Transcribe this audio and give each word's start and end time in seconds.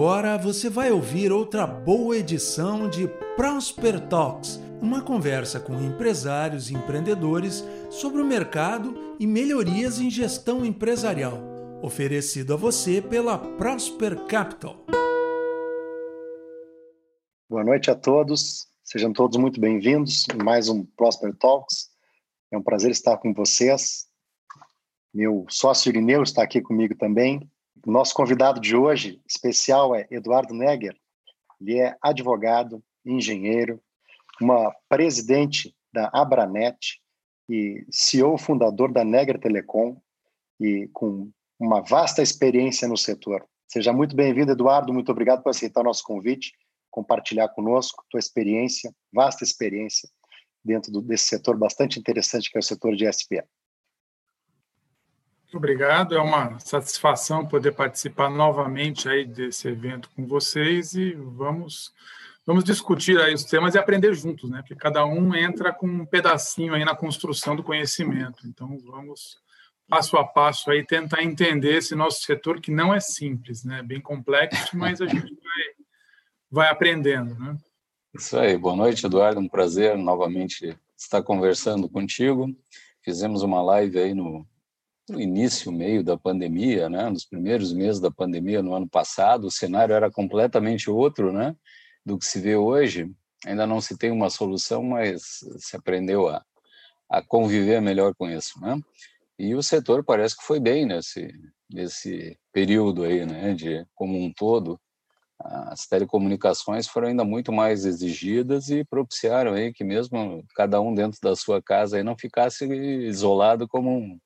Agora 0.00 0.38
você 0.38 0.70
vai 0.70 0.90
ouvir 0.90 1.30
outra 1.30 1.66
boa 1.66 2.16
edição 2.16 2.88
de 2.88 3.06
Prosper 3.36 4.00
Talks, 4.08 4.58
uma 4.80 5.02
conversa 5.02 5.60
com 5.60 5.78
empresários 5.78 6.70
e 6.70 6.74
empreendedores 6.74 7.62
sobre 7.90 8.22
o 8.22 8.24
mercado 8.24 9.14
e 9.20 9.26
melhorias 9.26 10.00
em 10.00 10.08
gestão 10.08 10.64
empresarial, 10.64 11.38
oferecido 11.82 12.54
a 12.54 12.56
você 12.56 13.02
pela 13.02 13.36
Prosper 13.58 14.24
Capital. 14.24 14.86
Boa 17.46 17.62
noite 17.62 17.90
a 17.90 17.94
todos, 17.94 18.68
sejam 18.82 19.12
todos 19.12 19.36
muito 19.36 19.60
bem-vindos 19.60 20.24
em 20.34 20.42
mais 20.42 20.70
um 20.70 20.82
Prosper 20.82 21.36
Talks. 21.36 21.90
É 22.50 22.56
um 22.56 22.62
prazer 22.62 22.90
estar 22.90 23.18
com 23.18 23.34
vocês. 23.34 24.08
Meu 25.12 25.44
sócio 25.50 25.90
Irineu 25.90 26.22
está 26.22 26.42
aqui 26.42 26.62
comigo 26.62 26.94
também. 26.94 27.46
Nosso 27.86 28.14
convidado 28.14 28.60
de 28.60 28.76
hoje 28.76 29.22
especial 29.26 29.94
é 29.94 30.06
Eduardo 30.10 30.52
Neger. 30.52 30.94
Ele 31.60 31.78
é 31.78 31.96
advogado, 32.02 32.82
engenheiro, 33.04 33.80
uma 34.40 34.74
presidente 34.88 35.74
da 35.92 36.10
Abranet 36.12 37.00
e 37.48 37.86
CEO 37.90 38.36
fundador 38.36 38.92
da 38.92 39.02
Neger 39.02 39.38
Telecom 39.40 40.00
e 40.60 40.88
com 40.92 41.30
uma 41.58 41.80
vasta 41.80 42.22
experiência 42.22 42.86
no 42.86 42.96
setor. 42.96 43.46
Seja 43.66 43.92
muito 43.92 44.14
bem-vindo, 44.14 44.52
Eduardo. 44.52 44.92
Muito 44.92 45.10
obrigado 45.10 45.42
por 45.42 45.50
aceitar 45.50 45.80
o 45.80 45.84
nosso 45.84 46.04
convite, 46.04 46.52
compartilhar 46.90 47.48
conosco 47.48 48.04
tua 48.10 48.20
experiência, 48.20 48.94
vasta 49.12 49.42
experiência 49.42 50.08
dentro 50.62 51.00
desse 51.00 51.24
setor 51.24 51.56
bastante 51.56 51.98
interessante 51.98 52.50
que 52.50 52.58
é 52.58 52.60
o 52.60 52.62
setor 52.62 52.94
de 52.94 53.10
SPA. 53.10 53.44
Muito 55.50 55.56
obrigado, 55.56 56.14
é 56.14 56.20
uma 56.20 56.60
satisfação 56.60 57.44
poder 57.44 57.72
participar 57.72 58.30
novamente 58.30 59.08
aí 59.08 59.24
desse 59.24 59.66
evento 59.66 60.08
com 60.14 60.24
vocês 60.24 60.94
e 60.94 61.10
vamos 61.14 61.92
vamos 62.46 62.62
discutir 62.62 63.20
aí 63.20 63.34
os 63.34 63.42
temas 63.42 63.74
e 63.74 63.78
aprender 63.78 64.14
juntos, 64.14 64.48
né? 64.48 64.58
Porque 64.58 64.76
cada 64.76 65.04
um 65.04 65.34
entra 65.34 65.72
com 65.72 65.88
um 65.88 66.06
pedacinho 66.06 66.72
aí 66.72 66.84
na 66.84 66.94
construção 66.94 67.56
do 67.56 67.64
conhecimento. 67.64 68.46
Então 68.46 68.78
vamos 68.78 69.38
passo 69.88 70.16
a 70.18 70.24
passo 70.24 70.70
aí 70.70 70.86
tentar 70.86 71.20
entender 71.24 71.78
esse 71.78 71.96
nosso 71.96 72.22
setor 72.22 72.60
que 72.60 72.70
não 72.70 72.94
é 72.94 73.00
simples, 73.00 73.64
né? 73.64 73.82
Bem 73.82 74.00
complexo, 74.00 74.76
mas 74.78 75.00
a 75.00 75.06
gente 75.06 75.34
vai 75.34 75.64
vai 76.48 76.68
aprendendo, 76.68 77.34
né? 77.34 77.56
Isso 78.14 78.38
aí. 78.38 78.56
Boa 78.56 78.76
noite, 78.76 79.04
Eduardo. 79.04 79.40
Um 79.40 79.48
prazer 79.48 79.98
novamente 79.98 80.78
estar 80.96 81.24
conversando 81.24 81.88
contigo. 81.88 82.56
Fizemos 83.02 83.42
uma 83.42 83.60
live 83.60 83.98
aí 83.98 84.14
no 84.14 84.46
no 85.10 85.20
início, 85.20 85.72
meio 85.72 86.02
da 86.02 86.16
pandemia, 86.16 86.88
né, 86.88 87.08
nos 87.10 87.24
primeiros 87.24 87.72
meses 87.72 88.00
da 88.00 88.10
pandemia 88.10 88.62
no 88.62 88.74
ano 88.74 88.88
passado, 88.88 89.46
o 89.46 89.50
cenário 89.50 89.94
era 89.94 90.10
completamente 90.10 90.90
outro, 90.90 91.32
né, 91.32 91.54
do 92.04 92.18
que 92.18 92.24
se 92.24 92.40
vê 92.40 92.56
hoje. 92.56 93.10
Ainda 93.46 93.66
não 93.66 93.80
se 93.80 93.96
tem 93.96 94.10
uma 94.10 94.30
solução, 94.30 94.82
mas 94.82 95.40
se 95.58 95.76
aprendeu 95.76 96.28
a, 96.28 96.44
a 97.08 97.22
conviver 97.22 97.80
melhor 97.80 98.14
com 98.14 98.28
isso, 98.28 98.60
né? 98.60 98.78
E 99.38 99.54
o 99.54 99.62
setor 99.62 100.04
parece 100.04 100.36
que 100.36 100.44
foi 100.44 100.60
bem 100.60 100.84
nesse 100.84 101.32
nesse 101.72 102.36
período 102.52 103.04
aí, 103.04 103.24
né, 103.24 103.54
de 103.54 103.86
como 103.94 104.18
um 104.18 104.32
todo, 104.32 104.78
as 105.42 105.86
telecomunicações 105.86 106.86
foram 106.86 107.08
ainda 107.08 107.24
muito 107.24 107.52
mais 107.52 107.86
exigidas 107.86 108.68
e 108.68 108.84
propiciaram 108.84 109.54
aí 109.54 109.72
que 109.72 109.82
mesmo 109.82 110.44
cada 110.54 110.80
um 110.80 110.94
dentro 110.94 111.18
da 111.22 111.34
sua 111.34 111.62
casa 111.62 111.96
aí 111.96 112.02
não 112.02 112.16
ficasse 112.16 112.66
isolado 112.66 113.66
como 113.66 113.90
um, 113.90 114.18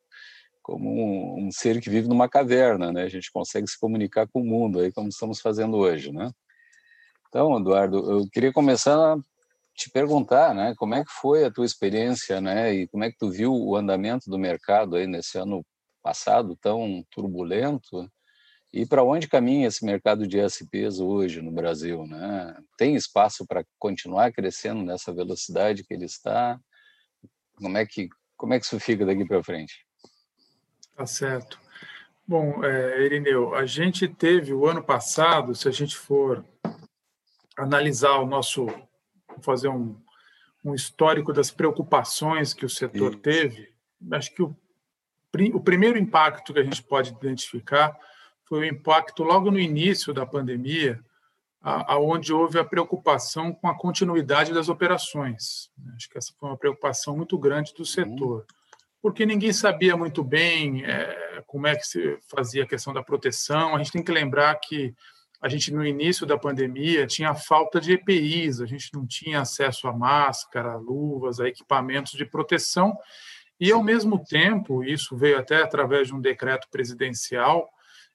como 0.65 0.91
um, 0.91 1.47
um, 1.47 1.53
ser 1.53 1.79
que 1.81 1.91
vive 1.91 2.09
numa 2.09 2.29
caverna, 2.29 2.91
né? 2.91 3.03
A 3.03 3.09
gente 3.09 3.31
consegue 3.31 3.69
se 3.69 3.79
comunicar 3.79 4.27
com 4.27 4.41
o 4.41 4.45
mundo 4.45 4.81
aí 4.81 4.91
como 4.91 5.11
estamos 5.11 5.39
fazendo 5.41 5.77
hoje, 5.77 6.11
né? 6.11 6.33
Então, 7.29 7.57
Eduardo, 7.59 8.11
eu 8.11 8.29
queria 8.33 8.53
começar 8.53 8.97
a 8.97 9.19
te 9.77 9.91
perguntar, 9.91 10.55
né? 10.55 10.75
Como 10.77 10.95
é 10.95 11.05
que 11.05 11.11
foi 11.11 11.45
a 11.45 11.51
tua 11.51 11.67
experiência, 11.67 12.41
né? 12.41 12.73
E 12.73 12.89
como 12.89 13.05
é 13.05 13.11
que 13.13 13.19
tu 13.19 13.31
viu 13.31 13.53
o 13.55 13.77
andamento 13.77 14.31
do 14.31 14.39
mercado 14.39 14.97
aí 14.97 15.07
nesse 15.07 15.37
ano 15.37 15.63
passado 16.03 16.57
tão 16.57 17.05
turbulento? 17.11 18.11
E 18.73 18.87
para 18.87 19.05
onde 19.05 19.29
caminha 19.29 19.69
esse 19.69 19.85
mercado 19.85 20.27
de 20.27 20.39
SPs 20.39 20.99
hoje 20.99 21.43
no 21.43 21.53
Brasil, 21.53 22.07
né? 22.07 22.57
Tem 22.79 22.95
espaço 22.95 23.47
para 23.47 23.65
continuar 23.79 24.33
crescendo 24.33 24.83
nessa 24.83 25.13
velocidade 25.13 25.85
que 25.85 25.93
ele 25.93 26.07
está? 26.07 26.59
Como 27.57 27.77
é 27.77 27.85
que 27.85 28.09
como 28.37 28.55
é 28.55 28.59
que 28.59 28.67
isso 28.67 28.81
fica 28.81 29.07
daqui 29.07 29.25
para 29.25 29.45
frente? 29.45 29.84
Tá 30.97 31.07
certo. 31.07 31.61
Bom, 32.27 32.65
é, 32.65 33.05
Irineu, 33.05 33.55
a 33.55 33.67
gente 33.67 34.09
teve 34.09 34.55
o 34.55 34.67
ano 34.67 34.83
passado, 34.83 35.55
se 35.55 35.69
a 35.69 35.71
gente 35.71 35.97
for 35.97 36.45
analisar 37.59 38.17
o 38.19 38.27
nosso, 38.27 38.67
fazer 39.43 39.69
um, 39.69 40.01
um 40.65 40.75
histórico 40.75 41.33
das 41.33 41.51
preocupações 41.51 42.55
que 42.55 42.65
o 42.65 42.69
setor 42.69 43.13
Isso. 43.13 43.21
teve, 43.21 43.75
acho 44.13 44.35
que 44.35 44.43
o, 44.43 44.57
o 45.53 45.61
primeiro 45.61 45.99
impacto 45.99 46.55
que 46.55 46.61
a 46.61 46.65
gente 46.65 46.83
pode 46.83 47.11
identificar 47.11 47.95
foi 48.49 48.61
o 48.61 48.65
impacto 48.65 49.23
logo 49.23 49.51
no 49.51 49.59
início 49.59 50.15
da 50.15 50.25
pandemia, 50.25 51.05
aonde 51.61 52.33
houve 52.33 52.59
a 52.59 52.65
preocupação 52.65 53.53
com 53.53 53.69
a 53.69 53.77
continuidade 53.77 54.53
das 54.53 54.69
operações. 54.69 55.71
Acho 55.97 56.09
que 56.11 56.19
essa 56.19 56.33
foi 56.39 56.51
uma 56.51 56.59
preocupação 56.59 57.17
muito 57.17 57.39
grande 57.39 57.75
do 57.75 57.85
setor. 57.85 58.41
Uhum 58.41 58.64
porque 59.05 59.27
ninguém 59.27 59.53
sabia 59.53 59.95
muito 59.99 60.25
bem 60.25 60.83
é, 60.83 61.43
como 61.47 61.67
é 61.67 61.77
que 61.77 61.87
se 61.87 62.17
fazia 62.27 62.65
a 62.65 62.67
questão 62.67 62.91
da 62.91 63.03
proteção. 63.03 63.75
A 63.75 63.77
gente 63.79 63.93
tem 63.93 64.03
que 64.03 64.11
lembrar 64.11 64.55
que 64.55 64.95
a 65.43 65.47
gente, 65.47 65.71
no 65.71 65.85
início 65.85 66.25
da 66.25 66.39
pandemia, 66.39 67.07
tinha 67.07 67.35
falta 67.35 67.79
de 67.79 67.93
EPIs, 67.93 68.63
a 68.63 68.67
gente 68.67 68.89
não 68.95 69.07
tinha 69.07 69.43
acesso 69.43 69.87
a 69.89 69.93
máscara, 69.93 70.79
luvas, 70.79 71.39
a 71.39 71.47
equipamentos 71.47 72.13
de 72.13 72.25
proteção, 72.25 72.97
e, 73.61 73.71
ao 73.71 73.85
mesmo 73.85 74.25
tempo, 74.25 74.83
isso 74.83 75.15
veio 75.15 75.39
até 75.39 75.63
através 75.63 76.09
de 76.09 76.15
um 76.15 76.21
decreto 76.21 76.67
presidencial, 76.71 77.69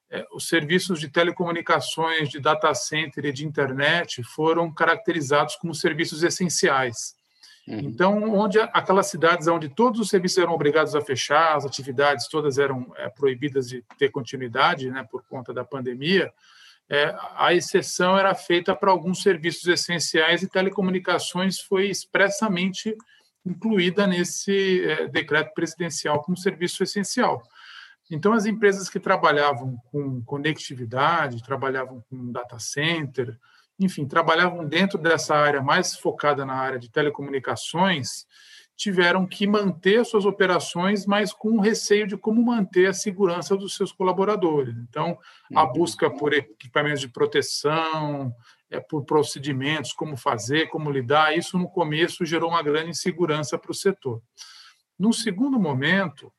é, 0.09 0.25
os 0.33 0.47
serviços 0.47 1.00
de 1.00 1.07
telecomunicações, 1.07 2.29
de 2.29 2.39
data 2.39 2.73
center 2.73 3.25
e 3.25 3.31
de 3.31 3.45
internet 3.45 4.23
foram 4.23 4.73
caracterizados 4.73 5.56
como 5.57 5.75
serviços 5.75 6.23
essenciais. 6.23 7.19
Uhum. 7.67 7.79
Então, 7.79 8.23
onde 8.33 8.59
aquelas 8.59 9.07
cidades 9.07 9.47
onde 9.47 9.69
todos 9.69 9.99
os 9.99 10.09
serviços 10.09 10.37
eram 10.39 10.53
obrigados 10.53 10.95
a 10.95 11.01
fechar, 11.01 11.55
as 11.55 11.65
atividades 11.65 12.27
todas 12.27 12.57
eram 12.57 12.91
é, 12.97 13.09
proibidas 13.09 13.67
de 13.69 13.83
ter 13.97 14.09
continuidade, 14.09 14.89
né, 14.89 15.05
por 15.09 15.23
conta 15.27 15.53
da 15.53 15.63
pandemia, 15.63 16.31
é, 16.89 17.15
a 17.35 17.53
exceção 17.53 18.17
era 18.17 18.33
feita 18.33 18.75
para 18.75 18.89
alguns 18.89 19.21
serviços 19.21 19.67
essenciais 19.67 20.41
e 20.41 20.49
telecomunicações 20.49 21.59
foi 21.59 21.87
expressamente 21.87 22.97
incluída 23.45 24.07
nesse 24.07 24.83
é, 24.83 25.07
decreto 25.07 25.53
presidencial 25.53 26.21
como 26.23 26.35
serviço 26.35 26.81
essencial. 26.81 27.43
Então, 28.11 28.33
as 28.33 28.47
empresas 28.47 28.89
que 28.89 28.99
trabalhavam 28.99 29.77
com 29.91 30.23
conectividade, 30.23 31.43
trabalhavam 31.43 32.03
com 32.09 32.31
data 32.31 32.57
center, 32.57 33.37
enfim, 33.79 34.06
trabalhavam 34.06 34.66
dentro 34.66 34.97
dessa 34.97 35.35
área 35.35 35.62
mais 35.62 35.95
focada 35.95 36.45
na 36.45 36.53
área 36.53 36.78
de 36.78 36.90
telecomunicações, 36.90 38.25
tiveram 38.75 39.25
que 39.28 39.45
manter 39.45 40.06
suas 40.06 40.25
operações, 40.25 41.06
mas 41.06 41.34
com 41.34 41.59
receio 41.59 42.07
de 42.07 42.16
como 42.16 42.41
manter 42.41 42.88
a 42.88 42.94
segurança 42.94 43.56
dos 43.57 43.75
seus 43.75 43.91
colaboradores. 43.91 44.73
Então, 44.88 45.18
a 45.53 45.66
uhum. 45.66 45.73
busca 45.73 46.09
por 46.09 46.34
equipamentos 46.34 47.01
de 47.01 47.09
proteção, 47.09 48.34
é, 48.69 48.79
por 48.79 49.03
procedimentos, 49.03 49.91
como 49.91 50.16
fazer, 50.16 50.68
como 50.68 50.91
lidar, 50.91 51.38
isso 51.38 51.57
no 51.57 51.68
começo 51.68 52.25
gerou 52.25 52.51
uma 52.51 52.63
grande 52.63 52.91
insegurança 52.91 53.57
para 53.57 53.72
o 53.72 53.75
setor. 53.75 54.22
No 54.97 55.12
segundo 55.12 55.59
momento, 55.59 56.31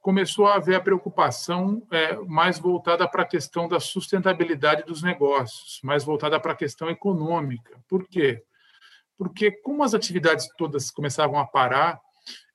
começou 0.00 0.46
a 0.46 0.54
haver 0.54 0.76
a 0.76 0.80
preocupação 0.80 1.82
é, 1.90 2.16
mais 2.26 2.58
voltada 2.58 3.08
para 3.08 3.22
a 3.22 3.26
questão 3.26 3.66
da 3.66 3.80
sustentabilidade 3.80 4.84
dos 4.84 5.02
negócios, 5.02 5.80
mais 5.82 6.04
voltada 6.04 6.38
para 6.38 6.52
a 6.52 6.56
questão 6.56 6.88
econômica. 6.88 7.76
Por 7.88 8.06
quê? 8.08 8.42
Porque, 9.16 9.50
como 9.50 9.82
as 9.82 9.94
atividades 9.94 10.48
todas 10.56 10.90
começavam 10.90 11.38
a 11.38 11.46
parar, 11.46 12.00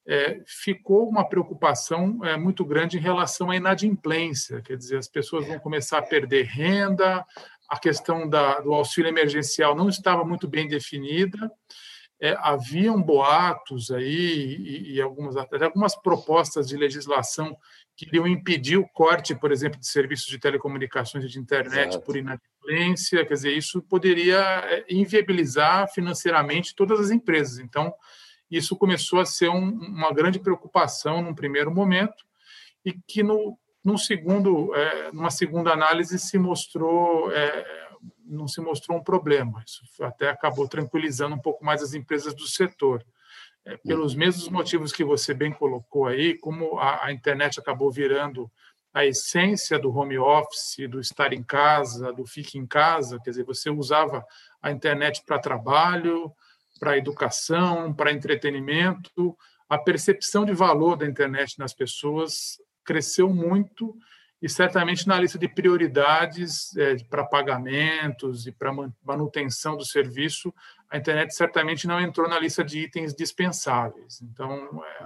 é, 0.08 0.42
ficou 0.46 1.08
uma 1.08 1.28
preocupação 1.28 2.24
é, 2.24 2.36
muito 2.36 2.66
grande 2.66 2.98
em 2.98 3.02
relação 3.02 3.52
à 3.52 3.56
inadimplência, 3.56 4.62
quer 4.62 4.76
dizer, 4.76 4.98
as 4.98 5.08
pessoas 5.08 5.46
vão 5.46 5.60
começar 5.60 6.00
a 6.00 6.04
perder 6.04 6.46
renda, 6.46 7.26
a 7.70 7.78
questão 7.78 8.28
da, 8.28 8.60
do 8.60 8.74
auxílio 8.74 9.10
emergencial 9.10 9.76
não 9.76 9.88
estava 9.88 10.26
muito 10.26 10.48
bem 10.48 10.68
definida, 10.68 11.52
é, 12.22 12.36
haviam 12.40 13.02
boatos 13.02 13.92
aí 13.92 14.06
e, 14.06 14.94
e 14.94 15.02
algumas, 15.02 15.36
algumas 15.38 15.96
propostas 15.96 16.68
de 16.68 16.76
legislação 16.76 17.56
que 17.96 18.06
iriam 18.06 18.28
impedir 18.28 18.78
o 18.78 18.88
corte, 18.88 19.34
por 19.36 19.52
exemplo, 19.52 19.80
de 19.80 19.88
serviços 19.88 20.28
de 20.28 20.40
telecomunicações 20.40 21.24
e 21.24 21.28
de 21.28 21.40
internet 21.40 21.90
Exato. 21.90 22.06
por 22.06 22.18
inadimplência, 22.18 23.26
quer 23.26 23.34
dizer, 23.34 23.58
isso 23.58 23.82
poderia 23.82 24.40
é, 24.40 24.86
inviabilizar 24.90 25.90
financeiramente 25.94 26.76
todas 26.76 27.00
as 27.00 27.12
empresas. 27.12 27.60
Então, 27.60 27.94
isso 28.52 28.76
começou 28.76 29.20
a 29.20 29.26
ser 29.26 29.50
um, 29.50 29.70
uma 29.70 30.14
grande 30.14 30.40
preocupação 30.40 31.22
num 31.22 31.36
primeiro 31.36 31.72
momento 31.72 32.24
e 32.86 32.94
que 33.08 33.24
no 33.24 33.58
num 33.84 33.98
segundo, 33.98 34.76
é, 34.76 35.12
numa 35.12 35.32
segunda 35.32 35.72
análise 35.72 36.20
se 36.20 36.38
mostrou 36.38 37.32
é, 37.32 37.89
não 38.30 38.48
se 38.48 38.62
mostrou 38.62 38.98
um 38.98 39.04
problema. 39.04 39.64
Isso 39.66 39.82
até 40.04 40.30
acabou 40.30 40.68
tranquilizando 40.68 41.36
um 41.36 41.40
pouco 41.40 41.66
mais 41.66 41.82
as 41.82 41.94
empresas 41.94 42.34
do 42.34 42.48
setor. 42.48 43.04
É, 43.66 43.76
pelos 43.78 44.16
mesmos 44.16 44.48
motivos 44.48 44.92
que 44.92 45.04
você 45.04 45.34
bem 45.34 45.52
colocou 45.52 46.08
aí, 46.08 46.38
como 46.38 46.80
a, 46.80 47.06
a 47.06 47.12
internet 47.12 47.60
acabou 47.60 47.92
virando 47.92 48.50
a 48.94 49.06
essência 49.06 49.78
do 49.78 49.96
home 49.96 50.18
office, 50.18 50.88
do 50.90 51.00
estar 51.00 51.34
em 51.34 51.44
casa, 51.44 52.12
do 52.12 52.26
fique 52.26 52.58
em 52.58 52.66
casa, 52.66 53.20
quer 53.20 53.32
dizer, 53.32 53.44
você 53.44 53.70
usava 53.70 54.26
a 54.62 54.72
internet 54.72 55.24
para 55.26 55.40
trabalho, 55.40 56.32
para 56.80 56.98
educação, 56.98 57.94
para 57.94 58.12
entretenimento, 58.12 59.38
a 59.68 59.78
percepção 59.78 60.46
de 60.46 60.54
valor 60.54 60.96
da 60.96 61.06
internet 61.06 61.60
nas 61.60 61.74
pessoas 61.74 62.60
cresceu 62.84 63.30
muito 63.30 63.96
e 64.42 64.48
certamente 64.48 65.08
na 65.08 65.20
lista 65.20 65.38
de 65.38 65.48
prioridades 65.48 66.76
é, 66.78 66.96
para 67.10 67.26
pagamentos 67.26 68.48
e 68.48 68.52
para 68.52 68.72
manutenção 69.04 69.76
do 69.76 69.86
serviço, 69.86 70.54
a 70.90 70.98
internet 70.98 71.36
certamente 71.36 71.86
não 71.86 72.00
entrou 72.00 72.28
na 72.28 72.40
lista 72.40 72.64
de 72.64 72.80
itens 72.80 73.14
dispensáveis. 73.14 74.22
Então, 74.22 74.82
é, 74.84 75.04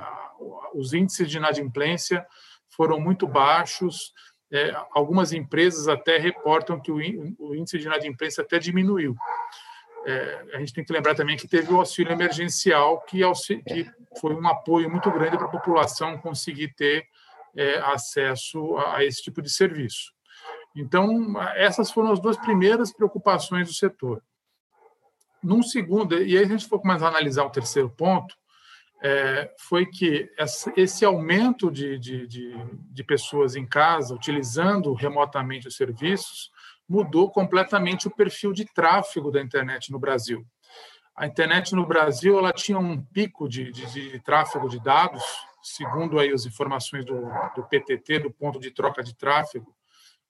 os 0.75 0.93
índices 0.93 1.29
de 1.29 1.37
inadimplência 1.37 2.25
foram 2.69 2.99
muito 2.99 3.27
baixos. 3.27 4.13
É, 4.51 4.71
algumas 4.91 5.33
empresas 5.33 5.87
até 5.87 6.17
reportam 6.17 6.79
que 6.79 6.91
o, 6.91 6.97
o 7.39 7.55
índice 7.55 7.79
de 7.79 7.87
inadimplência 7.87 8.43
até 8.43 8.59
diminuiu. 8.59 9.15
É, 10.05 10.45
a 10.53 10.59
gente 10.59 10.73
tem 10.73 10.83
que 10.83 10.93
lembrar 10.93 11.15
também 11.15 11.37
que 11.37 11.47
teve 11.47 11.71
o 11.73 11.77
auxílio 11.77 12.11
emergencial, 12.11 13.01
que, 13.01 13.21
que 13.67 13.89
foi 14.19 14.35
um 14.35 14.47
apoio 14.47 14.89
muito 14.91 15.09
grande 15.09 15.37
para 15.37 15.47
a 15.47 15.51
população 15.51 16.19
conseguir 16.19 16.73
ter 16.75 17.07
é, 17.55 17.77
acesso 17.79 18.77
a, 18.77 18.97
a, 18.97 19.05
esse 19.05 19.21
tipo 19.21 19.41
de 19.41 19.49
serviço. 19.49 20.11
Então, 20.75 21.39
essas 21.55 21.91
foram 21.91 22.11
as 22.11 22.19
duas 22.19 22.37
primeiras 22.37 22.91
preocupações 22.91 23.67
do 23.67 23.73
setor. 23.73 24.23
Num 25.41 25.61
segundo, 25.61 26.17
e 26.17 26.37
aí 26.37 26.43
a 26.43 26.47
gente 26.47 26.67
for 26.67 26.81
a 26.85 27.07
analisar 27.07 27.43
o 27.43 27.49
terceiro 27.49 27.89
ponto, 27.89 28.35
é, 29.03 29.53
foi 29.59 29.85
que 29.85 30.29
esse 30.77 31.03
aumento 31.03 31.69
de, 31.69 31.99
de, 31.99 32.25
de, 32.25 32.55
de 32.89 33.03
pessoas 33.03 33.55
em 33.55 33.65
casa, 33.65 34.15
utilizando 34.15 34.93
remotamente 34.93 35.67
os 35.67 35.75
serviços, 35.75 36.49
mudou 36.87 37.29
completamente 37.29 38.07
o 38.07 38.11
perfil 38.11 38.53
de 38.53 38.65
tráfego 38.65 39.29
da 39.29 39.41
internet 39.41 39.91
no 39.91 39.99
Brasil. 39.99 40.45
A 41.15 41.27
internet 41.27 41.75
no 41.75 41.85
Brasil 41.85 42.39
ela 42.39 42.53
tinha 42.53 42.79
um 42.79 43.01
pico 43.01 43.47
de, 43.47 43.71
de, 43.71 43.85
de 44.11 44.19
tráfego 44.21 44.69
de 44.69 44.79
dados 44.79 45.23
segundo 45.63 46.19
aí 46.19 46.31
as 46.31 46.45
informações 46.45 47.05
do, 47.05 47.21
do 47.55 47.63
PTT, 47.63 48.19
do 48.19 48.31
ponto 48.31 48.59
de 48.59 48.69
troca 48.69 49.01
de 49.01 49.15
tráfego, 49.15 49.73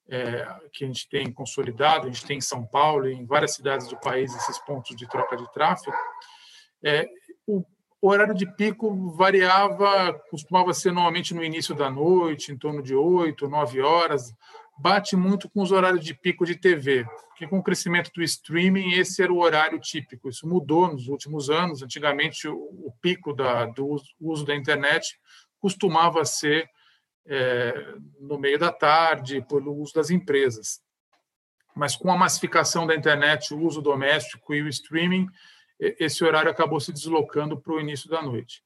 é, 0.07 0.45
que 0.71 0.83
a 0.83 0.87
gente 0.87 1.09
tem 1.09 1.31
consolidado, 1.31 2.07
a 2.07 2.09
gente 2.09 2.25
tem 2.25 2.37
em 2.37 2.41
São 2.41 2.65
Paulo 2.65 3.07
e 3.07 3.13
em 3.13 3.25
várias 3.25 3.53
cidades 3.53 3.87
do 3.87 3.97
país 3.97 4.33
esses 4.35 4.59
pontos 4.59 4.95
de 4.95 5.07
troca 5.07 5.35
de 5.35 5.51
tráfego, 5.51 5.95
é, 6.83 7.09
o 8.03 8.09
horário 8.09 8.35
de 8.35 8.45
pico 8.45 9.11
variava, 9.11 10.13
costumava 10.29 10.73
ser 10.73 10.91
normalmente 10.91 11.33
no 11.33 11.41
início 11.41 11.73
da 11.73 11.89
noite, 11.89 12.51
em 12.51 12.57
torno 12.57 12.83
de 12.83 12.93
8, 12.93 13.47
9 13.47 13.81
horas, 13.81 14.33
bate 14.77 15.15
muito 15.15 15.49
com 15.49 15.61
os 15.61 15.71
horários 15.71 16.03
de 16.03 16.13
pico 16.13 16.45
de 16.45 16.55
TV, 16.55 17.05
porque 17.29 17.47
com 17.47 17.59
o 17.59 17.63
crescimento 17.63 18.11
do 18.13 18.23
streaming, 18.23 18.93
esse 18.93 19.21
era 19.21 19.31
o 19.31 19.39
horário 19.39 19.79
típico. 19.79 20.29
Isso 20.29 20.47
mudou 20.47 20.87
nos 20.87 21.07
últimos 21.07 21.49
anos. 21.49 21.81
Antigamente, 21.81 22.47
o, 22.47 22.55
o 22.55 22.93
pico 23.01 23.33
da, 23.33 23.65
do 23.65 23.97
uso 24.19 24.45
da 24.45 24.55
internet 24.55 25.19
costumava 25.59 26.25
ser 26.25 26.69
é, 27.25 27.95
no 28.19 28.37
meio 28.37 28.59
da 28.59 28.71
tarde, 28.71 29.45
pelo 29.47 29.75
uso 29.75 29.93
das 29.93 30.09
empresas. 30.09 30.81
Mas 31.75 31.95
com 31.95 32.11
a 32.11 32.17
massificação 32.17 32.85
da 32.85 32.95
internet, 32.95 33.53
o 33.53 33.59
uso 33.59 33.81
doméstico 33.81 34.53
e 34.53 34.61
o 34.61 34.67
streaming, 34.67 35.27
esse 35.79 36.23
horário 36.23 36.51
acabou 36.51 36.79
se 36.79 36.91
deslocando 36.91 37.59
para 37.59 37.73
o 37.73 37.79
início 37.79 38.09
da 38.09 38.21
noite. 38.21 38.63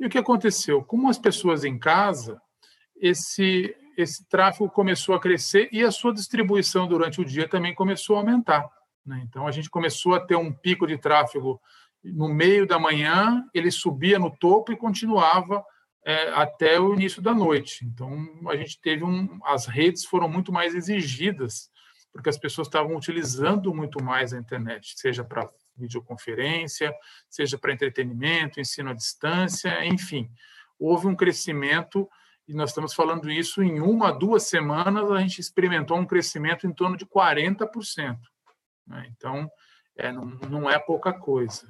E 0.00 0.06
o 0.06 0.08
que 0.08 0.18
aconteceu? 0.18 0.82
Como 0.82 1.10
as 1.10 1.18
pessoas 1.18 1.64
em 1.64 1.78
casa, 1.78 2.40
esse 2.96 3.74
esse 3.98 4.24
tráfego 4.28 4.70
começou 4.70 5.12
a 5.16 5.20
crescer 5.20 5.68
e 5.72 5.82
a 5.82 5.90
sua 5.90 6.14
distribuição 6.14 6.86
durante 6.86 7.20
o 7.20 7.24
dia 7.24 7.48
também 7.48 7.74
começou 7.74 8.14
a 8.14 8.20
aumentar. 8.20 8.70
Né? 9.04 9.20
Então, 9.28 9.44
a 9.44 9.50
gente 9.50 9.68
começou 9.68 10.14
a 10.14 10.20
ter 10.20 10.36
um 10.36 10.52
pico 10.52 10.86
de 10.86 10.96
tráfego 10.96 11.60
no 12.04 12.28
meio 12.28 12.64
da 12.64 12.78
manhã, 12.78 13.44
ele 13.52 13.72
subia 13.72 14.16
no 14.16 14.30
topo 14.30 14.70
e 14.70 14.76
continuava 14.76 15.64
é, 16.06 16.28
até 16.28 16.78
o 16.78 16.94
início 16.94 17.20
da 17.20 17.34
noite. 17.34 17.84
Então, 17.84 18.24
a 18.48 18.56
gente 18.56 18.80
teve 18.80 19.02
um. 19.02 19.40
As 19.44 19.66
redes 19.66 20.04
foram 20.04 20.28
muito 20.28 20.52
mais 20.52 20.76
exigidas, 20.76 21.68
porque 22.12 22.28
as 22.28 22.38
pessoas 22.38 22.68
estavam 22.68 22.94
utilizando 22.94 23.74
muito 23.74 24.02
mais 24.02 24.32
a 24.32 24.38
internet, 24.38 24.94
seja 24.96 25.24
para 25.24 25.48
videoconferência, 25.76 26.94
seja 27.28 27.58
para 27.58 27.72
entretenimento, 27.72 28.60
ensino 28.60 28.90
à 28.90 28.94
distância, 28.94 29.84
enfim. 29.84 30.30
Houve 30.78 31.08
um 31.08 31.16
crescimento 31.16 32.08
e 32.48 32.54
nós 32.54 32.70
estamos 32.70 32.94
falando 32.94 33.30
isso 33.30 33.62
em 33.62 33.78
uma, 33.78 34.10
duas 34.10 34.44
semanas, 34.44 35.10
a 35.10 35.20
gente 35.20 35.38
experimentou 35.38 35.98
um 35.98 36.06
crescimento 36.06 36.66
em 36.66 36.72
torno 36.72 36.96
de 36.96 37.04
40%. 37.04 38.16
Né? 38.86 39.06
Então, 39.14 39.50
é, 39.94 40.10
não, 40.10 40.24
não 40.24 40.70
é 40.70 40.78
pouca 40.78 41.12
coisa. 41.12 41.68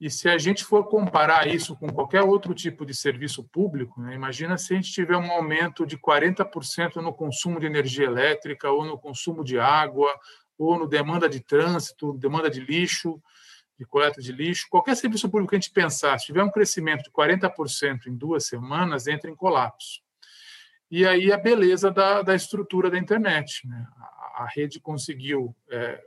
E 0.00 0.08
se 0.08 0.30
a 0.30 0.38
gente 0.38 0.64
for 0.64 0.88
comparar 0.88 1.46
isso 1.46 1.76
com 1.76 1.92
qualquer 1.92 2.22
outro 2.22 2.54
tipo 2.54 2.86
de 2.86 2.94
serviço 2.94 3.44
público, 3.44 4.00
né, 4.00 4.14
imagina 4.14 4.56
se 4.56 4.72
a 4.72 4.76
gente 4.76 4.90
tiver 4.90 5.18
um 5.18 5.30
aumento 5.30 5.84
de 5.84 5.98
40% 5.98 6.96
no 6.96 7.12
consumo 7.12 7.60
de 7.60 7.66
energia 7.66 8.06
elétrica, 8.06 8.70
ou 8.70 8.86
no 8.86 8.98
consumo 8.98 9.44
de 9.44 9.58
água, 9.58 10.10
ou 10.56 10.78
no 10.78 10.88
demanda 10.88 11.28
de 11.28 11.40
trânsito, 11.40 12.14
demanda 12.14 12.48
de 12.48 12.60
lixo 12.60 13.20
de 13.80 13.86
coleta 13.86 14.20
de 14.20 14.30
lixo, 14.30 14.66
qualquer 14.68 14.94
serviço 14.94 15.26
público 15.30 15.48
que 15.50 15.56
a 15.56 15.58
gente 15.58 15.72
pensar, 15.72 16.18
se 16.18 16.26
tiver 16.26 16.44
um 16.44 16.50
crescimento 16.50 17.04
de 17.04 17.10
40% 17.10 18.08
em 18.08 18.14
duas 18.14 18.44
semanas, 18.46 19.06
entra 19.06 19.30
em 19.30 19.34
colapso. 19.34 20.02
E 20.90 21.06
aí 21.06 21.32
a 21.32 21.38
beleza 21.38 21.90
da, 21.90 22.20
da 22.20 22.34
estrutura 22.34 22.90
da 22.90 22.98
internet. 22.98 23.66
Né? 23.66 23.86
A, 23.96 24.42
a 24.42 24.48
rede 24.54 24.78
conseguiu 24.80 25.56
é, 25.70 25.98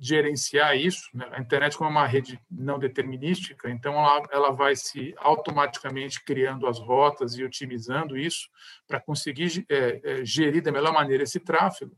gerenciar 0.00 0.76
isso. 0.76 1.08
Né? 1.14 1.24
A 1.30 1.40
internet, 1.40 1.76
como 1.78 1.88
é 1.88 1.92
uma 1.92 2.06
rede 2.06 2.40
não 2.50 2.80
determinística, 2.80 3.70
então 3.70 3.92
ela, 3.92 4.22
ela 4.32 4.50
vai 4.50 4.74
se 4.74 5.14
automaticamente 5.18 6.24
criando 6.24 6.66
as 6.66 6.80
rotas 6.80 7.36
e 7.36 7.44
otimizando 7.44 8.18
isso 8.18 8.48
para 8.88 8.98
conseguir 8.98 9.64
é, 9.68 10.00
é, 10.02 10.24
gerir 10.24 10.64
da 10.64 10.72
melhor 10.72 10.92
maneira 10.92 11.22
esse 11.22 11.38
tráfego. 11.38 11.96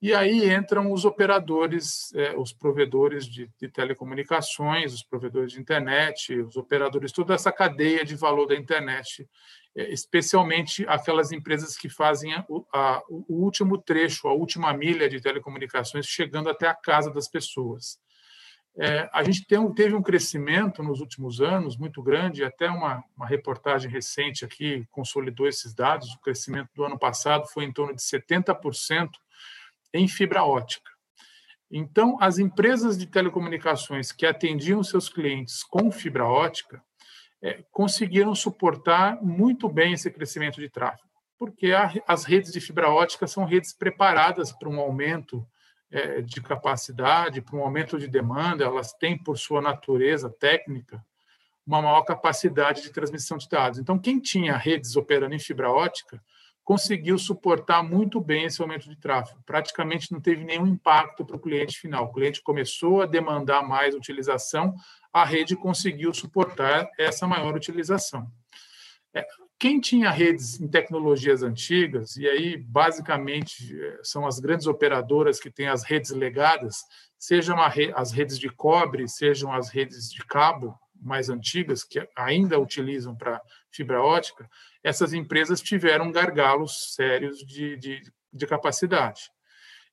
E 0.00 0.14
aí 0.14 0.52
entram 0.52 0.92
os 0.92 1.06
operadores, 1.06 2.12
é, 2.14 2.36
os 2.36 2.52
provedores 2.52 3.26
de, 3.26 3.50
de, 3.58 3.68
telecomunicações, 3.68 4.92
os 4.92 5.02
provedores 5.02 5.52
de 5.52 5.60
internet, 5.60 6.38
os 6.38 6.56
operadores, 6.56 7.12
toda 7.12 7.34
essa 7.34 7.50
cadeia 7.50 8.04
de 8.04 8.14
valor 8.14 8.46
da 8.46 8.54
internet, 8.54 9.26
é, 9.74 9.90
especialmente 9.90 10.84
aquelas 10.86 11.32
empresas 11.32 11.78
que 11.78 11.88
fazem 11.88 12.34
a, 12.34 12.44
a, 12.74 13.02
o 13.08 13.42
último 13.42 13.78
trecho, 13.78 14.28
a 14.28 14.34
última 14.34 14.70
milha 14.74 15.08
de 15.08 15.20
telecomunicações, 15.20 16.06
chegando 16.06 16.50
até 16.50 16.68
a 16.68 16.74
casa 16.74 17.10
das 17.10 17.26
pessoas. 17.26 17.98
É, 18.78 19.08
a 19.10 19.22
gente 19.22 19.46
tem, 19.46 19.72
teve 19.72 19.94
um 19.94 20.02
crescimento 20.02 20.82
nos 20.82 21.00
últimos 21.00 21.40
anos 21.40 21.78
muito 21.78 22.02
grande, 22.02 22.44
até 22.44 22.68
uma, 22.68 23.02
uma 23.16 23.26
reportagem 23.26 23.90
recente 23.90 24.44
aqui 24.44 24.86
consolidou 24.90 25.48
esses 25.48 25.74
dados. 25.74 26.12
O 26.12 26.20
crescimento 26.20 26.68
do 26.74 26.84
ano 26.84 26.98
passado 26.98 27.46
foi 27.46 27.64
em 27.64 27.72
torno 27.72 27.94
de 27.94 28.02
70% 28.02 29.08
em 29.96 30.08
fibra 30.08 30.44
ótica. 30.44 30.90
Então, 31.70 32.16
as 32.20 32.38
empresas 32.38 32.96
de 32.96 33.06
telecomunicações 33.06 34.12
que 34.12 34.24
atendiam 34.24 34.82
seus 34.82 35.08
clientes 35.08 35.64
com 35.64 35.90
fibra 35.90 36.24
ótica 36.24 36.82
é, 37.42 37.64
conseguiram 37.70 38.34
suportar 38.34 39.20
muito 39.22 39.68
bem 39.68 39.92
esse 39.92 40.10
crescimento 40.10 40.60
de 40.60 40.70
tráfego, 40.70 41.10
porque 41.38 41.72
a, 41.72 41.92
as 42.06 42.24
redes 42.24 42.52
de 42.52 42.60
fibra 42.60 42.90
ótica 42.90 43.26
são 43.26 43.44
redes 43.44 43.72
preparadas 43.72 44.52
para 44.52 44.68
um 44.68 44.80
aumento 44.80 45.46
é, 45.90 46.20
de 46.22 46.40
capacidade, 46.40 47.40
para 47.40 47.56
um 47.56 47.62
aumento 47.62 47.98
de 47.98 48.08
demanda, 48.08 48.64
elas 48.64 48.92
têm, 48.92 49.18
por 49.18 49.36
sua 49.36 49.60
natureza 49.60 50.30
técnica, 50.30 51.04
uma 51.66 51.82
maior 51.82 52.02
capacidade 52.02 52.82
de 52.82 52.90
transmissão 52.90 53.36
de 53.36 53.48
dados. 53.48 53.78
Então, 53.78 53.98
quem 53.98 54.20
tinha 54.20 54.56
redes 54.56 54.96
operando 54.96 55.34
em 55.34 55.38
fibra 55.38 55.70
ótica 55.70 56.22
conseguiu 56.66 57.16
suportar 57.16 57.80
muito 57.84 58.20
bem 58.20 58.44
esse 58.44 58.60
aumento 58.60 58.90
de 58.90 58.96
tráfego. 58.96 59.40
Praticamente 59.46 60.10
não 60.10 60.20
teve 60.20 60.44
nenhum 60.44 60.66
impacto 60.66 61.24
para 61.24 61.36
o 61.36 61.40
cliente 61.40 61.78
final. 61.78 62.06
O 62.06 62.12
cliente 62.12 62.42
começou 62.42 63.02
a 63.02 63.06
demandar 63.06 63.62
mais 63.62 63.94
utilização, 63.94 64.74
a 65.12 65.24
rede 65.24 65.54
conseguiu 65.54 66.12
suportar 66.12 66.90
essa 66.98 67.24
maior 67.24 67.54
utilização. 67.54 68.26
É, 69.14 69.24
quem 69.60 69.80
tinha 69.80 70.10
redes 70.10 70.60
em 70.60 70.66
tecnologias 70.66 71.44
antigas, 71.44 72.16
e 72.16 72.26
aí 72.26 72.56
basicamente 72.56 73.72
é, 73.80 74.00
são 74.02 74.26
as 74.26 74.40
grandes 74.40 74.66
operadoras 74.66 75.38
que 75.38 75.52
têm 75.52 75.68
as 75.68 75.84
redes 75.84 76.10
legadas, 76.10 76.78
sejam 77.16 77.58
as 77.62 78.10
redes 78.10 78.40
de 78.40 78.48
cobre, 78.48 79.06
sejam 79.06 79.52
as 79.52 79.68
redes 79.68 80.10
de 80.10 80.24
cabo 80.26 80.76
mais 81.06 81.30
antigas, 81.30 81.84
que 81.84 82.06
ainda 82.16 82.58
utilizam 82.58 83.14
para 83.16 83.40
fibra 83.70 84.02
ótica, 84.02 84.48
essas 84.82 85.12
empresas 85.12 85.60
tiveram 85.60 86.10
gargalos 86.10 86.94
sérios 86.94 87.38
de, 87.38 87.76
de, 87.76 88.02
de 88.32 88.46
capacidade. 88.46 89.22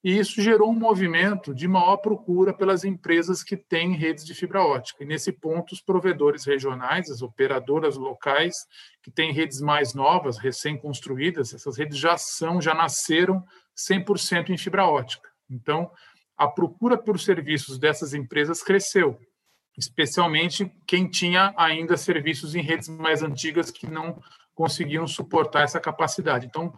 E 0.04 0.20
isso 0.20 0.42
gerou 0.42 0.70
um 0.70 0.78
movimento 0.78 1.56
de 1.56 1.66
maior 1.66 1.96
procura 1.96 2.54
pelas 2.54 2.84
empresas 2.84 3.42
que 3.42 3.56
têm 3.56 3.96
redes 3.96 4.26
de 4.26 4.34
fibra 4.34 4.62
ótica. 4.62 5.02
E 5.02 5.08
nesse 5.08 5.32
ponto, 5.32 5.72
os 5.74 5.82
provedores 5.82 6.44
regionais, 6.44 7.10
as 7.10 7.22
operadoras 7.22 7.96
locais, 7.96 8.54
que 9.02 9.10
têm 9.10 9.32
redes 9.32 9.62
mais 9.62 9.94
novas, 9.94 10.38
recém-construídas, 10.38 11.54
essas 11.54 11.78
redes 11.78 11.98
já 11.98 12.18
são, 12.18 12.62
já 12.62 12.74
nasceram 12.74 13.42
100% 13.78 14.50
em 14.50 14.58
fibra 14.58 14.86
ótica. 14.86 15.30
Então, 15.50 15.90
a 16.38 16.50
procura 16.50 16.98
por 16.98 17.18
serviços 17.18 17.80
dessas 17.80 18.14
empresas 18.14 18.62
cresceu, 18.62 19.18
especialmente 19.78 20.72
quem 20.86 21.10
tinha 21.10 21.54
ainda 21.58 21.98
serviços 21.98 22.56
em 22.56 22.62
redes 22.62 22.90
mais 22.90 23.24
antigas 23.24 23.72
que 23.72 23.88
não 23.88 24.22
conseguiam 24.54 25.08
suportar 25.08 25.64
essa 25.64 25.80
capacidade. 25.80 26.46
Então, 26.46 26.74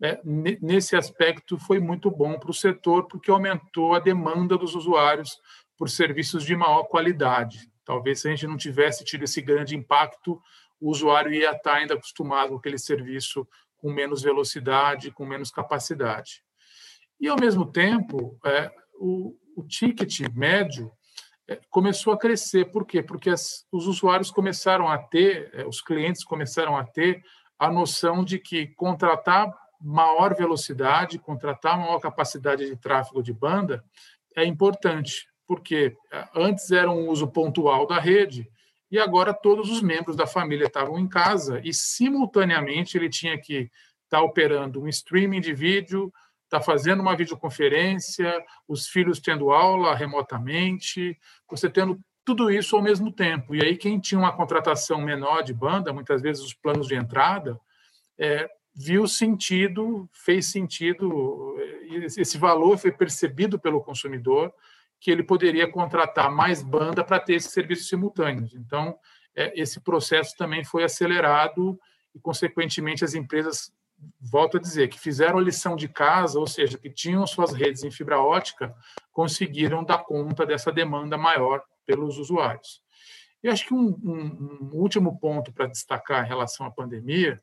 é, 0.00 0.20
nesse 0.24 0.96
aspecto, 0.96 1.58
foi 1.58 1.80
muito 1.80 2.10
bom 2.10 2.38
para 2.38 2.50
o 2.50 2.54
setor, 2.54 3.06
porque 3.08 3.30
aumentou 3.30 3.94
a 3.94 3.98
demanda 3.98 4.56
dos 4.56 4.74
usuários 4.74 5.38
por 5.76 5.90
serviços 5.90 6.44
de 6.44 6.56
maior 6.56 6.84
qualidade. 6.84 7.70
Talvez 7.84 8.20
se 8.20 8.28
a 8.28 8.30
gente 8.30 8.46
não 8.46 8.56
tivesse 8.56 9.04
tido 9.04 9.24
esse 9.24 9.40
grande 9.40 9.76
impacto, 9.76 10.40
o 10.80 10.90
usuário 10.90 11.32
ia 11.32 11.50
estar 11.50 11.74
ainda 11.74 11.94
acostumado 11.94 12.50
com 12.50 12.56
aquele 12.56 12.78
serviço 12.78 13.46
com 13.78 13.92
menos 13.92 14.22
velocidade, 14.22 15.10
com 15.10 15.24
menos 15.24 15.50
capacidade. 15.50 16.42
E, 17.20 17.28
ao 17.28 17.38
mesmo 17.38 17.70
tempo, 17.70 18.38
é, 18.44 18.70
o, 18.94 19.36
o, 19.56 19.64
ticket 19.66 20.20
médio 20.34 20.90
começou 21.70 22.12
a 22.12 22.18
crescer. 22.18 22.66
Por 22.70 22.86
quê? 22.86 23.02
Porque 23.02 23.30
as, 23.30 23.66
os 23.72 23.86
usuários 23.86 24.30
começaram 24.30 24.88
a 24.88 24.98
ter, 24.98 25.50
é, 25.54 25.66
os 25.66 25.80
clientes 25.80 26.24
começaram 26.24 26.76
a 26.76 26.84
ter 26.84 27.22
a 27.58 27.70
noção 27.70 28.24
de 28.24 28.38
que 28.38 28.66
contratar 28.68 29.52
maior 29.80 30.34
velocidade, 30.34 31.18
contratar 31.18 31.78
maior 31.78 32.00
capacidade 32.00 32.66
de 32.66 32.76
tráfego 32.76 33.22
de 33.22 33.32
banda 33.32 33.84
é 34.36 34.44
importante, 34.44 35.28
porque 35.46 35.96
eh, 36.12 36.28
antes 36.34 36.70
era 36.70 36.90
um 36.90 37.08
uso 37.08 37.26
pontual 37.28 37.86
da 37.86 37.98
rede 37.98 38.48
e 38.90 38.98
agora 38.98 39.34
todos 39.34 39.70
os 39.70 39.82
membros 39.82 40.16
da 40.16 40.26
família 40.26 40.66
estavam 40.66 40.98
em 40.98 41.08
casa 41.08 41.60
e 41.64 41.72
simultaneamente 41.72 42.96
ele 42.96 43.08
tinha 43.08 43.38
que 43.38 43.70
estar 44.04 44.18
tá 44.18 44.22
operando 44.22 44.82
um 44.82 44.88
streaming 44.88 45.40
de 45.40 45.52
vídeo, 45.52 46.12
estar 46.48 46.60
tá 46.60 46.64
fazendo 46.64 47.00
uma 47.00 47.16
videoconferência, 47.16 48.32
os 48.66 48.88
filhos 48.88 49.20
tendo 49.20 49.50
aula 49.50 49.94
remotamente, 49.94 51.18
você 51.48 51.68
tendo 51.68 52.00
tudo 52.24 52.50
isso 52.50 52.74
ao 52.76 52.82
mesmo 52.82 53.12
tempo. 53.12 53.54
E 53.54 53.62
aí 53.62 53.76
quem 53.76 54.00
tinha 54.00 54.18
uma 54.18 54.34
contratação 54.34 55.00
menor 55.00 55.42
de 55.42 55.54
banda, 55.54 55.92
muitas 55.92 56.20
vezes 56.20 56.42
os 56.42 56.54
planos 56.54 56.86
de 56.86 56.94
entrada, 56.94 57.58
é, 58.18 58.48
viu 58.74 59.06
sentido, 59.06 60.08
fez 60.12 60.46
sentido, 60.46 61.56
esse 62.16 62.38
valor 62.38 62.78
foi 62.78 62.92
percebido 62.92 63.58
pelo 63.58 63.82
consumidor, 63.82 64.52
que 65.00 65.10
ele 65.10 65.22
poderia 65.22 65.70
contratar 65.70 66.30
mais 66.30 66.62
banda 66.62 67.04
para 67.04 67.20
ter 67.20 67.34
esses 67.34 67.52
serviços 67.52 67.88
simultâneos. 67.88 68.54
Então, 68.54 68.96
é, 69.34 69.52
esse 69.60 69.80
processo 69.80 70.36
também 70.36 70.64
foi 70.64 70.84
acelerado 70.84 71.78
e, 72.14 72.18
consequentemente, 72.18 73.04
as 73.04 73.14
empresas, 73.14 73.72
volto 74.20 74.56
a 74.56 74.60
dizer, 74.60 74.88
que 74.88 74.98
fizeram 74.98 75.38
a 75.38 75.42
lição 75.42 75.76
de 75.76 75.88
casa, 75.88 76.38
ou 76.38 76.46
seja, 76.46 76.78
que 76.78 76.90
tinham 76.90 77.26
suas 77.26 77.52
redes 77.52 77.82
em 77.82 77.90
fibra 77.90 78.20
ótica, 78.20 78.74
conseguiram 79.12 79.84
dar 79.84 79.98
conta 79.98 80.46
dessa 80.46 80.72
demanda 80.72 81.16
maior 81.16 81.62
pelos 81.86 82.18
usuários. 82.18 82.82
E 83.42 83.48
acho 83.48 83.66
que 83.66 83.74
um, 83.74 83.96
um, 84.02 84.58
um 84.62 84.70
último 84.74 85.18
ponto 85.18 85.52
para 85.52 85.66
destacar 85.66 86.24
em 86.24 86.28
relação 86.28 86.66
à 86.66 86.70
pandemia 86.70 87.40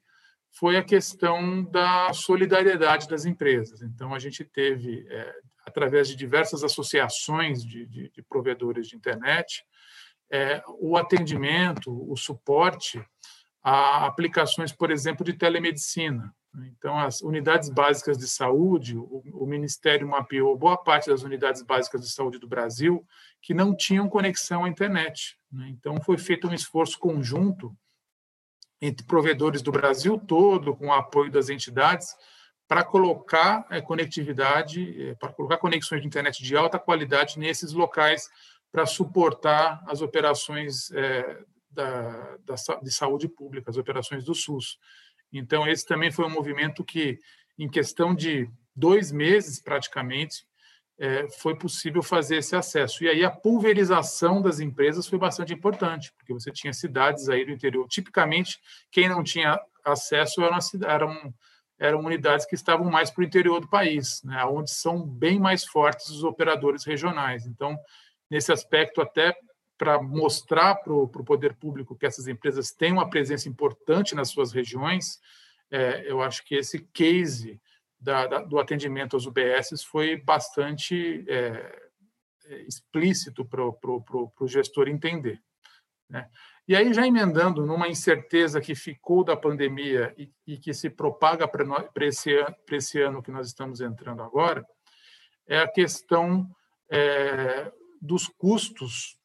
foi 0.51 0.77
a 0.77 0.83
questão 0.83 1.63
da 1.63 2.13
solidariedade 2.13 3.07
das 3.07 3.25
empresas. 3.25 3.81
Então, 3.81 4.13
a 4.13 4.19
gente 4.19 4.43
teve, 4.43 5.05
é, 5.09 5.33
através 5.65 6.07
de 6.07 6.15
diversas 6.15 6.63
associações 6.63 7.63
de, 7.63 7.85
de, 7.85 8.09
de 8.09 8.21
provedores 8.23 8.87
de 8.87 8.95
internet, 8.95 9.65
é, 10.31 10.63
o 10.79 10.97
atendimento, 10.97 11.91
o 12.11 12.15
suporte 12.15 13.03
a 13.61 14.05
aplicações, 14.05 14.71
por 14.71 14.91
exemplo, 14.91 15.25
de 15.25 15.33
telemedicina. 15.33 16.33
Então, 16.63 16.97
as 16.97 17.21
unidades 17.21 17.69
básicas 17.69 18.17
de 18.17 18.27
saúde, 18.27 18.97
o, 18.97 19.45
Ministério 19.45 20.07
mapeou 20.07 20.57
boa 20.57 20.77
parte 20.77 21.09
das 21.09 21.23
unidades 21.23 21.61
básicas 21.61 22.01
de 22.01 22.09
saúde 22.09 22.39
do 22.39 22.47
Brasil 22.47 23.05
que 23.41 23.53
não 23.53 23.75
tinham 23.75 24.09
conexão 24.09 24.63
à 24.63 24.69
internet. 24.69 25.37
Né? 25.51 25.69
Então, 25.69 25.99
foi 26.01 26.17
feito 26.17 26.47
um 26.47 26.53
esforço 26.53 26.97
conjunto 26.99 27.75
entre 28.81 29.05
provedores 29.05 29.61
do 29.61 29.71
Brasil 29.71 30.17
todo, 30.17 30.75
com 30.75 30.87
o 30.87 30.93
apoio 30.93 31.31
das 31.31 31.49
entidades, 31.49 32.15
para 32.67 32.83
colocar 32.83 33.65
é, 33.69 33.81
conectividade, 33.81 35.09
é, 35.09 35.15
para 35.15 35.33
colocar 35.33 35.57
conexões 35.57 36.01
de 36.01 36.07
internet 36.07 36.43
de 36.43 36.55
alta 36.55 36.79
qualidade 36.79 37.37
nesses 37.37 37.73
locais 37.73 38.29
para 38.71 38.85
suportar 38.85 39.83
as 39.87 40.01
operações 40.01 40.89
da, 41.71 42.37
de 42.81 42.91
saúde 42.91 43.29
pública, 43.29 43.69
as 43.69 43.77
operações 43.77 44.23
do 44.25 44.35
SUS. 44.35 44.77
Então, 45.37 45.67
esse 45.67 45.85
também 45.85 46.11
foi 46.11 46.25
um 46.25 46.29
movimento 46.29 46.83
que, 46.83 47.19
em 47.57 47.69
questão 47.69 48.15
de 48.15 48.49
dois 48.75 49.11
meses, 49.11 49.59
praticamente, 49.59 50.45
é, 50.97 51.27
foi 51.29 51.55
possível 51.55 52.01
fazer 52.01 52.37
esse 52.37 52.55
acesso. 52.55 53.03
E 53.03 53.09
aí 53.09 53.23
a 53.23 53.31
pulverização 53.31 54.41
das 54.41 54.59
empresas 54.59 55.07
foi 55.07 55.19
bastante 55.19 55.53
importante, 55.53 56.13
porque 56.13 56.33
você 56.33 56.51
tinha 56.51 56.73
cidades 56.73 57.27
aí 57.29 57.45
do 57.45 57.51
interior. 57.51 57.87
Tipicamente, 57.87 58.59
quem 58.91 59.09
não 59.09 59.23
tinha 59.23 59.59
acesso 59.83 60.41
eram, 60.41 60.57
eram, 60.87 61.33
eram 61.77 61.99
unidades 61.99 62.45
que 62.45 62.55
estavam 62.55 62.89
mais 62.89 63.11
para 63.11 63.21
o 63.21 63.25
interior 63.25 63.59
do 63.59 63.69
país, 63.69 64.21
né, 64.23 64.43
onde 64.45 64.71
são 64.71 65.05
bem 65.05 65.39
mais 65.39 65.65
fortes 65.65 66.09
os 66.09 66.23
operadores 66.23 66.85
regionais. 66.85 67.45
Então, 67.45 67.77
nesse 68.29 68.51
aspecto, 68.51 69.01
até 69.01 69.35
para 69.77 70.01
mostrar 70.01 70.75
para 70.75 70.93
o 70.93 71.07
poder 71.07 71.55
público 71.55 71.95
que 71.95 72.05
essas 72.05 72.27
empresas 72.27 72.71
têm 72.71 72.93
uma 72.93 73.09
presença 73.09 73.49
importante 73.49 74.15
nas 74.15 74.29
suas 74.29 74.51
regiões, 74.51 75.19
é, 75.69 76.09
eu 76.09 76.21
acho 76.21 76.43
que 76.45 76.55
esse 76.55 76.79
case 76.93 77.59
da, 77.99 78.27
da, 78.27 78.41
do 78.41 78.59
atendimento 78.59 79.15
aos 79.15 79.25
UBS 79.25 79.83
foi 79.83 80.15
bastante 80.15 81.25
é, 81.27 81.89
é 82.45 82.61
explícito 82.61 83.43
para 83.43 83.63
o 83.63 84.47
gestor 84.47 84.87
entender. 84.87 85.41
Né? 86.09 86.29
E 86.67 86.75
aí, 86.75 86.93
já 86.93 87.05
emendando 87.05 87.65
numa 87.65 87.87
incerteza 87.87 88.61
que 88.61 88.73
ficou 88.73 89.23
da 89.23 89.35
pandemia 89.35 90.13
e, 90.17 90.31
e 90.47 90.57
que 90.57 90.73
se 90.73 90.89
propaga 90.89 91.47
para 91.47 92.05
esse, 92.05 92.31
esse 92.71 93.01
ano 93.01 93.21
que 93.21 93.31
nós 93.31 93.47
estamos 93.47 93.81
entrando 93.81 94.23
agora, 94.23 94.65
é 95.47 95.59
a 95.59 95.67
questão 95.67 96.49
é, 96.89 97.71
dos 98.01 98.27
custos 98.27 99.19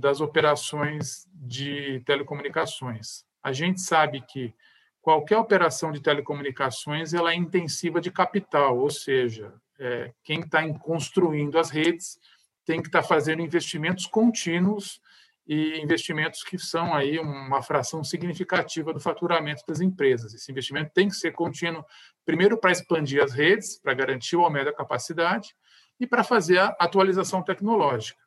das 0.00 0.20
operações 0.20 1.26
de 1.32 2.00
telecomunicações. 2.06 3.24
A 3.42 3.52
gente 3.52 3.80
sabe 3.80 4.20
que 4.22 4.54
qualquer 5.02 5.36
operação 5.36 5.92
de 5.92 6.00
telecomunicações 6.00 7.12
ela 7.12 7.32
é 7.32 7.34
intensiva 7.34 8.00
de 8.00 8.10
capital, 8.10 8.78
ou 8.78 8.88
seja, 8.88 9.52
é, 9.78 10.12
quem 10.22 10.40
está 10.40 10.66
construindo 10.78 11.58
as 11.58 11.70
redes 11.70 12.18
tem 12.64 12.80
que 12.80 12.88
estar 12.88 13.02
tá 13.02 13.08
fazendo 13.08 13.42
investimentos 13.42 14.06
contínuos 14.06 15.00
e 15.46 15.78
investimentos 15.78 16.42
que 16.42 16.58
são 16.58 16.94
aí 16.94 17.18
uma 17.18 17.62
fração 17.62 18.02
significativa 18.02 18.94
do 18.94 19.00
faturamento 19.00 19.62
das 19.68 19.80
empresas. 19.80 20.32
Esse 20.32 20.50
investimento 20.50 20.90
tem 20.94 21.08
que 21.08 21.14
ser 21.14 21.32
contínuo, 21.32 21.84
primeiro 22.24 22.56
para 22.58 22.72
expandir 22.72 23.22
as 23.22 23.32
redes, 23.32 23.78
para 23.78 23.92
garantir 23.92 24.36
o 24.36 24.44
aumento 24.44 24.66
da 24.66 24.72
capacidade 24.72 25.54
e 26.00 26.06
para 26.06 26.24
fazer 26.24 26.58
a 26.58 26.74
atualização 26.80 27.42
tecnológica. 27.42 28.23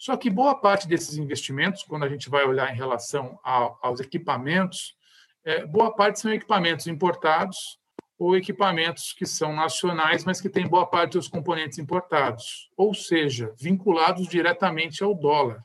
Só 0.00 0.16
que 0.16 0.30
boa 0.30 0.54
parte 0.54 0.88
desses 0.88 1.18
investimentos, 1.18 1.82
quando 1.82 2.04
a 2.04 2.08
gente 2.08 2.30
vai 2.30 2.42
olhar 2.46 2.72
em 2.72 2.74
relação 2.74 3.38
aos 3.44 4.00
equipamentos, 4.00 4.96
é, 5.44 5.66
boa 5.66 5.94
parte 5.94 6.20
são 6.20 6.32
equipamentos 6.32 6.86
importados 6.86 7.78
ou 8.18 8.34
equipamentos 8.34 9.12
que 9.12 9.26
são 9.26 9.54
nacionais, 9.54 10.24
mas 10.24 10.40
que 10.40 10.48
têm 10.48 10.66
boa 10.66 10.86
parte 10.86 11.18
dos 11.18 11.28
componentes 11.28 11.78
importados, 11.78 12.70
ou 12.78 12.94
seja, 12.94 13.54
vinculados 13.60 14.26
diretamente 14.26 15.04
ao 15.04 15.14
dólar. 15.14 15.62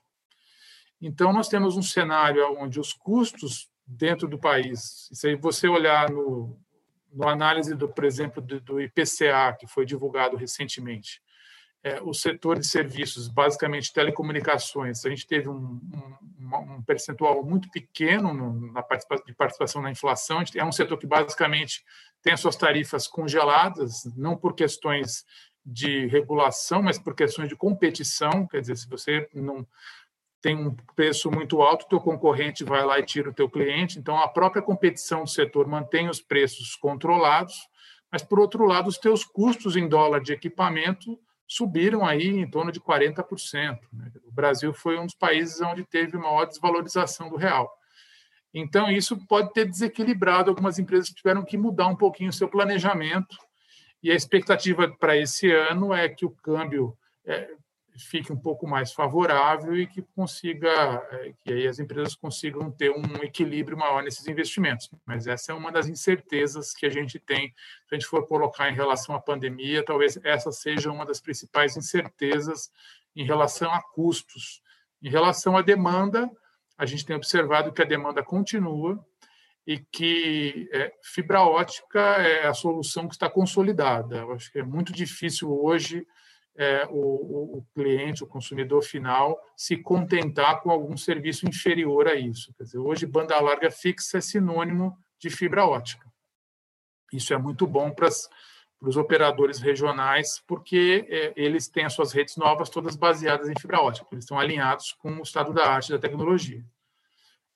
Então, 1.01 1.31
nós 1.31 1.47
temos 1.47 1.77
um 1.77 1.81
cenário 1.81 2.45
onde 2.59 2.77
os 2.77 2.91
custos 2.91 3.69
dentro 3.87 4.27
do 4.27 4.37
país, 4.37 5.07
se 5.13 5.33
você 5.37 5.69
olhar 5.69 6.09
no, 6.11 6.59
no 7.09 7.25
análise, 7.25 7.73
do, 7.73 7.87
por 7.87 8.03
exemplo, 8.03 8.41
do, 8.41 8.59
do 8.59 8.81
IPCA, 8.81 9.55
que 9.57 9.65
foi 9.65 9.85
divulgado 9.85 10.35
recentemente, 10.35 11.21
é, 11.85 12.01
o 12.01 12.15
setor 12.15 12.57
de 12.57 12.67
serviços, 12.67 13.27
basicamente 13.27 13.93
telecomunicações, 13.93 15.05
a 15.05 15.09
gente 15.09 15.27
teve 15.27 15.47
um, 15.47 15.79
um, 16.41 16.77
um 16.77 16.81
percentual 16.81 17.45
muito 17.45 17.69
pequeno 17.69 18.33
no, 18.33 18.73
na 18.73 18.81
participação, 18.81 19.25
de 19.27 19.33
participação 19.35 19.81
na 19.83 19.91
inflação. 19.91 20.43
É 20.55 20.65
um 20.65 20.71
setor 20.71 20.97
que 20.97 21.05
basicamente 21.05 21.85
tem 22.23 22.33
as 22.33 22.39
suas 22.39 22.55
tarifas 22.55 23.07
congeladas, 23.07 24.03
não 24.17 24.35
por 24.35 24.55
questões 24.55 25.23
de 25.63 26.07
regulação, 26.07 26.81
mas 26.81 26.97
por 26.97 27.13
questões 27.13 27.49
de 27.49 27.55
competição. 27.55 28.47
Quer 28.47 28.61
dizer, 28.61 28.77
se 28.77 28.89
você 28.89 29.29
não 29.31 29.63
tem 30.41 30.57
um 30.57 30.75
preço 30.95 31.29
muito 31.29 31.61
alto, 31.61 31.87
teu 31.87 31.99
concorrente 31.99 32.63
vai 32.63 32.83
lá 32.83 32.97
e 32.97 33.05
tira 33.05 33.29
o 33.29 33.33
teu 33.33 33.47
cliente. 33.47 33.99
Então, 33.99 34.17
a 34.17 34.27
própria 34.27 34.61
competição 34.61 35.23
do 35.23 35.29
setor 35.29 35.67
mantém 35.67 36.09
os 36.09 36.19
preços 36.19 36.75
controlados 36.75 37.69
mas, 38.15 38.23
por 38.23 38.39
outro 38.39 38.65
lado, 38.65 38.87
os 38.87 38.97
teus 38.97 39.25
custos 39.25 39.75
em 39.75 39.89
dólar 39.89 40.21
de 40.21 40.31
equipamento 40.31 41.19
subiram 41.47 42.05
aí 42.05 42.27
em 42.27 42.49
torno 42.49 42.71
de 42.71 42.79
40%. 42.79 43.79
Né? 43.93 44.11
O 44.23 44.31
Brasil 44.31 44.73
foi 44.73 44.97
um 44.97 45.05
dos 45.05 45.15
países 45.15 45.61
onde 45.61 45.83
teve 45.83 46.17
maior 46.17 46.45
desvalorização 46.45 47.29
do 47.29 47.35
real. 47.35 47.71
Então, 48.53 48.89
isso 48.89 49.17
pode 49.27 49.51
ter 49.53 49.65
desequilibrado 49.65 50.49
algumas 50.49 50.79
empresas 50.79 51.09
que 51.09 51.15
tiveram 51.15 51.43
que 51.43 51.57
mudar 51.57 51.87
um 51.87 51.95
pouquinho 51.95 52.29
o 52.29 52.33
seu 52.33 52.47
planejamento. 52.47 53.35
E 54.01 54.11
a 54.11 54.15
expectativa 54.15 54.87
para 54.97 55.17
esse 55.17 55.51
ano 55.51 55.93
é 55.93 56.07
que 56.07 56.25
o 56.25 56.29
câmbio 56.29 56.97
é, 57.25 57.49
fique 57.97 58.31
um 58.31 58.37
pouco 58.37 58.67
mais 58.67 58.91
favorável 58.91 59.75
e 59.75 59.87
que 59.87 60.01
consiga 60.15 60.69
é, 61.11 61.33
que 61.43 61.53
aí 61.53 61.67
as 61.67 61.79
empresas 61.79 62.15
consigam 62.15 62.69
ter 62.71 62.91
um 62.91 63.23
equilíbrio 63.23 63.77
maior 63.77 64.03
nesses 64.03 64.27
investimentos. 64.27 64.89
Mas 65.05 65.27
essa 65.27 65.51
é 65.51 65.55
uma 65.55 65.71
das 65.71 65.87
incertezas 65.87 66.73
que 66.73 66.85
a 66.85 66.89
gente 66.89 67.19
tem. 67.19 67.53
Se 67.87 67.95
a 67.95 67.95
gente 67.95 68.07
for 68.07 68.27
colocar 68.27 68.69
em 68.69 68.75
relação 68.75 69.15
à 69.15 69.19
pandemia, 69.19 69.83
talvez 69.83 70.19
essa 70.23 70.51
seja 70.51 70.91
uma 70.91 71.05
das 71.05 71.21
principais 71.21 71.77
incertezas 71.77 72.69
em 73.15 73.25
relação 73.25 73.71
a 73.71 73.81
custos. 73.81 74.61
Em 75.01 75.09
relação 75.09 75.55
à 75.55 75.61
demanda, 75.61 76.29
a 76.77 76.85
gente 76.85 77.05
tem 77.05 77.15
observado 77.15 77.71
que 77.71 77.81
a 77.81 77.85
demanda 77.85 78.21
continua 78.23 79.03
e 79.65 79.79
que 79.79 80.69
é, 80.71 80.93
fibra 81.01 81.41
ótica 81.41 81.99
é 81.99 82.45
a 82.45 82.53
solução 82.53 83.07
que 83.07 83.15
está 83.15 83.29
consolidada. 83.29 84.17
Eu 84.17 84.33
acho 84.33 84.51
que 84.51 84.59
é 84.59 84.63
muito 84.63 84.91
difícil 84.91 85.51
hoje 85.51 86.05
é, 86.57 86.87
o, 86.89 87.57
o, 87.57 87.65
cliente, 87.73 88.23
o 88.23 88.27
consumidor 88.27 88.81
final, 88.81 89.39
se 89.55 89.77
contentar 89.77 90.61
com 90.61 90.71
algum 90.71 90.95
serviço 90.95 91.47
inferior 91.47 92.07
a 92.07 92.15
isso. 92.15 92.53
Quer 92.57 92.63
dizer, 92.63 92.77
hoje, 92.77 93.05
banda 93.05 93.39
larga 93.39 93.69
fixa 93.69 94.17
é 94.17 94.21
sinônimo 94.21 94.97
de 95.19 95.29
fibra 95.29 95.65
ótica. 95.65 96.05
Isso 97.11 97.33
é 97.33 97.37
muito 97.37 97.67
bom 97.67 97.91
para 97.91 98.07
os 98.81 98.97
operadores 98.97 99.59
regionais, 99.59 100.41
porque 100.47 101.05
é, 101.09 101.33
eles 101.35 101.67
têm 101.67 101.85
as 101.85 101.93
suas 101.93 102.11
redes 102.11 102.37
novas 102.37 102.69
todas 102.69 102.95
baseadas 102.95 103.49
em 103.49 103.59
fibra 103.59 103.81
ótica. 103.81 104.07
Eles 104.11 104.23
estão 104.23 104.39
alinhados 104.39 104.93
com 104.93 105.17
o 105.17 105.23
estado 105.23 105.53
da 105.53 105.67
arte 105.67 105.91
da 105.91 105.99
tecnologia. 105.99 106.63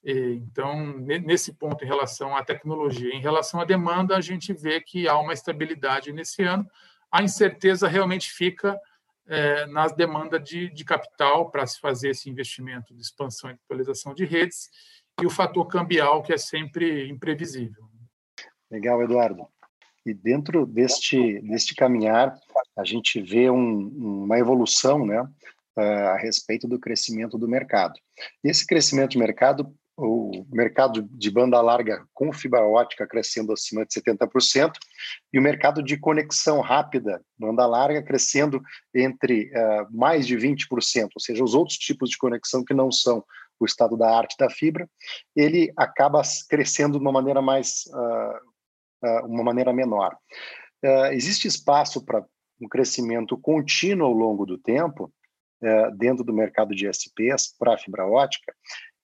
E, 0.03 0.41
então, 0.44 0.98
nesse 0.98 1.53
ponto, 1.53 1.84
em 1.84 1.88
relação 1.88 2.36
à 2.36 2.44
tecnologia, 2.44 3.13
em 3.13 3.22
relação 3.22 3.62
à 3.62 3.65
demanda, 3.65 4.15
a 4.15 4.22
gente 4.22 4.53
vê 4.53 4.82
que 4.82 5.08
há 5.08 5.18
uma 5.18 5.34
estabilidade 5.34 6.12
nesse 6.12 6.44
ano. 6.44 6.70
A 7.12 7.24
incerteza 7.24 7.88
realmente 7.88 8.32
fica 8.32 8.79
é, 9.29 9.67
nas 9.67 9.95
demandas 9.95 10.43
de, 10.43 10.69
de 10.69 10.83
capital 10.83 11.51
para 11.51 11.65
se 11.65 11.79
fazer 11.79 12.09
esse 12.09 12.29
investimento 12.29 12.93
de 12.93 13.01
expansão 13.01 13.50
e 13.50 13.53
atualização 13.53 14.13
de 14.13 14.25
redes 14.25 14.69
e 15.21 15.25
o 15.25 15.29
fator 15.29 15.67
cambial, 15.67 16.24
que 16.24 16.33
é 16.33 16.38
sempre 16.38 17.07
imprevisível. 17.07 17.88
Legal, 18.71 19.01
Eduardo. 19.01 19.48
E 20.05 20.13
dentro 20.13 20.65
deste, 20.65 21.39
deste 21.41 21.75
caminhar, 21.75 22.36
a 22.75 22.83
gente 22.83 23.21
vê 23.21 23.50
um, 23.50 24.24
uma 24.24 24.39
evolução 24.39 25.05
né, 25.05 25.27
a 25.75 26.17
respeito 26.17 26.67
do 26.67 26.79
crescimento 26.79 27.38
do 27.38 27.48
mercado. 27.48 27.93
Esse 28.43 28.65
crescimento 28.65 29.12
de 29.12 29.19
mercado 29.19 29.74
o 30.01 30.46
mercado 30.50 31.03
de 31.12 31.29
banda 31.29 31.60
larga 31.62 32.06
com 32.13 32.32
fibra 32.32 32.62
ótica 32.62 33.06
crescendo 33.06 33.51
acima 33.51 33.86
de 33.86 33.94
70% 33.94 34.72
e 35.34 35.38
o 35.38 35.41
mercado 35.41 35.84
de 35.84 35.98
conexão 35.98 36.62
rápida, 36.62 37.22
banda 37.38 37.65
larga, 37.65 38.01
crescendo 38.01 38.62
entre 38.94 39.51
uh, 39.51 39.88
mais 39.91 40.25
de 40.25 40.38
20%, 40.38 41.10
ou 41.15 41.22
seja, 41.22 41.44
os 41.44 41.53
outros 41.53 41.77
tipos 41.77 42.10
de 42.10 42.18
conexão 42.18 42.63
que 42.63 42.74
não 42.74 42.91
são 42.91 43.24
o 43.60 43.65
estado 43.65 43.98
da 43.98 44.18
arte 44.18 44.38
da 44.38 44.50
fibra, 44.50 44.89
ele 45.36 45.72
acaba 45.75 46.22
crescendo 46.50 46.98
de 46.98 47.03
uma 47.03 47.12
maneira 47.12 47.41
mais, 47.41 47.84
uh, 47.88 49.08
uh, 49.08 49.25
uma 49.25 49.44
maneira 49.44 49.74
menor. 49.74 50.15
existe 51.12 51.46
espaço 51.46 52.06
para 52.06 52.25
um 52.62 52.70
crescimento 52.70 53.38
contínuo 53.38 54.07
ao 54.07 54.14
longo 54.14 54.46
do 54.46 54.57
tempo, 54.57 55.12
dentro 55.98 56.24
do 56.24 56.33
mercado 56.33 56.74
de 56.74 56.88
SPs 56.88 57.53
para 57.59 57.77
fibra 57.77 58.05
ótica, 58.05 58.53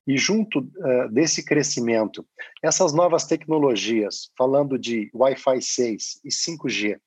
e 0.07 0.17
junto 0.17 0.59
uh, 0.59 1.09
desse 1.11 1.43
crescimento, 1.43 2.25
essas 2.61 2.93
novas 2.93 3.25
tecnologias, 3.25 4.29
falando 4.37 4.77
de 4.77 5.09
Wi-Fi 5.13 5.61
6 5.61 6.21
e 6.23 6.29
5G, 6.29 6.99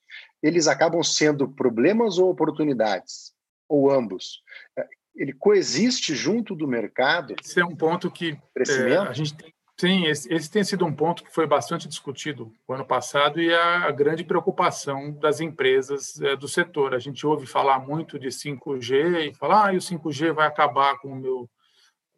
eles 0.42 0.66
acabam 0.66 1.02
sendo 1.02 1.48
problemas 1.48 2.18
ou 2.18 2.30
oportunidades? 2.30 3.32
Ou 3.68 3.90
ambos? 3.90 4.42
Uh, 4.78 4.84
ele 5.14 5.32
coexiste 5.32 6.14
junto 6.14 6.54
do 6.54 6.66
mercado? 6.66 7.34
Esse 7.42 7.60
é 7.60 7.64
um 7.64 7.74
ponto 7.74 8.10
que 8.10 8.38
é, 8.56 8.96
a 8.96 9.12
gente 9.12 9.36
tem 9.36 9.52
Sim, 9.80 10.06
esse, 10.06 10.32
esse, 10.34 10.50
tem 10.50 10.64
sido 10.64 10.84
um 10.84 10.92
ponto 10.92 11.22
que 11.22 11.32
foi 11.32 11.46
bastante 11.46 11.86
discutido 11.86 12.52
o 12.66 12.74
ano 12.74 12.84
passado 12.84 13.40
e 13.40 13.54
a, 13.54 13.84
a 13.84 13.92
grande 13.92 14.24
preocupação 14.24 15.12
das 15.12 15.40
empresas 15.40 16.20
é, 16.20 16.34
do 16.34 16.48
setor. 16.48 16.94
A 16.94 16.98
gente 16.98 17.24
ouve 17.24 17.46
falar 17.46 17.78
muito 17.78 18.18
de 18.18 18.26
5G 18.26 19.30
e 19.30 19.34
falar 19.34 19.68
ah, 19.68 19.72
o 19.72 19.76
5G 19.76 20.32
vai 20.32 20.48
acabar 20.48 20.98
com 20.98 21.12
o 21.12 21.16
meu 21.16 21.48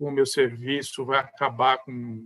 o 0.06 0.10
meu 0.10 0.26
serviço, 0.26 1.04
vai 1.04 1.18
acabar 1.18 1.78
com. 1.78 2.24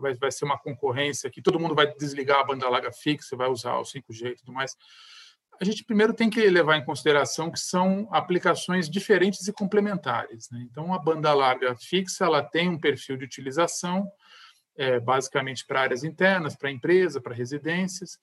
Vai, 0.00 0.14
vai 0.14 0.32
ser 0.32 0.44
uma 0.44 0.58
concorrência 0.58 1.30
que 1.30 1.40
todo 1.42 1.60
mundo 1.60 1.74
vai 1.74 1.92
desligar 1.94 2.40
a 2.40 2.44
banda 2.44 2.68
larga 2.68 2.90
fixa, 2.92 3.36
vai 3.36 3.48
usar 3.48 3.76
o 3.76 3.82
5G 3.82 4.32
e 4.32 4.36
tudo 4.36 4.52
mais. 4.52 4.76
A 5.60 5.64
gente 5.64 5.84
primeiro 5.84 6.12
tem 6.12 6.28
que 6.28 6.44
levar 6.48 6.76
em 6.76 6.84
consideração 6.84 7.50
que 7.50 7.60
são 7.60 8.08
aplicações 8.10 8.90
diferentes 8.90 9.46
e 9.46 9.52
complementares. 9.52 10.50
Né? 10.50 10.66
Então, 10.68 10.92
a 10.92 10.98
banda 10.98 11.32
larga 11.32 11.76
fixa 11.76 12.24
ela 12.24 12.42
tem 12.42 12.68
um 12.68 12.80
perfil 12.80 13.16
de 13.16 13.24
utilização, 13.24 14.10
é, 14.76 14.98
basicamente 14.98 15.64
para 15.64 15.82
áreas 15.82 16.02
internas, 16.02 16.56
para 16.56 16.70
empresa, 16.70 17.20
para 17.20 17.34
residências, 17.34 18.18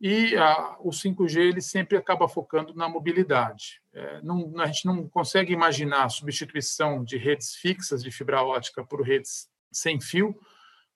e 0.00 0.34
a, 0.36 0.76
o 0.80 0.90
5G 0.90 1.40
ele 1.40 1.60
sempre 1.60 1.96
acaba 1.98 2.26
focando 2.26 2.74
na 2.74 2.88
mobilidade. 2.88 3.82
É, 3.92 4.22
não, 4.22 4.58
a 4.58 4.66
gente 4.66 4.86
não 4.86 5.06
consegue 5.06 5.52
imaginar 5.52 6.04
a 6.04 6.08
substituição 6.08 7.04
de 7.04 7.18
redes 7.18 7.54
fixas 7.54 8.02
de 8.02 8.10
fibra 8.10 8.42
ótica 8.42 8.82
por 8.82 9.02
redes 9.02 9.48
sem 9.70 10.00
fio, 10.00 10.34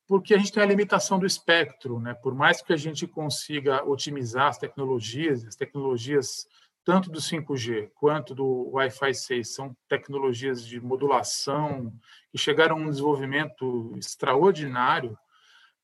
porque 0.07 0.35
a 0.35 0.39
gente 0.39 0.53
tem 0.53 0.63
a 0.63 0.67
limitação 0.67 1.19
do 1.19 1.27
espectro. 1.27 2.01
Né? 2.01 2.15
Por 2.15 2.35
mais 2.35 2.63
que 2.63 2.73
a 2.73 2.77
gente 2.77 3.07
consiga 3.07 3.85
otimizar 3.85 4.49
as 4.49 4.59
tecnologias, 4.59 5.45
as 5.45 5.55
tecnologias 5.55 6.47
tanto 6.83 7.11
do 7.11 7.19
5G 7.19 7.91
quanto 7.95 8.35
do 8.35 8.71
Wi-Fi 8.73 9.15
6 9.15 9.55
são 9.55 9.77
tecnologias 9.89 10.65
de 10.67 10.81
modulação 10.81 11.93
que 12.31 12.39
chegaram 12.39 12.77
a 12.77 12.79
um 12.79 12.91
desenvolvimento 12.91 13.93
extraordinário 13.97 15.19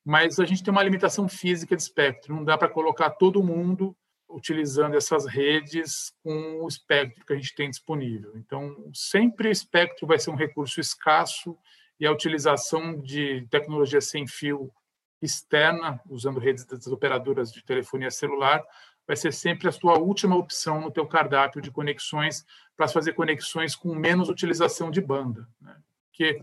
mas 0.04 0.38
a 0.40 0.44
gente 0.44 0.62
tem 0.62 0.72
uma 0.72 0.82
limitação 0.82 1.28
física 1.28 1.76
de 1.76 1.82
espectro, 1.82 2.34
não 2.34 2.44
dá 2.44 2.56
para 2.56 2.68
colocar 2.68 3.10
todo 3.10 3.42
mundo 3.42 3.96
utilizando 4.28 4.96
essas 4.96 5.26
redes 5.26 6.12
com 6.22 6.60
o 6.62 6.68
espectro 6.68 7.24
que 7.26 7.32
a 7.32 7.36
gente 7.36 7.54
tem 7.54 7.68
disponível. 7.68 8.32
Então, 8.36 8.90
sempre 8.94 9.48
o 9.48 9.52
espectro 9.52 10.06
vai 10.06 10.18
ser 10.18 10.30
um 10.30 10.36
recurso 10.36 10.80
escasso 10.80 11.56
e 11.98 12.06
a 12.06 12.12
utilização 12.12 12.98
de 13.00 13.46
tecnologia 13.50 14.00
sem 14.00 14.26
fio 14.26 14.72
externa, 15.20 16.00
usando 16.08 16.40
redes 16.40 16.64
das 16.64 16.86
operadoras 16.86 17.52
de 17.52 17.62
telefonia 17.62 18.10
celular, 18.10 18.64
vai 19.06 19.16
ser 19.16 19.32
sempre 19.32 19.68
a 19.68 19.72
sua 19.72 19.98
última 19.98 20.36
opção 20.36 20.80
no 20.80 20.90
teu 20.90 21.06
cardápio 21.06 21.60
de 21.60 21.70
conexões 21.70 22.44
para 22.76 22.88
fazer 22.88 23.12
conexões 23.12 23.74
com 23.76 23.94
menos 23.94 24.28
utilização 24.28 24.90
de 24.90 25.00
banda. 25.00 25.46
Né? 25.60 25.76
Porque 26.06 26.42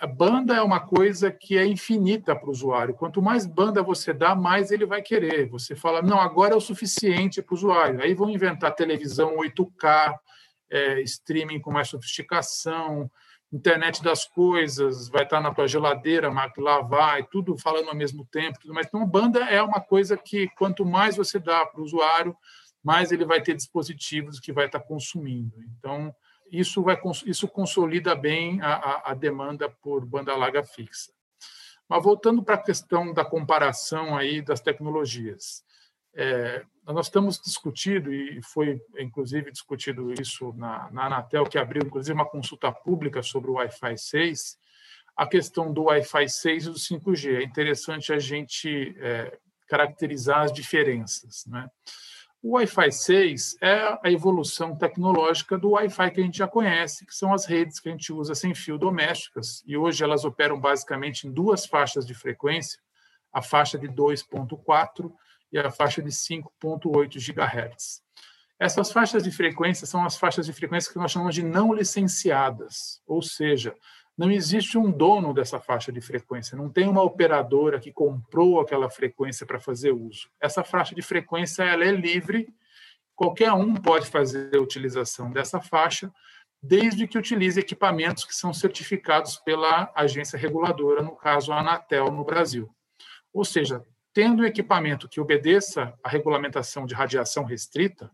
a 0.00 0.06
banda 0.06 0.54
é 0.54 0.62
uma 0.62 0.80
coisa 0.80 1.30
que 1.30 1.58
é 1.58 1.66
infinita 1.66 2.34
para 2.34 2.48
o 2.48 2.50
usuário. 2.50 2.94
Quanto 2.94 3.20
mais 3.20 3.44
banda 3.44 3.82
você 3.82 4.14
dá, 4.14 4.34
mais 4.34 4.70
ele 4.70 4.86
vai 4.86 5.02
querer. 5.02 5.46
Você 5.50 5.76
fala, 5.76 6.00
não, 6.00 6.18
agora 6.18 6.54
é 6.54 6.56
o 6.56 6.60
suficiente 6.60 7.42
para 7.42 7.52
o 7.52 7.56
usuário. 7.56 8.02
Aí 8.02 8.14
vão 8.14 8.30
inventar 8.30 8.74
televisão 8.74 9.36
8K, 9.36 10.14
é, 10.70 11.02
streaming 11.02 11.60
com 11.60 11.70
mais 11.70 11.88
sofisticação, 11.88 13.10
internet 13.52 14.02
das 14.02 14.24
coisas, 14.24 15.08
vai 15.08 15.24
estar 15.24 15.40
na 15.40 15.52
tua 15.52 15.68
geladeira, 15.68 16.30
máquina 16.30 16.64
lavar, 16.64 17.22
tudo 17.26 17.56
falando 17.58 17.90
ao 17.90 17.94
mesmo 17.94 18.24
tempo. 18.24 18.58
Tudo 18.58 18.72
mais. 18.72 18.86
Então, 18.86 19.06
banda 19.06 19.40
é 19.40 19.62
uma 19.62 19.80
coisa 19.80 20.16
que, 20.16 20.48
quanto 20.56 20.86
mais 20.86 21.14
você 21.14 21.38
dá 21.38 21.66
para 21.66 21.80
o 21.80 21.84
usuário, 21.84 22.34
mais 22.82 23.12
ele 23.12 23.26
vai 23.26 23.42
ter 23.42 23.54
dispositivos 23.54 24.40
que 24.40 24.52
vai 24.52 24.64
estar 24.64 24.80
consumindo. 24.80 25.62
Então, 25.78 26.14
isso, 26.58 26.82
vai, 26.82 27.00
isso 27.26 27.48
consolida 27.48 28.14
bem 28.14 28.60
a, 28.62 29.10
a, 29.10 29.14
demanda 29.14 29.68
por 29.68 30.04
banda 30.04 30.36
larga 30.36 30.62
fixa. 30.62 31.12
Mas 31.88 32.02
voltando 32.02 32.42
para 32.42 32.54
a 32.54 32.62
questão 32.62 33.12
da 33.12 33.24
comparação 33.24 34.16
aí 34.16 34.40
das 34.40 34.60
tecnologias, 34.60 35.62
é, 36.14 36.64
nós 36.86 37.06
estamos 37.06 37.40
discutindo, 37.40 38.12
e 38.12 38.40
foi 38.42 38.80
inclusive 38.98 39.50
discutido 39.50 40.12
isso 40.12 40.52
na, 40.54 40.90
na 40.90 41.06
Anatel, 41.06 41.44
que 41.44 41.58
abriu 41.58 41.82
inclusive 41.84 42.14
uma 42.14 42.28
consulta 42.28 42.70
pública 42.70 43.22
sobre 43.22 43.50
o 43.50 43.54
Wi-Fi 43.54 43.98
6, 43.98 44.58
a 45.16 45.26
questão 45.26 45.72
do 45.72 45.84
Wi-Fi 45.84 46.28
6 46.28 46.66
e 46.66 46.70
do 46.70 46.76
5G. 46.76 47.36
É 47.36 47.42
interessante 47.42 48.12
a 48.12 48.18
gente 48.18 48.94
é, 48.98 49.38
caracterizar 49.68 50.42
as 50.42 50.52
diferenças. 50.52 51.44
Né? 51.46 51.68
O 52.46 52.56
Wi-Fi 52.56 52.92
6 52.92 53.56
é 53.62 53.98
a 54.04 54.12
evolução 54.12 54.76
tecnológica 54.76 55.56
do 55.56 55.70
Wi-Fi 55.70 56.10
que 56.10 56.20
a 56.20 56.24
gente 56.24 56.36
já 56.36 56.46
conhece, 56.46 57.06
que 57.06 57.14
são 57.14 57.32
as 57.32 57.46
redes 57.46 57.80
que 57.80 57.88
a 57.88 57.92
gente 57.92 58.12
usa 58.12 58.34
sem 58.34 58.54
fio 58.54 58.76
domésticas, 58.76 59.64
e 59.66 59.78
hoje 59.78 60.04
elas 60.04 60.26
operam 60.26 60.60
basicamente 60.60 61.26
em 61.26 61.32
duas 61.32 61.64
faixas 61.64 62.06
de 62.06 62.12
frequência, 62.12 62.78
a 63.32 63.40
faixa 63.40 63.78
de 63.78 63.88
2.4 63.88 65.10
e 65.50 65.58
a 65.58 65.70
faixa 65.70 66.02
de 66.02 66.10
5.8 66.10 67.16
GHz. 67.16 68.02
Essas 68.60 68.92
faixas 68.92 69.22
de 69.22 69.30
frequência 69.30 69.86
são 69.86 70.04
as 70.04 70.18
faixas 70.18 70.44
de 70.44 70.52
frequência 70.52 70.92
que 70.92 70.98
nós 70.98 71.12
chamamos 71.12 71.34
de 71.34 71.42
não 71.42 71.72
licenciadas, 71.72 73.00
ou 73.06 73.22
seja, 73.22 73.74
não 74.16 74.30
existe 74.30 74.78
um 74.78 74.90
dono 74.90 75.34
dessa 75.34 75.58
faixa 75.58 75.90
de 75.90 76.00
frequência, 76.00 76.56
não 76.56 76.70
tem 76.70 76.88
uma 76.88 77.02
operadora 77.02 77.80
que 77.80 77.92
comprou 77.92 78.60
aquela 78.60 78.88
frequência 78.88 79.44
para 79.44 79.58
fazer 79.58 79.92
uso. 79.92 80.28
Essa 80.40 80.62
faixa 80.62 80.94
de 80.94 81.02
frequência 81.02 81.64
ela 81.64 81.84
é 81.84 81.90
livre, 81.90 82.48
qualquer 83.16 83.52
um 83.52 83.74
pode 83.74 84.06
fazer 84.06 84.54
a 84.54 84.60
utilização 84.60 85.30
dessa 85.32 85.60
faixa, 85.60 86.12
desde 86.62 87.06
que 87.06 87.18
utilize 87.18 87.60
equipamentos 87.60 88.24
que 88.24 88.34
são 88.34 88.52
certificados 88.52 89.36
pela 89.36 89.92
agência 89.94 90.38
reguladora, 90.38 91.02
no 91.02 91.16
caso 91.16 91.52
a 91.52 91.60
Anatel 91.60 92.10
no 92.10 92.24
Brasil. 92.24 92.70
Ou 93.32 93.44
seja, 93.44 93.84
tendo 94.14 94.46
equipamento 94.46 95.08
que 95.08 95.20
obedeça 95.20 95.92
à 96.02 96.08
regulamentação 96.08 96.86
de 96.86 96.94
radiação 96.94 97.44
restrita, 97.44 98.10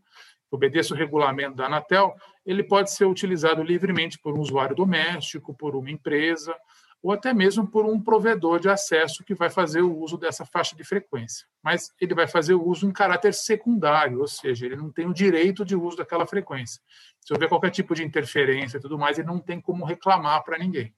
obedeça 0.51 0.95
o 0.95 0.97
regulamento 0.97 1.57
da 1.57 1.67
Anatel, 1.67 2.17
ele 2.44 2.62
pode 2.62 2.92
ser 2.92 3.05
utilizado 3.05 3.62
livremente 3.62 4.18
por 4.18 4.37
um 4.37 4.40
usuário 4.40 4.74
doméstico, 4.74 5.55
por 5.55 5.76
uma 5.76 5.90
empresa, 5.90 6.55
ou 7.03 7.12
até 7.12 7.33
mesmo 7.33 7.66
por 7.66 7.87
um 7.87 8.00
provedor 8.00 8.61
de 8.61 8.68
acesso 8.68 9.24
que 9.24 9.35
vai 9.35 9.48
fazer 9.48 9.81
o 9.81 9.98
uso 9.98 10.18
dessa 10.18 10.44
faixa 10.44 10.76
de 10.76 10.85
frequência. 10.85 11.46
Mas 11.62 11.90
ele 12.00 12.14
vai 12.14 12.26
fazer 12.26 12.55
o 12.55 12.66
uso 12.66 12.87
em 12.87 12.92
caráter 12.92 13.33
secundário, 13.33 14.20
ou 14.20 14.29
seja, 14.29 14.66
ele 14.66 14.76
não 14.76 14.90
tem 14.90 15.07
o 15.07 15.14
direito 15.14 15.64
de 15.64 15.74
uso 15.74 15.96
daquela 15.96 16.26
frequência. 16.26 16.81
Se 17.20 17.33
houver 17.33 17.48
qualquer 17.48 17.70
tipo 17.70 17.94
de 17.94 18.05
interferência 18.05 18.76
e 18.76 18.81
tudo 18.81 18.98
mais, 18.98 19.18
ele 19.18 19.29
não 19.29 19.38
tem 19.38 19.61
como 19.61 19.85
reclamar 19.85 20.44
para 20.44 20.59
ninguém. 20.59 20.94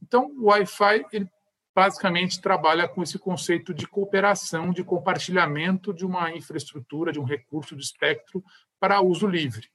Então, 0.00 0.30
o 0.38 0.46
Wi-Fi 0.46 1.06
ele 1.12 1.28
basicamente 1.74 2.40
trabalha 2.40 2.88
com 2.88 3.02
esse 3.02 3.18
conceito 3.18 3.74
de 3.74 3.86
cooperação, 3.86 4.70
de 4.70 4.82
compartilhamento 4.82 5.92
de 5.92 6.06
uma 6.06 6.32
infraestrutura, 6.32 7.12
de 7.12 7.20
um 7.20 7.24
recurso 7.24 7.76
de 7.76 7.82
espectro 7.82 8.42
para 8.80 9.02
uso 9.02 9.26
livre. 9.26 9.68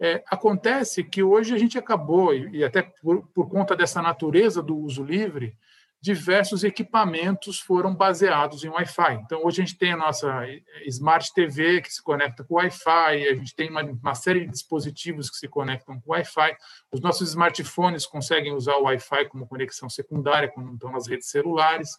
É, 0.00 0.22
acontece 0.26 1.02
que 1.02 1.22
hoje 1.22 1.54
a 1.54 1.58
gente 1.58 1.76
acabou, 1.76 2.32
e 2.32 2.62
até 2.62 2.82
por, 2.82 3.26
por 3.34 3.48
conta 3.48 3.74
dessa 3.74 4.00
natureza 4.00 4.62
do 4.62 4.76
uso 4.76 5.02
livre, 5.02 5.56
diversos 6.00 6.62
equipamentos 6.62 7.58
foram 7.58 7.94
baseados 7.94 8.62
em 8.62 8.68
Wi-Fi. 8.68 9.14
Então, 9.14 9.44
hoje 9.44 9.60
a 9.60 9.64
gente 9.64 9.76
tem 9.76 9.92
a 9.92 9.96
nossa 9.96 10.46
Smart 10.86 11.32
TV 11.34 11.82
que 11.82 11.92
se 11.92 12.00
conecta 12.00 12.44
com 12.44 12.54
Wi-Fi, 12.54 13.28
a 13.28 13.34
gente 13.34 13.54
tem 13.54 13.68
uma, 13.68 13.82
uma 13.82 14.14
série 14.14 14.40
de 14.40 14.52
dispositivos 14.52 15.28
que 15.28 15.36
se 15.36 15.48
conectam 15.48 16.00
com 16.00 16.12
Wi-Fi. 16.12 16.56
Os 16.92 17.00
nossos 17.00 17.30
smartphones 17.30 18.06
conseguem 18.06 18.54
usar 18.54 18.76
o 18.76 18.84
Wi-Fi 18.84 19.28
como 19.28 19.48
conexão 19.48 19.90
secundária 19.90 20.48
quando 20.48 20.72
estão 20.74 20.92
nas 20.92 21.08
redes 21.08 21.28
celulares. 21.28 21.90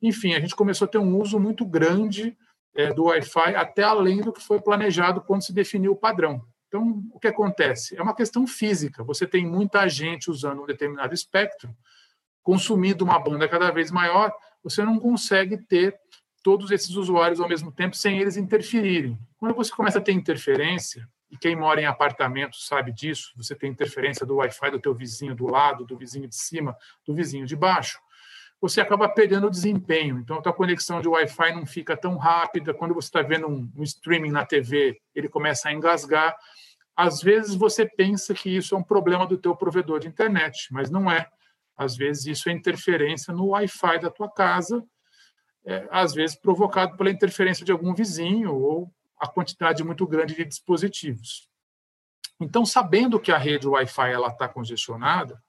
Enfim, 0.00 0.34
a 0.34 0.40
gente 0.40 0.56
começou 0.56 0.86
a 0.86 0.90
ter 0.90 0.98
um 0.98 1.18
uso 1.18 1.38
muito 1.38 1.66
grande 1.66 2.36
é, 2.74 2.92
do 2.92 3.04
Wi-Fi, 3.04 3.54
até 3.54 3.82
além 3.82 4.22
do 4.22 4.32
que 4.32 4.42
foi 4.42 4.60
planejado 4.60 5.20
quando 5.20 5.44
se 5.44 5.52
definiu 5.52 5.92
o 5.92 5.96
padrão. 5.96 6.42
Então, 6.68 7.02
o 7.12 7.18
que 7.18 7.28
acontece? 7.28 7.96
É 7.96 8.02
uma 8.02 8.14
questão 8.14 8.46
física. 8.46 9.04
Você 9.04 9.26
tem 9.26 9.46
muita 9.46 9.88
gente 9.88 10.30
usando 10.30 10.62
um 10.62 10.66
determinado 10.66 11.14
espectro, 11.14 11.74
consumindo 12.42 13.04
uma 13.04 13.18
banda 13.18 13.48
cada 13.48 13.70
vez 13.70 13.90
maior, 13.90 14.32
você 14.62 14.84
não 14.84 14.98
consegue 14.98 15.58
ter 15.58 15.96
todos 16.42 16.70
esses 16.70 16.90
usuários 16.90 17.40
ao 17.40 17.48
mesmo 17.48 17.72
tempo 17.72 17.96
sem 17.96 18.18
eles 18.20 18.36
interferirem. 18.36 19.18
Quando 19.36 19.54
você 19.54 19.70
começa 19.72 19.98
a 19.98 20.02
ter 20.02 20.12
interferência, 20.12 21.08
e 21.30 21.36
quem 21.36 21.56
mora 21.56 21.80
em 21.80 21.86
apartamento 21.86 22.56
sabe 22.56 22.92
disso, 22.92 23.32
você 23.36 23.54
tem 23.54 23.70
interferência 23.70 24.24
do 24.24 24.36
Wi-Fi 24.36 24.70
do 24.70 24.80
teu 24.80 24.94
vizinho 24.94 25.34
do 25.34 25.46
lado, 25.46 25.84
do 25.84 25.96
vizinho 25.96 26.28
de 26.28 26.36
cima, 26.36 26.76
do 27.04 27.14
vizinho 27.14 27.46
de 27.46 27.56
baixo, 27.56 27.98
você 28.60 28.80
acaba 28.80 29.08
perdendo 29.08 29.46
o 29.46 29.50
desempenho. 29.50 30.18
Então, 30.18 30.38
a 30.38 30.42
tua 30.42 30.52
conexão 30.52 31.00
de 31.00 31.08
Wi-Fi 31.08 31.54
não 31.54 31.66
fica 31.66 31.96
tão 31.96 32.16
rápida. 32.16 32.72
Quando 32.72 32.94
você 32.94 33.08
está 33.08 33.22
vendo 33.22 33.46
um, 33.46 33.70
um, 33.76 33.82
streaming 33.82 34.30
na 34.30 34.46
TV, 34.46 35.00
ele 35.14 35.28
começa 35.28 35.68
a 35.68 35.72
engasgar. 35.72 36.36
Às 36.96 37.20
vezes, 37.20 37.54
você 37.54 37.86
pensa 37.86 38.32
que 38.32 38.48
isso 38.48 38.74
é 38.74 38.78
um 38.78 38.82
problema 38.82 39.26
do 39.26 39.36
teu 39.36 39.54
provedor 39.54 40.00
de 40.00 40.08
internet, 40.08 40.68
mas 40.70 40.90
não 40.90 41.10
é. 41.10 41.28
Às 41.76 41.96
vezes, 41.96 42.26
isso 42.26 42.48
é 42.48 42.52
interferência 42.52 43.34
no 43.34 43.48
Wi-Fi 43.48 43.98
da 44.00 44.10
tua 44.10 44.30
casa, 44.30 44.82
é, 45.66 45.86
às 45.90 46.14
vezes 46.14 46.36
provocado 46.36 46.96
pela 46.96 47.10
interferência 47.10 47.64
de 47.64 47.72
algum 47.72 47.92
vizinho 47.92 48.54
ou 48.54 48.90
a 49.18 49.26
quantidade 49.26 49.84
muito 49.84 50.06
grande 50.06 50.34
de 50.34 50.44
dispositivos. 50.44 51.50
Então, 52.40 52.64
sabendo 52.64 53.20
que 53.20 53.32
a 53.32 53.38
rede 53.38 53.66
Wi-Fi 53.66 54.12
está 54.30 54.48
congestionada, 54.48 55.42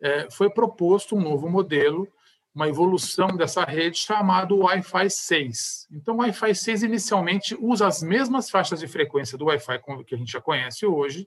é, 0.00 0.30
foi 0.30 0.50
proposto 0.50 1.16
um 1.16 1.20
novo 1.20 1.48
modelo 1.48 2.06
uma 2.54 2.68
evolução 2.68 3.36
dessa 3.36 3.64
rede 3.64 3.98
chamado 3.98 4.58
Wi-Fi 4.58 5.10
6. 5.10 5.88
Então, 5.90 6.14
o 6.14 6.18
Wi-Fi 6.18 6.54
6 6.54 6.84
inicialmente 6.84 7.56
usa 7.60 7.86
as 7.86 8.00
mesmas 8.02 8.48
faixas 8.48 8.78
de 8.78 8.86
frequência 8.86 9.36
do 9.36 9.46
Wi-Fi 9.46 9.80
que 10.06 10.14
a 10.14 10.18
gente 10.18 10.30
já 10.30 10.40
conhece 10.40 10.86
hoje, 10.86 11.26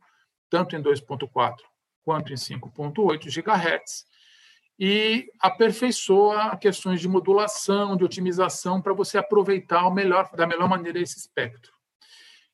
tanto 0.50 0.76
em 0.76 0.82
2.4 0.82 1.56
quanto 2.06 2.32
em 2.32 2.38
5.8 2.38 3.26
GHz, 3.26 4.06
e 4.80 5.28
aperfeiçoa 5.42 6.56
questões 6.56 7.02
de 7.02 7.08
modulação, 7.10 7.98
de 7.98 8.06
otimização, 8.06 8.82
para 8.82 8.94
você 8.94 9.18
aproveitar 9.18 9.90
melhor, 9.92 10.30
da 10.34 10.48
melhor 10.48 10.70
maneira 10.70 11.00
esse 11.00 11.18
espectro. 11.18 11.77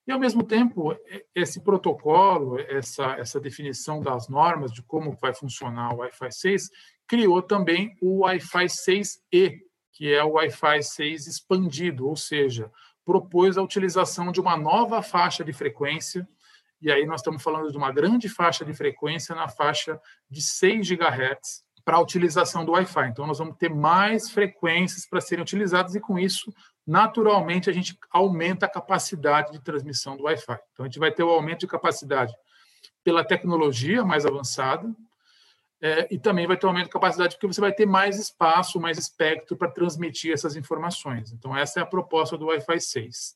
E, 0.05 0.11
ao 0.11 0.19
mesmo 0.19 0.43
tempo, 0.43 0.95
esse 1.33 1.61
protocolo, 1.61 2.59
essa, 2.59 3.13
essa 3.13 3.39
definição 3.39 4.01
das 4.01 4.27
normas 4.27 4.71
de 4.71 4.81
como 4.83 5.17
vai 5.21 5.33
funcionar 5.33 5.93
o 5.93 5.99
Wi-Fi 5.99 6.31
6, 6.31 6.69
criou 7.07 7.41
também 7.41 7.95
o 8.01 8.19
Wi-Fi 8.23 8.65
6E, 8.65 9.59
que 9.93 10.13
é 10.13 10.23
o 10.23 10.31
Wi-Fi 10.31 10.83
6 10.83 11.27
expandido, 11.27 12.07
ou 12.07 12.17
seja, 12.17 12.69
propôs 13.05 13.57
a 13.57 13.61
utilização 13.61 14.31
de 14.31 14.41
uma 14.41 14.57
nova 14.57 15.01
faixa 15.01 15.43
de 15.43 15.53
frequência, 15.53 16.27
e 16.81 16.91
aí 16.91 17.05
nós 17.05 17.21
estamos 17.21 17.41
falando 17.41 17.71
de 17.71 17.77
uma 17.77 17.93
grande 17.93 18.27
faixa 18.27 18.65
de 18.65 18.73
frequência 18.73 19.33
na 19.33 19.47
faixa 19.47 19.97
de 20.29 20.41
6 20.41 20.89
GHz 20.89 21.63
para 21.85 21.97
a 21.97 22.01
utilização 22.01 22.65
do 22.65 22.73
Wi-Fi. 22.73 23.07
Então, 23.07 23.27
nós 23.27 23.37
vamos 23.37 23.55
ter 23.57 23.69
mais 23.69 24.29
frequências 24.29 25.05
para 25.05 25.21
serem 25.21 25.43
utilizadas 25.43 25.95
e, 25.95 25.99
com 25.99 26.17
isso, 26.19 26.53
naturalmente, 26.85 27.69
a 27.69 27.73
gente 27.73 27.97
aumenta 28.11 28.65
a 28.65 28.69
capacidade 28.69 29.51
de 29.51 29.59
transmissão 29.59 30.17
do 30.17 30.23
Wi-Fi. 30.23 30.59
Então, 30.73 30.85
a 30.85 30.87
gente 30.87 30.99
vai 30.99 31.11
ter 31.11 31.23
o 31.23 31.29
aumento 31.29 31.61
de 31.61 31.67
capacidade 31.67 32.33
pela 33.03 33.23
tecnologia 33.23 34.03
mais 34.03 34.25
avançada, 34.25 34.93
é, 35.83 36.07
e 36.09 36.17
também 36.17 36.47
vai 36.47 36.55
ter 36.55 36.65
um 36.65 36.69
aumento 36.69 36.85
de 36.85 36.91
capacidade 36.91 37.35
porque 37.35 37.47
você 37.47 37.59
vai 37.59 37.73
ter 37.73 37.85
mais 37.85 38.17
espaço, 38.17 38.79
mais 38.79 38.97
espectro 38.97 39.57
para 39.57 39.69
transmitir 39.69 40.31
essas 40.31 40.55
informações. 40.55 41.33
Então, 41.33 41.55
essa 41.55 41.81
é 41.81 41.83
a 41.83 41.85
proposta 41.85 42.37
do 42.37 42.45
Wi-Fi 42.45 42.79
6. 42.79 43.35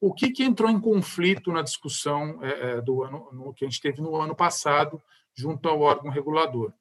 O 0.00 0.12
que, 0.12 0.32
que 0.32 0.42
entrou 0.42 0.68
em 0.68 0.80
conflito 0.80 1.52
na 1.52 1.62
discussão 1.62 2.40
é, 2.42 2.70
é, 2.70 2.80
do 2.80 3.04
ano 3.04 3.28
no, 3.32 3.54
que 3.54 3.64
a 3.64 3.68
gente 3.68 3.80
teve 3.80 4.00
no 4.00 4.16
ano 4.16 4.34
passado 4.34 5.00
junto 5.32 5.68
ao 5.68 5.80
órgão 5.80 6.10
regulador? 6.10 6.72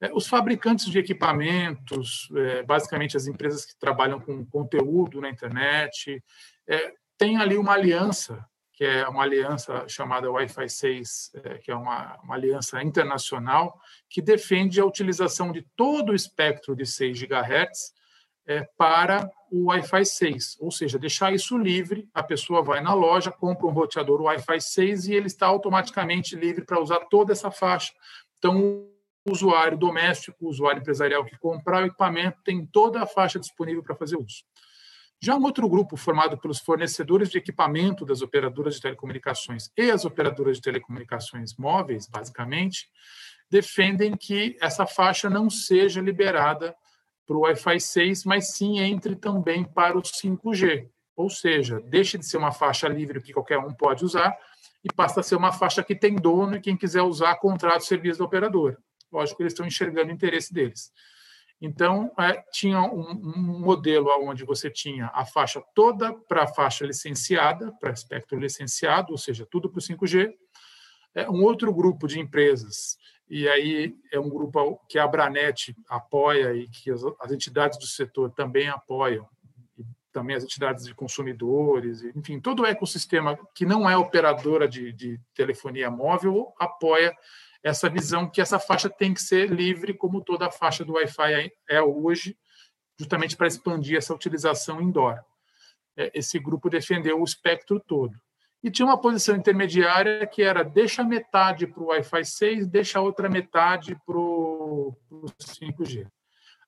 É, 0.00 0.10
os 0.12 0.26
fabricantes 0.26 0.86
de 0.86 0.98
equipamentos, 0.98 2.28
é, 2.34 2.62
basicamente 2.62 3.16
as 3.16 3.26
empresas 3.26 3.64
que 3.64 3.78
trabalham 3.78 4.18
com 4.18 4.44
conteúdo 4.46 5.20
na 5.20 5.28
internet, 5.28 6.22
é, 6.66 6.92
têm 7.18 7.36
ali 7.36 7.58
uma 7.58 7.74
aliança 7.74 8.44
que 8.72 8.84
é 8.86 9.06
uma 9.06 9.24
aliança 9.24 9.86
chamada 9.86 10.30
Wi-Fi 10.30 10.70
6, 10.70 11.32
é, 11.44 11.58
que 11.58 11.70
é 11.70 11.74
uma, 11.74 12.18
uma, 12.22 12.34
aliança 12.34 12.82
internacional, 12.82 13.78
que 14.08 14.22
defende 14.22 14.80
a 14.80 14.86
utilização 14.86 15.52
de 15.52 15.60
todo 15.76 16.12
o 16.12 16.14
espectro 16.14 16.74
de 16.74 16.86
6 16.86 17.20
GHz 17.20 17.92
para 18.78 19.30
o 19.52 19.66
Wi-Fi 19.66 20.04
6, 20.06 20.56
ou 20.60 20.70
seja, 20.70 20.98
deixar 20.98 21.32
isso 21.32 21.58
livre, 21.58 22.08
a 22.14 22.22
pessoa 22.22 22.62
vai 22.62 22.80
na 22.80 22.94
loja, 22.94 23.30
compra 23.30 23.66
um 23.66 23.70
roteador 23.70 24.22
Wi-Fi 24.22 24.60
6 24.60 25.08
e 25.08 25.14
ele 25.14 25.26
está 25.26 25.46
automaticamente 25.46 26.34
livre 26.34 26.64
para 26.64 26.80
usar 26.80 27.00
toda 27.10 27.32
essa 27.32 27.50
faixa. 27.50 27.92
Então, 28.38 28.88
o 29.24 29.32
usuário 29.32 29.76
doméstico, 29.76 30.46
o 30.46 30.48
usuário 30.48 30.80
empresarial 30.80 31.24
que 31.24 31.38
comprar 31.38 31.82
o 31.82 31.86
equipamento 31.86 32.38
tem 32.42 32.64
toda 32.66 33.02
a 33.02 33.06
faixa 33.06 33.38
disponível 33.38 33.82
para 33.82 33.94
fazer 33.94 34.16
uso. 34.16 34.44
Já 35.22 35.36
um 35.36 35.44
outro 35.44 35.68
grupo 35.68 35.98
formado 35.98 36.38
pelos 36.38 36.60
fornecedores 36.60 37.28
de 37.28 37.36
equipamento 37.36 38.06
das 38.06 38.22
operadoras 38.22 38.76
de 38.76 38.80
telecomunicações 38.80 39.70
e 39.76 39.90
as 39.90 40.06
operadoras 40.06 40.56
de 40.56 40.62
telecomunicações 40.62 41.54
móveis, 41.58 42.06
basicamente, 42.06 42.88
defendem 43.50 44.16
que 44.16 44.56
essa 44.60 44.86
faixa 44.86 45.28
não 45.28 45.50
seja 45.50 46.00
liberada 46.00 46.74
para 47.26 47.36
o 47.36 47.40
Wi-Fi 47.40 47.78
6, 47.78 48.24
mas 48.24 48.56
sim 48.56 48.78
entre 48.78 49.14
também 49.14 49.62
para 49.62 49.98
o 49.98 50.02
5G. 50.02 50.88
Ou 51.14 51.28
seja, 51.28 51.80
deixe 51.80 52.16
de 52.16 52.24
ser 52.24 52.38
uma 52.38 52.50
faixa 52.50 52.88
livre 52.88 53.20
que 53.20 53.34
qualquer 53.34 53.58
um 53.58 53.74
pode 53.74 54.04
usar 54.04 54.34
e 54.82 54.90
passa 54.90 55.20
a 55.20 55.22
ser 55.22 55.36
uma 55.36 55.52
faixa 55.52 55.84
que 55.84 55.94
tem 55.94 56.16
dono 56.16 56.56
e 56.56 56.60
quem 56.60 56.78
quiser 56.78 57.02
usar 57.02 57.36
contrata 57.36 57.76
o 57.76 57.82
serviço 57.82 58.20
da 58.20 58.24
operadora. 58.24 58.78
Lógico 59.12 59.38
que 59.38 59.42
eles 59.44 59.52
estão 59.52 59.66
enxergando 59.66 60.10
o 60.10 60.14
interesse 60.14 60.52
deles. 60.52 60.92
Então, 61.60 62.10
é, 62.18 62.42
tinha 62.52 62.80
um, 62.80 63.10
um, 63.10 63.60
modelo 63.60 64.08
onde 64.22 64.44
você 64.44 64.70
tinha 64.70 65.10
a 65.12 65.26
faixa 65.26 65.62
toda 65.74 66.14
para 66.14 66.44
a 66.44 66.46
faixa 66.46 66.86
licenciada, 66.86 67.70
para 67.72 67.92
espectro 67.92 68.38
licenciado, 68.38 69.12
ou 69.12 69.18
seja, 69.18 69.46
tudo 69.50 69.68
para 69.68 69.78
o 69.78 69.82
5G. 69.82 70.32
É, 71.14 71.28
um 71.28 71.42
outro 71.42 71.74
grupo 71.74 72.06
de 72.06 72.18
empresas, 72.18 72.96
e 73.28 73.48
aí 73.48 73.94
é 74.12 74.18
um 74.18 74.28
grupo 74.28 74.80
que 74.88 74.98
a 74.98 75.04
Abranet 75.04 75.76
apoia 75.88 76.54
e 76.54 76.68
que 76.68 76.90
as, 76.90 77.02
as 77.20 77.30
entidades 77.30 77.78
do 77.78 77.86
setor 77.86 78.30
também 78.30 78.68
apoiam, 78.68 79.28
também 80.12 80.34
as 80.34 80.44
entidades 80.44 80.84
de 80.84 80.94
consumidores, 80.94 82.02
enfim, 82.02 82.40
todo 82.40 82.62
o 82.62 82.66
ecossistema 82.66 83.38
que 83.54 83.64
não 83.64 83.88
é 83.88 83.96
operadora 83.96 84.66
de, 84.68 84.92
de 84.92 85.20
telefonia 85.34 85.90
móvel 85.90 86.52
apoia 86.58 87.14
essa 87.62 87.88
visão 87.88 88.28
que 88.28 88.40
essa 88.40 88.58
faixa 88.58 88.88
tem 88.88 89.12
que 89.12 89.22
ser 89.22 89.50
livre, 89.50 89.94
como 89.94 90.22
toda 90.22 90.46
a 90.46 90.50
faixa 90.50 90.84
do 90.84 90.94
Wi-Fi 90.94 91.52
é 91.68 91.82
hoje, 91.82 92.36
justamente 92.98 93.36
para 93.36 93.46
expandir 93.46 93.96
essa 93.96 94.14
utilização 94.14 94.80
indoor. 94.80 95.18
É, 95.96 96.10
esse 96.14 96.38
grupo 96.38 96.70
defendeu 96.70 97.20
o 97.20 97.24
espectro 97.24 97.80
todo. 97.80 98.14
E 98.62 98.70
tinha 98.70 98.86
uma 98.86 99.00
posição 99.00 99.36
intermediária 99.36 100.26
que 100.26 100.42
era 100.42 100.62
deixa 100.62 101.02
metade 101.02 101.66
para 101.66 101.82
o 101.82 101.86
Wi-Fi 101.86 102.24
6, 102.24 102.66
deixa 102.66 102.98
a 102.98 103.02
outra 103.02 103.28
metade 103.28 103.96
para 104.04 104.18
o 104.18 104.94
5G. 105.40 106.06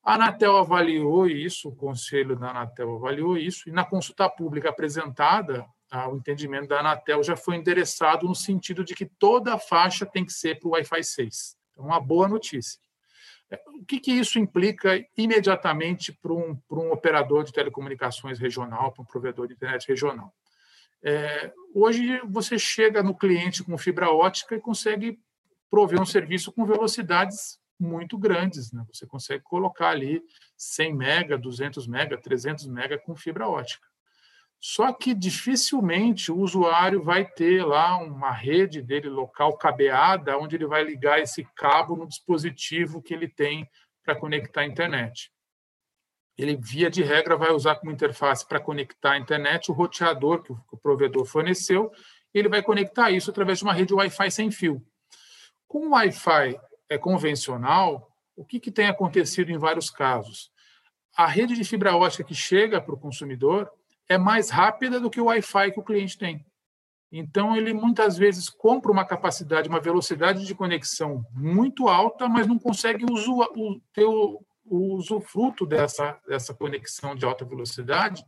A 0.03 0.15
Anatel 0.15 0.57
avaliou 0.57 1.27
isso, 1.27 1.69
o 1.69 1.77
conselho 1.77 2.35
da 2.35 2.51
Anatel 2.51 2.97
avaliou 2.97 3.37
isso, 3.37 3.69
e 3.69 3.73
na 3.73 3.85
consulta 3.85 4.29
pública 4.29 4.71
apresentada, 4.71 5.67
o 6.09 6.17
entendimento 6.17 6.69
da 6.69 6.81
Anatel 6.81 7.23
já 7.23 7.37
foi 7.37 7.57
endereçado 7.57 8.27
no 8.27 8.35
sentido 8.35 8.83
de 8.83 8.95
que 8.95 9.05
toda 9.05 9.55
a 9.55 9.59
faixa 9.59 10.07
tem 10.07 10.25
que 10.25 10.33
ser 10.33 10.59
para 10.59 10.69
o 10.69 10.73
Wi-Fi 10.73 11.05
6. 11.05 11.57
Então, 11.71 11.85
uma 11.85 12.01
boa 12.01 12.27
notícia. 12.27 12.81
É, 13.51 13.61
o 13.79 13.85
que, 13.85 14.01
que 14.01 14.13
isso 14.13 14.39
implica 14.39 15.05
imediatamente 15.17 16.11
para 16.13 16.33
um, 16.33 16.57
para 16.57 16.79
um 16.79 16.93
operador 16.93 17.45
de 17.45 17.53
telecomunicações 17.53 18.39
regional, 18.39 18.93
para 18.93 19.03
um 19.03 19.07
provedor 19.07 19.47
de 19.47 19.53
internet 19.53 19.87
regional? 19.87 20.35
É, 21.05 21.53
hoje, 21.75 22.21
você 22.25 22.59
chega 22.59 23.03
no 23.03 23.15
cliente 23.15 23.63
com 23.63 23.77
fibra 23.77 24.11
ótica 24.11 24.55
e 24.55 24.61
consegue 24.61 25.19
prover 25.71 26.01
um 26.01 26.07
serviço 26.07 26.53
com 26.53 26.65
velocidades 26.65 27.59
muito 27.79 28.17
grandes. 28.17 28.73
Né? 28.73 28.85
Você 28.93 29.07
consegue 29.07 29.43
colocar 29.43 29.91
ali 29.91 30.23
100 30.57 30.95
mega, 30.95 31.37
200 31.37 31.87
mega, 31.87 32.17
300 32.17 32.67
mega 32.69 32.99
com 32.99 33.15
fibra 33.15 33.49
ótica. 33.49 33.92
Só 34.65 34.93
que 34.93 35.13
dificilmente 35.13 36.31
o 36.31 36.39
usuário 36.39 37.03
vai 37.03 37.27
ter 37.27 37.67
lá 37.67 37.97
uma 37.97 38.31
rede 38.31 38.81
dele 38.81 39.09
local 39.09 39.59
cabeada, 39.59 40.39
onde 40.39 40.55
ele 40.55 40.69
vai 40.69 40.85
ligar 40.85 41.19
esse 41.19 41.45
cabo 41.57 41.97
no 41.97 42.07
dispositivo 42.07 43.03
que 43.03 43.13
ele 43.13 43.27
tem 43.27 43.69
para 44.05 44.15
conectar 44.15 44.61
a 44.61 44.65
internet. 44.65 45.33
Ele, 46.39 46.57
via 46.57 46.89
de 46.89 47.03
regra, 47.03 47.37
vai 47.37 47.51
usar 47.51 47.75
como 47.75 47.91
interface 47.91 48.47
para 48.47 48.61
conectar 48.61 49.15
a 49.15 49.19
internet 49.19 49.69
o 49.69 49.75
roteador 49.75 50.45
que 50.45 50.53
o 50.53 50.79
provedor 50.81 51.25
forneceu, 51.25 51.91
e 52.33 52.39
ele 52.39 52.49
vai 52.49 52.63
conectar 52.63 53.11
isso 53.11 53.31
através 53.33 53.59
de 53.59 53.65
uma 53.65 53.75
rede 53.75 53.93
Wi-Fi 53.93 54.31
sem 54.31 54.49
fio. 54.53 54.81
Com 55.67 55.89
o 55.89 55.91
Wi-Fi 55.91 56.57
é 56.89 56.97
convencional, 56.97 58.17
o 58.37 58.45
que, 58.45 58.61
que 58.61 58.71
tem 58.71 58.87
acontecido 58.87 59.51
em 59.51 59.59
vários 59.59 59.91
casos? 59.91 60.53
A 61.17 61.27
rede 61.27 61.57
de 61.57 61.65
fibra 61.65 61.97
ótica 61.97 62.23
que 62.23 62.35
chega 62.35 62.81
para 62.81 62.95
o 62.95 63.01
consumidor 63.01 63.69
é 64.13 64.19
mais 64.19 64.51
rápida 64.51 65.01
do 65.01 65.11
que 65.11 65.21
o 65.21 65.27
Wi-Fi 65.27 65.73
que 65.73 65.81
o 65.81 65.85
cliente 65.85 66.19
tem. 66.19 66.45
Então, 67.11 67.57
ele 67.57 67.75
muitas 67.75 68.17
vezes 68.17 68.49
compra 68.49 68.91
uma 68.91 69.05
capacidade, 69.05 69.69
uma 69.69 69.81
velocidade 69.81 70.47
de 70.47 70.55
conexão 70.55 71.25
muito 71.35 71.89
alta, 71.89 72.29
mas 72.29 72.47
não 72.47 72.59
consegue 72.59 73.05
ter 73.93 74.05
o, 74.05 74.43
o 74.65 74.95
usufruto 74.95 75.67
dessa, 75.67 76.19
dessa 76.27 76.55
conexão 76.55 77.15
de 77.15 77.27
alta 77.27 77.45
velocidade, 77.45 78.25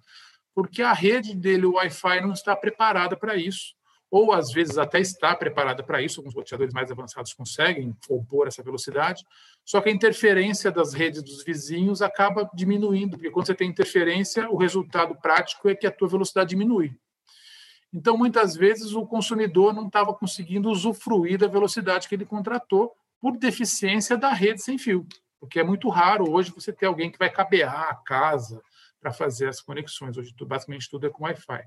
porque 0.55 0.83
a 0.83 0.93
rede 0.93 1.35
dele, 1.35 1.65
o 1.67 1.75
Wi-Fi, 1.75 2.21
não 2.21 2.33
está 2.33 2.55
preparada 2.55 3.17
para 3.17 3.37
isso 3.37 3.75
ou 4.15 4.33
às 4.33 4.53
vezes 4.53 4.79
até 4.79 5.01
está 5.01 5.35
preparada 5.35 5.83
para 5.83 6.01
isso, 6.01 6.21
alguns 6.21 6.37
roteadores 6.37 6.73
mais 6.73 6.89
avançados 6.89 7.35
conseguem 7.35 7.93
compor 8.07 8.47
essa 8.47 8.63
velocidade, 8.63 9.25
só 9.65 9.81
que 9.81 9.89
a 9.89 9.93
interferência 9.93 10.71
das 10.71 10.93
redes 10.93 11.23
dos 11.23 11.43
vizinhos 11.43 12.03
acaba 12.03 12.49
diminuindo, 12.55 13.17
porque 13.17 13.31
quando 13.31 13.47
você 13.47 13.55
tem 13.55 13.69
interferência, 13.69 14.49
o 14.51 14.57
resultado 14.57 15.15
prático 15.17 15.69
é 15.69 15.75
que 15.75 15.87
a 15.87 15.91
tua 15.91 16.09
velocidade 16.09 16.51
diminui. 16.51 16.95
Então, 17.93 18.19
muitas 18.19 18.55
vezes, 18.57 18.93
o 18.93 19.07
consumidor 19.07 19.73
não 19.73 19.87
estava 19.87 20.13
conseguindo 20.13 20.69
usufruir 20.69 21.39
da 21.39 21.47
velocidade 21.47 22.09
que 22.09 22.15
ele 22.15 22.27
contratou 22.27 22.93
por 23.21 23.39
deficiência 23.39 24.17
da 24.19 24.33
rede 24.33 24.61
sem 24.63 24.77
fio, 24.77 25.07
porque 25.41 25.61
é 25.61 25.65
muito 25.65 25.89
raro 25.89 26.31
hoje 26.31 26.51
você 26.51 26.73
ter 26.73 26.87
alguém 26.87 27.11
que 27.11 27.19
vai 27.19 27.31
cabear 27.31 27.89
a 27.89 27.95
casa 27.95 28.61
para 29.01 29.13
fazer 29.13 29.49
as 29.49 29.61
conexões. 29.61 30.17
Hoje, 30.17 30.35
basicamente, 30.41 30.91
tudo 30.91 31.07
é 31.07 31.11
com 31.11 31.25
Wi-Fi. 31.25 31.63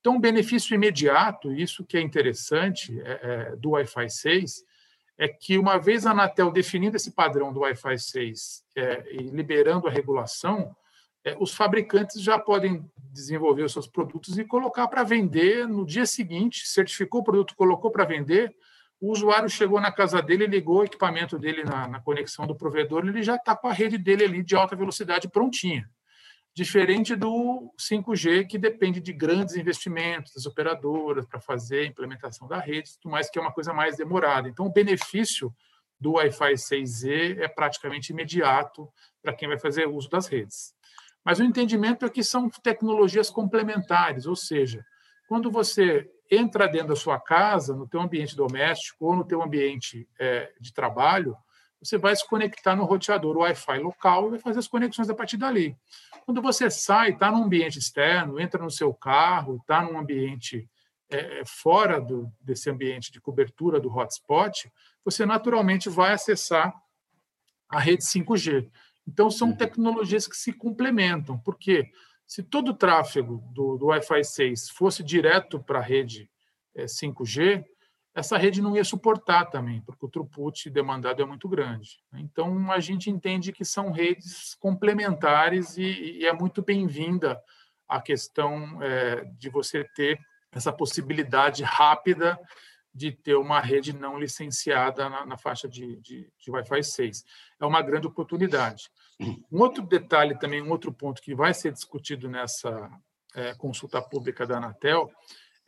Então, 0.00 0.16
um 0.16 0.20
benefício 0.20 0.74
imediato, 0.74 1.52
isso 1.52 1.84
que 1.84 1.96
é 1.96 2.00
interessante 2.00 3.00
é, 3.00 3.20
é, 3.52 3.56
do 3.56 3.70
Wi-Fi 3.70 4.10
6, 4.10 4.64
é 5.18 5.26
que 5.26 5.58
uma 5.58 5.78
vez 5.78 6.06
a 6.06 6.12
Anatel 6.12 6.50
definindo 6.50 6.96
esse 6.96 7.10
padrão 7.10 7.52
do 7.52 7.60
Wi-Fi 7.60 7.98
6 7.98 8.64
é, 8.76 9.14
e 9.14 9.16
liberando 9.30 9.88
a 9.88 9.90
regulação, 9.90 10.74
é, 11.24 11.36
os 11.40 11.52
fabricantes 11.52 12.22
já 12.22 12.38
podem 12.38 12.88
desenvolver 12.96 13.64
os 13.64 13.72
seus 13.72 13.88
produtos 13.88 14.38
e 14.38 14.44
colocar 14.44 14.86
para 14.86 15.02
vender 15.02 15.66
no 15.66 15.84
dia 15.84 16.06
seguinte, 16.06 16.68
certificou 16.68 17.20
o 17.20 17.24
produto, 17.24 17.56
colocou 17.56 17.90
para 17.90 18.04
vender, 18.04 18.54
o 19.00 19.10
usuário 19.10 19.48
chegou 19.48 19.80
na 19.80 19.90
casa 19.90 20.22
dele, 20.22 20.46
ligou 20.46 20.78
o 20.78 20.84
equipamento 20.84 21.38
dele 21.38 21.64
na, 21.64 21.88
na 21.88 22.00
conexão 22.00 22.46
do 22.46 22.54
provedor, 22.54 23.06
ele 23.06 23.22
já 23.22 23.34
está 23.34 23.56
com 23.56 23.66
a 23.66 23.72
rede 23.72 23.98
dele 23.98 24.24
ali 24.24 24.42
de 24.42 24.54
alta 24.54 24.76
velocidade 24.76 25.28
prontinha 25.28 25.88
diferente 26.58 27.14
do 27.14 27.72
5G, 27.78 28.44
que 28.48 28.58
depende 28.58 29.00
de 29.00 29.12
grandes 29.12 29.54
investimentos 29.54 30.32
das 30.34 30.44
operadoras 30.44 31.24
para 31.24 31.40
fazer 31.40 31.82
a 31.82 31.86
implementação 31.86 32.48
da 32.48 32.58
rede, 32.58 32.98
tudo 33.00 33.12
mais, 33.12 33.30
que 33.30 33.38
é 33.38 33.40
uma 33.40 33.52
coisa 33.52 33.72
mais 33.72 33.96
demorada. 33.96 34.48
Então, 34.48 34.66
o 34.66 34.72
benefício 34.72 35.54
do 36.00 36.14
Wi-Fi 36.14 36.54
6E 36.54 37.38
é 37.38 37.46
praticamente 37.46 38.12
imediato 38.12 38.88
para 39.22 39.32
quem 39.32 39.46
vai 39.46 39.56
fazer 39.56 39.86
uso 39.86 40.10
das 40.10 40.26
redes. 40.26 40.74
Mas 41.24 41.38
o 41.38 41.44
entendimento 41.44 42.04
é 42.04 42.10
que 42.10 42.24
são 42.24 42.50
tecnologias 42.50 43.30
complementares, 43.30 44.26
ou 44.26 44.34
seja, 44.34 44.84
quando 45.28 45.52
você 45.52 46.10
entra 46.28 46.66
dentro 46.66 46.88
da 46.88 46.96
sua 46.96 47.20
casa, 47.20 47.72
no 47.72 47.86
teu 47.86 48.00
ambiente 48.00 48.34
doméstico 48.34 49.06
ou 49.06 49.14
no 49.14 49.24
teu 49.24 49.40
ambiente 49.40 50.08
é, 50.18 50.52
de 50.60 50.72
trabalho, 50.72 51.36
você 51.80 51.96
vai 51.96 52.14
se 52.14 52.26
conectar 52.26 52.74
no 52.74 52.84
roteador 52.84 53.36
Wi-Fi 53.36 53.78
local 53.78 54.26
e 54.26 54.30
vai 54.30 54.38
fazer 54.40 54.58
as 54.58 54.68
conexões 54.68 55.08
a 55.08 55.14
partir 55.14 55.36
dali. 55.36 55.76
Quando 56.24 56.42
você 56.42 56.68
sai, 56.70 57.10
está 57.10 57.30
num 57.30 57.44
ambiente 57.44 57.78
externo, 57.78 58.40
entra 58.40 58.62
no 58.62 58.70
seu 58.70 58.92
carro, 58.92 59.56
está 59.56 59.82
num 59.82 59.98
ambiente 59.98 60.68
é, 61.10 61.40
é, 61.40 61.42
fora 61.46 62.00
do, 62.00 62.30
desse 62.40 62.68
ambiente 62.68 63.10
de 63.10 63.20
cobertura 63.20 63.80
do 63.80 63.90
hotspot, 63.90 64.70
você 65.04 65.24
naturalmente 65.24 65.88
vai 65.88 66.12
acessar 66.12 66.74
a 67.68 67.78
rede 67.78 68.04
5G. 68.04 68.68
Então, 69.06 69.30
são 69.30 69.48
uhum. 69.48 69.56
tecnologias 69.56 70.26
que 70.26 70.36
se 70.36 70.52
complementam, 70.52 71.38
porque 71.38 71.90
se 72.26 72.42
todo 72.42 72.72
o 72.72 72.74
tráfego 72.74 73.42
do, 73.54 73.78
do 73.78 73.86
Wi-Fi 73.86 74.22
6 74.22 74.68
fosse 74.68 75.02
direto 75.02 75.62
para 75.62 75.78
a 75.78 75.82
rede 75.82 76.30
é, 76.74 76.84
5G, 76.84 77.64
essa 78.14 78.36
rede 78.36 78.60
não 78.60 78.76
ia 78.76 78.84
suportar 78.84 79.46
também, 79.46 79.80
porque 79.82 80.04
o 80.04 80.08
throughput 80.08 80.70
demandado 80.70 81.22
é 81.22 81.24
muito 81.24 81.48
grande. 81.48 82.00
Então, 82.14 82.70
a 82.72 82.80
gente 82.80 83.10
entende 83.10 83.52
que 83.52 83.64
são 83.64 83.92
redes 83.92 84.54
complementares 84.56 85.76
e, 85.76 86.18
e 86.18 86.26
é 86.26 86.32
muito 86.32 86.62
bem-vinda 86.62 87.40
a 87.88 88.00
questão 88.00 88.82
é, 88.82 89.24
de 89.38 89.48
você 89.48 89.84
ter 89.94 90.18
essa 90.52 90.72
possibilidade 90.72 91.62
rápida 91.62 92.38
de 92.94 93.12
ter 93.12 93.36
uma 93.36 93.60
rede 93.60 93.92
não 93.92 94.18
licenciada 94.18 95.08
na, 95.08 95.24
na 95.24 95.38
faixa 95.38 95.68
de, 95.68 95.96
de, 95.96 96.32
de 96.36 96.50
Wi-Fi 96.50 96.82
6. 96.82 97.24
É 97.60 97.64
uma 97.64 97.82
grande 97.82 98.06
oportunidade. 98.06 98.90
Um 99.50 99.60
outro 99.60 99.82
detalhe 99.82 100.38
também, 100.38 100.62
um 100.62 100.70
outro 100.70 100.92
ponto 100.92 101.22
que 101.22 101.34
vai 101.34 101.54
ser 101.54 101.72
discutido 101.72 102.28
nessa 102.28 102.90
é, 103.34 103.54
consulta 103.54 104.02
pública 104.02 104.46
da 104.46 104.56
Anatel 104.56 105.10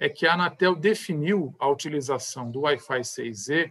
é 0.01 0.09
que 0.09 0.27
a 0.27 0.33
Anatel 0.33 0.75
definiu 0.75 1.55
a 1.59 1.69
utilização 1.69 2.51
do 2.51 2.61
Wi-Fi 2.63 3.01
6E 3.01 3.71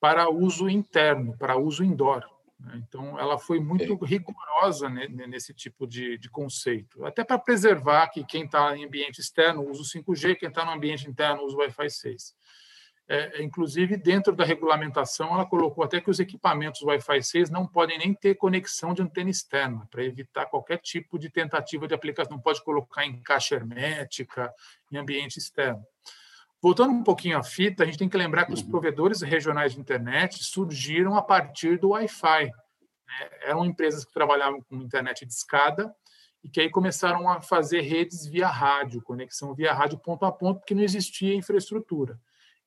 para 0.00 0.30
uso 0.30 0.70
interno, 0.70 1.36
para 1.36 1.58
uso 1.58 1.84
indoor. 1.84 2.26
Né? 2.58 2.82
Então, 2.88 3.20
ela 3.20 3.36
foi 3.36 3.60
muito 3.60 3.94
rigorosa 4.02 4.88
nesse 4.88 5.52
tipo 5.52 5.86
de, 5.86 6.16
de 6.16 6.30
conceito, 6.30 7.04
até 7.04 7.22
para 7.22 7.38
preservar 7.38 8.08
que 8.08 8.24
quem 8.24 8.46
está 8.46 8.74
em 8.74 8.86
ambiente 8.86 9.20
externo 9.20 9.68
usa 9.68 9.82
o 9.82 9.84
5G, 9.84 10.36
quem 10.36 10.48
está 10.48 10.64
no 10.64 10.72
ambiente 10.72 11.06
interno 11.06 11.44
usa 11.44 11.54
o 11.54 11.58
Wi-Fi 11.58 11.90
6. 11.90 12.34
É, 13.08 13.40
inclusive, 13.40 13.96
dentro 13.96 14.34
da 14.34 14.44
regulamentação, 14.44 15.32
ela 15.32 15.46
colocou 15.46 15.84
até 15.84 16.00
que 16.00 16.10
os 16.10 16.18
equipamentos 16.18 16.82
Wi-Fi 16.82 17.22
6 17.22 17.50
não 17.50 17.64
podem 17.64 17.98
nem 17.98 18.12
ter 18.12 18.34
conexão 18.34 18.92
de 18.92 19.00
antena 19.00 19.30
externa, 19.30 19.86
para 19.90 20.04
evitar 20.04 20.46
qualquer 20.46 20.78
tipo 20.78 21.16
de 21.16 21.30
tentativa 21.30 21.86
de 21.86 21.94
aplicação. 21.94 22.32
Não 22.32 22.42
pode 22.42 22.64
colocar 22.64 23.06
em 23.06 23.22
caixa 23.22 23.54
hermética, 23.54 24.52
em 24.90 24.96
ambiente 24.96 25.38
externo. 25.38 25.84
Voltando 26.60 26.92
um 26.92 27.04
pouquinho 27.04 27.38
à 27.38 27.44
fita, 27.44 27.84
a 27.84 27.86
gente 27.86 27.98
tem 27.98 28.08
que 28.08 28.16
lembrar 28.16 28.44
que 28.44 28.52
os 28.52 28.62
uhum. 28.62 28.70
provedores 28.70 29.22
regionais 29.22 29.74
de 29.74 29.80
internet 29.80 30.42
surgiram 30.42 31.14
a 31.14 31.22
partir 31.22 31.78
do 31.78 31.90
Wi-Fi. 31.90 32.46
Né? 32.46 33.30
Eram 33.42 33.64
empresas 33.64 34.04
que 34.04 34.12
trabalhavam 34.12 34.60
com 34.62 34.74
internet 34.76 35.24
de 35.24 35.32
escada 35.32 35.94
e 36.42 36.48
que 36.48 36.60
aí 36.60 36.68
começaram 36.68 37.28
a 37.28 37.40
fazer 37.40 37.82
redes 37.82 38.26
via 38.26 38.48
rádio, 38.48 39.00
conexão 39.00 39.54
via 39.54 39.72
rádio 39.72 39.96
ponto 39.96 40.24
a 40.24 40.32
ponto, 40.32 40.58
porque 40.58 40.74
não 40.74 40.82
existia 40.82 41.36
infraestrutura. 41.36 42.18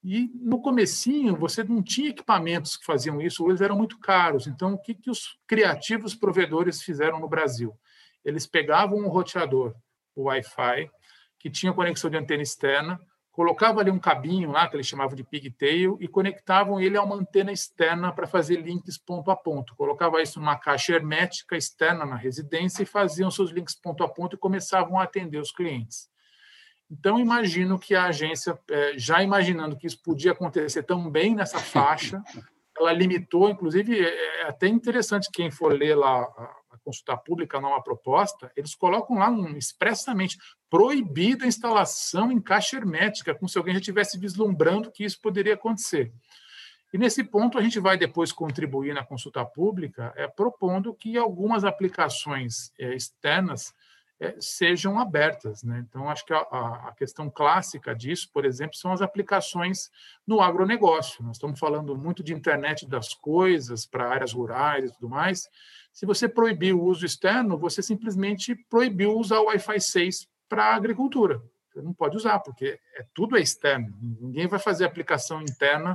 E 0.03 0.31
no 0.35 0.62
comecinho 0.62 1.35
você 1.35 1.63
não 1.63 1.83
tinha 1.83 2.09
equipamentos 2.09 2.77
que 2.77 2.85
faziam 2.85 3.21
isso, 3.21 3.47
eles 3.49 3.62
eram 3.62 3.75
muito 3.75 3.99
caros. 3.99 4.47
Então, 4.47 4.73
o 4.73 4.77
que, 4.77 4.93
que 4.93 5.09
os 5.09 5.38
criativos 5.45 6.15
provedores 6.15 6.81
fizeram 6.81 7.19
no 7.19 7.27
Brasil? 7.27 7.77
Eles 8.23 8.47
pegavam 8.47 8.97
um 8.97 9.09
roteador, 9.09 9.75
o 10.15 10.23
Wi-Fi, 10.23 10.89
que 11.38 11.49
tinha 11.49 11.73
conexão 11.73 12.09
de 12.09 12.17
antena 12.17 12.43
externa, 12.43 12.99
colocava 13.31 13.79
ali 13.79 13.89
um 13.89 13.99
cabinho 13.99 14.51
lá, 14.51 14.67
que 14.67 14.75
eles 14.75 14.88
chamavam 14.88 15.15
de 15.15 15.23
pigtail, 15.23 15.97
e 16.01 16.07
conectavam 16.07 16.79
ele 16.79 16.97
a 16.97 17.01
uma 17.01 17.15
antena 17.15 17.51
externa 17.51 18.12
para 18.12 18.27
fazer 18.27 18.57
links 18.57 18.97
ponto 18.97 19.31
a 19.31 19.35
ponto. 19.35 19.75
Colocava 19.75 20.21
isso 20.21 20.39
numa 20.39 20.57
caixa 20.57 20.93
hermética 20.93 21.55
externa 21.55 22.05
na 22.05 22.17
residência 22.17 22.83
e 22.83 22.85
faziam 22.85 23.31
seus 23.31 23.51
links 23.51 23.75
ponto 23.75 24.03
a 24.03 24.09
ponto 24.09 24.35
e 24.35 24.39
começavam 24.39 24.99
a 24.99 25.03
atender 25.03 25.39
os 25.39 25.53
clientes. 25.53 26.09
Então, 26.89 27.19
imagino 27.19 27.78
que 27.78 27.93
a 27.93 28.06
agência, 28.06 28.58
é, 28.69 28.93
já 28.97 29.21
imaginando 29.21 29.78
que 29.78 29.86
isso 29.86 30.02
podia 30.02 30.32
acontecer 30.32 30.84
também 30.84 31.36
nessa 31.36 31.60
faixa, 31.60 32.21
ela 32.78 32.91
limitou, 32.91 33.49
inclusive, 33.49 33.99
é, 33.99 34.41
é 34.41 34.47
até 34.47 34.67
interessante 34.67 35.30
quem 35.32 35.52
for 35.52 35.71
ler 35.71 35.95
lá 35.95 36.21
a 36.71 36.78
consulta 36.84 37.15
pública, 37.15 37.60
numa 37.60 37.84
proposta, 37.84 38.52
eles 38.56 38.73
colocam 38.73 39.17
lá 39.17 39.30
um, 39.30 39.56
expressamente 39.56 40.38
proibida 40.69 41.45
a 41.45 41.47
instalação 41.47 42.32
em 42.32 42.41
caixa 42.41 42.78
hermética, 42.78 43.36
como 43.36 43.49
se 43.49 43.58
alguém 43.58 43.73
já 43.75 43.80
estivesse 43.80 44.17
vislumbrando 44.17 44.91
que 44.91 45.04
isso 45.04 45.19
poderia 45.21 45.54
acontecer. 45.54 46.12
E 46.91 46.97
nesse 46.97 47.23
ponto 47.23 47.58
a 47.58 47.62
gente 47.62 47.80
vai 47.80 47.97
depois 47.97 48.32
contribuir 48.32 48.95
na 48.95 49.06
consulta 49.06 49.45
pública, 49.45 50.12
é, 50.15 50.28
propondo 50.28 50.93
que 50.93 51.17
algumas 51.17 51.63
aplicações 51.63 52.71
é, 52.80 52.95
externas 52.95 53.73
sejam 54.39 54.99
abertas. 54.99 55.63
Né? 55.63 55.84
Então, 55.88 56.10
acho 56.10 56.25
que 56.25 56.34
a, 56.34 56.39
a, 56.39 56.93
questão 56.97 57.29
clássica 57.29 57.95
disso, 57.95 58.29
por 58.34 58.45
exemplo, 58.45 58.75
são 58.75 58.91
as 58.91 59.01
aplicações 59.01 59.89
no 60.27 60.41
agronegócio. 60.41 61.23
Nós 61.23 61.38
estamos 61.38 61.60
falando 61.60 61.97
muito 61.97 62.21
de 62.21 62.34
internet 62.34 62.88
das 62.88 63.13
coisas 63.13 63.86
para 63.86 64.10
áreas 64.10 64.34
rurais 64.34 64.89
e 64.89 64.93
tudo 64.93 65.10
mais. 65.10 65.47
Se 65.93 66.05
você 66.05 66.27
proibir 66.27 66.73
o 66.73 66.84
uso 66.84 67.05
externo, 67.05 67.58
você 67.58 67.82
simplesmente 67.82 68.55
proibiu 68.69 69.17
usar 69.17 69.39
o 69.39 69.45
Wi-Fi 69.45 69.79
6 69.79 70.27
para 70.47 70.65
a 70.65 70.75
agricultura. 70.75 71.41
Você 71.71 71.82
não 71.82 71.93
pode 71.93 72.17
usar, 72.17 72.39
porque 72.39 72.79
é, 72.97 73.05
tudo 73.13 73.38
é 73.38 73.41
externo. 73.41 73.95
Ninguém 74.01 74.47
vai 74.47 74.60
fazer 74.60 74.86
aplicação 74.86 75.41
interna 75.41 75.93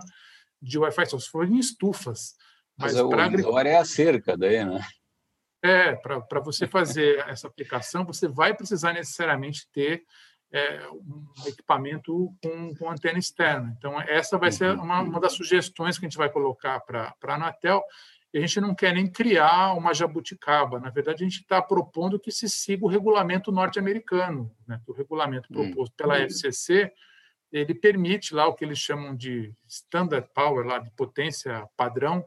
de 0.63 0.79
Wi-Fi, 0.79 1.07
só 1.07 1.19
se 1.19 1.29
for 1.29 1.47
em 1.47 1.59
estufas. 1.59 2.35
Mas, 2.77 2.95
Mas 2.95 3.03
o 3.03 3.13
agricultura 3.13 3.69
é 3.69 3.77
a 3.77 3.85
cerca 3.85 4.37
daí, 4.37 4.65
né? 4.65 4.81
É, 5.65 5.95
para 5.97 6.41
você 6.41 6.67
fazer 6.67 7.25
essa 7.27 7.47
aplicação, 7.47 8.05
você 8.05 8.29
vai 8.29 8.53
precisar 8.53 8.93
necessariamente 8.93 9.67
ter 9.73 10.05
é, 10.53 10.87
um 10.91 11.25
equipamento 11.47 12.35
com, 12.43 12.75
com, 12.75 12.91
antena 12.91 13.19
externa. 13.19 13.75
Então, 13.79 13.99
essa 14.03 14.37
vai 14.37 14.53
ser 14.53 14.75
uma, 14.75 15.01
uma 15.01 15.19
das 15.19 15.33
sugestões 15.33 15.99
que 15.99 16.05
a 16.05 16.09
gente 16.09 16.19
vai 16.19 16.29
colocar 16.29 16.81
para 16.81 17.15
a 17.23 17.35
Anatel. 17.35 17.83
E 18.33 18.39
a 18.39 18.41
gente 18.41 18.61
não 18.61 18.75
quer 18.75 18.93
nem 18.93 19.11
criar 19.11 19.73
uma 19.73 19.95
jabuticaba. 19.95 20.79
Na 20.79 20.91
verdade, 20.91 21.25
a 21.25 21.27
gente 21.27 21.41
está 21.41 21.63
propondo 21.63 22.21
que 22.21 22.31
se 22.31 22.49
siga 22.49 22.85
o 22.85 22.89
regulamento 22.89 23.51
norte-americano. 23.51 24.55
Né? 24.67 24.81
O 24.87 24.93
regulamento 24.93 25.49
hum. 25.51 25.71
proposto 25.71 25.95
pela 25.97 26.19
FCC 26.19 26.93
ele 27.59 27.75
permite 27.75 28.35
lá 28.35 28.49
o 28.49 28.55
que 28.55 28.65
eles 28.65 28.79
chamam 28.79 29.15
de 29.15 29.55
standard 29.69 30.29
power, 30.35 30.67
lá 30.67 30.79
de 30.79 30.91
potência 30.91 31.69
padrão, 31.77 32.25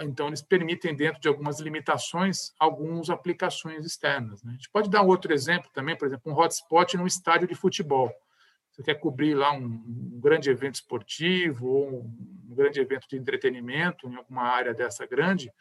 então, 0.00 0.28
eles 0.28 0.40
permitem, 0.40 0.94
dentro 0.94 1.20
de 1.20 1.28
algumas 1.28 1.60
limitações, 1.60 2.54
algumas 2.58 3.10
aplicações 3.10 3.84
externas. 3.84 4.42
Né? 4.42 4.52
A 4.52 4.54
gente 4.54 4.70
pode 4.70 4.88
dar 4.88 5.02
outro 5.02 5.32
exemplo 5.32 5.70
também, 5.74 5.96
por 5.96 6.08
exemplo, 6.08 6.32
um 6.32 6.36
hotspot 6.36 6.96
num 6.96 7.06
estádio 7.06 7.46
de 7.46 7.54
futebol. 7.54 8.10
Você 8.70 8.82
quer 8.82 8.94
cobrir 8.94 9.34
lá 9.34 9.52
um, 9.52 9.64
um 9.64 10.20
grande 10.20 10.50
evento 10.50 10.76
esportivo 10.76 11.68
ou 11.68 12.00
um 12.00 12.54
grande 12.54 12.80
evento 12.80 13.06
de 13.08 13.16
entretenimento 13.16 14.08
em 14.08 14.16
alguma 14.16 14.42
área 14.42 14.72
dessa 14.72 15.06
grande, 15.06 15.52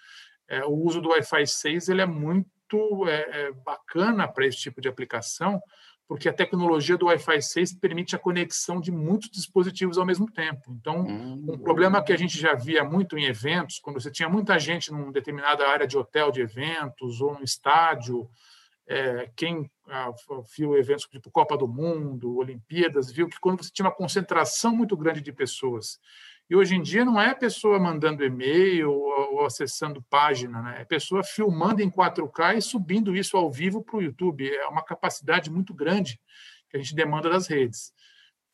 é, 0.48 0.64
o 0.66 0.72
uso 0.72 1.02
do 1.02 1.10
Wi-Fi 1.10 1.48
6 1.48 1.90
ele 1.90 2.02
é 2.02 2.06
muito 2.06 3.08
é, 3.08 3.48
é 3.48 3.52
bacana 3.52 4.28
para 4.28 4.46
esse 4.46 4.58
tipo 4.58 4.82
de 4.82 4.88
aplicação, 4.88 5.62
porque 6.08 6.28
a 6.28 6.34
tecnologia 6.34 6.98
do 6.98 7.06
Wi-Fi 7.06 7.42
6 7.42 7.74
permite 7.80 8.16
a 8.16 8.20
conexão 8.20 8.80
de 8.80 8.92
muitos 8.92 9.30
dispositivos 9.30 9.98
ao 9.98 10.06
mesmo 10.06 10.30
tempo. 10.32 10.72
Então, 10.72 11.02
um 11.02 11.54
hum. 11.54 11.58
problema 11.58 12.04
que 12.04 12.14
a 12.14 12.18
gente 12.18 12.38
já 12.38 12.54
via 12.54 12.84
muito 12.84 13.18
em 13.18 13.26
eventos, 13.26 13.80
quando 13.80 14.02
você 14.02 14.12
tinha 14.12 14.30
muita 14.30 14.60
gente 14.60 14.92
numa 14.92 15.12
determinada 15.12 15.68
área 15.68 15.88
de 15.88 15.98
hotel 15.98 16.32
de 16.32 16.42
eventos 16.42 17.22
ou 17.22 17.38
um 17.38 17.44
estádio, 17.44 18.30
é, 18.86 19.30
quem 19.36 19.70
ah, 19.88 20.12
viu 20.58 20.78
eventos 20.78 21.06
tipo 21.06 21.32
Copa 21.32 21.58
do 21.58 21.68
Mundo, 21.68 22.38
Olimpíadas, 22.38 23.12
viu 23.12 23.30
que 23.30 23.40
quando 23.40 23.64
você 23.64 23.72
tinha 23.72 23.86
uma 23.86 23.96
concentração 23.96 24.76
muito 24.76 24.98
grande 24.98 25.22
de 25.22 25.32
pessoas 25.32 26.00
e 26.50 26.56
hoje 26.56 26.76
em 26.76 26.82
dia 26.82 27.06
não 27.06 27.20
é 27.20 27.30
a 27.30 27.36
pessoa 27.36 27.80
mandando 27.80 28.24
e-mail 28.24 28.92
ou, 28.92 29.36
ou 29.36 29.46
acessando 29.46 30.04
página, 30.10 30.62
né? 30.62 30.76
é 30.80 30.82
a 30.82 30.86
pessoa 30.86 31.24
filmando 31.24 31.82
em 31.82 31.90
4K 31.90 32.58
e 32.58 32.62
subindo 32.62 33.16
isso 33.16 33.38
ao 33.38 33.52
vivo 33.52 33.84
para 33.84 33.98
o 33.98 34.02
YouTube. 34.02 34.50
É 34.50 34.68
uma 34.68 34.84
capacidade 34.84 35.50
muito 35.50 35.74
grande 35.74 36.20
que 36.70 36.78
a 36.78 36.80
gente 36.80 36.96
demanda 36.96 37.30
das 37.30 37.48
redes. 37.48 37.94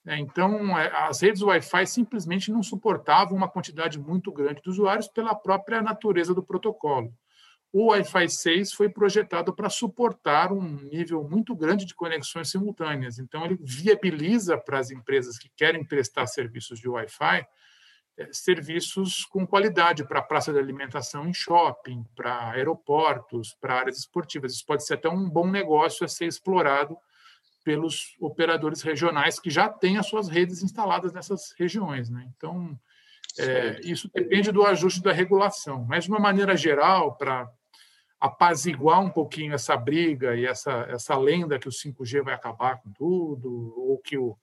É, 0.06 0.17
então, 0.17 0.78
é, 0.78 0.89
as 1.08 1.21
redes 1.21 1.41
Wi-Fi 1.41 1.86
simplesmente 1.86 2.52
não 2.52 2.63
suportavam 2.63 3.36
uma 3.36 3.49
quantidade 3.49 3.99
muito 3.99 4.32
grande 4.32 4.62
de 4.62 4.69
usuários 4.69 5.08
pela 5.08 5.36
própria 5.36 5.82
natureza 5.82 6.34
do 6.34 6.43
protocolo. 6.43 7.13
O 7.71 7.88
Wi-Fi 7.88 8.30
6 8.30 8.73
foi 8.73 8.89
projetado 8.89 9.54
para 9.54 9.69
suportar 9.69 10.52
um 10.52 10.63
nível 10.63 11.23
muito 11.30 11.56
grande 11.56 11.86
de 11.86 11.93
conexões 11.93 12.49
simultâneas. 12.49 13.19
Então, 13.19 13.45
ele 13.45 13.60
viabiliza 13.62 14.58
para 14.58 14.80
as 14.80 14.89
empresas 14.89 15.38
que 15.38 15.52
querem 15.56 15.86
prestar 15.86 16.25
serviços 16.25 16.80
de 16.80 16.89
Wi-Fi 16.89 17.45
serviços 18.32 19.25
com 19.25 19.45
qualidade 19.45 20.03
para 20.03 20.21
praça 20.21 20.51
de 20.51 20.60
alimentação 20.60 21.27
em 21.27 21.34
shopping, 21.34 22.05
para 22.15 22.51
aeroportos, 22.51 23.55
para 23.60 23.79
áreas 23.79 23.97
esportivas. 23.97 24.53
Isso 24.53 24.65
pode 24.65 24.86
ser 24.86 24.95
até 24.95 25.10
um 25.10 25.29
bom 25.29 25.49
negócio 25.49 26.05
a 26.05 26.08
ser 26.08 26.25
explorado 26.25 26.97
pelos 27.63 28.15
operadores 28.19 28.82
regionais 28.82 29.39
que 29.39 29.49
já 29.49 29.69
têm 29.69 29.97
as 29.97 30.08
suas 30.08 30.27
redes 30.27 30.63
instaladas 30.63 31.13
nessas 31.13 31.53
regiões. 31.58 32.10
Né? 32.10 32.27
Então, 32.36 32.77
é, 33.38 33.79
isso 33.84 34.10
depende 34.13 34.51
do 34.51 34.63
ajuste 34.63 35.01
da 35.01 35.12
regulação. 35.12 35.86
Mas, 35.88 36.05
de 36.05 36.10
uma 36.10 36.19
maneira 36.19 36.55
geral, 36.55 37.15
para 37.15 37.49
apaziguar 38.19 38.99
um 38.99 39.10
pouquinho 39.10 39.53
essa 39.53 39.77
briga 39.77 40.36
e 40.36 40.45
essa, 40.45 40.86
essa 40.89 41.17
lenda 41.17 41.58
que 41.58 41.67
o 41.67 41.71
5G 41.71 42.21
vai 42.23 42.34
acabar 42.34 42.77
com 42.82 42.91
tudo, 42.91 43.73
ou 43.77 43.97
que 43.99 44.17
o 44.17 44.38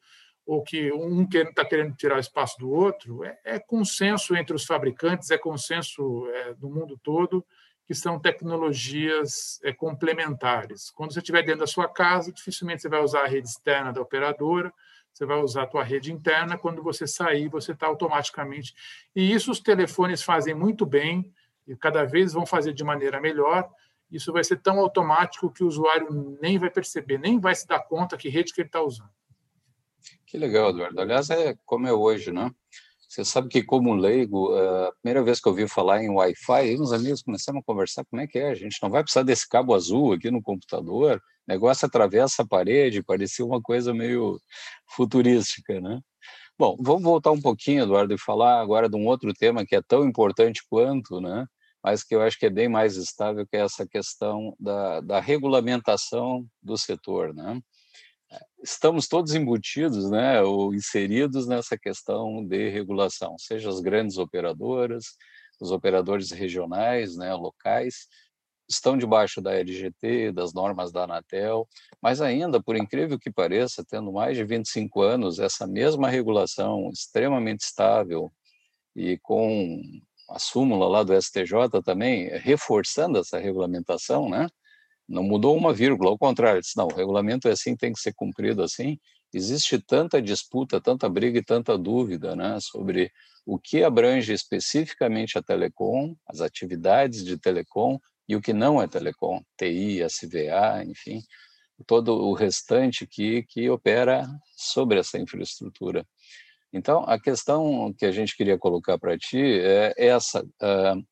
ou 0.46 0.62
que 0.62 0.92
um 0.92 1.26
está 1.28 1.64
querendo 1.64 1.94
tirar 1.96 2.16
o 2.16 2.20
espaço 2.20 2.56
do 2.58 2.70
outro, 2.70 3.24
é, 3.24 3.38
é, 3.44 3.58
consenso 3.58 4.36
entre 4.36 4.54
os 4.54 4.64
fabricantes, 4.64 5.30
é 5.30 5.36
consenso 5.36 6.28
é, 6.28 6.54
do 6.54 6.70
mundo 6.70 6.98
todo 7.02 7.44
que 7.86 7.94
são 7.94 8.18
tecnologias 8.18 9.60
é, 9.62 9.72
complementares. 9.72 10.90
Quando 10.90 11.12
você 11.12 11.20
estiver 11.20 11.42
dentro 11.42 11.60
da 11.60 11.66
sua 11.68 11.88
casa, 11.88 12.32
dificilmente 12.32 12.82
você 12.82 12.88
vai 12.88 13.00
usar 13.00 13.22
a 13.22 13.28
rede 13.28 13.48
externa 13.48 13.92
da 13.92 14.00
operadora, 14.00 14.72
você 15.12 15.24
vai 15.24 15.38
usar 15.38 15.62
a 15.62 15.66
tua 15.66 15.84
rede 15.84 16.12
interna. 16.12 16.58
Quando 16.58 16.82
você 16.82 17.06
sair, 17.06 17.48
você 17.48 17.72
está 17.72 17.86
automaticamente. 17.86 18.74
E 19.14 19.32
isso 19.32 19.52
os 19.52 19.60
telefones 19.60 20.22
fazem 20.22 20.52
muito 20.52 20.84
bem 20.84 21.32
e 21.66 21.76
cada 21.76 22.04
vez 22.04 22.32
vão 22.32 22.44
fazer 22.44 22.72
de 22.72 22.84
maneira 22.84 23.20
melhor. 23.20 23.70
Isso 24.10 24.32
vai 24.32 24.44
ser 24.44 24.56
tão 24.56 24.78
automático 24.78 25.50
que 25.50 25.64
o 25.64 25.68
usuário 25.68 26.36
nem 26.42 26.58
vai 26.58 26.70
perceber, 26.70 27.18
nem 27.18 27.38
vai 27.38 27.54
se 27.54 27.66
dar 27.66 27.80
conta 27.80 28.16
que 28.16 28.28
rede 28.28 28.52
que 28.52 28.60
ele 28.60 28.68
está 28.68 28.82
usando. 28.82 29.10
Que 30.26 30.38
legal, 30.38 30.70
Eduardo. 30.70 31.00
Aliás, 31.00 31.30
é 31.30 31.56
como 31.64 31.86
é 31.86 31.92
hoje, 31.92 32.32
né? 32.32 32.50
Você 33.08 33.24
sabe 33.24 33.48
que, 33.48 33.62
como 33.62 33.94
leigo, 33.94 34.52
a 34.56 34.92
primeira 35.00 35.22
vez 35.22 35.40
que 35.40 35.46
eu 35.46 35.52
ouvi 35.52 35.68
falar 35.68 36.02
em 36.02 36.10
Wi-Fi, 36.10 36.76
uns 36.80 36.92
amigos 36.92 37.22
começaram 37.22 37.60
a 37.60 37.62
conversar 37.62 38.04
como 38.04 38.20
é 38.20 38.26
que 38.26 38.38
é. 38.38 38.50
A 38.50 38.54
gente 38.54 38.78
não 38.82 38.90
vai 38.90 39.02
precisar 39.02 39.22
desse 39.22 39.48
cabo 39.48 39.74
azul 39.74 40.12
aqui 40.12 40.30
no 40.30 40.42
computador. 40.42 41.16
O 41.16 41.52
negócio 41.52 41.86
atravessa 41.86 42.42
a 42.42 42.46
parede, 42.46 43.04
parecia 43.04 43.44
uma 43.44 43.62
coisa 43.62 43.94
meio 43.94 44.40
futurística, 44.88 45.80
né? 45.80 46.00
Bom, 46.58 46.76
vamos 46.80 47.02
voltar 47.04 47.30
um 47.30 47.40
pouquinho, 47.40 47.84
Eduardo, 47.84 48.12
e 48.14 48.18
falar 48.18 48.60
agora 48.60 48.88
de 48.88 48.96
um 48.96 49.06
outro 49.06 49.32
tema 49.32 49.64
que 49.64 49.76
é 49.76 49.82
tão 49.82 50.04
importante 50.04 50.62
quanto, 50.68 51.20
né? 51.20 51.46
Mas 51.84 52.02
que 52.02 52.14
eu 52.14 52.22
acho 52.22 52.36
que 52.38 52.46
é 52.46 52.50
bem 52.50 52.68
mais 52.68 52.96
estável, 52.96 53.46
que 53.46 53.56
é 53.56 53.60
essa 53.60 53.86
questão 53.86 54.56
da, 54.58 55.00
da 55.00 55.20
regulamentação 55.20 56.44
do 56.60 56.76
setor, 56.76 57.32
né? 57.32 57.60
Estamos 58.66 59.06
todos 59.06 59.32
embutidos, 59.34 60.10
né, 60.10 60.42
ou 60.42 60.74
inseridos 60.74 61.46
nessa 61.46 61.78
questão 61.78 62.44
de 62.44 62.68
regulação, 62.68 63.36
seja 63.38 63.68
as 63.68 63.80
grandes 63.80 64.18
operadoras, 64.18 65.04
os 65.60 65.70
operadores 65.70 66.32
regionais, 66.32 67.16
né, 67.16 67.32
locais, 67.32 68.08
estão 68.68 68.98
debaixo 68.98 69.40
da 69.40 69.54
LGT, 69.54 70.32
das 70.32 70.52
normas 70.52 70.90
da 70.90 71.04
Anatel, 71.04 71.68
mas 72.02 72.20
ainda, 72.20 72.60
por 72.60 72.76
incrível 72.76 73.16
que 73.16 73.30
pareça, 73.30 73.84
tendo 73.88 74.12
mais 74.12 74.36
de 74.36 74.44
25 74.44 75.00
anos, 75.00 75.38
essa 75.38 75.64
mesma 75.66 76.08
regulação 76.08 76.90
extremamente 76.92 77.60
estável 77.60 78.32
e 78.96 79.16
com 79.18 79.80
a 80.28 80.40
súmula 80.40 80.88
lá 80.88 81.04
do 81.04 81.14
STJ 81.14 81.80
também 81.84 82.28
reforçando 82.38 83.18
essa 83.18 83.38
regulamentação, 83.38 84.28
né? 84.28 84.48
Não 85.08 85.22
mudou 85.22 85.56
uma 85.56 85.72
vírgula, 85.72 86.10
ao 86.10 86.18
contrário, 86.18 86.60
disse, 86.60 86.76
não, 86.76 86.86
o 86.86 86.94
regulamento 86.94 87.48
é 87.48 87.52
assim, 87.52 87.76
tem 87.76 87.92
que 87.92 88.00
ser 88.00 88.12
cumprido 88.14 88.62
assim. 88.62 88.98
Existe 89.32 89.78
tanta 89.78 90.20
disputa, 90.20 90.80
tanta 90.80 91.08
briga 91.08 91.38
e 91.38 91.44
tanta 91.44 91.76
dúvida 91.76 92.34
né, 92.34 92.58
sobre 92.60 93.12
o 93.44 93.58
que 93.58 93.84
abrange 93.84 94.32
especificamente 94.32 95.38
a 95.38 95.42
telecom, 95.42 96.16
as 96.26 96.40
atividades 96.40 97.24
de 97.24 97.38
telecom 97.38 97.98
e 98.28 98.34
o 98.34 98.40
que 98.40 98.52
não 98.52 98.82
é 98.82 98.88
telecom, 98.88 99.40
TI, 99.56 100.02
SVA, 100.02 100.84
enfim. 100.84 101.22
todo 101.86 102.14
o 102.14 102.32
restante 102.32 103.06
que, 103.06 103.44
que 103.44 103.70
opera 103.70 104.26
sobre 104.56 104.98
essa 104.98 105.18
infraestrutura. 105.18 106.04
Então, 106.72 107.04
a 107.04 107.20
questão 107.20 107.92
que 107.96 108.04
a 108.04 108.12
gente 108.12 108.36
queria 108.36 108.58
colocar 108.58 108.98
para 108.98 109.16
ti 109.16 109.40
é 109.40 109.94
essa: 109.96 110.42
uh, 110.42 111.06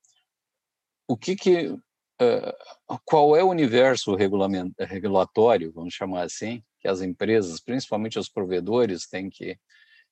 o 1.09 1.17
que 1.17 1.37
que, 1.37 1.77
uh, 2.21 2.99
qual 3.05 3.37
é 3.37 3.43
o 3.43 3.51
universo 3.51 4.15
regulatório, 4.15 5.73
vamos 5.73 5.95
chamar 5.95 6.23
assim, 6.23 6.63
que 6.81 6.89
as 6.89 7.01
empresas, 7.01 7.61
principalmente 7.61 8.19
os 8.19 8.29
provedores, 8.29 9.07
têm 9.07 9.31
que 9.31 9.57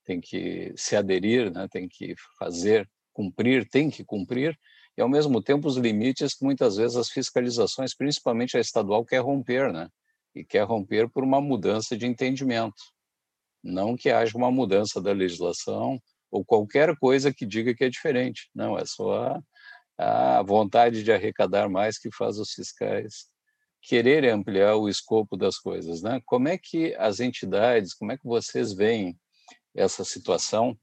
têm 0.05 0.21
que 0.21 0.73
se 0.77 0.97
aderir, 0.97 1.53
né, 1.53 1.69
têm 1.71 1.89
que 1.89 2.15
fazer, 2.37 2.91
cumprir, 3.13 3.69
têm 3.69 3.89
que 3.89 4.05
cumprir, 4.05 4.59
e 4.97 5.01
ao 5.01 5.09
mesmo 5.09 5.43
tempo 5.43 5.69
os 5.69 5.77
limites 5.77 6.35
que 6.35 6.45
muitas 6.45 6.77
vezes 6.77 6.97
as 6.97 7.09
fiscalizações, 7.09 7.95
principalmente 7.95 8.57
a 8.57 8.61
estadual, 8.61 9.05
quer 9.05 9.21
romper, 9.21 9.73
né? 9.73 9.89
E 10.35 10.45
quer 10.45 10.65
romper 10.65 11.09
por 11.09 11.25
uma 11.25 11.41
mudança 11.41 11.97
de 11.97 12.07
entendimento. 12.07 12.83
Não 13.63 13.97
que 13.97 14.11
haja 14.11 14.37
uma 14.37 14.51
mudança 14.51 15.01
da 15.01 15.13
legislação 15.13 16.01
ou 16.31 16.45
qualquer 16.45 16.97
coisa 16.97 17.33
que 17.33 17.47
diga 17.47 17.75
que 17.75 17.85
é 17.85 17.89
diferente. 17.89 18.51
Não, 18.55 18.79
é 18.79 18.85
só 18.85 19.39
a, 19.99 20.43
vontade 20.43 21.03
de 21.03 21.13
arrecadar 21.13 21.69
mais 21.69 21.99
que 21.99 22.11
faz 22.15 22.39
os 22.39 22.53
fiscais 22.53 23.27
querer 23.83 24.29
ampliar 24.29 24.77
o 24.77 24.89
escopo 24.89 25.37
das 25.37 25.59
coisas, 25.59 26.03
né? 26.03 26.21
Como 26.25 26.49
é 26.49 26.57
que 26.57 26.95
as 26.97 27.21
entidades, 27.21 27.95
como 27.95 28.13
é 28.13 28.17
que 28.17 28.25
vocês 28.25 28.73
veem 28.73 29.19
essa 29.75 30.05
situação? 30.05 30.79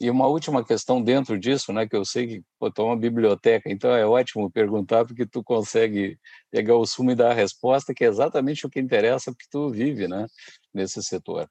E 0.00 0.10
uma 0.10 0.26
última 0.26 0.64
questão 0.64 1.02
dentro 1.02 1.38
disso, 1.38 1.72
né, 1.72 1.86
que 1.86 1.94
eu 1.94 2.04
sei 2.06 2.26
que 2.26 2.42
pô, 2.58 2.70
tu 2.70 2.82
é 2.82 2.84
uma 2.86 2.96
biblioteca, 2.96 3.70
então 3.70 3.94
é 3.94 4.06
ótimo 4.06 4.50
perguntar 4.50 5.04
porque 5.04 5.26
tu 5.26 5.44
consegue 5.44 6.18
pegar 6.50 6.76
o 6.76 6.86
sumo 6.86 7.10
e 7.10 7.14
dar 7.14 7.32
a 7.32 7.34
resposta, 7.34 7.92
que 7.94 8.04
é 8.04 8.08
exatamente 8.08 8.66
o 8.66 8.70
que 8.70 8.80
interessa 8.80 9.30
porque 9.30 9.46
tu 9.50 9.68
vive, 9.70 10.08
né, 10.08 10.26
nesse 10.72 11.02
setor. 11.02 11.48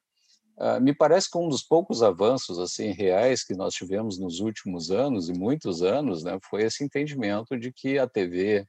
Uh, 0.60 0.78
me 0.78 0.94
parece 0.94 1.30
que 1.30 1.38
um 1.38 1.48
dos 1.48 1.62
poucos 1.62 2.02
avanços 2.02 2.58
assim 2.58 2.90
reais 2.90 3.42
que 3.42 3.54
nós 3.54 3.72
tivemos 3.72 4.18
nos 4.18 4.40
últimos 4.40 4.90
anos 4.90 5.30
e 5.30 5.32
muitos 5.32 5.82
anos, 5.82 6.22
né, 6.22 6.38
foi 6.50 6.64
esse 6.64 6.84
entendimento 6.84 7.58
de 7.58 7.72
que 7.72 7.98
a 7.98 8.06
TV 8.06 8.68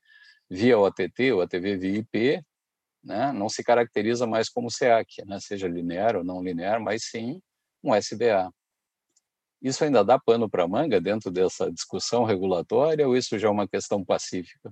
via 0.50 0.80
OTT 0.80 1.34
ou 1.34 1.42
a 1.42 1.48
TV 1.48 1.76
via 1.76 1.98
IP, 1.98 2.42
né, 3.04 3.34
não 3.34 3.50
se 3.50 3.62
caracteriza 3.62 4.26
mais 4.26 4.48
como 4.48 4.72
SEAC, 4.72 5.26
né, 5.26 5.38
seja 5.42 5.68
linear 5.68 6.16
ou 6.16 6.24
não 6.24 6.42
linear, 6.42 6.80
mas 6.80 7.04
sim 7.04 7.42
um 7.84 7.94
SBA. 7.94 8.50
Isso 9.62 9.84
ainda 9.84 10.02
dá 10.02 10.18
pano 10.18 10.50
para 10.50 10.66
manga 10.66 11.02
dentro 11.02 11.30
dessa 11.30 11.70
discussão 11.70 12.24
regulatória 12.24 13.06
ou 13.06 13.18
isso 13.18 13.38
já 13.38 13.50
é 13.50 13.52
uma 13.52 13.68
questão 13.68 14.02
pacífica? 14.02 14.72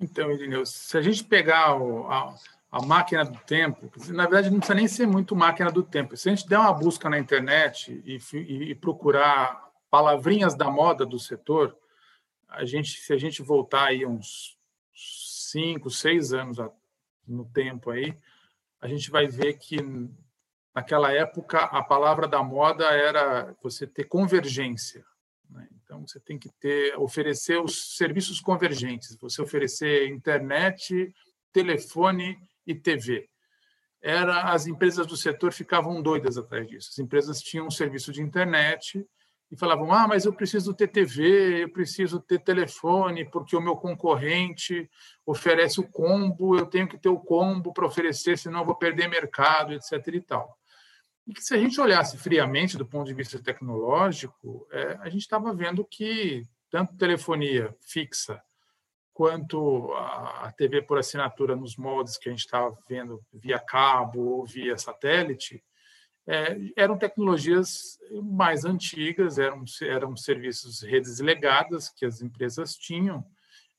Então, 0.00 0.30
Irineu, 0.30 0.64
se 0.64 0.96
a 0.96 1.02
gente 1.02 1.24
pegar 1.24 1.76
o, 1.76 2.06
a, 2.06 2.34
a, 2.70 2.82
máquina 2.82 3.24
do 3.24 3.38
tempo, 3.40 3.90
na 4.08 4.24
verdade 4.24 4.50
não 4.50 4.58
precisa 4.58 4.74
nem 4.74 4.88
ser 4.88 5.06
muito 5.06 5.34
máquina 5.34 5.70
do 5.70 5.82
tempo. 5.82 6.16
Se 6.16 6.28
a 6.28 6.34
gente 6.34 6.48
der 6.48 6.58
uma 6.58 6.72
busca 6.72 7.08
na 7.08 7.18
internet 7.18 8.02
e, 8.04 8.18
e, 8.36 8.70
e 8.70 8.74
procurar 8.74 9.70
palavrinhas 9.90 10.54
da 10.54 10.70
moda 10.70 11.04
do 11.04 11.18
setor, 11.18 11.76
a 12.48 12.64
gente, 12.64 13.00
se 13.00 13.12
a 13.12 13.18
gente 13.18 13.42
voltar 13.42 13.86
aí 13.86 14.06
uns 14.06 14.56
cinco, 14.94 15.90
seis 15.90 16.32
anos 16.32 16.58
no 17.26 17.44
tempo 17.44 17.90
aí, 17.90 18.16
a 18.80 18.88
gente 18.88 19.10
vai 19.10 19.26
ver 19.26 19.54
que 19.54 19.78
naquela 20.74 21.12
época 21.12 21.58
a 21.58 21.82
palavra 21.82 22.26
da 22.26 22.42
moda 22.42 22.84
era 22.84 23.54
você 23.62 23.86
ter 23.86 24.04
convergência. 24.04 25.04
Né? 25.48 25.68
Então 25.72 26.06
você 26.06 26.18
tem 26.20 26.38
que 26.38 26.48
ter 26.48 26.96
oferecer 26.96 27.60
os 27.60 27.96
serviços 27.96 28.40
convergentes. 28.40 29.16
Você 29.16 29.42
oferecer 29.42 30.08
internet, 30.08 31.12
telefone 31.52 32.38
e 32.66 32.74
TV. 32.74 33.28
Era 34.02 34.52
as 34.52 34.66
empresas 34.66 35.06
do 35.06 35.16
setor 35.16 35.52
ficavam 35.52 36.00
doidas 36.00 36.38
atrás 36.38 36.66
disso. 36.66 36.88
As 36.92 36.98
empresas 36.98 37.40
tinham 37.40 37.66
um 37.66 37.70
serviço 37.70 38.12
de 38.12 38.22
internet 38.22 39.06
e 39.50 39.56
falavam: 39.56 39.92
ah, 39.92 40.06
mas 40.06 40.24
eu 40.24 40.32
preciso 40.32 40.72
ter 40.72 40.88
TV, 40.88 41.64
eu 41.64 41.72
preciso 41.72 42.20
ter 42.20 42.38
telefone, 42.38 43.28
porque 43.28 43.56
o 43.56 43.60
meu 43.60 43.76
concorrente 43.76 44.88
oferece 45.26 45.80
o 45.80 45.88
combo, 45.88 46.56
eu 46.56 46.66
tenho 46.66 46.88
que 46.88 46.96
ter 46.96 47.08
o 47.08 47.18
combo 47.18 47.72
para 47.72 47.86
oferecer, 47.86 48.38
senão 48.38 48.60
eu 48.60 48.66
vou 48.66 48.76
perder 48.76 49.08
mercado, 49.08 49.74
etc. 49.74 49.92
e 50.14 50.20
tal. 50.20 50.56
E 51.26 51.34
que 51.34 51.42
se 51.42 51.54
a 51.54 51.58
gente 51.58 51.80
olhasse 51.80 52.16
friamente 52.16 52.78
do 52.78 52.86
ponto 52.86 53.06
de 53.06 53.14
vista 53.14 53.42
tecnológico, 53.42 54.66
é, 54.72 54.98
a 55.00 55.08
gente 55.10 55.22
estava 55.22 55.52
vendo 55.54 55.84
que 55.84 56.44
tanto 56.70 56.96
telefonia 56.96 57.74
fixa 57.80 58.40
quanto 59.20 59.92
a 59.92 60.50
TV 60.56 60.80
por 60.80 60.96
assinatura 60.96 61.54
nos 61.54 61.76
moldes 61.76 62.16
que 62.16 62.30
a 62.30 62.32
gente 62.32 62.40
estava 62.40 62.74
vendo 62.88 63.22
via 63.30 63.58
cabo 63.58 64.18
ou 64.18 64.46
via 64.46 64.78
satélite, 64.78 65.62
é, 66.26 66.56
eram 66.74 66.96
tecnologias 66.96 67.98
mais 68.22 68.64
antigas, 68.64 69.38
eram, 69.38 69.62
eram 69.82 70.16
serviços 70.16 70.80
redes 70.80 71.20
legadas 71.20 71.90
que 71.90 72.06
as 72.06 72.22
empresas 72.22 72.74
tinham, 72.76 73.22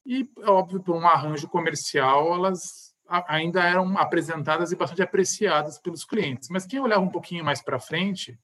e, 0.06 0.30
óbvio, 0.46 0.80
por 0.80 0.96
um 0.96 1.08
arranjo 1.08 1.48
comercial, 1.48 2.36
elas 2.36 2.94
ainda 3.28 3.64
eram 3.64 3.98
apresentadas 3.98 4.72
e 4.72 4.76
bastante 4.76 5.02
apreciadas 5.02 5.80
pelos 5.80 6.06
clientes. 6.06 6.50
Mas 6.52 6.68
quem 6.68 6.80
olhava 6.80 7.02
um 7.02 7.10
pouquinho 7.10 7.44
mais 7.44 7.64
para 7.64 7.80
frente 7.80 8.40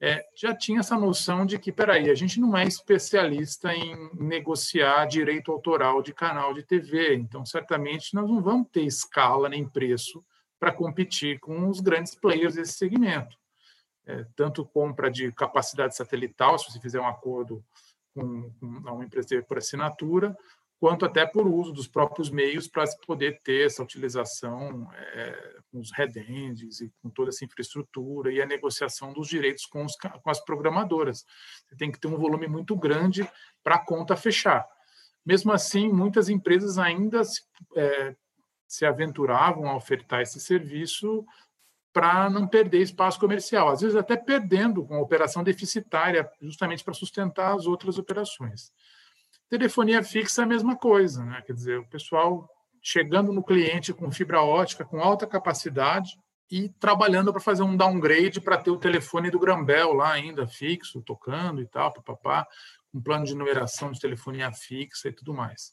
é, 0.00 0.24
já 0.34 0.54
tinha 0.54 0.80
essa 0.80 0.98
noção 0.98 1.46
de 1.46 1.58
que, 1.58 1.72
peraí, 1.72 2.10
a 2.10 2.14
gente 2.14 2.40
não 2.40 2.56
é 2.56 2.64
especialista 2.64 3.72
em 3.72 4.10
negociar 4.14 5.06
direito 5.06 5.50
autoral 5.50 6.02
de 6.02 6.12
canal 6.12 6.52
de 6.52 6.62
TV, 6.62 7.14
então 7.14 7.44
certamente 7.46 8.14
nós 8.14 8.28
não 8.28 8.42
vamos 8.42 8.68
ter 8.70 8.82
escala 8.82 9.48
nem 9.48 9.66
preço 9.66 10.24
para 10.58 10.72
competir 10.72 11.38
com 11.40 11.68
os 11.68 11.80
grandes 11.80 12.14
players 12.14 12.54
desse 12.54 12.72
segmento. 12.74 13.36
É, 14.06 14.26
tanto 14.36 14.64
compra 14.64 15.10
de 15.10 15.32
capacidade 15.32 15.96
satelital, 15.96 16.58
se 16.58 16.70
você 16.70 16.80
fizer 16.80 17.00
um 17.00 17.08
acordo 17.08 17.64
com, 18.14 18.50
com 18.60 18.66
uma 18.66 19.04
empresa 19.04 19.42
por 19.42 19.58
assinatura, 19.58 20.36
quanto 20.80 21.04
até 21.04 21.24
por 21.24 21.46
uso 21.46 21.72
dos 21.72 21.88
próprios 21.88 22.30
meios 22.30 22.68
para 22.68 22.86
se 22.86 22.98
poder 23.06 23.40
ter 23.42 23.66
essa 23.66 23.82
utilização 23.82 24.90
é, 24.92 25.56
com 25.70 25.80
os 25.80 25.90
redendes 25.92 26.80
e 26.80 26.92
com 27.02 27.08
toda 27.08 27.30
essa 27.30 27.44
infraestrutura 27.44 28.32
e 28.32 28.42
a 28.42 28.46
negociação 28.46 29.12
dos 29.12 29.28
direitos 29.28 29.66
com, 29.66 29.84
os, 29.84 29.96
com 29.96 30.30
as 30.30 30.44
programadoras. 30.44 31.24
Você 31.66 31.76
tem 31.76 31.90
que 31.90 31.98
ter 31.98 32.08
um 32.08 32.18
volume 32.18 32.46
muito 32.46 32.76
grande 32.76 33.28
para 33.62 33.76
a 33.76 33.84
conta 33.84 34.16
fechar. 34.16 34.66
Mesmo 35.24 35.52
assim, 35.52 35.90
muitas 35.90 36.28
empresas 36.28 36.76
ainda 36.76 37.24
se, 37.24 37.40
é, 37.76 38.14
se 38.68 38.84
aventuravam 38.84 39.66
a 39.66 39.76
ofertar 39.76 40.20
esse 40.20 40.38
serviço 40.38 41.24
para 41.94 42.28
não 42.28 42.46
perder 42.46 42.82
espaço 42.82 43.20
comercial, 43.20 43.68
às 43.68 43.80
vezes 43.80 43.96
até 43.96 44.16
perdendo 44.16 44.84
com 44.84 45.00
operação 45.00 45.44
deficitária, 45.44 46.28
justamente 46.42 46.82
para 46.82 46.92
sustentar 46.92 47.54
as 47.54 47.66
outras 47.66 47.98
operações. 47.98 48.72
Telefonia 49.54 50.02
fixa 50.02 50.42
é 50.42 50.44
a 50.44 50.48
mesma 50.48 50.74
coisa, 50.76 51.24
né? 51.24 51.40
quer 51.46 51.52
dizer, 51.52 51.78
o 51.78 51.86
pessoal 51.86 52.50
chegando 52.82 53.32
no 53.32 53.40
cliente 53.40 53.92
com 53.92 54.10
fibra 54.10 54.42
ótica, 54.42 54.84
com 54.84 54.98
alta 54.98 55.28
capacidade 55.28 56.10
e 56.50 56.68
trabalhando 56.80 57.30
para 57.30 57.40
fazer 57.40 57.62
um 57.62 57.76
downgrade 57.76 58.40
para 58.40 58.58
ter 58.58 58.72
o 58.72 58.76
telefone 58.76 59.30
do 59.30 59.38
Grambel 59.38 59.92
lá 59.92 60.10
ainda 60.10 60.44
fixo, 60.44 61.00
tocando 61.02 61.62
e 61.62 61.68
tal, 61.68 61.92
papapá, 61.92 62.44
com 62.90 63.00
plano 63.00 63.24
de 63.24 63.36
numeração 63.36 63.92
de 63.92 64.00
telefonia 64.00 64.50
fixa 64.52 65.08
e 65.08 65.12
tudo 65.12 65.32
mais. 65.32 65.70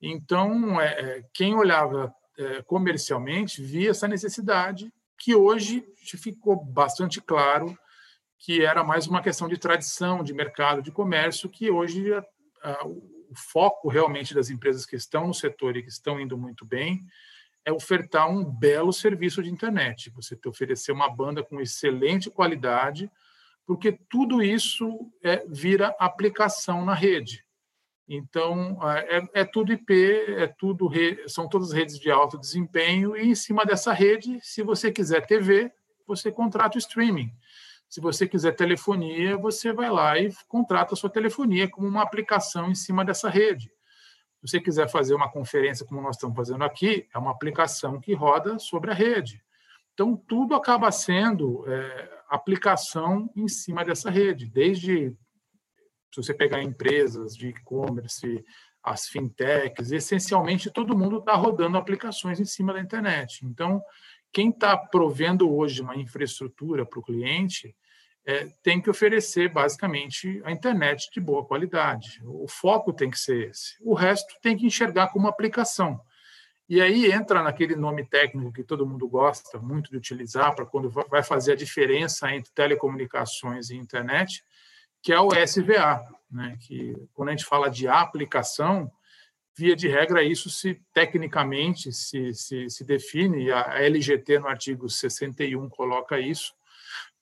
Então, 0.00 0.80
é, 0.80 0.86
é 0.86 1.22
quem 1.34 1.56
olhava 1.56 2.14
é, 2.38 2.62
comercialmente 2.62 3.60
via 3.60 3.90
essa 3.90 4.06
necessidade 4.06 4.92
que 5.18 5.34
hoje 5.34 5.84
ficou 6.16 6.64
bastante 6.64 7.20
claro 7.20 7.76
que 8.38 8.64
era 8.64 8.84
mais 8.84 9.08
uma 9.08 9.20
questão 9.20 9.48
de 9.48 9.58
tradição, 9.58 10.22
de 10.22 10.32
mercado, 10.32 10.80
de 10.80 10.92
comércio, 10.92 11.50
que 11.50 11.68
hoje 11.68 12.12
o 12.84 13.34
foco 13.34 13.88
realmente 13.88 14.34
das 14.34 14.50
empresas 14.50 14.86
que 14.86 14.96
estão 14.96 15.26
no 15.26 15.34
setor 15.34 15.76
e 15.76 15.82
que 15.82 15.88
estão 15.88 16.20
indo 16.20 16.36
muito 16.36 16.64
bem 16.64 17.04
é 17.64 17.72
ofertar 17.72 18.30
um 18.30 18.44
belo 18.44 18.92
serviço 18.92 19.42
de 19.42 19.50
internet. 19.50 20.10
Você 20.10 20.34
te 20.34 20.48
oferecer 20.48 20.90
uma 20.90 21.08
banda 21.08 21.42
com 21.42 21.60
excelente 21.60 22.30
qualidade, 22.30 23.10
porque 23.66 23.92
tudo 24.08 24.42
isso 24.42 25.12
é, 25.22 25.44
vira 25.46 25.94
aplicação 25.98 26.84
na 26.84 26.94
rede. 26.94 27.44
Então, 28.08 28.78
é, 28.90 29.40
é, 29.40 29.44
tudo 29.44 29.70
IP, 29.70 29.92
é 30.38 30.46
tudo 30.46 30.90
são 31.26 31.46
todas 31.46 31.72
redes 31.72 31.98
de 31.98 32.10
alto 32.10 32.38
desempenho, 32.38 33.14
e 33.14 33.28
em 33.28 33.34
cima 33.34 33.66
dessa 33.66 33.92
rede, 33.92 34.40
se 34.40 34.62
você 34.62 34.90
quiser 34.90 35.26
TV, 35.26 35.70
você 36.06 36.32
contrata 36.32 36.78
o 36.78 36.78
streaming. 36.78 37.30
Se 37.88 38.00
você 38.00 38.28
quiser 38.28 38.52
telefonia, 38.52 39.36
você 39.36 39.72
vai 39.72 39.90
lá 39.90 40.18
e 40.18 40.30
contrata 40.46 40.94
a 40.94 40.96
sua 40.96 41.08
telefonia 41.08 41.68
como 41.68 41.86
uma 41.86 42.02
aplicação 42.02 42.70
em 42.70 42.74
cima 42.74 43.04
dessa 43.04 43.30
rede. 43.30 43.72
Se 44.40 44.48
você 44.48 44.60
quiser 44.60 44.88
fazer 44.88 45.14
uma 45.14 45.30
conferência 45.30 45.86
como 45.86 46.02
nós 46.02 46.16
estamos 46.16 46.36
fazendo 46.36 46.62
aqui, 46.62 47.08
é 47.12 47.18
uma 47.18 47.30
aplicação 47.30 47.98
que 48.00 48.14
roda 48.14 48.58
sobre 48.58 48.90
a 48.90 48.94
rede. 48.94 49.42
Então, 49.94 50.16
tudo 50.16 50.54
acaba 50.54 50.92
sendo 50.92 51.64
é, 51.66 52.22
aplicação 52.28 53.28
em 53.34 53.48
cima 53.48 53.84
dessa 53.84 54.10
rede, 54.10 54.46
desde 54.46 55.16
se 56.14 56.22
você 56.22 56.32
pegar 56.32 56.62
empresas 56.62 57.36
de 57.36 57.48
e-commerce, 57.48 58.44
as 58.82 59.08
fintechs, 59.08 59.90
essencialmente 59.92 60.70
todo 60.70 60.96
mundo 60.96 61.18
está 61.18 61.34
rodando 61.34 61.76
aplicações 61.76 62.40
em 62.40 62.44
cima 62.44 62.72
da 62.72 62.80
internet. 62.80 63.44
Então, 63.44 63.82
quem 64.32 64.50
está 64.50 64.76
provendo 64.76 65.52
hoje 65.52 65.82
uma 65.82 65.96
infraestrutura 65.96 66.84
para 66.84 66.98
o 66.98 67.02
cliente 67.02 67.74
é, 68.26 68.46
tem 68.62 68.80
que 68.80 68.90
oferecer 68.90 69.48
basicamente 69.48 70.40
a 70.44 70.52
internet 70.52 71.10
de 71.10 71.18
boa 71.18 71.44
qualidade. 71.46 72.20
O 72.24 72.46
foco 72.46 72.92
tem 72.92 73.10
que 73.10 73.18
ser 73.18 73.50
esse. 73.50 73.76
O 73.80 73.94
resto 73.94 74.34
tem 74.42 74.56
que 74.56 74.66
enxergar 74.66 75.08
como 75.08 75.28
aplicação. 75.28 75.98
E 76.68 76.82
aí 76.82 77.10
entra 77.10 77.42
naquele 77.42 77.74
nome 77.74 78.04
técnico 78.04 78.52
que 78.52 78.62
todo 78.62 78.86
mundo 78.86 79.08
gosta 79.08 79.58
muito 79.58 79.90
de 79.90 79.96
utilizar 79.96 80.54
para 80.54 80.66
quando 80.66 80.90
vai 80.90 81.22
fazer 81.22 81.52
a 81.52 81.56
diferença 81.56 82.30
entre 82.30 82.52
telecomunicações 82.52 83.70
e 83.70 83.76
internet, 83.76 84.44
que 85.00 85.10
é 85.10 85.18
o 85.18 85.30
SVA, 85.32 86.06
né? 86.30 86.58
que 86.60 86.94
quando 87.14 87.30
a 87.30 87.32
gente 87.32 87.46
fala 87.46 87.70
de 87.70 87.88
aplicação, 87.88 88.92
via 89.58 89.74
de 89.74 89.88
regra, 89.88 90.22
isso 90.22 90.48
se 90.48 90.80
tecnicamente 90.92 91.92
se, 91.92 92.32
se, 92.32 92.70
se 92.70 92.84
define, 92.84 93.50
a 93.50 93.82
LGT 93.82 94.38
no 94.38 94.46
artigo 94.46 94.88
61 94.88 95.68
coloca 95.68 96.20
isso, 96.20 96.54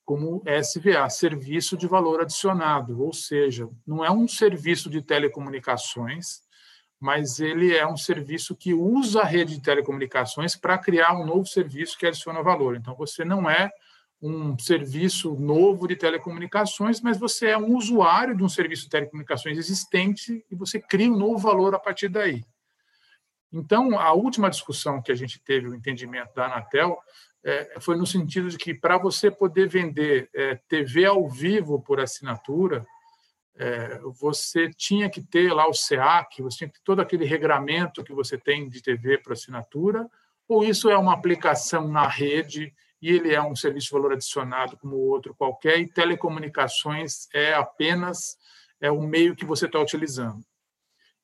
como 0.04 0.42
SVA, 0.46 1.08
Serviço 1.08 1.76
de 1.76 1.86
Valor 1.86 2.20
Adicionado, 2.20 3.02
ou 3.02 3.12
seja, 3.12 3.68
não 3.86 4.04
é 4.04 4.10
um 4.10 4.28
serviço 4.28 4.90
de 4.90 5.00
telecomunicações, 5.00 6.42
mas 7.00 7.40
ele 7.40 7.74
é 7.74 7.86
um 7.86 7.96
serviço 7.96 8.54
que 8.54 8.74
usa 8.74 9.22
a 9.22 9.24
rede 9.24 9.56
de 9.56 9.62
telecomunicações 9.62 10.54
para 10.54 10.78
criar 10.78 11.14
um 11.14 11.24
novo 11.24 11.46
serviço 11.46 11.98
que 11.98 12.06
adiciona 12.06 12.42
valor. 12.42 12.76
Então, 12.76 12.94
você 12.94 13.24
não 13.24 13.48
é 13.48 13.70
um 14.20 14.58
serviço 14.58 15.34
novo 15.34 15.86
de 15.86 15.96
telecomunicações, 15.96 17.00
mas 17.00 17.18
você 17.18 17.48
é 17.48 17.58
um 17.58 17.76
usuário 17.76 18.36
de 18.36 18.42
um 18.42 18.48
serviço 18.48 18.84
de 18.84 18.90
telecomunicações 18.90 19.58
existente 19.58 20.44
e 20.50 20.54
você 20.54 20.80
cria 20.80 21.10
um 21.10 21.16
novo 21.16 21.38
valor 21.38 21.74
a 21.74 21.78
partir 21.78 22.08
daí. 22.08 22.44
Então, 23.52 23.98
a 23.98 24.12
última 24.12 24.50
discussão 24.50 25.00
que 25.00 25.12
a 25.12 25.14
gente 25.14 25.40
teve, 25.42 25.68
o 25.68 25.74
entendimento 25.74 26.34
da 26.34 26.46
Anatel, 26.46 26.98
é, 27.44 27.78
foi 27.80 27.96
no 27.96 28.06
sentido 28.06 28.48
de 28.48 28.58
que 28.58 28.74
para 28.74 28.98
você 28.98 29.30
poder 29.30 29.68
vender 29.68 30.28
é, 30.34 30.56
TV 30.68 31.04
ao 31.04 31.28
vivo 31.28 31.80
por 31.80 32.00
assinatura, 32.00 32.84
é, 33.58 34.00
você 34.20 34.68
tinha 34.68 35.08
que 35.08 35.22
ter 35.22 35.52
lá 35.52 35.68
o 35.68 35.72
SEAC, 35.72 36.42
você 36.42 36.58
tinha 36.58 36.68
que 36.68 36.74
ter 36.74 36.84
todo 36.84 37.00
aquele 37.00 37.24
regramento 37.24 38.02
que 38.02 38.12
você 38.12 38.36
tem 38.36 38.68
de 38.68 38.82
TV 38.82 39.18
por 39.18 39.32
assinatura, 39.32 40.08
ou 40.48 40.64
isso 40.64 40.90
é 40.90 40.96
uma 40.96 41.14
aplicação 41.14 41.88
na 41.88 42.06
rede 42.06 42.74
e 43.00 43.10
ele 43.10 43.34
é 43.34 43.42
um 43.42 43.54
serviço 43.54 43.88
de 43.88 43.92
valor 43.92 44.12
adicionado 44.12 44.76
como 44.78 44.96
outro 44.96 45.34
qualquer, 45.34 45.78
e 45.78 45.88
telecomunicações 45.88 47.28
é 47.32 47.54
apenas 47.54 48.36
é 48.80 48.90
o 48.90 49.00
meio 49.02 49.34
que 49.34 49.44
você 49.44 49.66
está 49.66 49.80
utilizando. 49.80 50.44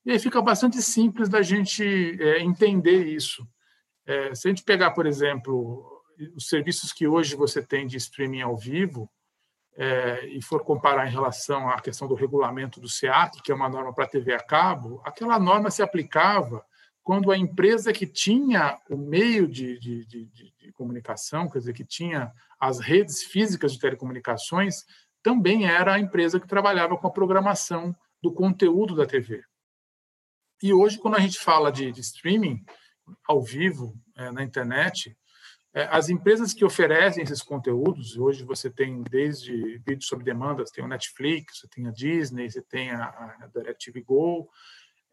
E 0.05 0.11
aí 0.11 0.19
fica 0.19 0.41
bastante 0.41 0.81
simples 0.81 1.29
da 1.29 1.41
gente 1.41 1.83
é, 2.21 2.41
entender 2.41 3.05
isso. 3.05 3.47
É, 4.05 4.35
se 4.35 4.47
a 4.47 4.49
gente 4.49 4.63
pegar, 4.63 4.91
por 4.91 5.05
exemplo, 5.05 6.03
os 6.35 6.47
serviços 6.47 6.91
que 6.91 7.07
hoje 7.07 7.35
você 7.35 7.65
tem 7.65 7.87
de 7.87 7.97
streaming 7.97 8.41
ao 8.41 8.57
vivo 8.57 9.09
é, 9.75 10.25
e 10.27 10.41
for 10.41 10.63
comparar 10.63 11.07
em 11.07 11.11
relação 11.11 11.69
à 11.69 11.79
questão 11.79 12.07
do 12.07 12.15
regulamento 12.15 12.79
do 12.79 12.89
SEAC, 12.89 13.41
que 13.41 13.51
é 13.51 13.55
uma 13.55 13.69
norma 13.69 13.93
para 13.93 14.07
TV 14.07 14.33
a 14.33 14.39
cabo, 14.39 15.01
aquela 15.05 15.39
norma 15.39 15.71
se 15.71 15.81
aplicava 15.81 16.63
quando 17.03 17.31
a 17.31 17.37
empresa 17.37 17.91
que 17.91 18.07
tinha 18.07 18.79
o 18.89 18.95
meio 18.95 19.47
de, 19.47 19.77
de, 19.77 20.05
de, 20.05 20.25
de, 20.25 20.71
comunicação, 20.73 21.49
quer 21.49 21.59
dizer, 21.59 21.73
que 21.73 21.83
tinha 21.83 22.31
as 22.59 22.79
redes 22.79 23.23
físicas 23.23 23.73
de 23.73 23.79
telecomunicações, 23.79 24.85
também 25.21 25.65
era 25.65 25.93
a 25.93 25.99
empresa 25.99 26.39
que 26.39 26.47
trabalhava 26.47 26.97
com 26.97 27.05
a 27.05 27.11
programação 27.11 27.93
do 28.21 28.33
conteúdo 28.33 28.95
da 28.95 29.05
TV. 29.05 29.43
E 30.61 30.73
hoje, 30.73 30.97
quando 30.97 31.15
a 31.15 31.19
gente 31.19 31.37
fala 31.39 31.71
de, 31.71 31.89
streaming 31.99 32.63
ao 33.27 33.41
vivo 33.41 33.93
é, 34.15 34.31
na 34.31 34.41
internet, 34.41 35.15
é, 35.73 35.83
as 35.91 36.07
empresas 36.07 36.53
que 36.53 36.63
oferecem 36.63 37.23
esses 37.23 37.41
conteúdos, 37.41 38.15
hoje 38.15 38.45
você 38.45 38.69
tem 38.69 39.03
desde 39.03 39.77
vídeos 39.79 40.07
sob 40.07 40.23
demanda, 40.23 40.65
você 40.65 40.73
tem 40.73 40.85
o 40.85 40.87
Netflix, 40.87 41.59
você 41.59 41.67
tem 41.67 41.87
a 41.87 41.91
Disney, 41.91 42.49
você 42.49 42.61
tem 42.61 42.91
a, 42.91 43.03
a 43.41 43.49
DirecTV 43.53 44.01
Go. 44.03 44.49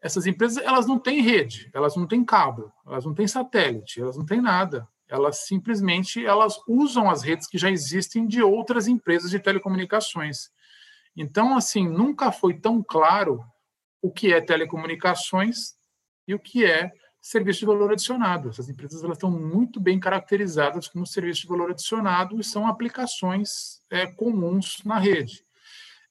Essas 0.01 0.25
empresas 0.25 0.63
elas 0.63 0.87
não 0.87 0.97
têm 0.97 1.21
rede, 1.21 1.69
elas 1.73 1.95
não 1.95 2.07
têm 2.07 2.25
cabo, 2.25 2.71
elas 2.87 3.05
não 3.05 3.13
têm 3.13 3.27
satélite, 3.27 4.01
elas 4.01 4.17
não 4.17 4.25
têm 4.25 4.41
nada. 4.41 4.87
Elas 5.07 5.39
simplesmente 5.45 6.25
elas 6.25 6.57
usam 6.67 7.09
as 7.09 7.21
redes 7.21 7.47
que 7.47 7.57
já 7.57 7.69
existem 7.69 8.25
de 8.25 8.41
outras 8.41 8.87
empresas 8.87 9.29
de 9.29 9.39
telecomunicações. 9.39 10.49
Então, 11.15 11.55
assim, 11.55 11.87
nunca 11.87 12.31
foi 12.31 12.53
tão 12.53 12.81
claro 12.81 13.43
o 14.01 14.09
que 14.09 14.33
é 14.33 14.41
telecomunicações 14.41 15.75
e 16.27 16.33
o 16.33 16.39
que 16.39 16.65
é 16.65 16.91
serviço 17.21 17.59
de 17.59 17.65
valor 17.67 17.91
adicionado. 17.91 18.49
Essas 18.49 18.67
empresas 18.67 19.03
elas 19.03 19.17
estão 19.17 19.29
muito 19.29 19.79
bem 19.79 19.99
caracterizadas 19.99 20.87
como 20.87 21.05
serviço 21.05 21.41
de 21.41 21.47
valor 21.47 21.69
adicionado 21.69 22.39
e 22.39 22.43
são 22.43 22.65
aplicações 22.65 23.81
é, 23.91 24.07
comuns 24.07 24.81
na 24.83 24.97
rede. 24.97 25.43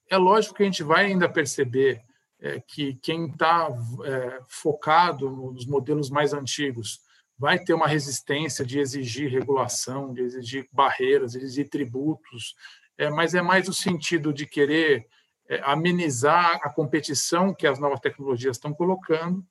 É 0.08 0.16
lógico 0.16 0.54
que 0.54 0.62
a 0.62 0.66
gente 0.66 0.82
vai 0.82 1.06
ainda 1.06 1.28
perceber 1.28 2.02
é, 2.40 2.60
que 2.60 2.94
quem 3.02 3.26
está 3.26 3.68
é, 4.04 4.40
focado 4.48 5.30
nos 5.30 5.66
modelos 5.66 6.10
mais 6.10 6.32
antigos 6.32 7.00
vai 7.38 7.58
ter 7.58 7.72
uma 7.72 7.86
resistência 7.86 8.64
de 8.64 8.78
exigir 8.78 9.30
regulação, 9.30 10.12
de 10.12 10.22
exigir 10.22 10.68
barreiras, 10.72 11.32
de 11.32 11.38
exigir 11.38 11.68
tributos, 11.68 12.54
é, 12.98 13.08
mas 13.08 13.34
é 13.34 13.40
mais 13.40 13.68
o 13.68 13.72
sentido 13.72 14.32
de 14.32 14.46
querer 14.46 15.06
é, 15.48 15.60
amenizar 15.64 16.60
a 16.62 16.70
competição 16.70 17.54
que 17.54 17.66
as 17.66 17.78
novas 17.78 18.00
tecnologias 18.00 18.56
estão 18.56 18.72
colocando 18.74 19.44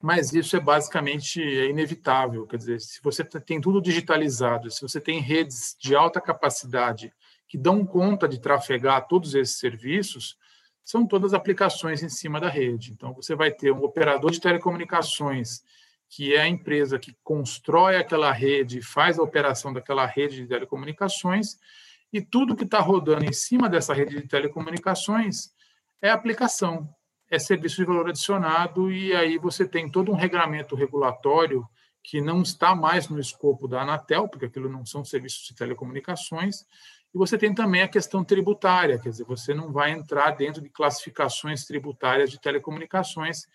mas 0.00 0.32
isso 0.32 0.56
é 0.56 0.60
basicamente 0.60 1.42
é 1.42 1.68
inevitável. 1.68 2.46
Quer 2.46 2.58
dizer, 2.58 2.80
se 2.80 3.00
você 3.02 3.24
tem 3.24 3.60
tudo 3.60 3.80
digitalizado, 3.80 4.70
se 4.70 4.82
você 4.82 5.00
tem 5.00 5.20
redes 5.20 5.76
de 5.80 5.94
alta 5.94 6.20
capacidade 6.20 7.12
que 7.48 7.56
dão 7.56 7.84
conta 7.84 8.28
de 8.28 8.40
trafegar 8.40 9.06
todos 9.06 9.34
esses 9.34 9.58
serviços, 9.58 10.36
são 10.86 11.04
todas 11.04 11.34
aplicações 11.34 12.00
em 12.04 12.08
cima 12.08 12.38
da 12.40 12.48
rede. 12.48 12.92
Então, 12.92 13.12
você 13.12 13.34
vai 13.34 13.50
ter 13.50 13.72
um 13.72 13.82
operador 13.82 14.30
de 14.30 14.40
telecomunicações, 14.40 15.64
que 16.08 16.32
é 16.32 16.42
a 16.42 16.48
empresa 16.48 16.96
que 16.96 17.16
constrói 17.24 17.96
aquela 17.96 18.30
rede, 18.30 18.80
faz 18.80 19.18
a 19.18 19.22
operação 19.22 19.72
daquela 19.72 20.06
rede 20.06 20.36
de 20.36 20.46
telecomunicações, 20.46 21.58
e 22.12 22.22
tudo 22.22 22.54
que 22.54 22.62
está 22.62 22.78
rodando 22.78 23.24
em 23.24 23.32
cima 23.32 23.68
dessa 23.68 23.92
rede 23.92 24.14
de 24.14 24.28
telecomunicações 24.28 25.50
é 26.00 26.08
aplicação 26.08 26.88
é 27.28 27.40
serviço 27.40 27.76
de 27.76 27.84
valor 27.84 28.08
adicionado, 28.08 28.90
e 28.92 29.12
aí 29.12 29.38
você 29.38 29.66
tem 29.66 29.90
todo 29.90 30.12
um 30.12 30.14
regramento 30.14 30.76
regulatório 30.76 31.66
que 32.00 32.20
não 32.20 32.40
está 32.40 32.72
mais 32.72 33.08
no 33.08 33.18
escopo 33.18 33.66
da 33.66 33.82
Anatel, 33.82 34.28
porque 34.28 34.46
aquilo 34.46 34.68
não 34.68 34.86
são 34.86 35.04
serviços 35.04 35.44
de 35.48 35.56
telecomunicações, 35.56 36.64
e 37.14 37.18
você 37.18 37.38
tem 37.38 37.54
também 37.54 37.82
a 37.82 37.88
questão 37.88 38.22
tributária, 38.24 38.98
quer 38.98 39.10
dizer, 39.10 39.24
você 39.24 39.54
não 39.54 39.72
vai 39.72 39.90
entrar 39.90 40.30
dentro 40.32 40.60
de 40.60 40.68
classificações 40.68 41.64
tributárias 41.64 42.30
de 42.30 42.40
telecomunicações, 42.40 43.46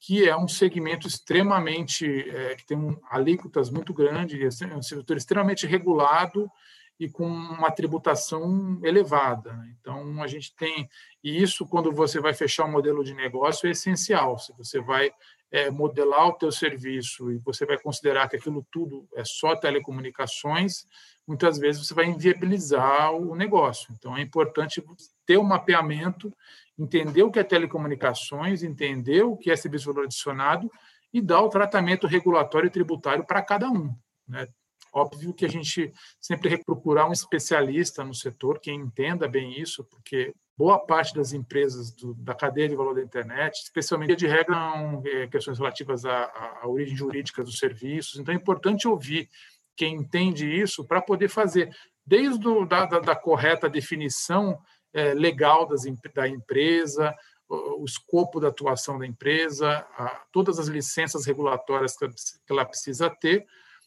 que 0.00 0.28
é 0.28 0.36
um 0.36 0.48
segmento 0.48 1.06
extremamente, 1.06 2.06
é, 2.06 2.54
que 2.54 2.66
tem 2.66 2.76
um, 2.76 2.98
alíquotas 3.10 3.70
muito 3.70 3.94
grandes, 3.94 4.60
é 4.60 4.74
um 4.74 4.82
setor 4.82 5.16
extremamente 5.16 5.66
regulado 5.66 6.50
e 6.98 7.08
com 7.08 7.26
uma 7.26 7.70
tributação 7.70 8.80
elevada. 8.82 9.52
Né? 9.52 9.74
Então, 9.80 10.22
a 10.22 10.26
gente 10.26 10.54
tem. 10.56 10.88
E 11.22 11.42
isso, 11.42 11.66
quando 11.66 11.92
você 11.92 12.20
vai 12.20 12.32
fechar 12.32 12.64
um 12.64 12.72
modelo 12.72 13.04
de 13.04 13.14
negócio, 13.14 13.66
é 13.66 13.70
essencial. 13.70 14.38
Se 14.38 14.52
você 14.56 14.80
vai 14.80 15.12
é, 15.50 15.70
modelar 15.70 16.28
o 16.28 16.32
teu 16.32 16.50
serviço 16.50 17.30
e 17.30 17.38
você 17.38 17.66
vai 17.66 17.78
considerar 17.78 18.28
que 18.28 18.36
aquilo 18.36 18.66
tudo 18.70 19.06
é 19.14 19.24
só 19.24 19.54
telecomunicações, 19.54 20.86
muitas 21.26 21.58
vezes 21.58 21.86
você 21.86 21.94
vai 21.94 22.06
inviabilizar 22.06 23.12
o 23.12 23.34
negócio. 23.34 23.92
Então, 23.98 24.16
é 24.16 24.22
importante 24.22 24.82
ter 25.26 25.38
um 25.38 25.42
mapeamento, 25.42 26.32
entender 26.78 27.22
o 27.22 27.30
que 27.30 27.38
é 27.38 27.44
telecomunicações, 27.44 28.62
entender 28.62 29.22
o 29.22 29.36
que 29.36 29.50
é 29.50 29.56
serviço 29.56 29.92
valor 29.92 30.04
adicionado 30.04 30.70
e 31.12 31.20
dar 31.20 31.40
o 31.40 31.48
tratamento 31.48 32.06
regulatório 32.06 32.68
e 32.68 32.70
tributário 32.70 33.24
para 33.24 33.42
cada 33.42 33.68
um. 33.68 33.94
Né? 34.28 34.46
Óbvio 34.92 35.34
que 35.34 35.44
a 35.44 35.48
gente 35.48 35.92
sempre 36.20 36.62
procurar 36.64 37.08
um 37.08 37.12
especialista 37.12 38.04
no 38.04 38.14
setor 38.14 38.60
que 38.60 38.72
entenda 38.72 39.28
bem 39.28 39.60
isso, 39.60 39.84
porque 39.84 40.32
boa 40.56 40.78
parte 40.78 41.14
das 41.14 41.32
empresas 41.32 41.90
do, 41.92 42.14
da 42.14 42.34
cadeia 42.34 42.68
de 42.68 42.74
valor 42.74 42.94
da 42.94 43.02
internet, 43.02 43.62
especialmente 43.62 44.16
de 44.16 44.26
regra, 44.26 44.56
é, 45.04 45.26
questões 45.26 45.58
relativas 45.58 46.06
à, 46.06 46.62
origem 46.64 46.96
jurídica 46.96 47.44
dos 47.44 47.58
serviços. 47.58 48.18
Então, 48.18 48.32
é 48.32 48.36
importante 48.36 48.88
ouvir 48.88 49.28
quem 49.76 49.94
entende 49.94 50.48
isso 50.48 50.84
para 50.84 51.02
poder 51.02 51.28
fazer, 51.28 51.70
desde 52.04 52.46
o, 52.46 52.64
da, 52.64 52.86
da, 52.86 53.00
da 53.00 53.16
correta 53.16 53.68
definição 53.68 54.58
é, 54.92 55.12
legal 55.12 55.66
das, 55.66 55.82
da 56.14 56.28
empresa, 56.28 57.14
o, 57.48 57.82
o 57.82 57.84
escopo 57.84 58.40
da 58.40 58.48
atuação 58.48 58.98
da 58.98 59.06
empresa, 59.06 59.86
a, 59.96 60.22
todas 60.32 60.58
as 60.58 60.68
licenças 60.68 61.26
regulatórias 61.26 61.96
que 61.96 62.06
ela 62.50 62.64
precisa 62.64 63.10
ter, 63.10 63.46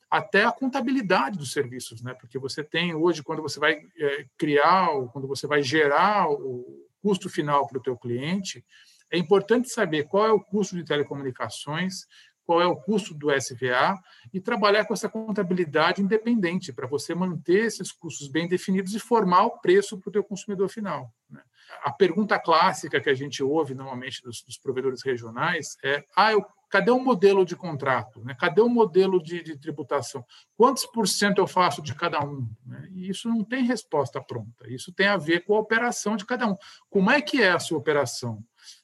até 0.10 0.44
a 0.44 0.52
contabilidade 0.52 1.38
dos 1.38 1.52
serviços, 1.52 2.02
né? 2.02 2.16
Porque 2.16 2.40
você 2.40 2.64
tem 2.64 2.96
hoje, 2.96 3.22
quando 3.22 3.42
você 3.42 3.60
vai 3.60 3.80
é, 3.98 4.26
criar, 4.38 4.88
quando 5.14 5.28
você 5.28 5.46
vai 5.46 5.62
gerar 5.62 6.30
o 6.30 6.88
custo 7.02 7.30
final 7.30 7.68
para 7.68 7.78
o 7.78 7.82
teu 7.82 7.96
cliente, 7.96 8.66
é 9.12 9.18
importante 9.18 9.70
saber 9.70 10.08
qual 10.08 10.26
é 10.26 10.32
o 10.32 10.40
custo 10.40 10.76
de 10.76 10.84
telecomunicações, 10.84 12.06
qual 12.50 12.64
é 12.64 12.66
o 12.66 12.76
custo 12.76 13.14
do 13.14 13.32
SVA 13.32 13.96
e 14.34 14.42
trabalhar 14.42 14.84
com 14.84 14.92
essa 14.96 15.08
contabilidade 15.08 16.02
independente 16.02 16.74
para 16.74 16.88
você 16.88 17.14
manter 17.14 17.66
esses 17.66 17.92
custos 17.92 18.28
bem 18.28 18.48
definidos 18.48 18.96
e 18.96 19.00
formar 19.00 19.44
o 19.44 19.60
preço 19.60 20.00
para 20.00 20.10
o 20.10 20.12
teu 20.12 20.24
consumidor 20.24 20.68
final. 20.68 21.14
Né? 21.30 21.44
A 21.84 21.92
pergunta 21.92 22.40
clássica 22.40 23.00
que 23.00 23.08
a 23.08 23.14
gente 23.14 23.44
ouve 23.44 23.76
normalmente 23.76 24.24
dos, 24.24 24.42
dos 24.42 24.58
provedores 24.58 25.04
regionais 25.04 25.78
é: 25.84 26.04
ah, 26.16 26.32
eu, 26.32 26.44
cadê 26.72 26.90
o 26.90 27.00
modelo 27.00 27.46
de 27.46 27.56
contrato? 27.56 28.20
Né? 28.26 28.34
Cadê 28.34 28.62
o 28.62 28.68
modelo 28.68 29.22
de, 29.22 29.44
de, 29.44 29.56
tributação? 29.56 30.26
Quantos 30.58 30.88
por 30.88 31.08
cento 31.08 31.38
eu 31.38 31.46
faço 31.46 31.84
de 31.84 31.94
cada 31.94 32.20
um? 32.20 32.50
Né? 32.66 32.90
E 32.94 33.12
isso 33.12 33.30
não 33.30 33.44
tem 33.44 33.64
resposta 33.64 34.20
pronta. 34.20 34.68
Isso 34.68 34.92
tem 34.92 35.06
a 35.06 35.18
ver 35.18 35.46
com 35.46 35.56
a 35.56 35.60
operação 35.60 36.16
de 36.16 36.26
cada 36.26 36.48
um. 36.48 36.56
Como 36.90 37.12
é 37.12 37.22
que 37.22 37.44
é 37.44 37.52
a 37.52 37.60
sua 37.60 37.78
operação? 37.78 38.44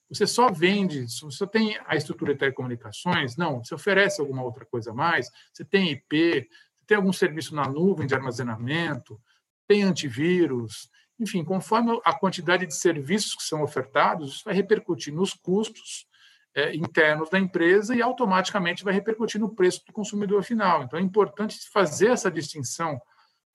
Você 0.10 0.28
só 0.28 0.52
vende, 0.52 1.06
você 1.22 1.48
tem 1.48 1.80
a 1.86 1.96
estrutura 1.96 2.34
de 2.34 2.40
telecomunicações? 2.40 3.36
Não, 3.36 3.64
você 3.64 3.74
oferece 3.74 4.22
alguma 4.22 4.44
outra 4.44 4.66
coisa 4.66 4.92
a 4.92 4.94
mais? 4.94 5.30
Você 5.52 5.66
tem 5.66 5.92
IP? 5.92 6.48
Você 6.78 6.86
tem 6.86 6.98
algum 6.98 7.12
serviço 7.12 7.56
na 7.56 7.68
nuvem 7.68 8.06
de 8.06 8.14
armazenamento? 8.14 9.20
Tem 9.68 9.84
antivírus? 9.84 10.90
Enfim, 11.20 11.44
conforme 11.44 12.00
a 12.04 12.14
quantidade 12.14 12.68
de 12.68 12.76
serviços 12.76 13.36
que 13.36 13.44
são 13.44 13.64
ofertados, 13.64 14.36
isso 14.36 14.44
vai 14.46 14.54
repercutir 14.54 15.14
nos 15.14 15.34
custos 15.34 16.06
é, 16.54 16.76
internos 16.76 17.30
da 17.30 17.40
empresa 17.40 17.96
e 17.96 18.02
automaticamente 18.02 18.84
vai 18.84 18.94
repercutir 18.94 19.40
no 19.42 19.54
preço 19.54 19.84
do 19.86 19.94
consumidor 19.94 20.44
final. 20.44 20.84
Então, 20.84 21.00
é 21.00 21.02
importante 21.02 21.58
fazer 21.72 22.12
essa 22.12 22.30
distinção, 22.30 23.02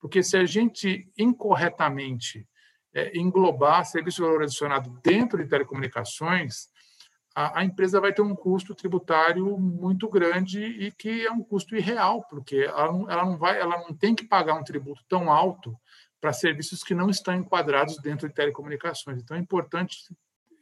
porque 0.00 0.22
se 0.22 0.36
a 0.36 0.44
gente 0.44 1.10
incorretamente 1.16 2.46
é, 2.94 3.16
englobar 3.16 3.84
serviço 3.84 4.16
de 4.16 4.22
valor 4.22 4.42
adicionado 4.42 4.90
dentro 5.02 5.42
de 5.42 5.48
telecomunicações, 5.48 6.68
a, 7.34 7.60
a, 7.60 7.64
empresa 7.64 8.00
vai 8.00 8.12
ter 8.12 8.22
um 8.22 8.34
custo 8.34 8.74
tributário 8.74 9.56
muito 9.58 10.08
grande 10.08 10.62
e 10.62 10.90
que 10.90 11.24
é 11.24 11.30
um 11.30 11.42
custo 11.42 11.76
irreal, 11.76 12.24
porque 12.28 12.56
ela 12.56 12.92
não, 12.92 13.10
ela 13.10 13.24
não 13.24 13.38
vai, 13.38 13.60
ela 13.60 13.78
não 13.78 13.94
tem 13.94 14.14
que 14.14 14.24
pagar 14.24 14.54
um 14.54 14.64
tributo 14.64 15.02
tão 15.08 15.30
alto 15.30 15.76
para 16.20 16.32
serviços 16.32 16.82
que 16.82 16.94
não 16.94 17.08
estão 17.08 17.34
enquadrados 17.34 17.96
dentro 17.98 18.28
de 18.28 18.34
telecomunicações. 18.34 19.22
Então 19.22 19.36
é 19.36 19.40
importante 19.40 19.96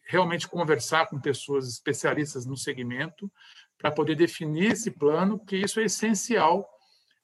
realmente 0.06 0.48
conversar 0.48 1.06
com 1.06 1.20
pessoas 1.20 1.68
especialistas 1.68 2.46
no 2.46 2.56
segmento 2.56 3.30
para 3.76 3.90
poder 3.90 4.14
definir 4.14 4.72
esse 4.72 4.90
plano, 4.90 5.38
que 5.38 5.56
isso 5.56 5.80
é 5.80 5.84
essencial 5.84 6.68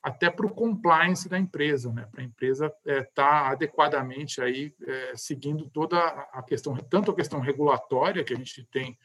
até 0.05 0.29
para 0.29 0.45
o 0.45 0.55
compliance 0.55 1.31
da 1.31 1.39
empresa, 1.39 1.91
né? 1.91 2.07
para 2.13 2.21
a 2.21 2.25
empresa 2.25 2.67
estar 2.67 2.93
é, 2.93 3.03
tá 3.05 3.49
adequadamente 3.49 4.39
aí 4.43 4.75
é, 4.87 5.17
seguindo 5.17 5.71
toda 5.71 5.99
a 5.99 6.43
questão, 6.43 6.77
tanto 6.77 7.11
a 7.11 7.15
questão 7.15 7.41
regulatória 7.41 8.23
que 8.23 8.35
a 8.35 8.37
gente 8.37 8.63
tem 8.65 8.99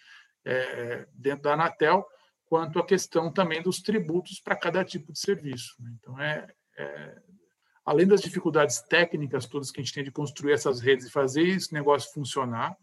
é, 0.43 1.07
dentro 1.13 1.43
da 1.43 1.53
Anatel, 1.53 2.05
quanto 2.45 2.79
a 2.79 2.85
questão 2.85 3.31
também 3.31 3.61
dos 3.61 3.81
tributos 3.81 4.41
para 4.41 4.57
cada 4.57 4.83
tipo 4.83 5.13
de 5.13 5.19
serviço. 5.19 5.73
Né? 5.79 5.89
Então, 6.01 6.19
é, 6.19 6.47
é, 6.77 7.21
além 7.85 8.05
das 8.05 8.21
dificuldades 8.21 8.81
técnicas 8.81 9.45
todas 9.45 9.71
que 9.71 9.79
a 9.79 9.83
gente 9.83 9.93
tem 9.93 10.03
de 10.03 10.11
construir 10.11 10.51
essas 10.51 10.81
redes 10.81 11.07
e 11.07 11.11
fazer 11.11 11.47
esse 11.47 11.73
negócio 11.73 12.11
funcionar, 12.11 12.75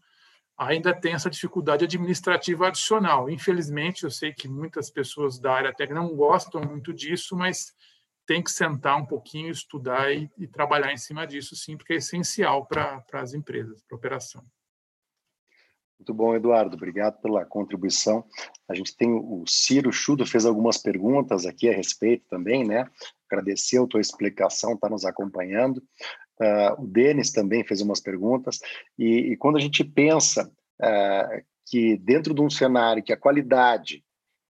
ainda 0.57 0.91
tem 0.91 1.13
essa 1.13 1.29
dificuldade 1.29 1.85
administrativa 1.85 2.67
adicional. 2.67 3.29
Infelizmente, 3.29 4.05
eu 4.05 4.09
sei 4.09 4.33
que 4.33 4.47
muitas 4.47 4.89
pessoas 4.89 5.37
da 5.37 5.53
área 5.53 5.71
técnica 5.71 6.01
não 6.01 6.15
gostam 6.15 6.61
muito 6.61 6.91
disso, 6.91 7.35
mas 7.35 7.75
tem 8.27 8.43
que 8.43 8.51
sentar 8.51 8.97
um 8.97 9.05
pouquinho, 9.05 9.49
estudar 9.49 10.13
e, 10.13 10.29
e 10.37 10.45
trabalhar 10.45 10.91
em 10.91 10.97
cima 10.97 11.25
disso, 11.25 11.55
sim, 11.55 11.77
porque 11.77 11.93
é 11.93 11.95
essencial 11.95 12.65
para 12.65 13.03
as 13.13 13.33
empresas, 13.33 13.81
para 13.81 13.95
a 13.95 13.97
operação. 13.97 14.43
Muito 15.97 16.13
bom, 16.13 16.35
Eduardo. 16.35 16.75
Obrigado 16.75 17.19
pela 17.21 17.43
contribuição. 17.43 18.23
A 18.69 18.75
gente 18.75 18.95
tem 18.95 19.09
o 19.11 19.43
Ciro 19.47 19.91
Chudo 19.91 20.27
fez 20.27 20.45
algumas 20.45 20.77
perguntas 20.77 21.45
aqui 21.45 21.67
a 21.69 21.73
respeito 21.73 22.25
também, 22.29 22.63
né? 22.63 22.87
Agradeceu 23.31 23.85
a 23.85 23.87
tua 23.87 24.01
explicação, 24.01 24.73
está 24.73 24.87
nos 24.87 25.05
acompanhando. 25.05 25.77
Uh, 26.39 26.83
o 26.83 26.85
Denis 26.85 27.31
também 27.31 27.63
fez 27.63 27.81
umas 27.81 27.99
perguntas. 27.99 28.59
E, 28.97 29.31
e 29.31 29.37
quando 29.37 29.57
a 29.57 29.59
gente 29.59 29.83
pensa 29.83 30.51
uh, 30.79 31.43
que 31.65 31.97
dentro 31.97 32.33
de 32.33 32.41
um 32.41 32.49
cenário 32.49 33.03
que 33.03 33.11
a 33.11 33.17
qualidade 33.17 34.03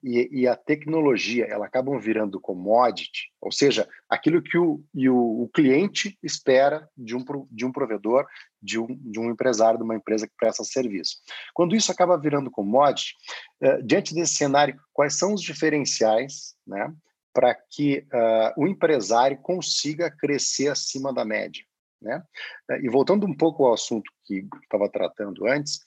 e, 0.05 0.43
e, 0.43 0.47
a 0.47 0.55
tecnologia 0.55 1.47
ela 1.47 1.65
acabam 1.65 1.99
virando 1.99 2.39
commodity, 2.39 3.33
ou 3.41 3.51
seja, 3.51 3.89
aquilo 4.07 4.43
que 4.43 4.59
o, 4.59 4.85
o, 4.95 5.45
o, 5.45 5.49
cliente 5.49 6.19
espera 6.23 6.87
de 6.95 7.17
um, 7.17 7.25
de 7.51 7.65
um 7.65 7.73
provedor, 7.73 8.27
de 8.61 8.79
um, 8.79 8.87
de 8.87 9.19
um 9.19 9.31
empresário, 9.31 9.79
de 9.79 9.85
uma 9.85 9.97
empresa 9.97 10.29
que 10.29 10.35
presta 10.37 10.63
serviço. 10.63 11.17
Quando 11.55 11.75
isso 11.75 11.91
acaba 11.91 12.19
virando 12.19 12.51
commodity, 12.51 13.15
uh, 13.63 13.83
diante 13.83 14.15
desse 14.15 14.35
cenário, 14.35 14.79
quais 14.93 15.17
são 15.19 15.33
os 15.33 15.41
diferenciais 15.41 16.55
né, 16.67 16.93
para 17.33 17.55
que 17.55 18.07
uh, 18.13 18.63
o 18.63 18.69
empresário 18.69 19.39
consiga 19.39 20.11
crescer 20.11 20.69
acima 20.69 21.15
da 21.15 21.25
média? 21.25 21.65
Né? 22.03 22.23
Uh, 22.71 22.85
e 22.85 22.91
voltando 22.91 23.27
um 23.27 23.35
pouco 23.35 23.65
ao 23.65 23.73
assunto 23.73 24.13
que 24.27 24.47
estava 24.63 24.87
tratando 24.91 25.47
antes, 25.47 25.81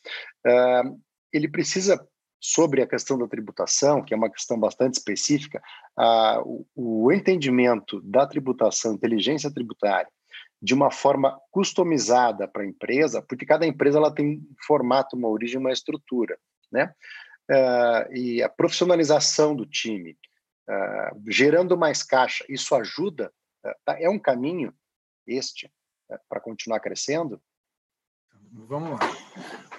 ele 1.31 1.47
precisa 1.47 1.99
sobre 2.39 2.81
a 2.81 2.87
questão 2.87 3.17
da 3.17 3.27
tributação, 3.27 4.03
que 4.03 4.13
é 4.13 4.17
uma 4.17 4.29
questão 4.29 4.59
bastante 4.59 4.95
específica, 4.95 5.61
o, 6.45 6.65
o 6.75 7.11
entendimento 7.11 8.01
da 8.01 8.27
tributação, 8.27 8.93
inteligência 8.93 9.51
tributária, 9.51 10.09
de 10.61 10.73
uma 10.73 10.91
forma 10.91 11.39
customizada 11.51 12.47
para 12.47 12.63
a 12.63 12.67
empresa, 12.67 13.21
porque 13.21 13.45
cada 13.45 13.65
empresa 13.65 13.97
ela 13.97 14.13
tem 14.13 14.37
um 14.37 14.55
formato, 14.65 15.15
uma 15.15 15.27
origem, 15.27 15.59
uma 15.59 15.71
estrutura, 15.71 16.37
né? 16.71 16.93
Uh, 17.49 18.13
e 18.13 18.43
a 18.43 18.49
profissionalização 18.49 19.55
do 19.55 19.65
time, 19.65 20.17
uh, 20.69 21.21
gerando 21.29 21.77
mais 21.77 22.03
caixa, 22.03 22.43
isso 22.49 22.75
ajuda? 22.75 23.31
Uh, 23.63 23.91
é 23.99 24.09
um 24.09 24.19
caminho 24.19 24.73
este 25.25 25.71
para 26.27 26.41
continuar 26.41 26.79
crescendo? 26.79 27.41
Vamos 28.51 28.91
lá. 28.91 28.99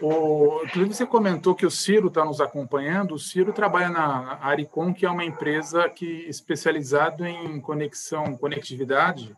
O, 0.01 0.63
inclusive, 0.65 0.95
você 0.95 1.07
comentou 1.07 1.55
que 1.55 1.67
o 1.67 1.71
Ciro 1.71 2.09
está 2.09 2.25
nos 2.25 2.41
acompanhando. 2.41 3.15
O 3.15 3.19
Ciro 3.19 3.53
trabalha 3.53 3.89
na 3.89 4.39
Aricom, 4.43 4.93
que 4.93 5.05
é 5.05 5.11
uma 5.11 5.25
empresa 5.25 5.89
que 5.89 6.07
especializada 6.29 7.29
em 7.29 7.61
conexão, 7.61 8.37
conectividade 8.37 9.37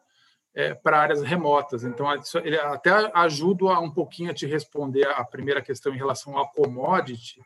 é, 0.54 0.74
para 0.74 1.00
áreas 1.00 1.22
remotas. 1.22 1.84
Então, 1.84 2.06
ele 2.44 2.58
até 2.58 2.90
ajuda 3.14 3.78
um 3.80 3.90
pouquinho 3.90 4.30
a 4.30 4.34
te 4.34 4.46
responder 4.46 5.06
a 5.06 5.24
primeira 5.24 5.62
questão 5.62 5.94
em 5.94 5.98
relação 5.98 6.38
à 6.38 6.46
commodity, 6.46 7.40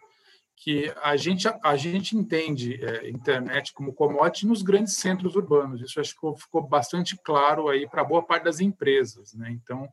que 0.57 0.93
a 1.03 1.17
gente, 1.17 1.47
a 1.63 1.77
gente 1.77 2.17
entende 2.17 2.83
é, 2.83 3.09
internet 3.11 3.73
como 3.73 3.93
commodity 3.93 4.47
nos 4.47 4.63
grandes 4.63 4.97
centros 4.97 5.37
urbanos. 5.37 5.81
Isso 5.81 6.01
acho 6.01 6.15
que 6.15 6.41
ficou 6.41 6.67
bastante 6.67 7.17
claro 7.17 7.69
aí 7.69 7.89
para 7.89 8.05
boa 8.05 8.23
parte 8.23 8.45
das 8.45 8.61
empresas. 8.61 9.35
Né? 9.35 9.51
Então, 9.51 9.89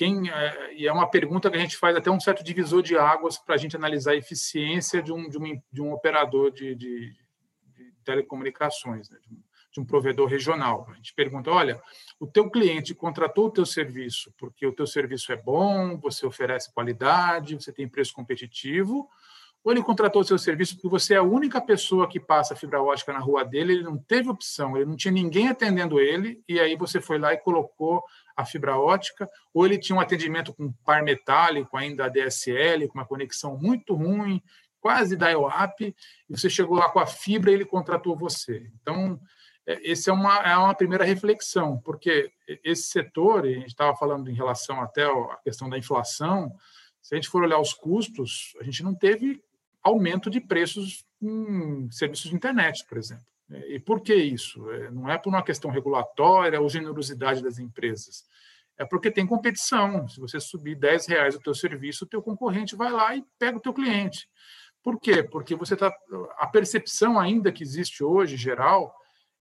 quem 0.00 0.30
é, 0.30 0.72
e 0.72 0.88
é 0.88 0.92
uma 0.94 1.10
pergunta 1.10 1.50
que 1.50 1.58
a 1.58 1.60
gente 1.60 1.76
faz 1.76 1.94
até 1.94 2.10
um 2.10 2.18
certo 2.18 2.42
divisor 2.42 2.82
de 2.82 2.96
águas 2.96 3.36
para 3.36 3.54
a 3.54 3.58
gente 3.58 3.76
analisar 3.76 4.12
a 4.12 4.16
eficiência 4.16 5.02
de 5.02 5.12
um, 5.12 5.28
de 5.28 5.36
um, 5.36 5.62
de 5.70 5.82
um 5.82 5.92
operador 5.92 6.50
de, 6.50 6.74
de, 6.74 7.14
de 7.74 7.92
telecomunicações, 8.02 9.10
né? 9.10 9.18
de, 9.20 9.28
um, 9.28 9.42
de, 9.72 9.78
um, 9.78 9.84
provedor 9.84 10.26
regional. 10.26 10.88
A 10.90 10.94
gente 10.94 11.12
pergunta, 11.12 11.50
olha, 11.50 11.82
o 12.18 12.26
teu 12.26 12.48
cliente 12.50 12.94
contratou 12.94 13.48
o 13.48 13.50
teu 13.50 13.66
serviço 13.66 14.32
porque 14.38 14.66
o 14.66 14.72
teu 14.72 14.86
serviço 14.86 15.30
é 15.32 15.36
bom, 15.36 15.98
você 15.98 16.24
oferece 16.24 16.72
qualidade, 16.72 17.56
você 17.56 17.70
tem 17.70 17.86
preço 17.86 18.14
competitivo, 18.14 19.06
ou 19.62 19.72
ele 19.72 19.82
contratou 19.82 20.22
o 20.22 20.24
seu 20.24 20.38
serviço 20.38 20.74
porque 20.74 20.88
você 20.88 21.14
é 21.14 21.18
a 21.18 21.22
única 21.22 21.60
pessoa 21.60 22.08
que 22.08 22.18
passa 22.18 22.56
fibra 22.56 22.82
ótica 22.82 23.12
na 23.12 23.18
rua 23.18 23.44
dele, 23.44 23.74
ele 23.74 23.82
não 23.82 23.98
teve 23.98 24.30
opção, 24.30 24.76
ele 24.76 24.86
não 24.86 24.96
tinha 24.96 25.12
ninguém 25.12 25.48
atendendo 25.48 26.00
ele, 26.00 26.42
e 26.48 26.58
aí 26.58 26.76
você 26.76 27.00
foi 27.00 27.18
lá 27.18 27.34
e 27.34 27.38
colocou 27.38 28.02
a 28.34 28.44
fibra 28.44 28.78
ótica, 28.78 29.28
ou 29.52 29.66
ele 29.66 29.78
tinha 29.78 29.96
um 29.96 30.00
atendimento 30.00 30.54
com 30.54 30.72
par 30.84 31.02
metálico, 31.02 31.76
ainda 31.76 32.06
ADSL, 32.06 32.88
com 32.88 32.98
uma 32.98 33.06
conexão 33.06 33.58
muito 33.58 33.94
ruim, 33.94 34.42
quase 34.80 35.14
dial-up, 35.14 35.84
e 35.84 35.94
você 36.36 36.48
chegou 36.48 36.78
lá 36.78 36.88
com 36.88 36.98
a 36.98 37.06
fibra 37.06 37.50
e 37.50 37.54
ele 37.54 37.66
contratou 37.66 38.16
você. 38.16 38.70
Então, 38.80 39.20
é, 39.66 39.90
essa 39.92 40.10
é 40.10 40.14
uma, 40.14 40.36
é 40.38 40.56
uma 40.56 40.74
primeira 40.74 41.04
reflexão, 41.04 41.78
porque 41.84 42.32
esse 42.64 42.84
setor, 42.84 43.44
e 43.44 43.56
a 43.56 43.58
gente 43.58 43.68
estava 43.68 43.94
falando 43.94 44.30
em 44.30 44.34
relação 44.34 44.80
até 44.80 45.04
à 45.04 45.36
questão 45.44 45.68
da 45.68 45.76
inflação, 45.76 46.50
se 47.02 47.14
a 47.14 47.16
gente 47.16 47.28
for 47.28 47.42
olhar 47.42 47.58
os 47.58 47.74
custos, 47.74 48.54
a 48.60 48.64
gente 48.64 48.82
não 48.82 48.94
teve 48.94 49.42
aumento 49.82 50.30
de 50.30 50.40
preços 50.40 51.04
em 51.20 51.90
serviços 51.90 52.30
de 52.30 52.36
internet, 52.36 52.84
por 52.86 52.98
exemplo. 52.98 53.24
E 53.68 53.80
por 53.80 54.00
que 54.00 54.14
isso? 54.14 54.70
É, 54.70 54.90
não 54.90 55.10
é 55.10 55.18
por 55.18 55.28
uma 55.28 55.42
questão 55.42 55.70
regulatória 55.70 56.60
ou 56.60 56.68
generosidade 56.68 57.42
das 57.42 57.58
empresas. 57.58 58.24
É 58.78 58.84
porque 58.84 59.10
tem 59.10 59.26
competição. 59.26 60.08
Se 60.08 60.20
você 60.20 60.38
subir 60.40 60.76
10 60.76 61.06
reais 61.06 61.34
o 61.34 61.40
teu 61.40 61.54
serviço, 61.54 62.04
o 62.04 62.08
teu 62.08 62.22
concorrente 62.22 62.76
vai 62.76 62.90
lá 62.90 63.14
e 63.16 63.24
pega 63.38 63.58
o 63.58 63.60
teu 63.60 63.74
cliente. 63.74 64.28
Por 64.82 64.98
quê? 64.98 65.22
Porque 65.22 65.54
você 65.54 65.76
tá, 65.76 65.92
a 66.38 66.46
percepção 66.46 67.18
ainda 67.18 67.52
que 67.52 67.62
existe 67.62 68.02
hoje, 68.02 68.36
geral, 68.36 68.94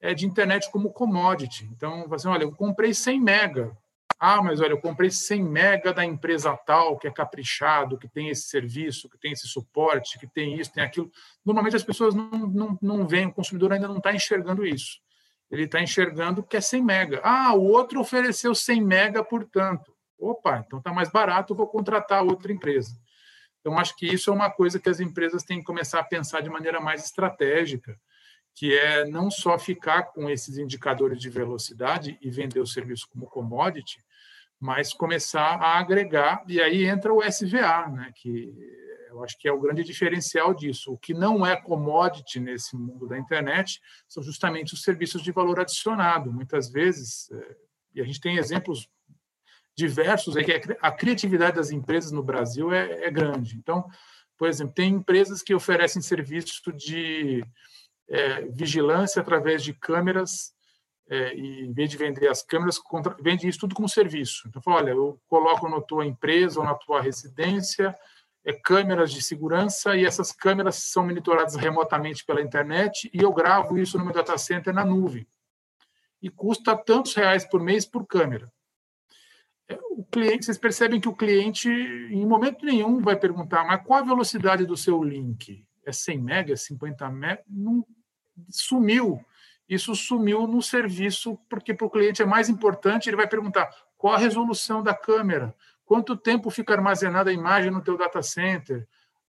é 0.00 0.12
de 0.12 0.26
internet 0.26 0.70
como 0.70 0.92
commodity. 0.92 1.64
Então, 1.72 2.06
você 2.08 2.28
olha, 2.28 2.42
eu 2.42 2.52
comprei 2.52 2.92
100 2.92 3.20
mega. 3.20 3.76
Ah, 4.24 4.40
mas 4.40 4.60
olha, 4.60 4.70
eu 4.70 4.80
comprei 4.80 5.10
100 5.10 5.42
mega 5.42 5.92
da 5.92 6.04
empresa 6.04 6.56
tal, 6.58 6.96
que 6.96 7.08
é 7.08 7.10
caprichado, 7.10 7.98
que 7.98 8.06
tem 8.06 8.28
esse 8.28 8.42
serviço, 8.42 9.10
que 9.10 9.18
tem 9.18 9.32
esse 9.32 9.48
suporte, 9.48 10.16
que 10.16 10.28
tem 10.28 10.60
isso, 10.60 10.72
tem 10.72 10.84
aquilo. 10.84 11.10
Normalmente 11.44 11.74
as 11.74 11.82
pessoas 11.82 12.14
não, 12.14 12.30
não, 12.30 12.78
não 12.80 13.08
veem, 13.08 13.26
o 13.26 13.32
consumidor 13.32 13.72
ainda 13.72 13.88
não 13.88 13.96
está 13.96 14.14
enxergando 14.14 14.64
isso. 14.64 15.00
Ele 15.50 15.64
está 15.64 15.82
enxergando 15.82 16.40
que 16.40 16.56
é 16.56 16.60
100 16.60 16.84
mega. 16.84 17.20
Ah, 17.24 17.52
o 17.52 17.64
outro 17.64 17.98
ofereceu 17.98 18.54
100 18.54 18.80
mega, 18.80 19.24
portanto. 19.24 19.92
Opa, 20.16 20.62
então 20.64 20.78
está 20.78 20.92
mais 20.92 21.10
barato, 21.10 21.52
vou 21.52 21.66
contratar 21.66 22.22
outra 22.22 22.52
empresa. 22.52 22.96
Então, 23.60 23.76
acho 23.76 23.96
que 23.96 24.06
isso 24.06 24.30
é 24.30 24.32
uma 24.32 24.52
coisa 24.52 24.78
que 24.78 24.88
as 24.88 25.00
empresas 25.00 25.42
têm 25.42 25.58
que 25.58 25.64
começar 25.64 25.98
a 25.98 26.04
pensar 26.04 26.42
de 26.42 26.48
maneira 26.48 26.80
mais 26.80 27.04
estratégica 27.04 27.98
que 28.54 28.76
é 28.76 29.04
não 29.06 29.30
só 29.30 29.58
ficar 29.58 30.04
com 30.04 30.28
esses 30.28 30.58
indicadores 30.58 31.18
de 31.18 31.30
velocidade 31.30 32.18
e 32.20 32.30
vender 32.30 32.60
o 32.60 32.66
serviço 32.66 33.08
como 33.08 33.26
commodity, 33.26 33.98
mas 34.62 34.94
começar 34.94 35.56
a 35.56 35.80
agregar, 35.80 36.44
e 36.46 36.60
aí 36.60 36.84
entra 36.84 37.12
o 37.12 37.20
SVA, 37.20 37.88
né, 37.88 38.12
que 38.14 38.54
eu 39.10 39.22
acho 39.24 39.36
que 39.36 39.48
é 39.48 39.52
o 39.52 39.58
grande 39.58 39.82
diferencial 39.82 40.54
disso. 40.54 40.92
O 40.92 40.96
que 40.96 41.12
não 41.12 41.44
é 41.44 41.60
commodity 41.60 42.38
nesse 42.38 42.76
mundo 42.76 43.08
da 43.08 43.18
internet 43.18 43.80
são 44.08 44.22
justamente 44.22 44.72
os 44.72 44.82
serviços 44.82 45.20
de 45.20 45.32
valor 45.32 45.58
adicionado. 45.58 46.32
Muitas 46.32 46.70
vezes, 46.70 47.28
é, 47.32 47.56
e 47.96 48.00
a 48.00 48.04
gente 48.04 48.20
tem 48.20 48.36
exemplos 48.36 48.88
diversos, 49.76 50.36
é 50.36 50.44
que 50.44 50.76
a 50.80 50.92
criatividade 50.92 51.56
das 51.56 51.72
empresas 51.72 52.12
no 52.12 52.22
Brasil 52.22 52.72
é, 52.72 53.04
é 53.04 53.10
grande. 53.10 53.56
Então, 53.56 53.84
por 54.38 54.48
exemplo, 54.48 54.72
tem 54.72 54.94
empresas 54.94 55.42
que 55.42 55.54
oferecem 55.54 56.00
serviço 56.00 56.72
de 56.72 57.44
é, 58.08 58.42
vigilância 58.42 59.20
através 59.20 59.62
de 59.62 59.74
câmeras, 59.74 60.54
é, 61.09 61.34
e 61.34 61.64
em 61.66 61.72
vez 61.72 61.90
de 61.90 61.96
vender 61.96 62.28
as 62.28 62.42
câmeras, 62.42 62.78
contra, 62.78 63.14
vende 63.20 63.46
isso 63.46 63.61
tudo 63.61 63.74
como 63.74 63.88
serviço. 63.88 64.48
Então, 64.48 64.62
fala, 64.62 64.78
olha, 64.78 64.90
eu 64.90 65.20
coloco 65.28 65.68
na 65.68 65.80
tua 65.80 66.07
empresa 66.07 66.61
ou 66.61 66.66
na 66.66 66.74
tua 66.74 67.00
residência 67.00 67.94
é, 68.44 68.53
câmeras 68.53 69.12
de 69.12 69.22
segurança 69.22 69.96
e 69.96 70.05
essas 70.05 70.32
câmeras 70.32 70.76
são 70.76 71.05
monitoradas 71.05 71.55
remotamente 71.55 72.24
pela 72.24 72.42
internet 72.42 73.11
e 73.12 73.22
eu 73.22 73.32
gravo 73.32 73.78
isso 73.78 73.98
no 73.98 74.05
meu 74.05 74.12
data 74.12 74.36
center 74.36 74.74
na 74.74 74.84
nuvem. 74.84 75.26
E 76.20 76.30
custa 76.30 76.76
tantos 76.76 77.14
reais 77.14 77.44
por 77.44 77.61
mês 77.61 77.84
por 77.84 78.07
câmera. 78.07 78.53
É, 79.68 79.78
o 79.90 80.05
cliente, 80.05 80.44
vocês 80.44 80.59
percebem 80.59 81.00
que 81.00 81.09
o 81.09 81.14
cliente, 81.14 81.68
em 81.68 82.26
momento 82.26 82.64
nenhum, 82.64 83.00
vai 83.00 83.16
perguntar, 83.16 83.64
mas 83.64 83.84
qual 83.84 84.00
a 84.00 84.07
velocidade 84.07 84.66
do 84.66 84.76
seu 84.76 85.03
link? 85.03 85.64
É 85.84 85.92
100 85.92 86.18
mega, 86.18 86.57
50 86.57 87.09
mega? 87.11 87.42
Não, 87.48 87.84
sumiu. 88.48 89.24
Isso 89.72 89.94
sumiu 89.94 90.46
no 90.46 90.60
serviço, 90.60 91.38
porque 91.48 91.72
para 91.72 91.86
o 91.86 91.90
cliente 91.90 92.20
é 92.20 92.26
mais 92.26 92.50
importante, 92.50 93.08
ele 93.08 93.16
vai 93.16 93.26
perguntar 93.26 93.74
qual 93.96 94.12
a 94.12 94.18
resolução 94.18 94.82
da 94.82 94.94
câmera, 94.94 95.54
quanto 95.86 96.14
tempo 96.14 96.50
fica 96.50 96.74
armazenada 96.74 97.30
a 97.30 97.32
imagem 97.32 97.70
no 97.70 97.80
teu 97.80 97.96
data 97.96 98.22
center. 98.22 98.86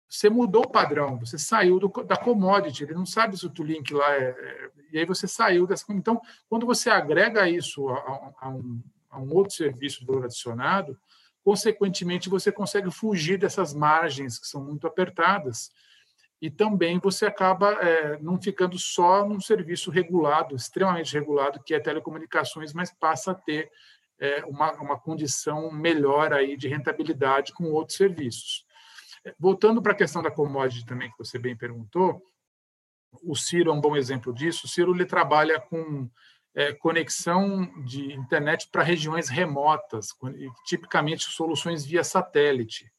Você 0.09 0.31
mudou 0.31 0.63
o 0.63 0.71
padrão, 0.71 1.19
você 1.19 1.38
saiu 1.38 1.79
do, 1.79 1.88
da 2.03 2.17
commodity, 2.17 2.84
ele 2.84 2.95
não 2.95 3.05
sabe 3.05 3.38
se 3.38 3.45
o 3.45 3.49
teu 3.51 3.63
link 3.63 3.93
lá 3.93 4.11
é, 4.15 4.23
é, 4.23 4.69
E 4.91 4.97
aí 4.97 5.05
você 5.05 5.27
saiu 5.27 5.67
dessa. 5.67 5.86
Então, 5.89 6.19
quando 6.49 6.65
você 6.65 6.89
agrega 6.89 7.47
isso 7.47 7.88
a, 7.89 8.34
a, 8.41 8.49
um, 8.49 8.81
a 9.11 9.19
um 9.19 9.31
outro 9.36 9.53
serviço 9.53 9.99
de 9.99 10.07
valor 10.07 10.25
adicionado, 10.25 10.97
consequentemente 11.43 12.27
você 12.27 12.51
consegue 12.51 12.89
fugir 12.89 13.38
dessas 13.38 13.71
margens 13.71 14.39
que 14.39 14.47
são 14.47 14.63
muito 14.63 14.88
apertadas 14.88 15.69
e 16.43 16.51
também 16.51 16.99
você 16.99 17.25
acaba 17.25 17.71
é, 17.75 18.19
não 18.19 18.37
ficando 18.37 18.77
só 18.77 19.25
num 19.25 19.39
serviço 19.39 19.89
regulado, 19.89 20.57
extremamente 20.57 21.13
regulado, 21.13 21.63
que 21.63 21.73
é 21.73 21.79
telecomunicações, 21.79 22.73
mas 22.73 22.91
passa 22.91 23.31
a 23.31 23.33
ter 23.33 23.71
é, 24.19 24.43
uma, 24.43 24.73
uma 24.73 24.99
condição 24.99 25.71
melhor 25.71 26.33
aí 26.33 26.57
de 26.57 26.67
rentabilidade 26.67 27.53
com 27.53 27.71
outros 27.71 27.95
serviços. 27.95 28.65
É, 29.23 29.33
voltando 29.39 29.81
para 29.81 29.93
a 29.93 29.95
questão 29.95 30.21
da 30.21 30.29
commodity 30.29 30.85
também, 30.85 31.09
que 31.11 31.17
você 31.17 31.39
bem 31.39 31.55
perguntou, 31.55 32.21
o 33.23 33.37
Ciro 33.37 33.71
é 33.71 33.73
um 33.73 33.79
bom 33.79 33.95
exemplo 33.95 34.33
disso. 34.33 34.65
O 34.65 34.69
Ciro 34.69 34.93
ele 34.93 35.05
trabalha 35.05 35.61
com 35.61 36.09
é, 36.53 36.73
conexão 36.73 37.71
de 37.85 38.11
internet 38.11 38.67
para 38.69 38.83
regiões 38.83 39.29
remotas, 39.29 40.09
tipicamente 40.65 41.23
soluções 41.23 41.85
via 41.85 42.03
satélite. 42.03 42.91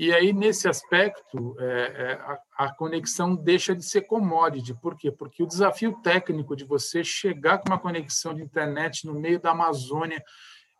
E 0.00 0.14
aí, 0.14 0.32
nesse 0.32 0.66
aspecto, 0.66 1.54
é, 1.58 1.64
é, 1.66 2.38
a, 2.56 2.72
conexão 2.72 3.36
deixa 3.36 3.76
de 3.76 3.84
ser 3.84 4.00
commodity. 4.00 4.72
Por 4.72 4.96
quê? 4.96 5.12
Porque 5.12 5.42
o 5.42 5.46
desafio 5.46 5.92
técnico 6.02 6.56
de 6.56 6.64
você 6.64 7.04
chegar 7.04 7.58
com 7.58 7.68
uma 7.68 7.78
conexão 7.78 8.32
de 8.32 8.40
internet 8.40 9.06
no 9.06 9.12
meio 9.12 9.38
da 9.38 9.50
Amazônia, 9.50 10.24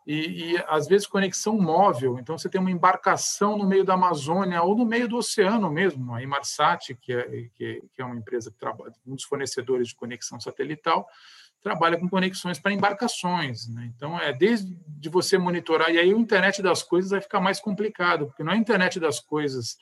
e, 0.07 0.55
e, 0.55 0.65
às 0.67 0.89
vezes 0.89 1.07
conexão 1.07 1.61
móvel, 1.61 2.19
então 2.19 2.39
você 2.39 2.49
tem 2.49 2.59
uma 2.59 2.71
embarcação 2.71 3.59
no 3.59 3.67
meio 3.69 3.85
da 3.85 3.93
Amazônia 3.93 4.63
ou 4.63 4.75
no 4.75 4.87
meio 4.87 5.07
do 5.07 5.19
oceano 5.19 5.71
mesmo, 5.71 6.15
a 6.15 6.23
Inmarsat, 6.23 6.95
que 6.95 7.13
é, 7.13 7.49
que, 7.55 7.83
que 7.93 8.01
é 8.01 8.05
uma 8.07 8.17
empresa 8.17 8.51
que 8.51 8.57
trabalha, 8.57 8.95
um 9.07 9.15
dos 9.15 9.25
fornecedores 9.25 9.89
de 9.89 9.97
conexão 9.97 10.41
satelital, 10.41 11.07
trabalha 11.63 11.99
com 11.99 12.09
conexões 12.09 12.59
para 12.59 12.73
embarcações. 12.73 13.69
Né? 13.69 13.91
Então, 13.95 14.19
é 14.19 14.33
desde 14.33 14.75
de 14.87 15.09
você 15.09 15.39
monitorar, 15.39 15.91
e 15.91 15.99
aí 15.99 16.13
o 16.13 16.19
internet 16.19 16.63
das 16.63 16.83
coisas 16.83 17.11
vai 17.11 17.21
ficar 17.21 17.41
mais 17.41 17.61
complicado, 17.61 18.27
porque 18.27 18.43
não 18.43 18.53
é 18.53 18.57
a 18.57 18.59
internet 18.59 19.01
das 19.01 19.21
coisas 19.21 19.77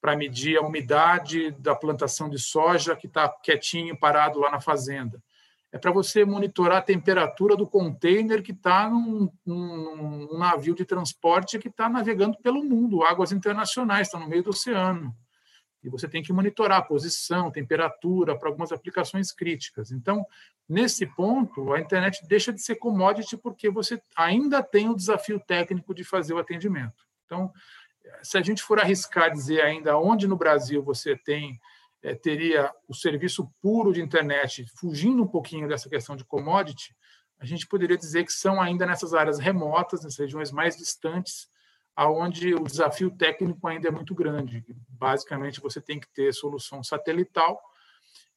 para 0.00 0.16
medir 0.16 0.56
a 0.56 0.62
umidade 0.62 1.52
da 1.52 1.74
plantação 1.74 2.28
de 2.28 2.38
soja 2.38 2.96
que 2.96 3.06
está 3.06 3.28
quietinho, 3.28 3.98
parado 3.98 4.40
lá 4.40 4.50
na 4.50 4.60
fazenda. 4.60 5.22
É 5.70 5.78
para 5.78 5.90
você 5.90 6.24
monitorar 6.24 6.78
a 6.78 6.82
temperatura 6.82 7.56
do 7.56 7.66
container 7.66 8.42
que 8.42 8.52
está 8.52 8.90
num, 8.90 9.30
num, 9.46 10.26
num, 10.28 10.38
navio 10.38 10.74
de 10.74 10.84
transporte 10.84 11.58
que 11.58 11.68
está 11.68 11.88
navegando 11.88 12.36
pelo 12.42 12.62
mundo, 12.62 13.02
águas 13.02 13.32
internacionais, 13.32 14.08
está 14.08 14.18
no 14.18 14.28
meio 14.28 14.42
do 14.42 14.50
oceano 14.50 15.16
e 15.82 15.88
você 15.88 16.08
tem 16.08 16.22
que 16.22 16.32
monitorar 16.32 16.78
a 16.78 16.82
posição, 16.82 17.50
temperatura 17.50 18.38
para 18.38 18.48
algumas 18.48 18.70
aplicações 18.70 19.32
críticas. 19.32 19.90
Então, 19.90 20.24
nesse 20.68 21.06
ponto, 21.06 21.72
a 21.72 21.80
internet 21.80 22.24
deixa 22.26 22.52
de 22.52 22.62
ser 22.62 22.76
commodity 22.76 23.36
porque 23.36 23.68
você 23.68 24.00
ainda 24.16 24.62
tem 24.62 24.88
o 24.88 24.96
desafio 24.96 25.40
técnico 25.40 25.94
de 25.94 26.04
fazer 26.04 26.34
o 26.34 26.38
atendimento. 26.38 27.04
Então, 27.26 27.52
se 28.22 28.38
a 28.38 28.42
gente 28.42 28.62
for 28.62 28.78
arriscar 28.78 29.32
dizer 29.32 29.60
ainda 29.62 29.98
onde 29.98 30.26
no 30.28 30.36
Brasil 30.36 30.82
você 30.82 31.16
tem 31.16 31.60
é, 32.02 32.14
teria 32.14 32.72
o 32.88 32.94
serviço 32.94 33.48
puro 33.60 33.92
de 33.92 34.02
internet, 34.02 34.66
fugindo 34.76 35.22
um 35.22 35.26
pouquinho 35.26 35.68
dessa 35.68 35.88
questão 35.88 36.16
de 36.16 36.24
commodity, 36.24 36.96
a 37.38 37.44
gente 37.44 37.66
poderia 37.66 37.96
dizer 37.96 38.24
que 38.24 38.32
são 38.32 38.60
ainda 38.60 38.84
nessas 38.84 39.14
áreas 39.14 39.38
remotas, 39.38 40.02
nas 40.02 40.16
regiões 40.18 40.50
mais 40.50 40.76
distantes, 40.76 41.48
aonde 41.94 42.54
o 42.54 42.64
desafio 42.64 43.10
técnico 43.10 43.66
ainda 43.66 43.88
é 43.88 43.90
muito 43.90 44.14
grande. 44.14 44.64
Basicamente, 44.88 45.60
você 45.60 45.80
tem 45.80 46.00
que 46.00 46.08
ter 46.08 46.32
solução 46.32 46.82
satelital 46.82 47.60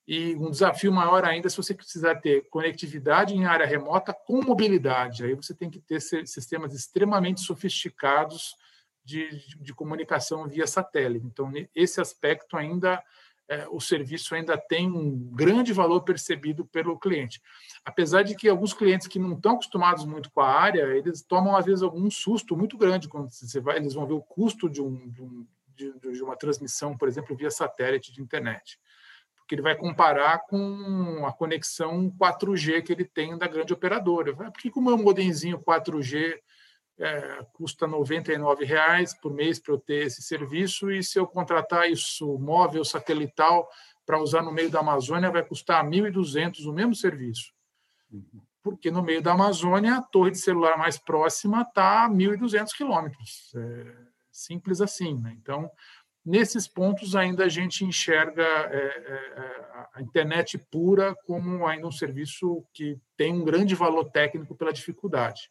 e 0.07 0.35
um 0.35 0.51
desafio 0.51 0.91
maior 0.91 1.25
ainda 1.25 1.49
se 1.49 1.57
você 1.57 1.73
precisar 1.73 2.15
ter 2.15 2.47
conectividade 2.49 3.33
em 3.33 3.45
área 3.45 3.65
remota 3.65 4.13
com 4.13 4.41
mobilidade. 4.41 5.23
Aí 5.23 5.33
você 5.33 5.53
tem 5.53 5.69
que 5.69 5.79
ter 5.79 5.99
sistemas 5.99 6.73
extremamente 6.73 7.41
sofisticados 7.41 8.55
de, 9.03 9.29
de 9.59 9.73
comunicação 9.73 10.47
via 10.47 10.67
satélite. 10.67 11.25
Então, 11.25 11.51
esse 11.73 12.01
aspecto 12.01 12.57
ainda 12.57 13.01
é, 13.47 13.67
o 13.69 13.79
serviço 13.79 14.33
ainda 14.33 14.57
tem 14.57 14.89
um 14.89 15.17
grande 15.31 15.71
valor 15.71 16.01
percebido 16.01 16.65
pelo 16.65 16.97
cliente. 16.97 17.41
Apesar 17.83 18.23
de 18.23 18.35
que 18.35 18.49
alguns 18.49 18.73
clientes 18.73 19.07
que 19.07 19.19
não 19.19 19.33
estão 19.33 19.53
acostumados 19.53 20.05
muito 20.05 20.31
com 20.31 20.41
a 20.41 20.49
área, 20.49 20.83
eles 20.95 21.21
tomam, 21.21 21.55
às 21.55 21.65
vezes, 21.65 21.83
algum 21.83 22.09
susto 22.09 22.57
muito 22.57 22.77
grande 22.77 23.07
quando 23.07 23.29
você 23.29 23.59
vai, 23.59 23.77
eles 23.77 23.93
vão 23.93 24.07
ver 24.07 24.13
o 24.13 24.21
custo 24.21 24.69
de, 24.69 24.81
um, 24.81 25.09
de, 25.09 25.21
um, 25.21 25.47
de 25.77 26.23
uma 26.23 26.35
transmissão, 26.35 26.97
por 26.97 27.07
exemplo, 27.07 27.35
via 27.35 27.51
satélite 27.51 28.11
de 28.11 28.21
internet. 28.21 28.79
Porque 29.37 29.53
ele 29.53 29.61
vai 29.61 29.75
comparar 29.75 30.39
com 30.39 31.23
a 31.27 31.31
conexão 31.31 32.11
4G 32.19 32.81
que 32.81 32.91
ele 32.91 33.05
tem 33.05 33.37
da 33.37 33.47
grande 33.47 33.73
operadora. 33.73 34.33
Por 34.33 34.51
que 34.53 34.71
o 34.75 34.81
meu 34.81 34.97
modemzinho 34.97 35.59
4G 35.59 36.39
é, 36.99 37.45
custa 37.53 37.85
R$ 37.85 37.93
99,00 37.93 39.19
por 39.21 39.33
mês 39.33 39.59
para 39.59 39.73
eu 39.73 39.79
ter 39.79 40.05
esse 40.05 40.21
serviço, 40.21 40.91
e 40.91 41.03
se 41.03 41.19
eu 41.19 41.27
contratar 41.27 41.89
isso 41.89 42.37
móvel, 42.39 42.85
satelital, 42.85 43.67
para 44.05 44.21
usar 44.21 44.41
no 44.41 44.51
meio 44.51 44.69
da 44.69 44.79
Amazônia, 44.79 45.31
vai 45.31 45.43
custar 45.43 45.83
R$ 45.83 45.89
1.200 45.89 46.65
o 46.65 46.73
mesmo 46.73 46.95
serviço. 46.95 47.51
Porque 48.63 48.89
no 48.89 49.03
meio 49.03 49.21
da 49.21 49.33
Amazônia, 49.33 49.95
a 49.97 50.01
torre 50.01 50.31
de 50.31 50.37
celular 50.37 50.77
mais 50.77 50.97
próxima 50.97 51.61
está 51.61 52.05
a 52.05 52.09
1.200 52.09 52.69
quilômetros. 52.75 53.51
É 53.55 54.15
simples 54.35 54.81
assim. 54.81 55.17
Né? 55.19 55.35
Então, 55.41 55.71
nesses 56.25 56.67
pontos, 56.67 57.15
ainda 57.15 57.45
a 57.45 57.49
gente 57.49 57.85
enxerga 57.85 58.43
é, 58.43 58.77
é, 58.77 59.87
a 59.93 60.01
internet 60.01 60.57
pura 60.57 61.15
como 61.25 61.65
ainda 61.65 61.87
um 61.87 61.91
serviço 61.91 62.63
que 62.73 62.99
tem 63.15 63.33
um 63.33 63.43
grande 63.43 63.73
valor 63.73 64.11
técnico 64.11 64.55
pela 64.55 64.73
dificuldade. 64.73 65.49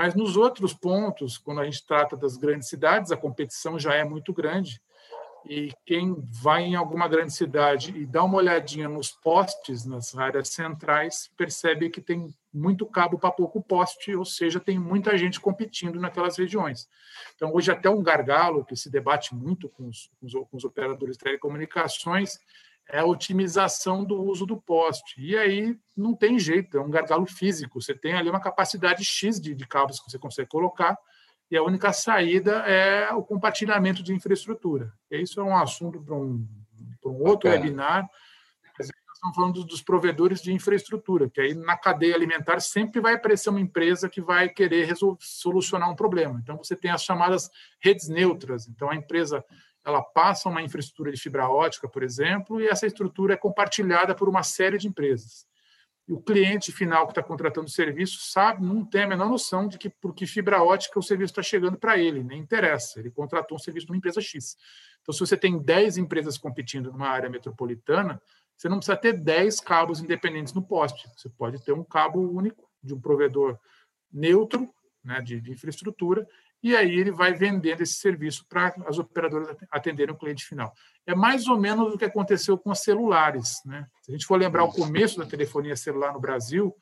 Mas 0.00 0.14
nos 0.14 0.34
outros 0.34 0.72
pontos, 0.72 1.36
quando 1.36 1.60
a 1.60 1.64
gente 1.66 1.84
trata 1.86 2.16
das 2.16 2.34
grandes 2.34 2.70
cidades, 2.70 3.12
a 3.12 3.18
competição 3.18 3.78
já 3.78 3.92
é 3.92 4.02
muito 4.02 4.32
grande. 4.32 4.80
E 5.44 5.74
quem 5.84 6.16
vai 6.42 6.62
em 6.62 6.74
alguma 6.74 7.06
grande 7.06 7.34
cidade 7.34 7.94
e 7.94 8.06
dá 8.06 8.24
uma 8.24 8.38
olhadinha 8.38 8.88
nos 8.88 9.10
postes, 9.10 9.84
nas 9.84 10.16
áreas 10.16 10.48
centrais, 10.48 11.30
percebe 11.36 11.90
que 11.90 12.00
tem 12.00 12.34
muito 12.50 12.86
cabo 12.86 13.18
para 13.18 13.30
pouco 13.30 13.62
poste, 13.62 14.16
ou 14.16 14.24
seja, 14.24 14.58
tem 14.58 14.78
muita 14.78 15.18
gente 15.18 15.38
competindo 15.38 16.00
naquelas 16.00 16.38
regiões. 16.38 16.88
Então, 17.36 17.54
hoje, 17.54 17.70
até 17.70 17.90
um 17.90 18.02
gargalo 18.02 18.64
que 18.64 18.76
se 18.76 18.88
debate 18.88 19.34
muito 19.34 19.68
com 19.68 19.86
os, 19.86 20.10
com 20.18 20.56
os, 20.56 20.64
operadores 20.64 21.18
de 21.18 21.24
telecomunicações 21.24 22.38
é 22.92 23.00
a 23.00 23.04
otimização 23.04 24.04
do 24.04 24.20
uso 24.22 24.46
do 24.46 24.60
poste. 24.60 25.20
E 25.20 25.36
aí 25.36 25.76
não 25.96 26.14
tem 26.14 26.38
jeito, 26.38 26.76
é 26.76 26.80
um 26.80 26.90
gargalo 26.90 27.26
físico. 27.26 27.80
Você 27.80 27.94
tem 27.94 28.14
ali 28.14 28.28
uma 28.28 28.40
capacidade 28.40 29.04
X 29.04 29.40
de, 29.40 29.54
de 29.54 29.66
cabos 29.66 30.00
que 30.00 30.10
você 30.10 30.18
consegue 30.18 30.48
colocar, 30.48 30.96
e 31.50 31.56
a 31.56 31.62
única 31.62 31.92
saída 31.92 32.58
é 32.66 33.12
o 33.12 33.22
compartilhamento 33.22 34.02
de 34.02 34.14
infraestrutura. 34.14 34.92
E 35.10 35.20
isso 35.20 35.40
é 35.40 35.44
um 35.44 35.56
assunto 35.56 36.00
para 36.00 36.14
um, 36.14 36.46
para 37.00 37.10
um 37.10 37.22
outro 37.22 37.50
webinar 37.50 38.08
estamos 39.20 39.36
falando 39.36 39.64
dos 39.64 39.82
provedores 39.82 40.40
de 40.40 40.52
infraestrutura, 40.52 41.28
que 41.28 41.40
aí 41.40 41.54
na 41.54 41.76
cadeia 41.76 42.14
alimentar 42.14 42.58
sempre 42.60 43.00
vai 43.00 43.14
aparecer 43.14 43.50
uma 43.50 43.60
empresa 43.60 44.08
que 44.08 44.20
vai 44.20 44.48
querer 44.48 44.86
resolver, 44.86 45.18
solucionar 45.20 45.90
um 45.90 45.94
problema. 45.94 46.40
Então, 46.42 46.56
você 46.56 46.74
tem 46.74 46.90
as 46.90 47.04
chamadas 47.04 47.50
redes 47.80 48.08
neutras. 48.08 48.66
Então, 48.66 48.90
a 48.90 48.96
empresa 48.96 49.44
ela 49.84 50.02
passa 50.02 50.48
uma 50.48 50.62
infraestrutura 50.62 51.10
de 51.10 51.20
fibra 51.20 51.48
ótica, 51.48 51.88
por 51.88 52.02
exemplo, 52.02 52.60
e 52.60 52.66
essa 52.66 52.86
estrutura 52.86 53.34
é 53.34 53.36
compartilhada 53.36 54.14
por 54.14 54.28
uma 54.28 54.42
série 54.42 54.78
de 54.78 54.88
empresas. 54.88 55.46
E 56.06 56.12
o 56.12 56.20
cliente 56.20 56.72
final 56.72 57.06
que 57.06 57.12
está 57.12 57.22
contratando 57.22 57.66
o 57.66 57.70
serviço 57.70 58.18
sabe, 58.20 58.64
não 58.64 58.84
tem 58.84 59.04
a 59.04 59.06
menor 59.06 59.28
noção 59.28 59.68
de 59.68 59.78
que 59.78 59.88
por 59.88 60.12
que 60.12 60.26
fibra 60.26 60.62
ótica 60.62 60.98
o 60.98 61.02
serviço 61.02 61.32
está 61.32 61.42
chegando 61.42 61.78
para 61.78 61.98
ele, 61.98 62.22
nem 62.22 62.40
interessa. 62.40 62.98
Ele 62.98 63.10
contratou 63.10 63.56
um 63.56 63.60
serviço 63.60 63.86
de 63.86 63.92
uma 63.92 63.96
empresa 63.96 64.20
X. 64.20 64.56
Então, 65.00 65.12
se 65.12 65.20
você 65.20 65.36
tem 65.36 65.58
10 65.58 65.98
empresas 65.98 66.36
competindo 66.36 66.90
numa 66.90 67.08
área 67.08 67.30
metropolitana, 67.30 68.20
você 68.56 68.68
não 68.68 68.78
precisa 68.78 68.96
ter 68.96 69.12
10 69.12 69.60
cabos 69.60 70.00
independentes 70.00 70.52
no 70.52 70.62
poste. 70.62 71.08
Você 71.16 71.28
pode 71.30 71.64
ter 71.64 71.72
um 71.72 71.84
cabo 71.84 72.20
único 72.20 72.68
de 72.82 72.92
um 72.92 73.00
provedor 73.00 73.58
neutro 74.12 74.68
né, 75.04 75.20
de, 75.22 75.40
de 75.40 75.52
infraestrutura 75.52 76.26
e 76.62 76.76
aí 76.76 76.98
ele 76.98 77.10
vai 77.10 77.32
vendendo 77.32 77.80
esse 77.80 77.94
serviço 77.94 78.44
para 78.46 78.74
as 78.86 78.98
operadoras 78.98 79.56
atenderem 79.70 80.14
o 80.14 80.18
cliente 80.18 80.44
final. 80.44 80.72
É 81.06 81.14
mais 81.14 81.46
ou 81.46 81.58
menos 81.58 81.94
o 81.94 81.98
que 81.98 82.04
aconteceu 82.04 82.58
com 82.58 82.70
os 82.70 82.80
celulares. 82.80 83.60
Né? 83.64 83.86
Se 84.02 84.10
a 84.10 84.14
gente 84.14 84.26
for 84.26 84.38
lembrar 84.38 84.64
o 84.64 84.72
começo 84.72 85.18
da 85.18 85.24
telefonia 85.24 85.74
celular 85.74 86.12
no 86.12 86.20
Brasil, 86.20 86.74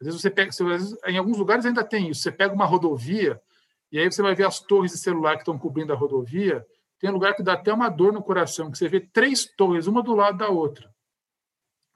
às 0.00 0.06
vezes 0.06 0.20
você 0.20 0.30
pega, 0.30 0.50
às 0.50 0.58
vezes, 0.58 0.96
em 1.06 1.18
alguns 1.18 1.36
lugares 1.36 1.66
ainda 1.66 1.84
tem 1.84 2.10
isso. 2.10 2.22
Você 2.22 2.30
pega 2.30 2.54
uma 2.54 2.64
rodovia 2.64 3.40
e 3.90 3.98
aí 3.98 4.10
você 4.10 4.22
vai 4.22 4.34
ver 4.34 4.46
as 4.46 4.60
torres 4.60 4.92
de 4.92 4.98
celular 4.98 5.34
que 5.34 5.42
estão 5.42 5.58
cobrindo 5.58 5.92
a 5.92 5.96
rodovia. 5.96 6.64
Tem 6.98 7.10
lugar 7.10 7.34
que 7.34 7.42
dá 7.42 7.54
até 7.54 7.72
uma 7.72 7.88
dor 7.88 8.12
no 8.12 8.22
coração, 8.22 8.70
que 8.70 8.78
você 8.78 8.88
vê 8.88 9.00
três 9.00 9.44
torres, 9.44 9.88
uma 9.88 10.02
do 10.02 10.14
lado 10.14 10.38
da 10.38 10.48
outra. 10.48 10.92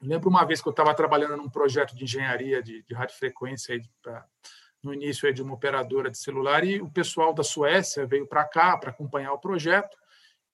Eu 0.01 0.09
lembro 0.09 0.29
uma 0.29 0.45
vez 0.45 0.61
que 0.61 0.67
eu 0.67 0.71
estava 0.71 0.93
trabalhando 0.93 1.37
num 1.37 1.49
projeto 1.49 1.95
de 1.95 2.03
engenharia 2.03 2.61
de, 2.61 2.83
de 2.83 2.93
radiofrequência 2.93 3.75
aí 3.75 3.81
pra, 4.01 4.25
no 4.83 4.93
início 4.93 5.27
aí 5.27 5.33
de 5.33 5.41
uma 5.41 5.53
operadora 5.53 6.09
de 6.09 6.17
celular 6.17 6.63
e 6.63 6.81
o 6.81 6.89
pessoal 6.89 7.33
da 7.33 7.43
Suécia 7.43 8.05
veio 8.05 8.27
para 8.27 8.43
cá 8.43 8.77
para 8.77 8.91
acompanhar 8.91 9.33
o 9.33 9.39
projeto 9.39 9.97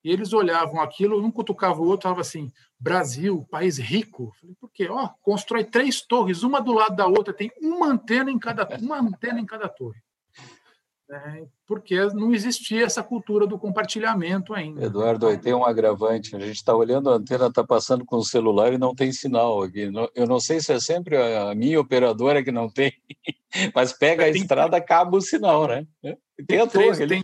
e 0.03 0.11
eles 0.11 0.33
olhavam 0.33 0.81
aquilo, 0.81 1.23
um 1.23 1.31
cutucava 1.31 1.81
o 1.81 1.85
outro, 1.85 2.03
falava 2.03 2.21
assim, 2.21 2.51
Brasil, 2.77 3.47
país 3.49 3.77
rico. 3.77 4.33
Falei, 4.39 4.55
por 4.59 4.69
quê? 4.69 4.89
Ó, 4.89 5.09
constrói 5.21 5.63
três 5.63 6.01
torres, 6.01 6.43
uma 6.43 6.59
do 6.59 6.73
lado 6.73 6.95
da 6.95 7.07
outra, 7.07 7.33
tem 7.33 7.51
uma 7.61 7.87
antena 7.87 8.29
em 8.29 8.37
cada, 8.37 8.67
uma 8.81 8.99
antena 8.99 9.39
em 9.39 9.45
cada 9.45 9.69
torre 9.69 10.01
né, 11.07 11.45
porque 11.67 11.95
não 12.13 12.33
existia 12.33 12.85
essa 12.85 13.03
cultura 13.03 13.45
do 13.45 13.59
compartilhamento 13.59 14.53
ainda. 14.53 14.85
Eduardo, 14.85 15.27
aí 15.27 15.37
tem 15.37 15.53
um 15.53 15.65
agravante. 15.65 16.35
A 16.35 16.39
gente 16.39 16.55
está 16.55 16.75
olhando, 16.75 17.09
a 17.09 17.15
antena 17.15 17.47
está 17.47 17.63
passando 17.63 18.05
com 18.05 18.17
o 18.17 18.25
celular 18.25 18.73
e 18.73 18.77
não 18.77 18.95
tem 18.95 19.11
sinal 19.11 19.63
aqui. 19.63 19.91
Eu 20.15 20.27
não 20.27 20.39
sei 20.39 20.59
se 20.59 20.71
é 20.73 20.79
sempre 20.79 21.17
a 21.17 21.53
minha 21.53 21.79
operadora 21.79 22.43
que 22.43 22.51
não 22.51 22.69
tem, 22.69 22.93
mas 23.75 23.93
pega 23.93 24.23
a 24.23 24.31
tem, 24.31 24.41
estrada, 24.41 24.77
acaba 24.77 25.17
o 25.17 25.21
sinal, 25.21 25.67
né? 25.67 25.85
Tem, 26.47 26.59
a 26.59 26.67
torre 26.67 26.91
três, 26.91 26.97
tem, 27.09 27.23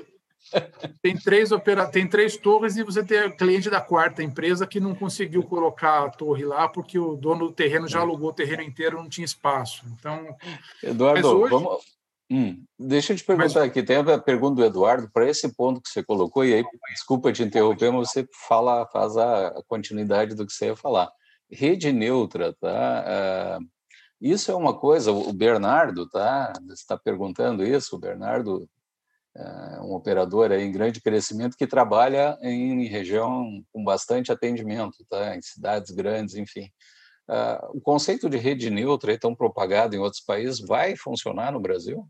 tem, 1.02 1.18
três 1.18 1.52
opera, 1.52 1.88
tem 1.88 2.08
três 2.08 2.38
torres 2.38 2.76
e 2.76 2.84
você 2.84 3.04
tem 3.04 3.32
cliente 3.36 3.70
da 3.70 3.82
quarta 3.82 4.22
empresa 4.22 4.68
que 4.68 4.80
não 4.80 4.94
conseguiu 4.94 5.44
colocar 5.44 6.06
a 6.06 6.10
torre 6.10 6.44
lá 6.44 6.68
porque 6.68 7.00
o 7.00 7.16
dono 7.16 7.48
do 7.48 7.54
terreno 7.54 7.88
já 7.88 8.00
alugou 8.00 8.30
o 8.30 8.34
terreno 8.34 8.62
inteiro, 8.62 8.98
não 8.98 9.10
tinha 9.10 9.26
espaço. 9.26 9.86
Então, 9.94 10.36
Eduardo, 10.84 11.28
hoje... 11.28 11.52
vamos 11.52 11.99
Hum, 12.32 12.64
deixa 12.78 13.14
eu 13.14 13.18
te 13.18 13.24
perguntar 13.24 13.62
mas... 13.62 13.70
aqui, 13.70 13.82
tem 13.82 13.98
a 13.98 14.20
pergunta 14.20 14.56
do 14.56 14.64
Eduardo, 14.64 15.10
para 15.12 15.28
esse 15.28 15.52
ponto 15.56 15.82
que 15.82 15.90
você 15.90 16.04
colocou, 16.04 16.46
e 16.46 16.54
aí, 16.54 16.64
desculpa 16.92 17.34
te 17.34 17.42
interromper, 17.42 17.92
mas 17.92 18.12
você 18.12 18.28
fala, 18.48 18.86
faz 18.88 19.18
a 19.18 19.64
continuidade 19.68 20.36
do 20.36 20.46
que 20.46 20.54
você 20.54 20.68
ia 20.68 20.76
falar. 20.76 21.12
Rede 21.52 21.92
neutra, 21.92 22.54
tá? 22.54 23.60
Uh, 23.60 23.66
isso 24.22 24.52
é 24.52 24.56
uma 24.56 24.78
coisa, 24.78 25.12
o 25.12 25.34
Bernardo, 25.34 26.08
tá? 26.08 26.54
Você 26.68 26.74
está 26.74 26.96
perguntando 26.96 27.66
isso, 27.66 27.96
o 27.96 28.00
Bernardo 28.00 28.70
é 29.36 29.82
um 29.82 29.94
operador 29.94 30.52
em 30.52 30.72
grande 30.72 31.02
crescimento 31.02 31.58
que 31.58 31.66
trabalha 31.66 32.38
em 32.42 32.86
região 32.86 33.64
com 33.72 33.84
bastante 33.84 34.32
atendimento, 34.32 34.98
tá? 35.10 35.36
Em 35.36 35.42
cidades 35.42 35.90
grandes, 35.92 36.36
enfim. 36.36 36.70
Uh, 37.28 37.78
o 37.78 37.82
conceito 37.82 38.30
de 38.30 38.38
rede 38.38 38.70
neutra, 38.70 39.18
tão 39.18 39.34
propagado 39.34 39.96
em 39.96 40.00
outros 40.00 40.22
países, 40.22 40.60
vai 40.60 40.96
funcionar 40.96 41.52
no 41.52 41.60
Brasil? 41.60 42.08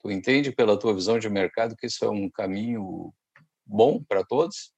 Tu 0.00 0.10
entende 0.10 0.52
pela 0.52 0.78
tua 0.78 0.94
visão 0.94 1.18
de 1.18 1.28
mercado 1.28 1.76
que 1.76 1.86
isso 1.86 2.04
é 2.04 2.08
um 2.08 2.30
caminho 2.30 3.12
bom 3.66 4.02
para 4.02 4.24
todos? 4.24 4.72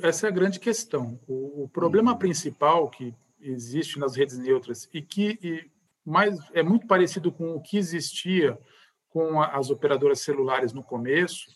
Essa 0.00 0.26
é 0.26 0.28
a 0.28 0.32
grande 0.32 0.60
questão. 0.60 1.20
O, 1.26 1.64
o 1.64 1.68
problema 1.68 2.12
uhum. 2.12 2.18
principal 2.18 2.88
que 2.90 3.14
existe 3.40 3.98
nas 3.98 4.16
redes 4.16 4.38
neutras 4.38 4.88
e 4.92 5.02
que 5.02 5.38
e 5.42 5.70
mais 6.04 6.38
é 6.52 6.62
muito 6.62 6.86
parecido 6.86 7.30
com 7.30 7.54
o 7.54 7.60
que 7.60 7.76
existia 7.76 8.58
com 9.08 9.40
as 9.42 9.68
operadoras 9.68 10.20
celulares 10.20 10.72
no 10.72 10.82
começo 10.82 11.46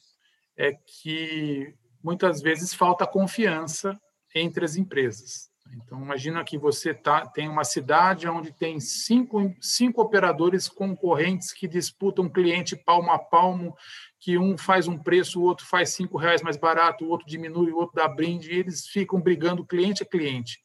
é 0.56 0.72
que 0.72 1.74
muitas 2.02 2.42
vezes 2.42 2.74
falta 2.74 3.06
confiança 3.06 3.98
entre 4.34 4.64
as 4.64 4.76
empresas. 4.76 5.50
Então, 5.74 6.00
imagina 6.02 6.44
que 6.44 6.58
você 6.58 6.92
tá, 6.92 7.26
tem 7.26 7.48
uma 7.48 7.64
cidade 7.64 8.28
onde 8.28 8.52
tem 8.52 8.80
cinco, 8.80 9.54
cinco 9.60 10.00
operadores 10.00 10.68
concorrentes 10.68 11.52
que 11.52 11.68
disputam 11.68 12.28
cliente 12.28 12.76
palmo 12.76 13.10
a 13.10 13.18
palmo, 13.18 13.76
que 14.18 14.38
um 14.38 14.56
faz 14.56 14.88
um 14.88 14.98
preço, 14.98 15.40
o 15.40 15.44
outro 15.44 15.66
faz 15.66 15.90
cinco 15.90 16.18
reais 16.18 16.42
mais 16.42 16.56
barato, 16.56 17.04
o 17.04 17.08
outro 17.08 17.26
diminui, 17.26 17.70
o 17.70 17.76
outro 17.76 17.96
dá 17.96 18.08
brinde, 18.08 18.52
e 18.52 18.58
eles 18.58 18.86
ficam 18.86 19.20
brigando 19.20 19.64
cliente 19.64 20.02
a 20.02 20.06
cliente. 20.06 20.58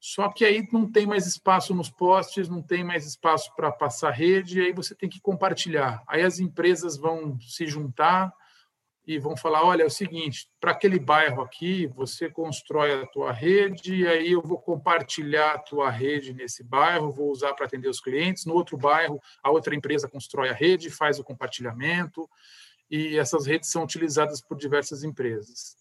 Só 0.00 0.28
que 0.28 0.44
aí 0.44 0.66
não 0.72 0.90
tem 0.90 1.06
mais 1.06 1.26
espaço 1.26 1.74
nos 1.74 1.90
postes, 1.90 2.48
não 2.48 2.62
tem 2.62 2.84
mais 2.84 3.04
espaço 3.04 3.52
para 3.56 3.72
passar 3.72 4.10
rede, 4.10 4.60
aí 4.60 4.72
você 4.72 4.94
tem 4.94 5.08
que 5.08 5.20
compartilhar. 5.20 6.02
Aí 6.06 6.22
as 6.22 6.38
empresas 6.38 6.96
vão 6.96 7.38
se 7.40 7.66
juntar, 7.66 8.32
e 9.08 9.18
vão 9.18 9.34
falar: 9.34 9.64
olha, 9.64 9.82
é 9.82 9.86
o 9.86 9.90
seguinte, 9.90 10.50
para 10.60 10.72
aquele 10.72 10.98
bairro 10.98 11.40
aqui, 11.40 11.86
você 11.86 12.28
constrói 12.28 12.92
a 12.92 13.06
tua 13.06 13.32
rede, 13.32 14.02
e 14.02 14.06
aí 14.06 14.32
eu 14.32 14.42
vou 14.42 14.58
compartilhar 14.58 15.54
a 15.54 15.58
tua 15.58 15.90
rede 15.90 16.34
nesse 16.34 16.62
bairro, 16.62 17.10
vou 17.10 17.30
usar 17.30 17.54
para 17.54 17.64
atender 17.64 17.88
os 17.88 18.00
clientes. 18.00 18.44
No 18.44 18.52
outro 18.52 18.76
bairro, 18.76 19.18
a 19.42 19.50
outra 19.50 19.74
empresa 19.74 20.06
constrói 20.06 20.50
a 20.50 20.52
rede, 20.52 20.90
faz 20.90 21.18
o 21.18 21.24
compartilhamento, 21.24 22.28
e 22.90 23.16
essas 23.16 23.46
redes 23.46 23.70
são 23.70 23.82
utilizadas 23.82 24.42
por 24.42 24.58
diversas 24.58 25.02
empresas. 25.02 25.74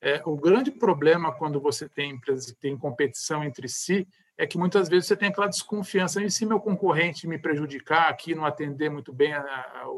É, 0.00 0.22
o 0.26 0.36
grande 0.36 0.70
problema 0.70 1.32
quando 1.32 1.58
você 1.58 1.88
tem 1.88 2.10
empresas 2.10 2.52
que 2.52 2.60
têm 2.60 2.76
competição 2.76 3.42
entre 3.42 3.68
si 3.68 4.06
é 4.36 4.46
que 4.46 4.56
muitas 4.56 4.88
vezes 4.88 5.08
você 5.08 5.16
tem 5.16 5.30
aquela 5.30 5.48
desconfiança, 5.48 6.22
e 6.22 6.30
se 6.30 6.46
meu 6.46 6.60
concorrente 6.60 7.26
me 7.26 7.38
prejudicar 7.38 8.08
aqui, 8.08 8.34
não 8.34 8.44
atender 8.44 8.90
muito 8.90 9.12
bem 9.12 9.32
a, 9.32 9.40
a, 9.40 9.88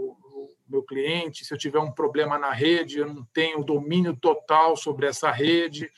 meu 0.71 0.83
cliente, 0.83 1.45
se 1.45 1.53
eu 1.53 1.59
tiver 1.59 1.81
um 1.81 1.93
problema 1.93 2.39
na 2.39 2.53
rede, 2.53 2.99
eu 2.99 3.13
não 3.13 3.25
tenho 3.33 3.65
domínio 3.65 4.17
total 4.17 4.77
sobre 4.77 5.07
essa 5.07 5.31
rede, 5.31 5.91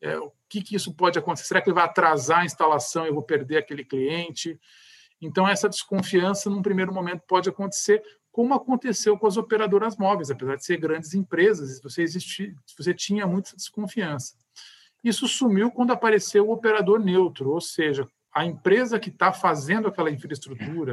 é, 0.00 0.18
o 0.18 0.32
que, 0.48 0.62
que 0.62 0.76
isso 0.76 0.94
pode 0.94 1.18
acontecer? 1.18 1.46
Será 1.46 1.60
que 1.60 1.68
ele 1.68 1.74
vai 1.74 1.84
atrasar 1.84 2.40
a 2.40 2.44
instalação 2.44 3.04
e 3.04 3.08
eu 3.08 3.14
vou 3.14 3.22
perder 3.22 3.58
aquele 3.58 3.84
cliente? 3.84 4.58
Então, 5.20 5.48
essa 5.48 5.68
desconfiança, 5.68 6.50
num 6.50 6.62
primeiro 6.62 6.92
momento, 6.92 7.22
pode 7.26 7.48
acontecer, 7.48 8.02
como 8.30 8.52
aconteceu 8.54 9.18
com 9.18 9.26
as 9.26 9.36
operadoras 9.36 9.96
móveis, 9.96 10.30
apesar 10.30 10.56
de 10.56 10.64
ser 10.64 10.76
grandes 10.76 11.14
empresas, 11.14 11.80
você, 11.80 12.02
existia, 12.02 12.54
você 12.76 12.92
tinha 12.92 13.26
muita 13.26 13.56
desconfiança. 13.56 14.34
Isso 15.02 15.26
sumiu 15.26 15.70
quando 15.70 15.92
apareceu 15.92 16.46
o 16.46 16.52
operador 16.52 16.98
neutro, 16.98 17.50
ou 17.50 17.60
seja, 17.60 18.06
a 18.34 18.44
empresa 18.44 18.98
que 18.98 19.08
está 19.08 19.32
fazendo 19.32 19.88
aquela 19.88 20.10
infraestrutura, 20.10 20.92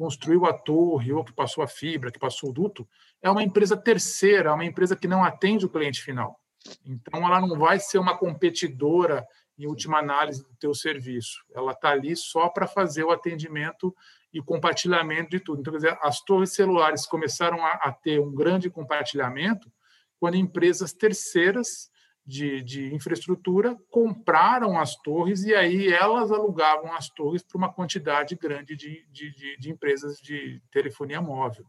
construiu 0.00 0.46
a 0.46 0.54
torre, 0.54 1.12
ou 1.12 1.22
que 1.22 1.30
passou 1.30 1.62
a 1.62 1.66
fibra, 1.66 2.10
que 2.10 2.18
passou 2.18 2.48
o 2.48 2.52
duto, 2.54 2.88
é 3.20 3.28
uma 3.28 3.42
empresa 3.42 3.76
terceira, 3.76 4.48
é 4.48 4.52
uma 4.54 4.64
empresa 4.64 4.96
que 4.96 5.06
não 5.06 5.22
atende 5.22 5.66
o 5.66 5.68
cliente 5.68 6.00
final. 6.00 6.40
Então, 6.86 7.22
ela 7.26 7.38
não 7.38 7.58
vai 7.58 7.78
ser 7.78 7.98
uma 7.98 8.16
competidora, 8.16 9.26
em 9.58 9.66
última 9.66 9.98
análise, 9.98 10.42
do 10.42 10.56
teu 10.58 10.72
serviço. 10.72 11.44
Ela 11.54 11.72
está 11.72 11.90
ali 11.90 12.16
só 12.16 12.48
para 12.48 12.66
fazer 12.66 13.04
o 13.04 13.10
atendimento 13.10 13.94
e 14.32 14.40
compartilhamento 14.40 15.28
de 15.32 15.40
tudo. 15.40 15.60
Então, 15.60 15.70
quer 15.70 15.80
dizer, 15.80 15.98
as 16.00 16.22
torres 16.22 16.54
celulares 16.54 17.04
começaram 17.04 17.62
a, 17.62 17.72
a 17.72 17.92
ter 17.92 18.18
um 18.18 18.34
grande 18.34 18.70
compartilhamento 18.70 19.70
quando 20.18 20.34
empresas 20.36 20.94
terceiras 20.94 21.90
de, 22.26 22.62
de 22.62 22.94
infraestrutura 22.94 23.76
compraram 23.90 24.78
as 24.78 24.94
torres 24.96 25.42
e 25.44 25.54
aí 25.54 25.88
elas 25.88 26.30
alugavam 26.30 26.92
as 26.92 27.08
torres 27.08 27.42
para 27.42 27.58
uma 27.58 27.72
quantidade 27.72 28.36
grande 28.36 28.76
de, 28.76 29.06
de, 29.10 29.56
de, 29.58 29.70
empresas 29.70 30.18
de 30.18 30.62
telefonia 30.70 31.20
móvel. 31.20 31.66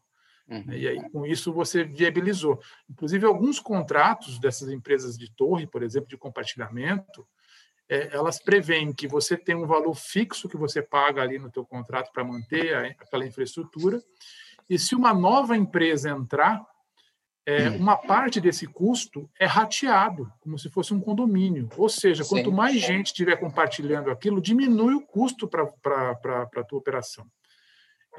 Uhum. 0.47 0.73
E 0.73 0.87
aí, 0.87 1.09
com 1.09 1.25
isso, 1.25 1.53
você 1.53 1.83
viabilizou. 1.83 2.59
Inclusive, 2.89 3.25
alguns 3.25 3.59
contratos 3.59 4.37
dessas 4.37 4.69
empresas 4.69 5.17
de 5.17 5.31
torre, 5.33 5.65
por 5.65 5.81
exemplo, 5.81 6.09
de 6.09 6.17
compartilhamento, 6.17 7.25
é, 7.87 8.15
elas 8.15 8.41
prevêem 8.41 8.93
que 8.93 9.07
você 9.07 9.37
tem 9.37 9.55
um 9.55 9.65
valor 9.65 9.93
fixo 9.95 10.49
que 10.49 10.57
você 10.57 10.81
paga 10.81 11.21
ali 11.21 11.39
no 11.39 11.49
teu 11.49 11.65
contrato 11.65 12.11
para 12.11 12.23
manter 12.23 12.73
a, 12.75 12.81
aquela 12.87 13.25
infraestrutura, 13.25 14.01
e 14.69 14.77
se 14.79 14.95
uma 14.95 15.13
nova 15.13 15.57
empresa 15.57 16.09
entrar, 16.09 16.65
é, 17.45 17.69
hum. 17.69 17.77
uma 17.77 17.97
parte 17.97 18.39
desse 18.39 18.67
custo 18.67 19.29
é 19.39 19.45
rateado, 19.45 20.31
como 20.39 20.57
se 20.59 20.69
fosse 20.69 20.93
um 20.93 20.99
condomínio. 20.99 21.69
Ou 21.77 21.89
seja, 21.89 22.23
quanto 22.23 22.49
sim, 22.49 22.55
mais 22.55 22.79
gente 22.79 23.07
estiver 23.07 23.35
compartilhando 23.37 24.11
aquilo, 24.11 24.41
diminui 24.41 24.93
o 24.93 25.05
custo 25.05 25.47
para 25.47 25.63
a 25.63 26.63
tua 26.63 26.79
operação. 26.79 27.25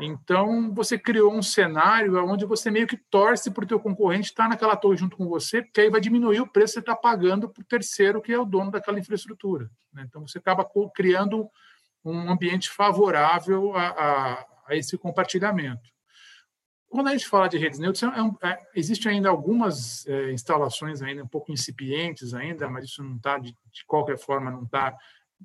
Então, 0.00 0.72
você 0.74 0.98
criou 0.98 1.32
um 1.32 1.42
cenário 1.42 2.16
onde 2.24 2.46
você 2.46 2.70
meio 2.70 2.86
que 2.86 2.96
torce 2.96 3.50
para 3.50 3.64
o 3.64 3.66
teu 3.66 3.78
concorrente 3.78 4.28
estar 4.28 4.48
naquela 4.48 4.74
torre 4.74 4.96
junto 4.96 5.16
com 5.16 5.28
você, 5.28 5.62
porque 5.62 5.82
aí 5.82 5.90
vai 5.90 6.00
diminuir 6.00 6.40
o 6.40 6.46
preço 6.46 6.72
que 6.72 6.74
você 6.74 6.80
está 6.80 6.96
pagando 6.96 7.48
para 7.48 7.60
o 7.60 7.64
terceiro, 7.64 8.22
que 8.22 8.32
é 8.32 8.38
o 8.38 8.44
dono 8.44 8.70
daquela 8.70 8.98
infraestrutura. 8.98 9.70
Né? 9.92 10.04
Então, 10.08 10.26
você 10.26 10.38
acaba 10.38 10.66
criando 10.94 11.48
um 12.04 12.30
ambiente 12.30 12.70
favorável 12.70 13.76
a, 13.76 13.88
a, 13.88 14.46
a 14.68 14.76
esse 14.76 14.96
compartilhamento. 14.96 15.91
Quando 16.92 17.08
a 17.08 17.12
gente 17.12 17.26
fala 17.26 17.48
de 17.48 17.56
redes 17.56 17.78
neutras, 17.78 18.02
é 18.02 18.22
um, 18.22 18.36
é, 18.42 18.60
existe 18.74 19.08
ainda 19.08 19.30
algumas 19.30 20.06
é, 20.06 20.30
instalações 20.30 21.00
ainda 21.00 21.24
um 21.24 21.26
pouco 21.26 21.50
incipientes 21.50 22.34
ainda, 22.34 22.68
mas 22.68 22.84
isso 22.84 23.02
não 23.02 23.16
está, 23.16 23.38
de, 23.38 23.56
de, 23.72 23.84
qualquer 23.86 24.18
forma, 24.18 24.50
não 24.50 24.64
está 24.64 24.94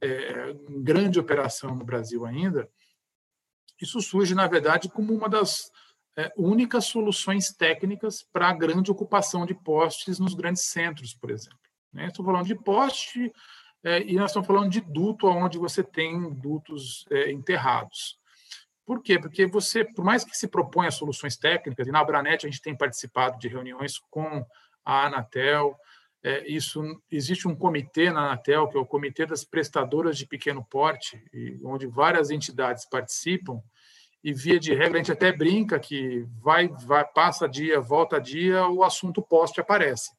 é, 0.04 0.52
em 0.68 0.84
grande 0.84 1.18
operação 1.18 1.74
no 1.74 1.86
Brasil 1.86 2.26
ainda, 2.26 2.70
isso 3.82 4.02
surge, 4.02 4.36
na 4.36 4.45
verdade, 4.45 4.89
como 4.89 5.14
uma 5.14 5.30
das 5.30 5.72
é, 6.18 6.34
únicas 6.36 6.84
soluções 6.84 7.54
técnicas 7.54 8.22
para 8.34 8.50
a 8.50 8.54
grande 8.54 8.91
ocupação 8.91 9.45
de 9.45 9.54
postes 9.54 10.20
nos 10.20 10.34
grandes 10.34 10.64
centros, 10.64 11.14
por 11.14 11.32
exemplo. 11.32 11.60
Né? 11.93 12.08
Estou 12.08 12.26
falando 12.26 12.45
de 12.45 12.56
poste 12.56 13.32
é, 13.86 14.02
e 14.04 14.18
nós 14.18 14.32
estamos 14.32 14.48
falando 14.48 14.70
de 14.70 14.82
duto, 14.82 15.28
onde 15.28 15.58
você 15.58 15.82
tem 15.82 16.30
dutos 16.34 17.06
é, 17.10 17.32
enterrados. 17.32 18.20
Por 18.88 19.04
quê? 19.04 19.20
Porque 19.20 19.46
você, 19.46 19.84
por 19.84 20.06
mais 20.06 20.24
que 20.24 20.36
se 20.36 20.48
proponha 20.48 20.90
soluções 20.90 21.36
técnicas, 21.36 21.86
e 21.86 21.92
na 21.92 22.00
Abranet 22.00 22.46
a 22.46 22.50
gente 22.50 22.62
tem 22.62 22.74
participado 22.74 23.38
de 23.38 23.50
reuniões 23.50 24.00
com 24.10 24.46
a 24.86 25.08
Anatel, 25.08 25.78
é, 26.24 26.48
isso 26.48 26.82
existe 27.12 27.50
um 27.50 27.56
comitê 27.56 28.10
na 28.10 28.22
Anatel, 28.22 28.70
que 28.70 28.78
é 28.78 28.80
o 28.80 28.86
Comitê 28.86 29.26
das 29.26 29.44
Prestadoras 29.44 30.18
de 30.18 30.26
Pequeno 30.26 30.64
Porte, 30.64 31.22
e, 31.34 31.60
onde 31.66 31.86
várias 31.86 32.30
entidades 32.32 32.88
participam, 32.90 33.62
e 34.24 34.34
via 34.34 34.58
de 34.58 34.74
regra 34.74 34.96
a 34.96 35.04
gente 35.04 35.12
até 35.12 35.34
brinca 35.34 35.78
que 35.78 36.26
vai, 36.42 36.70
vai 36.70 37.06
passa 37.06 37.48
dia, 37.48 37.82
volta 37.82 38.22
dia, 38.22 38.66
o 38.70 38.86
assunto 38.86 39.22
poste 39.22 39.60
aparece. 39.60 40.12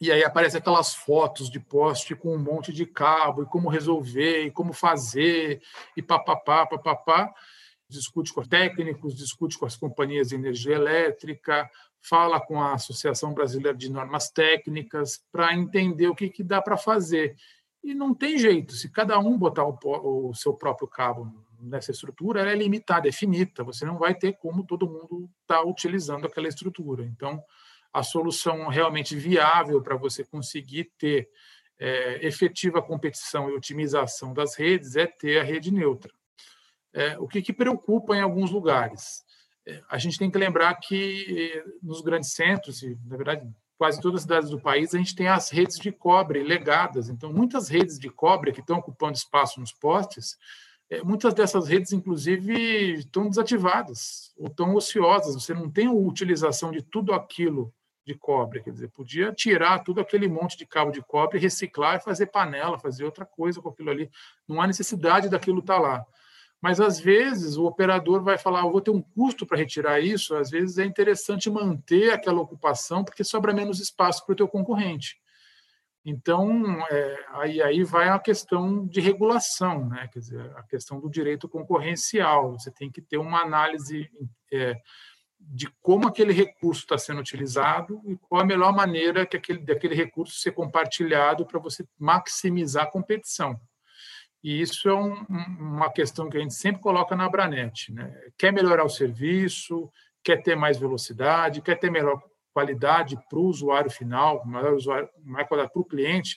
E 0.00 0.10
aí 0.10 0.24
aparece 0.24 0.56
aquelas 0.56 0.94
fotos 0.94 1.50
de 1.50 1.60
poste 1.60 2.14
com 2.14 2.34
um 2.34 2.38
monte 2.38 2.72
de 2.72 2.86
cabo, 2.86 3.42
e 3.42 3.46
como 3.46 3.68
resolver, 3.68 4.46
e 4.46 4.50
como 4.50 4.72
fazer, 4.72 5.60
e 5.94 6.00
papapá, 6.00 6.64
papapá. 6.64 7.32
Discute 7.86 8.32
com 8.32 8.42
técnicos, 8.42 9.14
discute 9.14 9.58
com 9.58 9.66
as 9.66 9.76
companhias 9.76 10.28
de 10.28 10.36
energia 10.36 10.76
elétrica, 10.76 11.68
fala 12.00 12.40
com 12.40 12.62
a 12.62 12.74
Associação 12.74 13.34
Brasileira 13.34 13.76
de 13.76 13.90
Normas 13.90 14.30
Técnicas 14.30 15.22
para 15.30 15.54
entender 15.54 16.08
o 16.08 16.14
que, 16.14 16.30
que 16.30 16.42
dá 16.42 16.62
para 16.62 16.76
fazer. 16.78 17.36
E 17.82 17.94
não 17.94 18.14
tem 18.14 18.38
jeito, 18.38 18.72
se 18.74 18.90
cada 18.90 19.18
um 19.18 19.36
botar 19.36 19.64
o, 19.64 19.78
o 20.28 20.34
seu 20.34 20.54
próprio 20.54 20.88
cabo 20.88 21.30
nessa 21.60 21.90
estrutura, 21.90 22.40
ela 22.40 22.50
é 22.50 22.54
limitada, 22.54 23.08
é 23.08 23.12
finita, 23.12 23.62
você 23.62 23.84
não 23.84 23.98
vai 23.98 24.14
ter 24.14 24.34
como 24.38 24.64
todo 24.64 24.88
mundo 24.88 25.28
estar 25.42 25.58
tá 25.58 25.62
utilizando 25.62 26.26
aquela 26.26 26.48
estrutura. 26.48 27.04
Então, 27.04 27.42
a 27.92 28.02
solução 28.02 28.68
realmente 28.68 29.16
viável 29.16 29.82
para 29.82 29.96
você 29.96 30.24
conseguir 30.24 30.92
ter 30.98 31.28
é, 31.78 32.26
efetiva 32.26 32.82
competição 32.82 33.48
e 33.48 33.54
otimização 33.54 34.32
das 34.32 34.54
redes 34.54 34.96
é 34.96 35.06
ter 35.06 35.40
a 35.40 35.44
rede 35.44 35.72
neutra. 35.72 36.12
É, 36.92 37.18
o 37.18 37.26
que, 37.26 37.40
que 37.40 37.52
preocupa 37.52 38.14
em 38.14 38.20
alguns 38.20 38.50
lugares? 38.50 39.22
É, 39.66 39.80
a 39.88 39.98
gente 39.98 40.18
tem 40.18 40.30
que 40.30 40.38
lembrar 40.38 40.74
que 40.74 41.52
é, 41.54 41.64
nos 41.82 42.00
grandes 42.00 42.32
centros, 42.32 42.82
e 42.82 42.98
na 43.06 43.16
verdade 43.16 43.48
quase 43.80 43.98
todas 43.98 44.18
as 44.18 44.22
cidades 44.24 44.50
do 44.50 44.60
país, 44.60 44.94
a 44.94 44.98
gente 44.98 45.14
tem 45.14 45.26
as 45.26 45.48
redes 45.48 45.78
de 45.78 45.90
cobre 45.90 46.42
legadas. 46.42 47.08
Então, 47.08 47.32
muitas 47.32 47.70
redes 47.70 47.98
de 47.98 48.10
cobre 48.10 48.52
que 48.52 48.60
estão 48.60 48.76
ocupando 48.76 49.16
espaço 49.16 49.58
nos 49.58 49.72
postes, 49.72 50.36
é, 50.90 51.02
muitas 51.02 51.32
dessas 51.32 51.66
redes, 51.66 51.90
inclusive, 51.90 52.52
estão 52.98 53.26
desativadas 53.26 54.34
ou 54.36 54.48
estão 54.48 54.74
ociosas. 54.74 55.34
Você 55.34 55.54
não 55.54 55.70
tem 55.70 55.86
a 55.86 55.92
utilização 55.92 56.70
de 56.70 56.82
tudo 56.82 57.14
aquilo 57.14 57.72
de 58.04 58.14
cobre. 58.14 58.62
Quer 58.62 58.72
dizer, 58.72 58.88
podia 58.88 59.32
tirar 59.32 59.80
tudo 59.80 60.00
aquele 60.00 60.28
monte 60.28 60.56
de 60.56 60.66
cabo 60.66 60.90
de 60.90 61.02
cobre, 61.02 61.38
reciclar 61.38 61.96
e 61.96 62.00
fazer 62.00 62.26
panela, 62.26 62.78
fazer 62.78 63.04
outra 63.04 63.24
coisa 63.24 63.60
com 63.60 63.68
aquilo 63.68 63.90
ali. 63.90 64.10
Não 64.48 64.60
há 64.60 64.66
necessidade 64.66 65.28
daquilo 65.28 65.60
estar 65.60 65.76
tá 65.76 65.80
lá. 65.80 66.06
Mas, 66.60 66.78
às 66.78 67.00
vezes, 67.00 67.56
o 67.56 67.64
operador 67.64 68.22
vai 68.22 68.36
falar, 68.36 68.60
eu 68.60 68.70
vou 68.70 68.82
ter 68.82 68.90
um 68.90 69.00
custo 69.00 69.46
para 69.46 69.56
retirar 69.56 69.98
isso. 70.00 70.34
Às 70.34 70.50
vezes, 70.50 70.76
é 70.76 70.84
interessante 70.84 71.48
manter 71.48 72.12
aquela 72.12 72.40
ocupação, 72.40 73.02
porque 73.02 73.24
sobra 73.24 73.54
menos 73.54 73.80
espaço 73.80 74.24
para 74.26 74.34
o 74.34 74.36
teu 74.36 74.46
concorrente. 74.46 75.16
Então, 76.04 76.82
é, 76.90 77.24
aí, 77.32 77.62
aí 77.62 77.84
vai 77.84 78.08
a 78.08 78.18
questão 78.18 78.86
de 78.86 79.00
regulação, 79.00 79.86
né? 79.86 80.08
quer 80.12 80.18
dizer, 80.18 80.40
a 80.56 80.62
questão 80.62 80.98
do 80.98 81.10
direito 81.10 81.48
concorrencial. 81.48 82.52
Você 82.58 82.70
tem 82.70 82.90
que 82.90 83.02
ter 83.02 83.18
uma 83.18 83.42
análise 83.42 84.10
é, 84.52 84.76
de 85.40 85.68
como 85.80 86.06
aquele 86.06 86.32
recurso 86.32 86.82
está 86.82 86.98
sendo 86.98 87.20
utilizado 87.20 88.00
e 88.04 88.16
qual 88.16 88.42
a 88.42 88.44
melhor 88.44 88.72
maneira 88.72 89.26
que 89.26 89.36
aquele, 89.36 89.60
daquele 89.60 89.94
recurso 89.94 90.38
ser 90.38 90.52
compartilhado 90.52 91.46
para 91.46 91.58
você 91.58 91.84
maximizar 91.98 92.84
a 92.84 92.90
competição. 92.90 93.58
E 94.42 94.60
isso 94.60 94.88
é 94.88 94.94
um, 94.94 95.14
uma 95.58 95.90
questão 95.90 96.30
que 96.30 96.36
a 96.36 96.40
gente 96.40 96.54
sempre 96.54 96.80
coloca 96.80 97.16
na 97.16 97.26
Abranet. 97.26 97.92
Né? 97.92 98.14
Quer 98.38 98.52
melhorar 98.52 98.84
o 98.84 98.88
serviço, 98.88 99.90
quer 100.22 100.42
ter 100.42 100.54
mais 100.54 100.78
velocidade, 100.78 101.62
quer 101.62 101.78
ter 101.78 101.90
melhor 101.90 102.22
qualidade 102.52 103.18
para 103.28 103.38
o 103.38 103.46
usuário 103.46 103.90
final, 103.90 104.44
maior, 104.46 104.74
usuário, 104.74 105.08
maior 105.24 105.46
qualidade 105.46 105.72
para 105.72 105.82
o 105.82 105.84
cliente, 105.84 106.36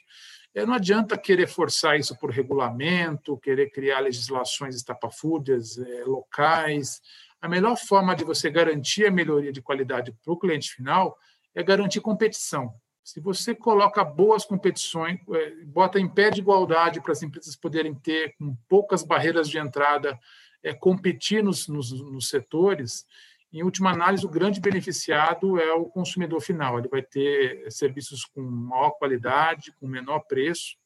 não 0.55 0.75
adianta 0.75 1.17
querer 1.17 1.47
forçar 1.47 1.97
isso 1.97 2.15
por 2.19 2.29
regulamento, 2.29 3.39
querer 3.39 3.71
criar 3.71 4.01
legislações 4.01 4.75
estapafúrdias 4.75 5.79
é, 5.79 6.03
locais, 6.05 7.01
a 7.43 7.49
melhor 7.49 7.75
forma 7.75 8.15
de 8.15 8.23
você 8.23 8.49
garantir 8.49 9.05
a 9.05 9.11
melhoria 9.11 9.51
de 9.51 9.61
qualidade 9.61 10.13
para 10.23 10.33
o 10.33 10.39
cliente 10.39 10.71
final 10.73 11.17
é 11.53 11.61
garantir 11.61 11.99
competição. 11.99 12.73
Se 13.03 13.19
você 13.19 13.53
coloca 13.53 14.01
boas 14.01 14.45
competições, 14.45 15.19
é, 15.29 15.65
bota 15.65 15.99
em 15.99 16.07
pé 16.07 16.29
de 16.29 16.39
igualdade 16.39 17.01
para 17.01 17.11
as 17.11 17.21
empresas 17.21 17.53
poderem 17.53 17.93
ter, 17.93 18.33
com 18.37 18.55
poucas 18.69 19.03
barreiras 19.03 19.49
de 19.49 19.57
entrada, 19.57 20.17
é, 20.63 20.73
competir 20.73 21.43
nos, 21.43 21.67
nos, 21.67 21.91
nos 21.91 22.29
setores, 22.29 23.05
em 23.51 23.61
última 23.61 23.91
análise, 23.91 24.25
o 24.25 24.29
grande 24.29 24.61
beneficiado 24.61 25.59
é 25.59 25.73
o 25.73 25.85
consumidor 25.87 26.39
final. 26.39 26.79
Ele 26.79 26.87
vai 26.87 27.01
ter 27.03 27.69
serviços 27.69 28.23
com 28.23 28.41
maior 28.41 28.91
qualidade, 28.91 29.73
com 29.81 29.85
menor 29.85 30.21
preço, 30.21 30.77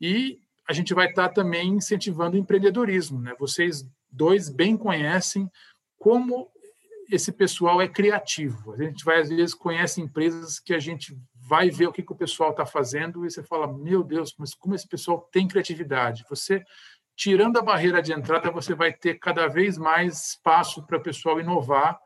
e 0.00 0.38
a 0.66 0.72
gente 0.72 0.94
vai 0.94 1.08
estar 1.08 1.30
também 1.30 1.70
incentivando 1.70 2.36
o 2.36 2.38
empreendedorismo. 2.38 3.20
Né? 3.20 3.34
Vocês 3.36 3.84
dois 4.12 4.48
bem 4.50 4.76
conhecem 4.76 5.50
como 6.02 6.50
esse 7.08 7.30
pessoal 7.30 7.80
é 7.80 7.86
criativo. 7.86 8.72
A 8.72 8.76
gente 8.76 9.04
vai, 9.04 9.20
às 9.20 9.28
vezes, 9.28 9.54
conhece 9.54 10.00
empresas 10.00 10.58
que 10.58 10.74
a 10.74 10.80
gente 10.80 11.16
vai 11.32 11.70
ver 11.70 11.86
o 11.86 11.92
que, 11.92 12.02
que 12.02 12.10
o 12.10 12.16
pessoal 12.16 12.50
está 12.50 12.66
fazendo 12.66 13.24
e 13.24 13.30
você 13.30 13.40
fala, 13.40 13.72
meu 13.72 14.02
Deus, 14.02 14.34
mas 14.36 14.52
como 14.52 14.74
esse 14.74 14.88
pessoal 14.88 15.20
tem 15.30 15.46
criatividade. 15.46 16.24
Você, 16.28 16.64
tirando 17.14 17.56
a 17.56 17.62
barreira 17.62 18.02
de 18.02 18.12
entrada, 18.12 18.50
você 18.50 18.74
vai 18.74 18.92
ter 18.92 19.20
cada 19.20 19.46
vez 19.46 19.78
mais 19.78 20.30
espaço 20.30 20.84
para 20.84 20.98
o 20.98 21.02
pessoal 21.02 21.38
inovar 21.38 22.00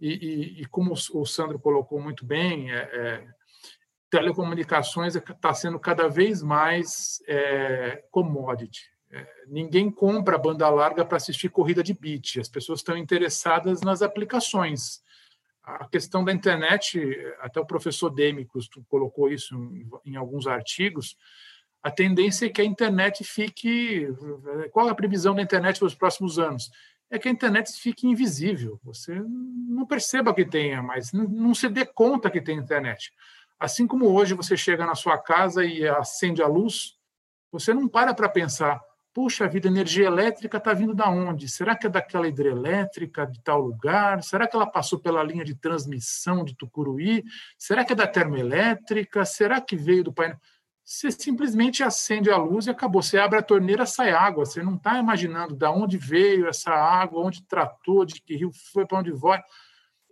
e, 0.00 0.12
e, 0.12 0.62
e, 0.62 0.64
como 0.64 0.94
o 0.94 1.26
Sandro 1.26 1.58
colocou 1.58 2.00
muito 2.00 2.24
bem, 2.24 2.72
é, 2.72 2.78
é, 2.78 3.26
telecomunicações 4.08 5.14
está 5.14 5.52
sendo 5.52 5.78
cada 5.78 6.08
vez 6.08 6.42
mais 6.42 7.22
é, 7.28 8.02
commodity. 8.10 8.80
Ninguém 9.48 9.90
compra 9.90 10.38
banda 10.38 10.68
larga 10.68 11.04
para 11.04 11.16
assistir 11.16 11.48
corrida 11.48 11.82
de 11.82 11.92
beat. 11.92 12.38
As 12.38 12.48
pessoas 12.48 12.80
estão 12.80 12.96
interessadas 12.96 13.80
nas 13.80 14.02
aplicações. 14.02 15.02
A 15.62 15.86
questão 15.86 16.24
da 16.24 16.32
internet, 16.32 17.00
até 17.40 17.60
o 17.60 17.66
professor 17.66 18.10
Dêmicos 18.10 18.68
colocou 18.88 19.30
isso 19.30 19.54
em, 20.04 20.16
alguns 20.16 20.46
artigos, 20.46 21.16
a 21.82 21.90
tendência 21.90 22.46
é 22.46 22.48
que 22.48 22.60
a 22.60 22.64
internet 22.64 23.24
fique. 23.24 24.06
Qual 24.70 24.88
é 24.88 24.90
a 24.90 24.94
previsão 24.94 25.34
da 25.34 25.42
internet 25.42 25.78
para 25.78 25.86
os 25.86 25.94
próximos 25.94 26.38
anos? 26.38 26.70
É 27.10 27.18
que 27.18 27.28
a 27.28 27.32
internet 27.32 27.72
fique 27.72 28.06
invisível. 28.06 28.78
Você 28.84 29.20
não 29.68 29.86
perceba 29.86 30.34
que 30.34 30.44
tenha 30.44 30.82
mais, 30.82 31.12
não 31.12 31.54
se 31.54 31.68
dê 31.68 31.84
conta 31.84 32.30
que 32.30 32.40
tem 32.40 32.58
internet. 32.58 33.12
Assim 33.58 33.86
como 33.86 34.06
hoje 34.06 34.34
você 34.34 34.56
chega 34.56 34.86
na 34.86 34.94
sua 34.94 35.18
casa 35.18 35.64
e 35.64 35.86
acende 35.86 36.42
a 36.42 36.46
luz, 36.46 36.96
você 37.50 37.74
não 37.74 37.88
para 37.88 38.14
para 38.14 38.28
pensar, 38.28 38.80
puxa 39.12 39.48
vida, 39.48 39.68
energia 39.68 40.06
elétrica 40.06 40.58
está 40.58 40.72
vindo 40.72 40.94
da 40.94 41.08
onde? 41.08 41.48
Será 41.48 41.76
que 41.76 41.86
é 41.86 41.90
daquela 41.90 42.28
hidrelétrica 42.28 43.26
de 43.26 43.40
tal 43.42 43.60
lugar? 43.60 44.22
Será 44.22 44.46
que 44.46 44.54
ela 44.54 44.66
passou 44.66 44.98
pela 44.98 45.22
linha 45.22 45.44
de 45.44 45.54
transmissão 45.54 46.44
de 46.44 46.54
Tucuruí? 46.54 47.24
Será 47.58 47.84
que 47.84 47.92
é 47.92 47.96
da 47.96 48.06
termoelétrica? 48.06 49.24
Será 49.24 49.60
que 49.60 49.76
veio 49.76 50.04
do 50.04 50.12
painel? 50.12 50.38
Você 50.84 51.10
simplesmente 51.12 51.84
acende 51.84 52.30
a 52.30 52.36
luz 52.36 52.66
e 52.66 52.70
acabou. 52.70 53.00
Você 53.00 53.16
abre 53.16 53.38
a 53.38 53.42
torneira, 53.42 53.86
sai 53.86 54.10
água. 54.10 54.44
Você 54.44 54.60
não 54.60 54.74
está 54.74 54.98
imaginando 54.98 55.54
de 55.54 55.66
onde 55.66 55.96
veio 55.96 56.48
essa 56.48 56.72
água, 56.72 57.24
onde 57.24 57.44
tratou, 57.44 58.04
de 58.04 58.20
que 58.20 58.34
rio 58.34 58.50
foi, 58.72 58.84
para 58.84 58.98
onde 58.98 59.12
vai. 59.12 59.40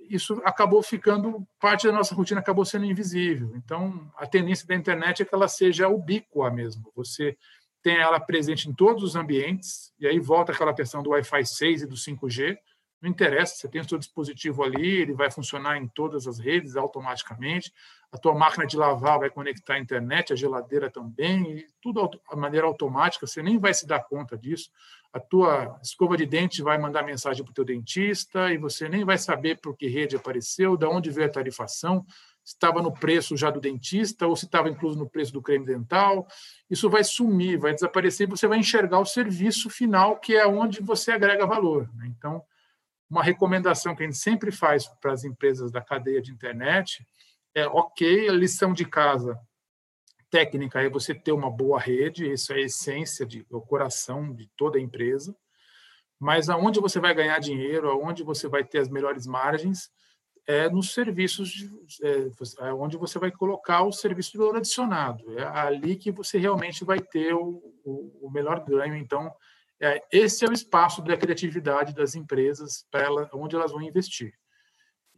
Isso 0.08 0.40
acabou 0.44 0.80
ficando, 0.80 1.44
parte 1.60 1.86
da 1.88 1.92
nossa 1.92 2.14
rotina 2.14 2.38
acabou 2.38 2.64
sendo 2.64 2.84
invisível. 2.84 3.52
Então, 3.56 4.08
a 4.16 4.24
tendência 4.24 4.68
da 4.68 4.74
internet 4.76 5.22
é 5.22 5.24
que 5.24 5.34
ela 5.34 5.48
seja 5.48 5.88
ubíqua 5.88 6.48
mesmo. 6.48 6.92
Você 6.94 7.36
tem 7.82 7.96
ela 7.96 8.20
presente 8.20 8.68
em 8.68 8.72
todos 8.72 9.02
os 9.02 9.16
ambientes, 9.16 9.92
e 9.98 10.06
aí 10.06 10.18
volta 10.18 10.52
aquela 10.52 10.74
questão 10.74 11.02
do 11.02 11.10
Wi-Fi 11.10 11.44
6 11.44 11.82
e 11.82 11.86
do 11.86 11.96
5G. 11.96 12.56
Não 13.00 13.08
interessa, 13.08 13.54
você 13.54 13.68
tem 13.68 13.80
o 13.80 13.88
seu 13.88 13.96
dispositivo 13.96 14.64
ali, 14.64 14.88
ele 14.88 15.12
vai 15.12 15.30
funcionar 15.30 15.76
em 15.76 15.86
todas 15.86 16.26
as 16.26 16.40
redes 16.40 16.76
automaticamente. 16.76 17.72
A 18.10 18.18
tua 18.18 18.34
máquina 18.34 18.66
de 18.66 18.76
lavar 18.76 19.20
vai 19.20 19.30
conectar 19.30 19.74
à 19.74 19.78
internet, 19.78 20.32
a 20.32 20.36
geladeira 20.36 20.90
também, 20.90 21.64
tudo 21.80 22.08
de 22.08 22.36
maneira 22.36 22.66
automática, 22.66 23.26
você 23.26 23.40
nem 23.40 23.56
vai 23.56 23.72
se 23.72 23.86
dar 23.86 24.00
conta 24.00 24.36
disso. 24.36 24.70
A 25.12 25.20
tua 25.20 25.78
escova 25.80 26.16
de 26.16 26.26
dente 26.26 26.60
vai 26.60 26.76
mandar 26.76 27.04
mensagem 27.04 27.44
para 27.44 27.52
o 27.52 27.54
teu 27.54 27.64
dentista 27.64 28.52
e 28.52 28.58
você 28.58 28.88
nem 28.88 29.04
vai 29.04 29.16
saber 29.16 29.60
por 29.60 29.76
que 29.76 29.86
rede 29.86 30.16
apareceu, 30.16 30.76
de 30.76 30.86
onde 30.86 31.10
veio 31.10 31.28
a 31.28 31.32
tarifação 31.32 32.04
estava 32.52 32.80
no 32.80 32.92
preço 32.92 33.36
já 33.36 33.50
do 33.50 33.60
dentista 33.60 34.26
ou 34.26 34.34
se 34.34 34.46
estava 34.46 34.68
incluso 34.68 34.98
no 34.98 35.08
preço 35.08 35.32
do 35.32 35.42
creme 35.42 35.66
dental. 35.66 36.26
Isso 36.70 36.88
vai 36.88 37.04
sumir, 37.04 37.58
vai 37.58 37.74
desaparecer 37.74 38.26
e 38.26 38.30
você 38.30 38.46
vai 38.46 38.58
enxergar 38.58 38.98
o 38.98 39.04
serviço 39.04 39.68
final, 39.68 40.18
que 40.18 40.34
é 40.34 40.46
onde 40.46 40.82
você 40.82 41.12
agrega 41.12 41.46
valor. 41.46 41.90
Né? 41.94 42.06
Então, 42.06 42.42
uma 43.10 43.22
recomendação 43.22 43.94
que 43.94 44.02
a 44.02 44.06
gente 44.06 44.18
sempre 44.18 44.50
faz 44.50 44.86
para 45.00 45.12
as 45.12 45.24
empresas 45.24 45.70
da 45.70 45.80
cadeia 45.80 46.22
de 46.22 46.32
internet 46.32 47.06
é: 47.54 47.66
ok, 47.66 48.28
a 48.28 48.32
lição 48.32 48.72
de 48.72 48.84
casa 48.84 49.38
técnica 50.30 50.82
é 50.82 50.90
você 50.90 51.14
ter 51.14 51.32
uma 51.32 51.50
boa 51.50 51.78
rede, 51.78 52.30
isso 52.30 52.52
é 52.52 52.56
a 52.56 52.60
essência, 52.60 53.24
de, 53.24 53.46
o 53.50 53.60
coração 53.60 54.32
de 54.32 54.46
toda 54.56 54.78
a 54.78 54.80
empresa. 54.80 55.34
Mas 56.18 56.50
aonde 56.50 56.80
você 56.80 56.98
vai 56.98 57.14
ganhar 57.14 57.38
dinheiro, 57.38 57.90
aonde 57.90 58.22
você 58.22 58.48
vai 58.48 58.64
ter 58.64 58.78
as 58.78 58.88
melhores 58.88 59.26
margens, 59.26 59.90
é 60.48 60.70
nos 60.70 60.94
serviços, 60.94 61.50
de, 61.50 61.70
é, 62.02 62.66
é, 62.66 62.72
onde 62.72 62.96
você 62.96 63.18
vai 63.18 63.30
colocar 63.30 63.82
o 63.82 63.92
serviço 63.92 64.32
de 64.32 64.38
valor 64.38 64.56
adicionado. 64.56 65.38
É 65.38 65.44
ali 65.44 65.94
que 65.94 66.10
você 66.10 66.38
realmente 66.38 66.86
vai 66.86 66.98
ter 66.98 67.34
o, 67.34 67.62
o, 67.84 68.26
o 68.26 68.30
melhor 68.30 68.64
ganho. 68.64 68.96
Então, 68.96 69.30
é, 69.78 70.02
esse 70.10 70.46
é 70.46 70.48
o 70.48 70.52
espaço 70.52 71.02
da 71.02 71.18
criatividade 71.18 71.94
das 71.94 72.14
empresas 72.14 72.86
para 72.90 73.02
ela, 73.02 73.30
onde 73.34 73.54
elas 73.54 73.72
vão 73.72 73.82
investir. 73.82 74.32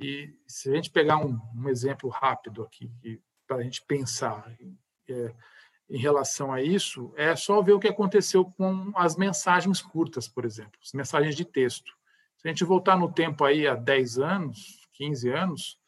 E 0.01 0.35
se 0.49 0.69
a 0.69 0.75
gente 0.75 0.91
pegar 0.91 1.25
um, 1.25 1.39
um 1.55 1.69
exemplo 1.69 2.11
rápido 2.11 2.65
aqui, 2.65 2.91
para 3.47 3.59
a 3.59 3.63
gente 3.63 3.85
pensar 3.87 4.53
é, 5.09 5.33
em 5.89 5.99
relação 5.99 6.53
a 6.53 6.61
isso, 6.61 7.15
é 7.17 7.37
só 7.37 7.63
ver 7.63 7.75
o 7.75 7.79
que 7.79 7.87
aconteceu 7.87 8.45
com 8.45 8.91
as 8.97 9.17
mensagens 9.17 9.81
curtas, 9.81 10.27
por 10.27 10.45
exemplo, 10.45 10.73
as 10.83 10.93
mensagens 10.93 11.37
de 11.37 11.45
texto. 11.45 11.93
Se 12.37 12.49
a 12.49 12.51
gente 12.51 12.65
voltar 12.65 12.97
no 12.97 13.13
tempo 13.13 13.45
aí 13.45 13.69
há 13.69 13.77
10 13.77 14.19
anos, 14.19 14.80
15 15.01 15.31
anos, 15.31 15.79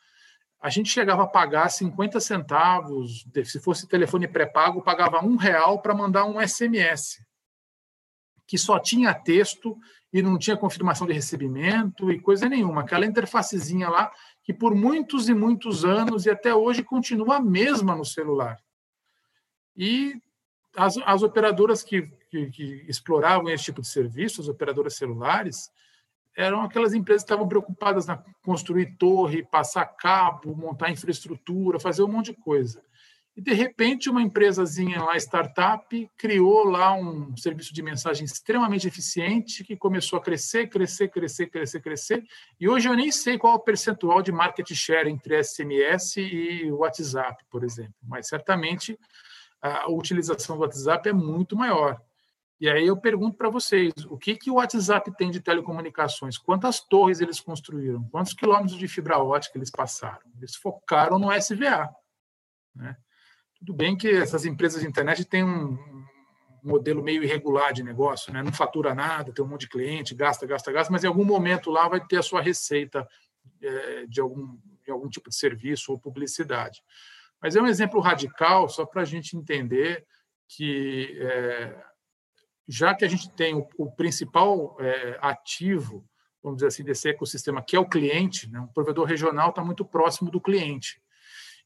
a 0.58 0.70
gente 0.70 0.88
chegava 0.88 1.24
a 1.24 1.26
pagar 1.26 1.68
50 1.68 2.18
centavos, 2.18 3.26
se 3.44 3.60
fosse 3.60 3.86
telefone 3.86 4.26
pré-pago, 4.26 4.80
pagava 4.80 5.22
um 5.22 5.36
real 5.36 5.82
para 5.82 5.94
mandar 5.94 6.24
um 6.24 6.40
SMS, 6.40 7.22
que 8.46 8.56
só 8.56 8.78
tinha 8.78 9.12
texto 9.12 9.76
e 10.10 10.22
não 10.22 10.38
tinha 10.38 10.56
confirmação 10.56 11.06
de 11.06 11.12
recebimento 11.12 12.10
e 12.10 12.20
coisa 12.20 12.48
nenhuma. 12.48 12.82
Aquela 12.82 13.04
interfacezinha 13.04 13.88
lá, 13.88 14.10
que 14.42 14.52
por 14.54 14.74
muitos 14.74 15.28
e 15.28 15.34
muitos 15.34 15.84
anos 15.84 16.24
e 16.24 16.30
até 16.30 16.54
hoje 16.54 16.82
continua 16.82 17.36
a 17.36 17.40
mesma 17.40 17.94
no 17.94 18.04
celular. 18.04 18.58
E 19.76 20.14
as, 20.74 20.96
as 20.98 21.22
operadoras 21.22 21.82
que, 21.82 22.02
que, 22.30 22.50
que 22.50 22.84
exploravam 22.88 23.50
esse 23.50 23.64
tipo 23.64 23.82
de 23.82 23.88
serviço, 23.88 24.40
as 24.40 24.48
operadoras 24.48 24.96
celulares, 24.96 25.70
eram 26.36 26.62
aquelas 26.62 26.94
empresas 26.94 27.22
que 27.22 27.26
estavam 27.26 27.48
preocupadas 27.48 28.06
na 28.06 28.22
construir 28.42 28.96
torre, 28.96 29.44
passar 29.44 29.84
cabo, 29.84 30.54
montar 30.56 30.90
infraestrutura, 30.90 31.78
fazer 31.78 32.02
um 32.02 32.08
monte 32.08 32.32
de 32.32 32.40
coisa. 32.40 32.82
E, 33.34 33.40
de 33.40 33.54
repente, 33.54 34.10
uma 34.10 34.20
empresazinha 34.20 35.02
lá, 35.02 35.16
startup, 35.16 36.10
criou 36.18 36.64
lá 36.64 36.92
um 36.94 37.34
serviço 37.34 37.72
de 37.72 37.82
mensagem 37.82 38.26
extremamente 38.26 38.86
eficiente 38.86 39.64
que 39.64 39.74
começou 39.74 40.18
a 40.18 40.22
crescer, 40.22 40.68
crescer, 40.68 41.08
crescer, 41.08 41.46
crescer, 41.46 41.80
crescer. 41.80 42.24
E 42.60 42.68
hoje 42.68 42.88
eu 42.88 42.94
nem 42.94 43.10
sei 43.10 43.38
qual 43.38 43.54
é 43.54 43.56
o 43.56 43.60
percentual 43.60 44.20
de 44.20 44.30
market 44.30 44.70
share 44.74 45.08
entre 45.08 45.42
SMS 45.42 46.18
e 46.18 46.70
WhatsApp, 46.72 47.42
por 47.50 47.64
exemplo. 47.64 47.94
Mas, 48.02 48.28
certamente, 48.28 48.98
a 49.62 49.90
utilização 49.90 50.56
do 50.56 50.62
WhatsApp 50.62 51.08
é 51.08 51.12
muito 51.12 51.56
maior. 51.56 51.98
E 52.62 52.68
aí 52.68 52.86
eu 52.86 52.96
pergunto 52.96 53.36
para 53.36 53.50
vocês, 53.50 53.92
o 54.08 54.16
que, 54.16 54.36
que 54.36 54.48
o 54.48 54.54
WhatsApp 54.54 55.10
tem 55.16 55.32
de 55.32 55.40
telecomunicações? 55.40 56.38
Quantas 56.38 56.78
torres 56.78 57.20
eles 57.20 57.40
construíram? 57.40 58.04
Quantos 58.04 58.34
quilômetros 58.34 58.78
de 58.78 58.86
fibra 58.86 59.18
ótica 59.18 59.58
eles 59.58 59.68
passaram? 59.68 60.22
Eles 60.38 60.54
focaram 60.54 61.18
no 61.18 61.32
SVA. 61.32 61.92
Né? 62.72 62.96
Tudo 63.58 63.74
bem 63.74 63.96
que 63.96 64.08
essas 64.08 64.44
empresas 64.44 64.80
de 64.80 64.86
internet 64.86 65.24
têm 65.24 65.42
um 65.42 65.76
modelo 66.62 67.02
meio 67.02 67.24
irregular 67.24 67.72
de 67.72 67.82
negócio, 67.82 68.32
né? 68.32 68.44
não 68.44 68.52
fatura 68.52 68.94
nada, 68.94 69.32
tem 69.32 69.44
um 69.44 69.48
monte 69.48 69.62
de 69.62 69.68
cliente, 69.68 70.14
gasta, 70.14 70.46
gasta, 70.46 70.70
gasta, 70.70 70.92
mas 70.92 71.02
em 71.02 71.08
algum 71.08 71.24
momento 71.24 71.68
lá 71.68 71.88
vai 71.88 72.06
ter 72.06 72.18
a 72.18 72.22
sua 72.22 72.40
receita 72.40 73.08
é, 73.60 74.06
de, 74.06 74.20
algum, 74.20 74.56
de 74.84 74.90
algum 74.92 75.08
tipo 75.08 75.28
de 75.28 75.34
serviço 75.34 75.90
ou 75.90 75.98
publicidade. 75.98 76.80
Mas 77.42 77.56
é 77.56 77.60
um 77.60 77.66
exemplo 77.66 77.98
radical, 77.98 78.68
só 78.68 78.86
para 78.86 79.02
a 79.02 79.04
gente 79.04 79.36
entender 79.36 80.06
que 80.46 81.18
é, 81.20 81.91
já 82.72 82.94
que 82.94 83.04
a 83.04 83.08
gente 83.08 83.30
tem 83.30 83.54
o, 83.54 83.68
o 83.76 83.92
principal 83.92 84.78
é, 84.80 85.18
ativo, 85.20 86.08
vamos 86.42 86.56
dizer 86.56 86.68
assim, 86.68 86.82
desse 86.82 87.06
ecossistema, 87.06 87.62
que 87.62 87.76
é 87.76 87.78
o 87.78 87.88
cliente, 87.88 88.50
né? 88.50 88.58
um 88.60 88.66
provedor 88.66 89.06
regional 89.06 89.50
está 89.50 89.62
muito 89.62 89.84
próximo 89.84 90.30
do 90.30 90.40
cliente. 90.40 90.98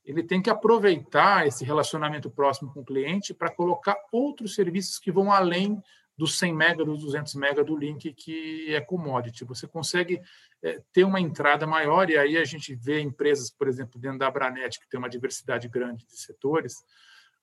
Ele 0.04 0.22
tem 0.22 0.42
que 0.42 0.50
aproveitar 0.50 1.46
esse 1.46 1.64
relacionamento 1.64 2.28
próximo 2.28 2.72
com 2.72 2.80
o 2.80 2.84
cliente 2.84 3.32
para 3.32 3.54
colocar 3.54 3.96
outros 4.10 4.56
serviços 4.56 4.98
que 4.98 5.12
vão 5.12 5.30
além 5.30 5.80
dos 6.18 6.38
100 6.38 6.54
mega, 6.54 6.84
dos 6.84 7.02
200 7.02 7.34
mega 7.36 7.62
do 7.62 7.76
link 7.76 8.12
que 8.12 8.74
é 8.74 8.80
commodity. 8.80 9.44
Você 9.44 9.68
consegue 9.68 10.20
é, 10.60 10.82
ter 10.92 11.04
uma 11.04 11.20
entrada 11.20 11.68
maior, 11.68 12.10
e 12.10 12.18
aí 12.18 12.36
a 12.36 12.44
gente 12.44 12.74
vê 12.74 13.00
empresas, 13.00 13.48
por 13.48 13.68
exemplo, 13.68 14.00
dentro 14.00 14.18
da 14.18 14.26
Abranet, 14.26 14.80
que 14.80 14.88
tem 14.88 14.98
uma 14.98 15.10
diversidade 15.10 15.68
grande 15.68 16.04
de 16.04 16.18
setores, 16.18 16.74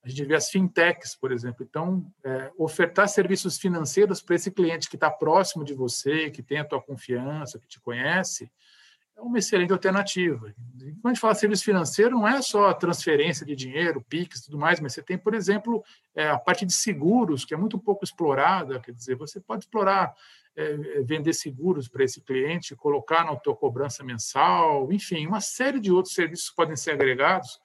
a 0.03 0.09
gente 0.09 0.25
vê 0.25 0.35
as 0.35 0.49
fintechs, 0.49 1.15
por 1.15 1.31
exemplo. 1.31 1.65
Então, 1.67 2.05
é, 2.23 2.51
ofertar 2.57 3.07
serviços 3.07 3.57
financeiros 3.57 4.21
para 4.21 4.35
esse 4.35 4.51
cliente 4.51 4.89
que 4.89 4.97
está 4.97 5.09
próximo 5.09 5.63
de 5.63 5.73
você, 5.73 6.29
que 6.29 6.43
tem 6.43 6.59
a 6.59 6.65
tua 6.65 6.81
confiança, 6.81 7.57
que 7.57 7.67
te 7.67 7.79
conhece, 7.79 8.51
é 9.15 9.21
uma 9.21 9.37
excelente 9.37 9.71
alternativa. 9.71 10.53
quando 11.01 11.05
a 11.05 11.09
gente 11.09 11.19
fala 11.19 11.35
serviço 11.35 11.63
financeiro, 11.63 12.17
não 12.17 12.27
é 12.27 12.41
só 12.41 12.73
transferência 12.73 13.45
de 13.45 13.55
dinheiro, 13.55 14.03
PIX 14.09 14.39
e 14.39 14.45
tudo 14.45 14.57
mais, 14.57 14.79
mas 14.79 14.93
você 14.93 15.01
tem, 15.01 15.17
por 15.17 15.33
exemplo, 15.33 15.83
é, 16.15 16.27
a 16.27 16.37
parte 16.37 16.65
de 16.65 16.73
seguros, 16.73 17.45
que 17.45 17.53
é 17.53 17.57
muito 17.57 17.79
pouco 17.79 18.03
explorada. 18.03 18.79
Quer 18.81 18.91
dizer, 18.91 19.15
você 19.15 19.39
pode 19.39 19.63
explorar, 19.63 20.13
é, 20.55 21.01
vender 21.03 21.33
seguros 21.33 21.87
para 21.87 22.03
esse 22.03 22.19
cliente, 22.21 22.75
colocar 22.75 23.23
na 23.23 23.35
tua 23.37 23.55
cobrança 23.55 24.03
mensal, 24.03 24.91
enfim, 24.91 25.25
uma 25.27 25.39
série 25.39 25.79
de 25.79 25.91
outros 25.91 26.13
serviços 26.13 26.49
podem 26.49 26.75
ser 26.75 26.91
agregados 26.91 27.59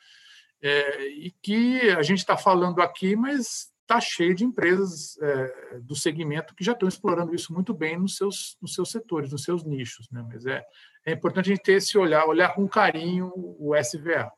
é, 0.63 1.07
e 1.09 1.31
que 1.43 1.91
a 1.91 2.03
gente 2.03 2.19
está 2.19 2.37
falando 2.37 2.81
aqui, 2.81 3.15
mas 3.15 3.73
está 3.89 4.01
cheio 4.01 4.35
de 4.35 4.45
empresas 4.45 5.17
é, 5.23 5.79
do 5.81 5.97
segmento 5.97 6.55
que 6.55 6.63
já 6.63 6.73
estão 6.73 6.89
explorando 6.89 7.35
isso 7.35 7.55
muito 7.55 7.73
bem 7.73 7.99
nos 7.99 8.17
seus, 8.17 8.59
nos 8.61 8.75
seus 8.75 8.91
setores, 8.91 9.33
nos 9.33 9.45
seus 9.45 9.65
nichos. 9.65 10.11
Né? 10.11 10.23
Mas 10.29 10.45
é, 10.45 10.63
é 11.07 11.13
importante 11.13 11.51
a 11.51 11.55
gente 11.55 11.65
ter 11.65 11.75
esse 11.75 11.97
olhar, 11.97 12.27
olhar 12.27 12.55
com 12.55 12.69
carinho 12.69 13.33
o 13.35 13.75
SVA. 13.75 14.31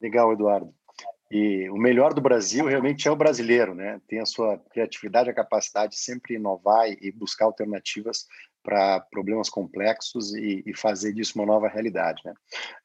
Legal, 0.00 0.32
Eduardo. 0.32 0.74
E 1.30 1.70
o 1.70 1.76
melhor 1.78 2.12
do 2.12 2.20
Brasil 2.20 2.66
realmente 2.66 3.08
é 3.08 3.10
o 3.10 3.16
brasileiro, 3.16 3.74
né? 3.74 3.98
Tem 4.06 4.20
a 4.20 4.26
sua 4.26 4.58
criatividade, 4.70 5.30
a 5.30 5.34
capacidade 5.34 5.92
de 5.92 5.98
sempre 5.98 6.34
inovar 6.34 6.90
e 6.90 7.10
buscar 7.10 7.46
alternativas 7.46 8.26
para 8.62 9.00
problemas 9.00 9.48
complexos 9.48 10.32
e, 10.34 10.62
e, 10.64 10.76
fazer 10.76 11.12
disso 11.12 11.32
uma 11.34 11.46
nova 11.46 11.68
realidade. 11.68 12.22
Né? 12.24 12.32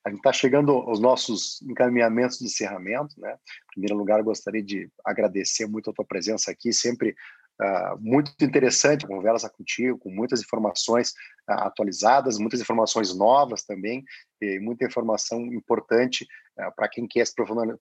A 0.06 0.10
gente 0.10 0.20
está 0.20 0.34
chegando 0.34 0.72
aos 0.72 1.00
nossos 1.00 1.62
encaminhamentos 1.62 2.40
de 2.40 2.46
encerramento. 2.46 3.20
Né? 3.20 3.34
Em 3.34 3.74
primeiro 3.74 3.96
lugar, 3.96 4.22
gostaria 4.24 4.64
de 4.64 4.90
agradecer 5.06 5.68
muito 5.68 5.90
a 5.90 5.94
tua 5.94 6.06
presença 6.06 6.52
aqui, 6.52 6.74
sempre 6.74 7.16
Uh, 7.60 7.98
muito 8.00 8.32
interessante 8.40 9.04
a 9.04 9.08
conversa 9.08 9.50
contigo, 9.50 9.98
com 9.98 10.12
muitas 10.12 10.42
informações 10.42 11.10
uh, 11.50 11.64
atualizadas, 11.64 12.38
muitas 12.38 12.62
informações 12.62 13.18
novas 13.18 13.64
também, 13.64 14.04
e 14.40 14.60
muita 14.60 14.86
informação 14.86 15.44
importante 15.48 16.24
uh, 16.60 16.72
para 16.76 16.88
quem 16.88 17.08
quer 17.08 17.26
se 17.26 17.34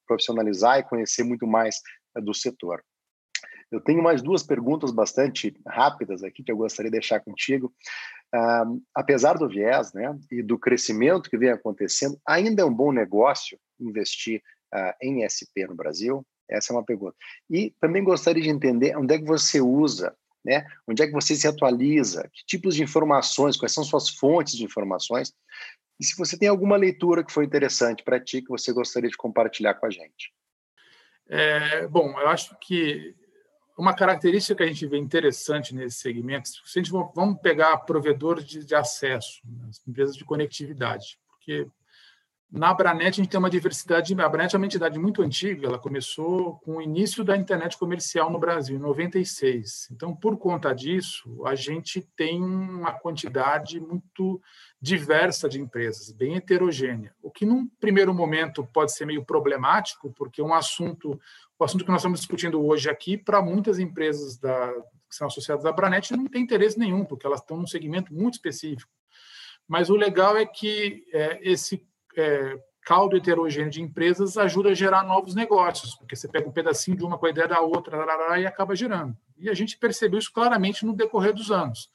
profissionalizar 0.07 0.79
e 0.79 0.83
conhecer 0.83 1.25
muito 1.25 1.47
mais 1.47 1.83
do 2.23 2.33
setor. 2.33 2.83
Eu 3.71 3.81
tenho 3.81 4.03
mais 4.03 4.23
duas 4.23 4.43
perguntas 4.43 4.93
bastante 4.93 5.55
rápidas 5.67 6.23
aqui 6.23 6.43
que 6.43 6.53
eu 6.53 6.57
gostaria 6.57 6.91
de 6.91 6.99
deixar 6.99 7.21
contigo. 7.21 7.75
apesar 8.95 9.35
do 9.35 9.49
viés 9.49 9.93
né, 9.93 10.17
e 10.31 10.43
do 10.43 10.59
crescimento 10.59 11.29
que 11.31 11.39
vem 11.39 11.51
acontecendo, 11.51 12.19
ainda 12.27 12.63
é 12.63 12.65
um 12.65 12.75
bom 12.75 12.93
negócio 12.93 13.59
investir 13.81 14.43
em 15.03 15.25
SP 15.27 15.67
no 15.69 15.75
Brasil? 15.75 16.25
Essa 16.49 16.73
é 16.73 16.77
uma 16.77 16.85
pergunta. 16.85 17.17
E 17.51 17.75
também 17.81 18.05
gostaria 18.05 18.43
de 18.43 18.49
entender 18.49 18.97
onde 18.97 19.15
é 19.15 19.19
que 19.19 19.25
você 19.25 19.61
usa, 19.61 20.17
né? 20.45 20.65
Onde 20.87 21.03
é 21.03 21.07
que 21.07 21.13
você 21.13 21.35
se 21.35 21.49
atualiza? 21.49 22.31
Que 22.33 22.45
tipos 22.47 22.77
de 22.77 22.85
informações? 22.85 23.57
Quais 23.57 23.73
são 23.73 23.83
suas 23.83 24.09
fontes 24.09 24.55
de 24.55 24.65
informações? 24.65 25.35
E 25.99 26.05
se 26.05 26.17
você 26.17 26.39
tem 26.39 26.49
alguma 26.49 26.77
leitura 26.77 27.25
que 27.25 27.33
foi 27.33 27.45
interessante 27.45 28.05
para 28.05 28.21
ti 28.21 28.43
que 28.43 28.49
você 28.49 28.73
gostaria 28.73 29.11
de 29.11 29.17
compartilhar 29.17 29.75
com 29.75 29.87
a 29.87 29.91
gente? 29.91 30.33
É, 31.29 31.89
bom, 31.89 32.17
eu 32.21 32.29
acho 32.29 32.57
que 32.61 33.17
uma 33.77 33.95
característica 33.95 34.55
que 34.57 34.63
a 34.63 34.67
gente 34.67 34.87
vê 34.87 34.97
interessante 34.97 35.75
nesse 35.75 35.99
segmento, 35.99 36.49
se 36.49 36.79
a 36.79 36.83
gente 36.83 36.91
vamos 36.91 37.39
pegar 37.41 37.77
provedores 37.79 38.45
de, 38.45 38.65
de 38.65 38.75
acesso, 38.75 39.41
né, 39.45 39.67
as 39.69 39.81
empresas 39.87 40.17
de 40.17 40.25
conectividade, 40.25 41.19
porque 41.29 41.69
na 42.51 42.71
Abranet, 42.71 43.09
a 43.21 43.23
gente 43.23 43.29
tem 43.29 43.39
uma 43.39 43.51
diversidade. 43.51 44.15
A 44.21 44.25
Abranet 44.25 44.55
é 44.55 44.59
uma 44.59 44.67
entidade 44.67 44.99
muito 44.99 45.21
antiga, 45.21 45.67
ela 45.67 45.79
começou 45.79 46.57
com 46.61 46.77
o 46.77 46.83
início 46.83 47.25
da 47.25 47.37
internet 47.37 47.77
comercial 47.77 48.31
no 48.31 48.39
Brasil, 48.39 48.77
em 48.77 48.81
96. 48.81 49.89
Então, 49.91 50.15
por 50.15 50.39
conta 50.39 50.73
disso, 50.73 51.45
a 51.45 51.57
gente 51.57 52.01
tem 52.17 52.43
uma 52.43 52.93
quantidade 52.93 53.81
muito 53.81 54.41
diversa 54.81 55.49
de 55.49 55.61
empresas, 55.61 56.13
bem 56.13 56.37
heterogênea. 56.37 57.13
O 57.21 57.31
que, 57.31 57.45
num 57.45 57.69
primeiro 57.81 58.15
momento, 58.15 58.65
pode 58.73 58.93
ser 58.93 59.07
meio 59.07 59.25
problemático, 59.25 60.13
porque 60.13 60.41
um 60.41 60.55
assunto, 60.55 61.21
o 61.59 61.65
assunto 61.65 61.85
que 61.85 61.91
nós 61.91 62.01
estamos 62.01 62.21
discutindo 62.21 62.65
hoje 62.65 62.89
aqui, 62.89 63.19
para 63.19 63.43
muitas 63.43 63.81
empresas 63.81 64.39
da, 64.39 64.73
que 65.09 65.17
são 65.17 65.27
associadas 65.27 65.67
à 65.67 65.71
Abranet, 65.71 66.17
não 66.17 66.27
tem 66.27 66.43
interesse 66.43 66.79
nenhum, 66.79 67.05
porque 67.05 67.27
elas 67.27 67.41
estão 67.41 67.57
num 67.57 67.67
segmento 67.67 68.15
muito 68.15 68.35
específico. 68.35 68.91
Mas 69.67 69.91
o 69.91 69.97
legal 69.97 70.37
é 70.37 70.47
que 70.47 71.05
é, 71.13 71.41
esse 71.43 71.85
é, 72.17 72.59
caldo 72.83 73.17
heterogêneo 73.17 73.71
de 73.71 73.83
empresas 73.83 74.37
ajuda 74.37 74.71
a 74.71 74.75
gerar 74.75 75.03
novos 75.03 75.35
negócios, 75.35 75.95
porque 75.97 76.15
você 76.15 76.29
pega 76.29 76.49
um 76.49 76.53
pedacinho 76.53 76.97
de 76.97 77.05
uma 77.05 77.19
com 77.19 77.27
a 77.27 77.31
ideia 77.31 77.49
da 77.49 77.61
outra 77.61 78.39
e 78.39 78.47
acaba 78.47 78.77
gerando. 78.77 79.17
E 79.37 79.51
a 79.51 79.55
gente 79.55 79.77
percebeu 79.77 80.19
isso 80.19 80.33
claramente 80.33 80.87
no 80.87 80.95
decorrer 80.95 81.35
dos 81.35 81.51
anos. 81.51 81.91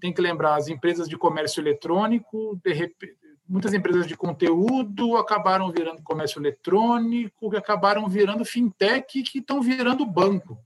Tem 0.00 0.12
que 0.12 0.20
lembrar, 0.20 0.56
as 0.56 0.66
empresas 0.66 1.08
de 1.08 1.16
comércio 1.16 1.60
eletrônico, 1.60 2.60
repente, 2.64 3.16
muitas 3.48 3.72
empresas 3.72 4.06
de 4.06 4.16
conteúdo 4.16 5.16
acabaram 5.16 5.70
virando 5.70 6.02
comércio 6.02 6.40
eletrônico, 6.40 7.50
que 7.50 7.56
acabaram 7.56 8.08
virando 8.08 8.44
fintech, 8.44 9.22
que 9.22 9.38
estão 9.38 9.62
virando 9.62 10.04
banco. 10.04 10.58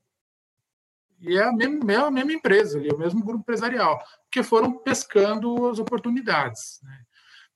E 1.20 1.36
é 1.36 1.44
a 1.44 1.52
mesma, 1.52 1.92
é 1.92 1.96
a 1.96 2.10
mesma 2.10 2.32
empresa, 2.32 2.82
é 2.82 2.94
o 2.94 2.98
mesmo 2.98 3.22
grupo 3.22 3.40
empresarial, 3.40 4.02
porque 4.22 4.42
foram 4.42 4.72
pescando 4.72 5.68
as 5.68 5.78
oportunidades. 5.78 6.80
Né? 6.82 6.98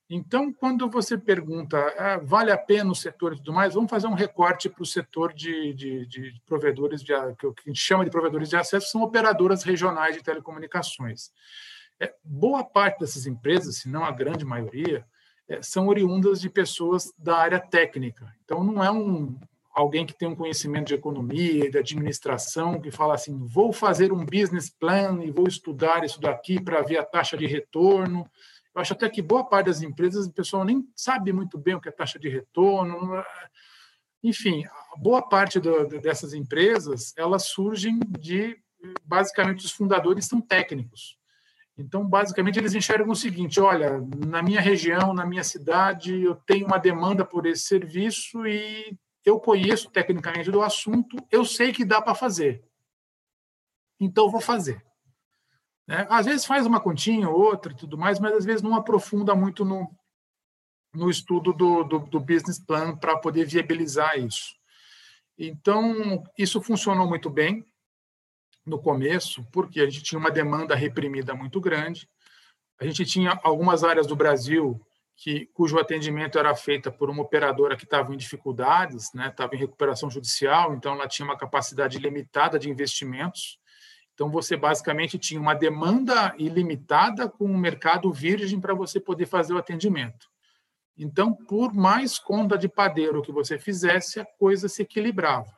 Então, 0.08 0.52
quando 0.52 0.88
você 0.88 1.16
pergunta, 1.16 1.78
ah, 1.96 2.18
vale 2.18 2.50
a 2.50 2.58
pena 2.58 2.90
o 2.90 2.94
setor 2.94 3.32
e 3.32 3.36
tudo 3.36 3.54
mais, 3.54 3.72
vamos 3.72 3.90
fazer 3.90 4.06
um 4.06 4.14
recorte 4.14 4.68
para 4.68 4.82
o 4.82 4.86
setor 4.86 5.32
de, 5.32 5.72
de, 5.72 6.06
de 6.06 6.42
provedores, 6.46 7.02
de, 7.02 7.12
que 7.36 7.46
a 7.46 7.68
gente 7.68 7.80
chama 7.80 8.04
de 8.04 8.10
provedores 8.10 8.50
de 8.50 8.56
acesso, 8.56 8.90
são 8.90 9.02
operadoras 9.02 9.62
regionais 9.62 10.14
de 10.14 10.22
telecomunicações. 10.22 11.30
É, 11.98 12.12
boa 12.22 12.62
parte 12.62 13.00
dessas 13.00 13.26
empresas, 13.26 13.78
se 13.78 13.88
não 13.88 14.04
a 14.04 14.10
grande 14.10 14.44
maioria, 14.44 15.06
é, 15.48 15.62
são 15.62 15.88
oriundas 15.88 16.40
de 16.40 16.50
pessoas 16.50 17.10
da 17.16 17.38
área 17.38 17.58
técnica. 17.58 18.30
Então, 18.44 18.62
não 18.62 18.84
é 18.84 18.90
um, 18.90 19.38
alguém 19.74 20.04
que 20.04 20.16
tem 20.16 20.28
um 20.28 20.36
conhecimento 20.36 20.88
de 20.88 20.94
economia 20.94 21.70
de 21.70 21.78
administração 21.78 22.78
que 22.78 22.90
fala 22.90 23.14
assim, 23.14 23.38
vou 23.46 23.72
fazer 23.72 24.12
um 24.12 24.24
business 24.24 24.68
plan 24.68 25.24
e 25.24 25.30
vou 25.30 25.48
estudar 25.48 26.04
isso 26.04 26.20
daqui 26.20 26.60
para 26.60 26.82
ver 26.82 26.98
a 26.98 27.04
taxa 27.04 27.38
de 27.38 27.46
retorno 27.46 28.28
eu 28.74 28.80
acho 28.80 28.92
até 28.92 29.08
que 29.08 29.22
boa 29.22 29.44
parte 29.44 29.66
das 29.66 29.82
empresas 29.82 30.26
o 30.26 30.32
pessoal 30.32 30.64
nem 30.64 30.88
sabe 30.96 31.32
muito 31.32 31.56
bem 31.56 31.74
o 31.74 31.80
que 31.80 31.88
é 31.88 31.92
taxa 31.92 32.18
de 32.18 32.28
retorno. 32.28 33.24
Enfim, 34.22 34.64
boa 34.96 35.22
parte 35.22 35.60
do, 35.60 35.86
dessas 35.86 36.34
empresas 36.34 37.14
elas 37.16 37.46
surgem 37.48 38.00
de 38.18 38.58
basicamente 39.04 39.64
os 39.64 39.70
fundadores 39.70 40.26
são 40.26 40.40
técnicos. 40.40 41.18
Então, 41.76 42.06
basicamente, 42.06 42.58
eles 42.58 42.74
enxergam 42.74 43.10
o 43.10 43.16
seguinte: 43.16 43.60
olha, 43.60 44.00
na 44.26 44.42
minha 44.42 44.60
região, 44.60 45.12
na 45.12 45.26
minha 45.26 45.42
cidade, 45.42 46.22
eu 46.22 46.34
tenho 46.34 46.66
uma 46.66 46.78
demanda 46.78 47.24
por 47.24 47.46
esse 47.46 47.62
serviço 47.62 48.46
e 48.46 48.96
eu 49.24 49.40
conheço 49.40 49.90
tecnicamente 49.90 50.50
do 50.50 50.62
assunto, 50.62 51.16
eu 51.30 51.44
sei 51.44 51.72
que 51.72 51.84
dá 51.84 52.00
para 52.00 52.14
fazer. 52.14 52.62
Então, 53.98 54.30
vou 54.30 54.40
fazer. 54.40 54.84
Né? 55.86 56.06
Às 56.08 56.26
vezes 56.26 56.46
faz 56.46 56.66
uma 56.66 56.80
continha 56.80 57.28
ou 57.28 57.38
outra 57.38 57.72
e 57.72 57.76
tudo 57.76 57.98
mais, 57.98 58.18
mas 58.18 58.32
às 58.34 58.44
vezes 58.44 58.62
não 58.62 58.74
aprofunda 58.74 59.34
muito 59.34 59.64
no, 59.64 59.90
no 60.94 61.10
estudo 61.10 61.52
do, 61.52 61.84
do, 61.84 61.98
do 61.98 62.20
business 62.20 62.58
plan 62.58 62.96
para 62.96 63.18
poder 63.18 63.46
viabilizar 63.46 64.18
isso. 64.18 64.54
Então, 65.36 66.22
isso 66.38 66.62
funcionou 66.62 67.08
muito 67.08 67.28
bem 67.28 67.64
no 68.64 68.80
começo, 68.80 69.44
porque 69.52 69.80
a 69.80 69.84
gente 69.84 70.02
tinha 70.02 70.18
uma 70.18 70.30
demanda 70.30 70.74
reprimida 70.74 71.34
muito 71.34 71.60
grande. 71.60 72.08
A 72.80 72.86
gente 72.86 73.04
tinha 73.04 73.38
algumas 73.42 73.84
áreas 73.84 74.06
do 74.06 74.16
Brasil 74.16 74.80
que 75.16 75.46
cujo 75.54 75.78
atendimento 75.78 76.38
era 76.38 76.54
feita 76.54 76.90
por 76.90 77.08
uma 77.08 77.22
operadora 77.22 77.76
que 77.76 77.84
estava 77.84 78.12
em 78.12 78.16
dificuldades, 78.16 79.12
né, 79.14 79.28
estava 79.28 79.54
em 79.54 79.58
recuperação 79.58 80.10
judicial, 80.10 80.74
então 80.74 80.94
ela 80.94 81.06
tinha 81.06 81.24
uma 81.24 81.36
capacidade 81.36 81.98
limitada 81.98 82.58
de 82.58 82.68
investimentos. 82.68 83.58
Então, 84.14 84.30
você 84.30 84.56
basicamente 84.56 85.18
tinha 85.18 85.40
uma 85.40 85.54
demanda 85.54 86.34
ilimitada 86.38 87.28
com 87.28 87.46
um 87.46 87.58
mercado 87.58 88.12
virgem 88.12 88.60
para 88.60 88.72
você 88.72 89.00
poder 89.00 89.26
fazer 89.26 89.52
o 89.52 89.58
atendimento. 89.58 90.30
Então, 90.96 91.34
por 91.34 91.74
mais 91.74 92.18
conta 92.18 92.56
de 92.56 92.68
padeiro 92.68 93.20
que 93.20 93.32
você 93.32 93.58
fizesse, 93.58 94.20
a 94.20 94.24
coisa 94.24 94.68
se 94.68 94.82
equilibrava. 94.82 95.52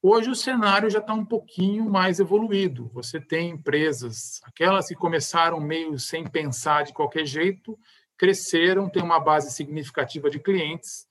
Hoje 0.00 0.30
o 0.30 0.34
cenário 0.34 0.90
já 0.90 0.98
está 0.98 1.12
um 1.12 1.24
pouquinho 1.24 1.90
mais 1.90 2.20
evoluído. 2.20 2.88
Você 2.92 3.18
tem 3.20 3.50
empresas, 3.50 4.40
aquelas 4.44 4.86
que 4.86 4.94
começaram 4.94 5.58
meio 5.58 5.98
sem 5.98 6.24
pensar 6.24 6.84
de 6.84 6.92
qualquer 6.92 7.26
jeito, 7.26 7.76
cresceram, 8.16 8.88
têm 8.88 9.02
uma 9.02 9.18
base 9.18 9.50
significativa 9.50 10.30
de 10.30 10.38
clientes 10.38 11.07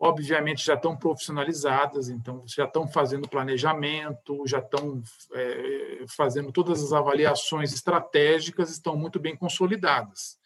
obviamente 0.00 0.64
já 0.64 0.74
estão 0.74 0.96
profissionalizadas, 0.96 2.08
então 2.08 2.42
já 2.46 2.64
estão 2.64 2.88
fazendo 2.88 3.28
planejamento, 3.28 4.46
já 4.46 4.58
estão 4.58 5.02
é, 5.34 6.04
fazendo 6.08 6.50
todas 6.50 6.82
as 6.82 6.94
avaliações 6.94 7.74
estratégicas, 7.74 8.70
estão 8.70 8.96
muito 8.96 9.20
bem 9.20 9.36
consolidadas. 9.36 10.38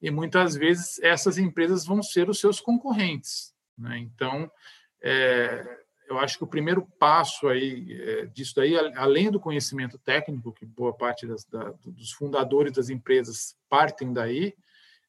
E 0.00 0.10
muitas 0.10 0.56
vezes 0.56 0.98
essas 1.00 1.36
empresas 1.36 1.84
vão 1.84 2.02
ser 2.02 2.30
os 2.30 2.40
seus 2.40 2.58
concorrentes. 2.58 3.54
Né? 3.76 3.98
Então, 3.98 4.50
é, 5.02 5.62
eu 6.08 6.18
acho 6.18 6.38
que 6.38 6.44
o 6.44 6.48
primeiro 6.48 6.86
passo 6.98 7.48
aí 7.48 7.92
é, 7.92 8.26
disso 8.26 8.54
daí, 8.56 8.76
além 8.96 9.30
do 9.30 9.38
conhecimento 9.38 9.98
técnico, 9.98 10.52
que 10.52 10.64
boa 10.64 10.94
parte 10.94 11.26
das, 11.26 11.44
da, 11.44 11.74
dos 11.84 12.12
fundadores 12.12 12.72
das 12.72 12.88
empresas 12.88 13.56
partem 13.68 14.10
daí, 14.14 14.54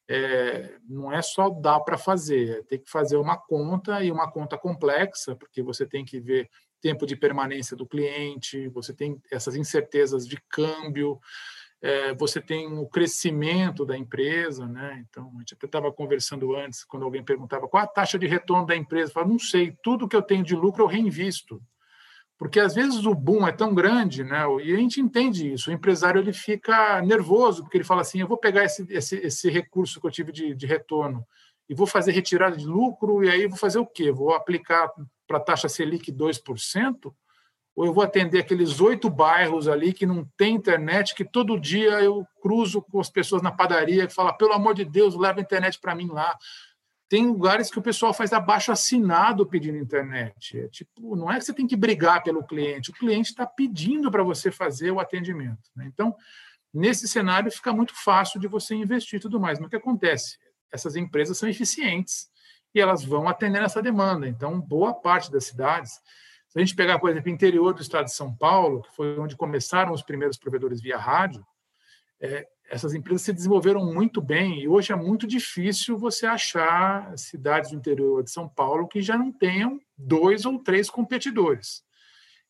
é, 0.10 0.78
não 0.88 1.12
é 1.12 1.22
só 1.22 1.50
dar 1.50 1.80
para 1.82 1.98
fazer, 1.98 2.60
é 2.60 2.64
tem 2.64 2.80
que 2.80 2.90
fazer 2.90 3.18
uma 3.18 3.38
conta 3.38 4.04
e 4.04 4.12
uma 4.12 4.32
conta 4.32 4.58
complexa, 4.58 5.36
porque 5.36 5.62
você 5.62 5.86
tem 5.86 6.06
que 6.06 6.20
ver 6.20 6.50
tempo 6.82 7.06
de 7.06 7.16
permanência 7.16 7.76
do 7.76 7.86
cliente, 7.86 8.70
você 8.70 8.94
tem 8.94 9.22
essas 9.32 9.56
incertezas 9.56 10.28
de 10.28 10.38
câmbio, 10.50 11.20
é, 11.82 12.14
você 12.14 12.42
tem 12.42 12.68
o 12.68 12.88
crescimento 12.88 13.86
da 13.86 13.98
empresa, 13.98 14.68
né? 14.68 15.06
Então, 15.10 15.32
a 15.36 15.40
gente 15.40 15.54
até 15.54 15.66
estava 15.66 15.92
conversando 15.92 16.56
antes, 16.56 16.84
quando 16.84 17.04
alguém 17.04 17.24
perguntava 17.24 17.68
qual 17.68 17.84
a 17.84 17.88
taxa 17.88 18.18
de 18.18 18.26
retorno 18.26 18.66
da 18.66 18.76
empresa, 18.76 19.10
eu 19.10 19.14
falava, 19.14 19.32
não 19.32 19.40
sei, 19.40 19.76
tudo 19.84 20.08
que 20.08 20.16
eu 20.16 20.22
tenho 20.22 20.44
de 20.44 20.56
lucro 20.56 20.84
eu 20.84 20.88
reinvisto. 20.88 21.62
Porque 22.38 22.60
às 22.60 22.76
vezes 22.76 23.04
o 23.06 23.16
boom 23.16 23.48
é 23.48 23.52
tão 23.52 23.74
grande, 23.74 24.24
né? 24.24 24.44
E 24.64 24.74
a 24.74 24.78
gente 24.78 25.02
entende 25.02 25.52
isso. 25.52 25.70
O 25.70 25.74
empresário 25.74 26.22
ele 26.22 26.32
fica 26.32 27.02
nervoso 27.02 27.64
porque 27.64 27.78
ele 27.78 27.84
fala 27.84 28.02
assim: 28.02 28.20
eu 28.20 28.28
vou 28.28 28.38
pegar 28.38 28.64
esse, 28.64 28.86
esse, 28.90 29.16
esse 29.18 29.50
recurso 29.50 30.00
que 30.00 30.06
eu 30.06 30.12
tive 30.12 30.32
de, 30.32 30.54
de 30.54 30.68
retorno 30.68 31.26
e 31.68 31.74
vou 31.74 31.88
fazer 31.88 32.12
retirada 32.12 32.56
de 32.56 32.66
lucro 32.66 33.24
e 33.24 33.30
aí 33.30 33.48
vou 33.48 33.58
fazer 33.58 33.80
o 33.80 33.86
quê? 33.86 34.12
Vou 34.12 34.34
aplicar 34.34 34.90
para 35.28 35.38
a 35.38 35.42
taxa 35.42 35.68
Selic 35.68 36.12
2%? 36.12 37.14
Ou 37.76 37.86
eu 37.86 37.94
vou 37.94 38.04
atender 38.04 38.40
aqueles 38.40 38.80
oito 38.80 39.10
bairros 39.10 39.68
ali 39.68 39.94
que 39.94 40.06
não 40.06 40.28
tem 40.36 40.56
internet, 40.56 41.14
que 41.14 41.26
todo 41.26 41.60
dia 41.60 42.02
eu 42.02 42.26
cruzo 42.42 42.82
com 42.82 43.00
as 43.00 43.10
pessoas 43.10 43.42
na 43.42 43.52
padaria 43.52 44.08
que 44.08 44.14
falam, 44.14 44.36
pelo 44.36 44.54
amor 44.54 44.74
de 44.74 44.84
Deus, 44.86 45.16
leva 45.16 45.40
a 45.40 45.44
internet 45.44 45.80
para 45.80 45.94
mim 45.94 46.08
lá. 46.08 46.36
Tem 47.10 47.26
lugares 47.28 47.72
que 47.72 47.80
o 47.80 47.82
pessoal 47.82 48.14
faz 48.14 48.34
abaixo 48.34 48.72
assinado 48.72 49.46
pedindo 49.46 49.78
internet. 49.78 50.60
É 50.60 50.68
tipo, 50.68 51.16
não 51.16 51.32
é 51.32 51.38
que 51.38 51.46
você 51.46 51.54
tem 51.54 51.68
que 51.68 51.76
brigar 51.76 52.24
pelo 52.24 52.44
cliente, 52.44 52.90
o 52.90 52.94
cliente 52.94 53.30
está 53.30 53.46
pedindo 53.46 54.12
para 54.12 54.24
você 54.24 54.52
fazer 54.52 54.92
o 54.92 55.00
atendimento. 55.00 55.72
Né? 55.76 55.86
Então, 55.88 56.16
nesse 56.74 57.08
cenário 57.08 57.52
fica 57.52 57.72
muito 57.72 57.94
fácil 57.96 58.40
de 58.40 58.48
você 58.48 58.76
investir 58.76 59.18
e 59.18 59.22
tudo 59.22 59.40
mais. 59.40 59.58
Mas 59.58 59.68
o 59.68 59.70
que 59.70 59.78
acontece? 59.78 60.38
Essas 60.72 60.96
empresas 60.96 61.38
são 61.38 61.48
eficientes 61.48 62.30
e 62.76 62.82
elas 62.82 63.04
vão 63.04 63.28
atender 63.28 63.64
essa 63.64 63.82
demanda. 63.82 64.28
Então, 64.28 64.60
boa 64.60 64.94
parte 64.94 65.32
das 65.32 65.46
cidades, 65.46 65.94
se 66.50 66.58
a 66.58 66.60
gente 66.60 66.76
pegar, 66.76 67.00
por 67.00 67.10
exemplo, 67.10 67.32
o 67.32 67.34
interior 67.34 67.74
do 67.74 67.82
estado 67.82 68.06
de 68.06 68.14
São 68.14 68.36
Paulo, 68.36 68.82
que 68.82 68.94
foi 68.94 69.18
onde 69.18 69.36
começaram 69.36 69.94
os 69.94 70.02
primeiros 70.02 70.38
provedores 70.38 70.82
via 70.82 70.98
rádio, 70.98 71.46
é, 72.20 72.48
essas 72.70 72.94
empresas 72.94 73.22
se 73.22 73.34
desenvolveram 73.34 73.86
muito 73.86 74.22
bem 74.22 74.62
e 74.62 74.68
hoje 74.68 74.92
é 74.92 74.96
muito 74.96 75.26
difícil 75.26 75.98
você 75.98 76.26
achar 76.26 77.18
cidades 77.18 77.72
do 77.72 77.78
interior 77.78 78.24
de 78.24 78.32
São 78.32 78.48
Paulo 78.48 78.88
que 78.88 79.02
já 79.02 79.18
não 79.18 79.32
tenham 79.32 79.80
dois 79.98 80.46
ou 80.46 80.60
três 80.60 80.90
competidores. 80.90 81.84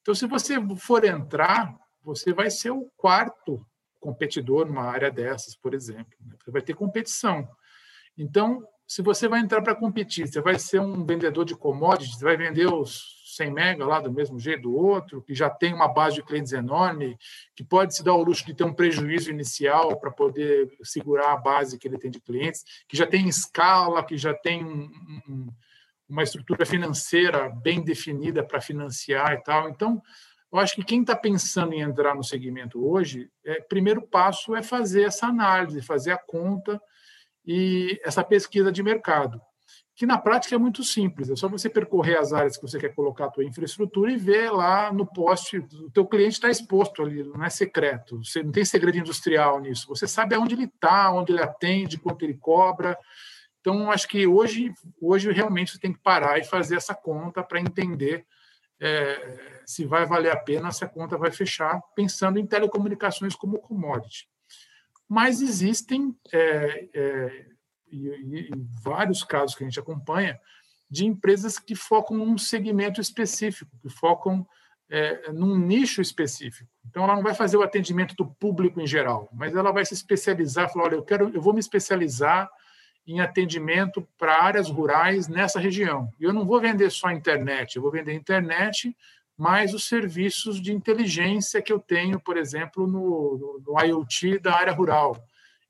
Então, 0.02 0.15
se 0.15 0.26
você 0.26 0.56
for 0.77 1.03
entrar, 1.03 1.77
você 2.02 2.34
vai 2.34 2.49
ser 2.49 2.72
o 2.72 2.89
quarto 2.95 3.65
competidor 3.99 4.65
numa 4.65 4.84
área 4.84 5.11
dessas, 5.11 5.56
por 5.56 5.73
exemplo. 5.73 6.14
Né? 6.26 6.35
Você 6.41 6.52
vai 6.52 6.61
ter 6.61 6.73
competição. 6.73 7.48
Então, 8.18 8.65
se 8.88 9.02
você 9.02 9.27
vai 9.27 9.41
entrar 9.41 9.61
para 9.61 9.76
competir, 9.76 10.27
você 10.27 10.41
vai 10.41 10.57
ser 10.57 10.80
um 10.80 11.06
vendedor 11.06 11.44
de 11.45 11.56
commodities, 11.56 12.22
vai 12.22 12.38
vender 12.38 12.68
os 12.68 13.16
100 13.38 13.51
mega 13.51 13.85
lá 13.85 13.99
do 13.99 14.11
mesmo 14.11 14.39
jeito 14.39 14.64
do 14.64 14.76
outro, 14.76 15.22
que 15.22 15.34
já 15.34 15.49
tem 15.49 15.73
uma 15.73 15.88
base 15.88 16.15
de 16.15 16.23
clientes 16.23 16.51
enorme, 16.51 17.18
que 17.55 17.64
pode 17.64 17.95
se 17.95 18.03
dar 18.03 18.14
o 18.14 18.23
luxo 18.23 18.45
de 18.45 18.53
ter 18.53 18.64
um 18.64 18.73
prejuízo 18.73 19.30
inicial 19.30 19.97
para 19.99 20.11
poder 20.11 20.69
segurar 20.84 21.34
a 21.34 21.38
base 21.38 21.77
que 21.77 21.88
ele 21.88 21.97
tem 21.97 22.11
de 22.11 22.19
clientes, 22.19 22.64
que 22.88 22.97
já 22.97 23.05
tem 23.05 23.27
escala, 23.27 24.03
que 24.03 24.18
já 24.18 24.34
tem 24.34 24.65
um, 24.65 24.91
um, 25.30 25.47
uma 26.09 26.23
estrutura 26.23 26.65
financeira 26.65 27.49
bem 27.49 27.81
definida 27.81 28.43
para 28.43 28.59
financiar 28.59 29.34
e 29.34 29.43
tal. 29.43 29.69
Então, 29.69 30.01
eu 30.51 30.59
acho 30.59 30.76
que 30.76 30.84
quem 30.84 31.01
está 31.01 31.15
pensando 31.15 31.73
em 31.73 31.81
entrar 31.81 32.15
no 32.15 32.23
segmento 32.23 32.85
hoje, 32.85 33.30
é, 33.45 33.61
primeiro 33.61 34.01
passo 34.01 34.55
é 34.55 34.64
fazer 34.64 35.03
essa 35.03 35.27
análise, 35.27 35.81
fazer 35.81 36.11
a 36.11 36.18
conta 36.18 36.81
e 37.45 37.99
essa 38.03 38.23
pesquisa 38.23 38.72
de 38.72 38.81
mercado 38.81 39.41
que 39.98 40.06
na 40.06 40.19
prática 40.19 40.53
é 40.53 40.60
muito 40.60 40.84
simples. 40.84 41.28
É 41.28 41.36
só 41.36 41.49
você 41.49 41.68
percorrer 41.68 42.19
as 42.19 42.32
áreas 42.32 42.56
que 42.56 42.61
você 42.61 42.78
quer 42.78 42.94
colocar 42.94 43.26
a 43.26 43.32
tua 43.32 43.44
infraestrutura 43.44 44.11
e 44.11 44.15
ver 44.15 44.52
lá 44.52 44.94
no 44.94 45.07
poste, 45.07 45.57
o 45.57 45.90
teu 45.90 46.06
cliente 46.06 46.34
está 46.34 46.52
exposto 46.52 47.02
ali, 47.02 47.24
não 47.24 47.44
é 47.44 47.49
secreto. 47.49 48.24
Você 48.24 48.44
não 48.44 48.52
tem 48.52 48.64
segredo 48.64 48.99
industrial 48.99 49.60
nisso. 49.60 49.88
Você 49.88 50.07
sabe 50.07 50.36
aonde 50.36 50.53
ele 50.53 50.65
está, 50.65 51.11
onde 51.11 51.32
ele 51.32 51.41
atende, 51.41 51.98
quanto 51.98 52.24
ele 52.24 52.36
cobra. 52.36 52.95
Então, 53.60 53.90
acho 53.90 54.07
que 54.07 54.28
hoje, 54.28 54.72
hoje 55.02 55.32
realmente 55.32 55.72
você 55.72 55.80
tem 55.80 55.91
que 55.91 55.99
parar 55.99 56.38
e 56.38 56.44
fazer 56.44 56.76
essa 56.76 56.94
conta 56.94 57.41
para 57.41 57.60
entender 57.60 58.24
é, 58.80 59.60
se 59.65 59.84
vai 59.84 60.06
valer 60.06 60.32
a 60.32 60.38
pena, 60.38 60.72
se 60.72 60.86
a 60.86 60.88
conta 60.88 61.18
vai 61.18 61.32
fechar, 61.32 61.82
pensando 61.95 62.38
em 62.38 62.45
telecomunicações 62.45 63.34
como 63.34 63.57
commodity. 63.57 64.30
Mas 65.10 65.41
existem 65.41 66.15
é, 66.32 66.88
é, 66.94 67.57
e, 67.91 68.07
e, 68.07 68.39
e 68.49 68.68
vários 68.81 69.23
casos 69.23 69.55
que 69.55 69.64
a 69.64 69.68
gente 69.68 69.80
acompanha, 69.80 70.39
de 70.89 71.05
empresas 71.05 71.59
que 71.59 71.76
focam 71.76 72.18
num 72.18 72.38
segmento 72.38 73.01
específico, 73.01 73.72
que 73.81 73.89
focam 73.89 74.47
é, 74.89 75.31
num 75.31 75.57
nicho 75.57 76.01
específico. 76.01 76.69
Então, 76.89 77.03
ela 77.03 77.15
não 77.15 77.23
vai 77.23 77.34
fazer 77.34 77.57
o 77.57 77.64
atendimento 77.64 78.15
do 78.15 78.26
público 78.26 78.80
em 78.80 78.88
geral, 78.88 79.30
mas 79.34 79.53
ela 79.53 79.72
vai 79.72 79.85
se 79.85 79.93
especializar, 79.93 80.72
falar, 80.72 80.85
olha, 80.85 80.95
eu 80.95 81.03
quero, 81.03 81.30
eu 81.34 81.41
vou 81.41 81.53
me 81.53 81.59
especializar 81.59 82.49
em 83.05 83.19
atendimento 83.22 84.05
para 84.18 84.43
áreas 84.43 84.69
rurais 84.69 85.27
nessa 85.27 85.59
região. 85.59 86.11
E 86.19 86.23
eu 86.23 86.34
não 86.34 86.45
vou 86.45 86.59
vender 86.59 86.89
só 86.89 87.09
internet, 87.11 87.76
eu 87.76 87.81
vou 87.81 87.91
vender 87.91 88.14
internet 88.14 88.95
mais 89.38 89.73
os 89.73 89.88
serviços 89.88 90.59
de 90.59 90.73
inteligência 90.73 91.61
que 91.61 91.72
eu 91.72 91.80
tenho, 91.80 92.19
por 92.19 92.38
exemplo, 92.38 92.88
no, 92.88 93.61
no 93.65 93.80
IoT 93.80 94.39
da 94.39 94.55
área 94.55 94.73
rural. 94.73 95.15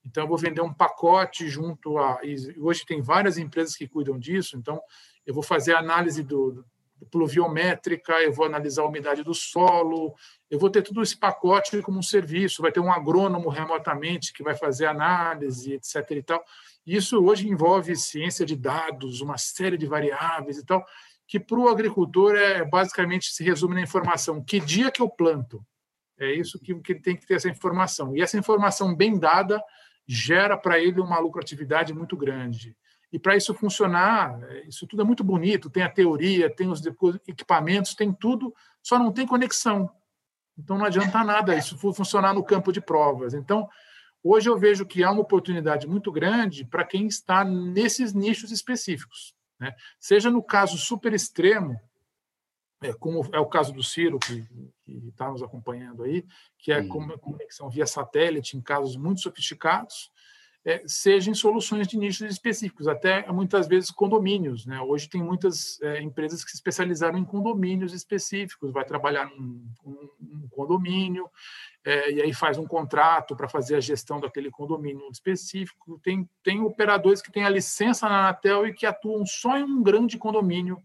Então, 0.10 0.24
eu 0.24 0.28
vou 0.28 0.38
vender 0.38 0.62
um 0.62 0.74
pacote 0.74 1.48
junto 1.50 1.98
a. 1.98 2.20
hoje 2.58 2.86
tem 2.86 3.02
várias 3.02 3.38
empresas 3.38 3.76
que 3.76 3.88
cuidam 3.88 4.18
disso, 4.18 4.58
então, 4.58 4.82
eu 5.26 5.34
vou 5.34 5.44
fazer 5.44 5.74
a 5.74 5.80
análise 5.80 6.24
do, 6.24 6.66
do 6.96 7.06
pluviométrica, 7.06 8.14
eu 8.22 8.32
vou 8.32 8.46
analisar 8.46 8.84
a 8.84 8.88
umidade 8.88 9.24
do 9.24 9.34
solo, 9.34 10.16
eu 10.50 10.58
vou 10.58 10.70
ter 10.70 10.82
todo 10.82 11.02
esse 11.04 11.18
pacote 11.18 11.82
como 11.82 12.00
um 12.00 12.04
serviço, 12.04 12.62
vai 12.62 12.72
ter 12.72 12.80
um 12.80 12.92
agrônomo 12.92 13.50
remotamente 13.50 14.34
que 14.34 14.44
vai 14.44 14.56
fazer 14.56 14.86
análise, 14.86 15.74
etc. 15.74 16.12
E 16.12 16.24
tal. 16.24 16.44
Isso 16.86 17.24
hoje 17.24 17.48
envolve 17.48 17.96
ciência 17.96 18.46
de 18.46 18.56
dados, 18.56 19.20
uma 19.22 19.38
série 19.38 19.78
de 19.78 19.86
variáveis 19.86 20.58
e 20.58 20.66
tal, 20.66 20.86
que 21.28 21.40
para 21.40 21.60
o 21.60 21.68
agricultor 21.68 22.36
é 22.36 22.64
basicamente 22.64 23.28
se 23.28 23.44
resume 23.44 23.76
na 23.76 23.82
informação: 23.82 24.42
que 24.42 24.60
dia 24.60 24.90
que 24.90 25.02
eu 25.02 25.10
planto? 25.10 25.64
É 26.20 26.32
isso 26.32 26.60
que, 26.60 26.74
que 26.76 26.96
tem 26.96 27.16
que 27.16 27.28
ter 27.28 27.36
essa 27.36 27.50
informação. 27.50 28.16
E 28.16 28.22
essa 28.22 28.38
informação 28.38 28.96
bem 28.96 29.20
dada 29.20 29.62
gera 30.08 30.58
para 30.58 30.80
ele 30.80 31.02
uma 31.02 31.20
lucratividade 31.20 31.94
muito 31.94 32.16
grande. 32.16 32.76
E 33.12 33.20
para 33.20 33.36
isso 33.36 33.54
funcionar, 33.54 34.40
isso 34.68 34.86
tudo 34.88 35.02
é 35.02 35.06
muito 35.06 35.24
bonito, 35.24 35.70
tem 35.70 35.84
a 35.84 35.90
teoria, 35.90 36.50
tem 36.50 36.70
os 36.70 36.82
equipamentos, 37.28 37.96
tem 37.96 38.14
tudo, 38.14 38.54
só 38.82 38.98
não 38.98 39.12
tem 39.12 39.26
conexão. 39.26 39.90
Então 40.58 40.78
não 40.78 40.86
adianta 40.86 41.24
nada 41.24 41.56
isso 41.56 41.78
funcionar 41.78 42.34
no 42.34 42.44
campo 42.44 42.72
de 42.72 42.82
provas. 42.82 43.34
Então, 43.34 43.70
hoje 44.24 44.50
eu 44.50 44.58
vejo 44.58 44.86
que 44.86 45.04
há 45.04 45.12
uma 45.12 45.22
oportunidade 45.22 45.88
muito 45.88 46.12
grande 46.12 46.66
para 46.66 46.84
quem 46.84 47.08
está 47.08 47.44
nesses 47.44 48.14
nichos 48.14 48.52
específicos. 48.52 49.36
Né? 49.60 49.74
Seja 50.00 50.30
no 50.30 50.44
caso 50.44 50.78
super 50.78 51.14
extremo, 51.14 51.80
é, 52.82 52.94
como 52.94 53.28
é 53.34 53.40
o 53.40 53.46
caso 53.46 53.74
do 53.74 53.84
Ciro, 53.84 54.20
que 54.20 54.46
está 55.08 55.30
nos 55.30 55.42
acompanhando 55.42 56.04
aí, 56.04 56.26
que 56.60 56.72
é 56.72 56.78
a 56.78 56.88
conexão 56.88 57.70
via 57.70 57.86
satélite 57.86 58.56
em 58.56 58.62
casos 58.62 58.96
muito 58.96 59.22
sofisticados, 59.22 60.12
é, 60.68 60.84
seja 60.86 61.32
em 61.32 61.34
soluções 61.34 61.88
de 61.88 61.98
nichos 61.98 62.30
específicos, 62.30 62.90
até 62.90 63.26
muitas 63.32 63.68
vezes 63.68 63.90
condomínios. 63.90 64.66
Né? 64.66 64.80
Hoje 64.82 65.08
tem 65.08 65.24
muitas 65.24 65.82
é, 65.82 66.02
empresas 66.02 66.44
que 66.44 66.52
se 66.52 66.58
especializaram 66.58 67.18
em 67.18 67.24
condomínios 67.24 67.94
específicos, 67.94 68.74
vai 68.74 68.84
trabalhar 68.84 69.30
num, 69.30 69.66
num 70.20 70.48
condomínio, 70.50 71.30
é, 71.86 72.12
e 72.12 72.22
aí 72.22 72.34
faz 72.34 72.58
um 72.58 72.68
contrato 72.68 73.34
para 73.34 73.48
fazer 73.48 73.76
a 73.76 73.80
gestão 73.80 74.20
daquele 74.20 74.52
condomínio 74.52 75.10
específico. 75.10 76.02
Tem, 76.04 76.30
tem 76.44 76.60
operadores 76.60 77.22
que 77.22 77.32
têm 77.32 77.46
a 77.46 77.50
licença 77.50 78.10
na 78.10 78.20
Anatel 78.20 78.68
e 78.68 78.74
que 78.74 78.86
atuam 78.86 79.26
só 79.26 79.58
em 79.58 79.64
um 79.64 79.82
grande 79.82 80.18
condomínio 80.18 80.84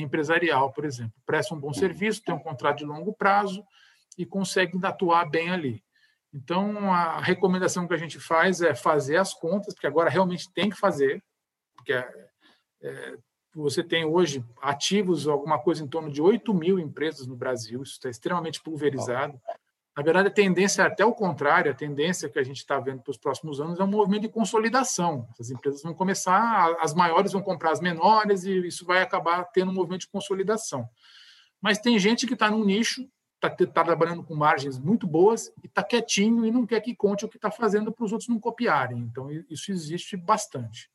empresarial, 0.00 0.72
por 0.72 0.84
exemplo. 0.84 1.14
Presta 1.24 1.54
um 1.54 1.60
bom 1.60 1.72
serviço, 1.72 2.22
tem 2.22 2.34
um 2.34 2.38
contrato 2.38 2.78
de 2.78 2.84
longo 2.84 3.12
prazo 3.12 3.64
e 4.18 4.26
consegue 4.26 4.78
atuar 4.84 5.28
bem 5.28 5.50
ali. 5.50 5.84
Então, 6.32 6.92
a 6.92 7.20
recomendação 7.20 7.86
que 7.86 7.94
a 7.94 7.98
gente 7.98 8.18
faz 8.18 8.60
é 8.60 8.74
fazer 8.74 9.16
as 9.16 9.32
contas, 9.32 9.72
porque 9.72 9.86
agora 9.86 10.10
realmente 10.10 10.52
tem 10.52 10.68
que 10.68 10.76
fazer, 10.76 11.22
porque 11.76 11.92
é, 11.92 12.28
é, 12.82 13.16
você 13.54 13.84
tem 13.84 14.04
hoje 14.04 14.44
ativos 14.60 15.28
alguma 15.28 15.60
coisa 15.60 15.84
em 15.84 15.86
torno 15.86 16.10
de 16.10 16.20
8 16.20 16.52
mil 16.52 16.78
empresas 16.78 17.26
no 17.26 17.36
Brasil, 17.36 17.82
isso 17.82 17.92
está 17.92 18.10
extremamente 18.10 18.60
pulverizado. 18.60 19.40
Na 19.96 20.02
verdade, 20.02 20.28
a 20.28 20.30
tendência 20.30 20.82
é 20.82 20.86
até 20.86 21.04
o 21.04 21.12
contrário, 21.12 21.70
a 21.70 21.74
tendência 21.74 22.28
que 22.28 22.38
a 22.38 22.42
gente 22.42 22.56
está 22.56 22.80
vendo 22.80 23.00
para 23.00 23.12
os 23.12 23.16
próximos 23.16 23.60
anos 23.60 23.78
é 23.78 23.84
um 23.84 23.88
movimento 23.88 24.22
de 24.22 24.28
consolidação. 24.28 25.28
As 25.38 25.50
empresas 25.50 25.82
vão 25.82 25.94
começar, 25.94 26.74
as 26.80 26.92
maiores 26.92 27.30
vão 27.30 27.42
comprar 27.42 27.70
as 27.70 27.80
menores 27.80 28.44
e 28.44 28.66
isso 28.66 28.84
vai 28.84 29.00
acabar 29.00 29.44
tendo 29.44 29.70
um 29.70 29.74
movimento 29.74 30.02
de 30.02 30.08
consolidação. 30.08 30.88
Mas 31.60 31.78
tem 31.78 31.96
gente 31.96 32.26
que 32.26 32.34
está 32.34 32.50
num 32.50 32.64
nicho, 32.64 33.08
está 33.36 33.48
tá 33.48 33.84
trabalhando 33.84 34.24
com 34.24 34.34
margens 34.34 34.78
muito 34.78 35.06
boas 35.06 35.52
e 35.62 35.66
está 35.66 35.84
quietinho 35.84 36.44
e 36.44 36.50
não 36.50 36.66
quer 36.66 36.80
que 36.80 36.94
conte 36.94 37.24
o 37.24 37.28
que 37.28 37.36
está 37.36 37.50
fazendo 37.50 37.92
para 37.92 38.04
os 38.04 38.10
outros 38.10 38.28
não 38.28 38.40
copiarem. 38.40 38.98
Então, 38.98 39.30
isso 39.48 39.70
existe 39.70 40.16
bastante. 40.16 40.90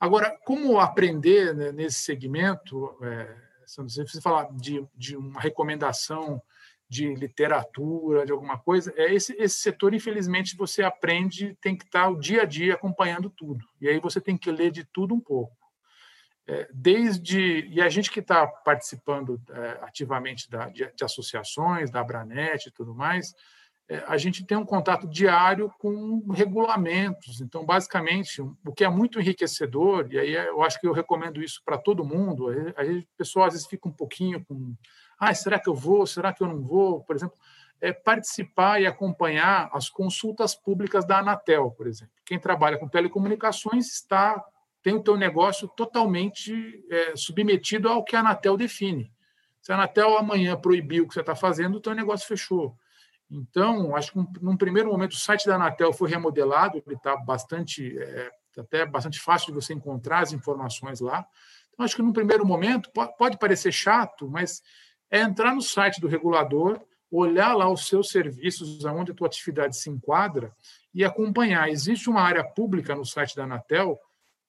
Agora, 0.00 0.38
como 0.44 0.80
aprender 0.80 1.54
né, 1.54 1.70
nesse 1.70 2.00
segmento? 2.00 2.96
É, 3.02 3.36
se 3.66 3.82
você 3.82 4.20
falar 4.22 4.50
de, 4.52 4.86
de 4.94 5.16
uma 5.16 5.40
recomendação 5.40 6.40
de 6.88 7.14
literatura, 7.14 8.24
de 8.24 8.32
alguma 8.32 8.58
coisa, 8.58 8.92
é 8.96 9.12
esse, 9.12 9.34
esse 9.38 9.56
setor, 9.56 9.92
infelizmente, 9.92 10.56
você 10.56 10.82
aprende, 10.82 11.56
tem 11.60 11.76
que 11.76 11.84
estar 11.84 12.08
o 12.08 12.18
dia 12.18 12.42
a 12.42 12.44
dia 12.44 12.74
acompanhando 12.74 13.28
tudo. 13.28 13.64
E 13.80 13.88
aí 13.88 13.98
você 13.98 14.20
tem 14.20 14.36
que 14.36 14.50
ler 14.50 14.70
de 14.70 14.84
tudo 14.84 15.14
um 15.14 15.20
pouco. 15.20 15.56
É, 16.48 16.68
desde 16.72 17.66
E 17.66 17.82
a 17.82 17.88
gente 17.88 18.08
que 18.08 18.20
está 18.20 18.46
participando 18.46 19.40
é, 19.50 19.78
ativamente 19.82 20.48
da, 20.48 20.68
de, 20.68 20.88
de, 20.94 21.04
associações, 21.04 21.90
da 21.90 22.00
Abranet 22.00 22.68
e 22.68 22.70
tudo 22.70 22.94
mais, 22.94 23.34
é, 23.88 24.04
a 24.06 24.16
gente 24.16 24.44
tem 24.44 24.56
um 24.56 24.64
contato 24.64 25.08
diário 25.08 25.72
com 25.78 26.24
regulamentos. 26.30 27.40
Então, 27.40 27.64
basicamente, 27.64 28.40
o 28.40 28.72
que 28.72 28.84
é 28.84 28.88
muito 28.88 29.18
enriquecedor, 29.18 30.06
e 30.12 30.18
aí 30.20 30.34
eu 30.34 30.62
acho 30.62 30.80
que 30.80 30.86
eu 30.86 30.92
recomendo 30.92 31.42
isso 31.42 31.60
para 31.64 31.78
todo 31.78 32.04
mundo, 32.04 32.48
aí, 32.76 32.98
o 32.98 33.06
pessoal 33.18 33.46
às 33.46 33.54
vezes 33.54 33.66
fica 33.66 33.88
um 33.88 33.92
pouquinho 33.92 34.44
com 34.44 34.76
ah, 35.18 35.34
será 35.34 35.58
que 35.58 35.68
eu 35.68 35.74
vou? 35.74 36.06
Será 36.06 36.32
que 36.32 36.42
eu 36.42 36.46
não 36.46 36.62
vou? 36.62 37.00
Por 37.00 37.16
exemplo, 37.16 37.36
é 37.80 37.92
participar 37.92 38.80
e 38.80 38.86
acompanhar 38.86 39.70
as 39.72 39.88
consultas 39.88 40.54
públicas 40.54 41.04
da 41.04 41.18
Anatel, 41.18 41.70
por 41.70 41.86
exemplo. 41.86 42.14
Quem 42.24 42.38
trabalha 42.38 42.78
com 42.78 42.88
telecomunicações 42.88 43.86
está 43.92 44.42
tem 44.82 44.94
o 44.94 45.02
teu 45.02 45.16
negócio 45.16 45.66
totalmente 45.66 46.84
é, 46.88 47.16
submetido 47.16 47.88
ao 47.88 48.04
que 48.04 48.14
a 48.14 48.20
Anatel 48.20 48.56
define. 48.56 49.12
Se 49.60 49.72
a 49.72 49.74
Anatel 49.74 50.16
amanhã 50.16 50.56
proibiu 50.56 51.02
o 51.02 51.08
que 51.08 51.14
você 51.14 51.22
está 51.22 51.34
fazendo, 51.34 51.78
o 51.78 51.80
teu 51.80 51.92
negócio 51.92 52.24
fechou. 52.24 52.78
Então, 53.28 53.96
acho 53.96 54.12
que 54.12 54.40
num 54.40 54.56
primeiro 54.56 54.88
momento 54.88 55.14
o 55.14 55.16
site 55.16 55.44
da 55.44 55.56
Anatel 55.56 55.92
foi 55.92 56.08
remodelado, 56.08 56.80
ele 56.86 56.94
está 56.94 57.16
bastante, 57.16 57.98
é, 57.98 58.30
até 58.56 58.86
bastante 58.86 59.18
fácil 59.18 59.48
de 59.48 59.54
você 59.54 59.74
encontrar 59.74 60.20
as 60.20 60.32
informações 60.32 61.00
lá. 61.00 61.26
Então, 61.72 61.84
acho 61.84 61.96
que 61.96 62.02
num 62.02 62.12
primeiro 62.12 62.46
momento 62.46 62.88
pode 63.18 63.38
parecer 63.38 63.72
chato, 63.72 64.30
mas 64.30 64.62
é 65.10 65.20
entrar 65.20 65.54
no 65.54 65.62
site 65.62 66.00
do 66.00 66.08
regulador, 66.08 66.80
olhar 67.10 67.54
lá 67.54 67.70
os 67.70 67.86
seus 67.86 68.08
serviços, 68.08 68.84
aonde 68.84 69.12
a 69.12 69.14
tua 69.14 69.26
atividade 69.26 69.76
se 69.76 69.88
enquadra 69.88 70.52
e 70.92 71.04
acompanhar. 71.04 71.68
Existe 71.68 72.10
uma 72.10 72.20
área 72.20 72.44
pública 72.44 72.94
no 72.94 73.04
site 73.04 73.36
da 73.36 73.44
Anatel, 73.44 73.98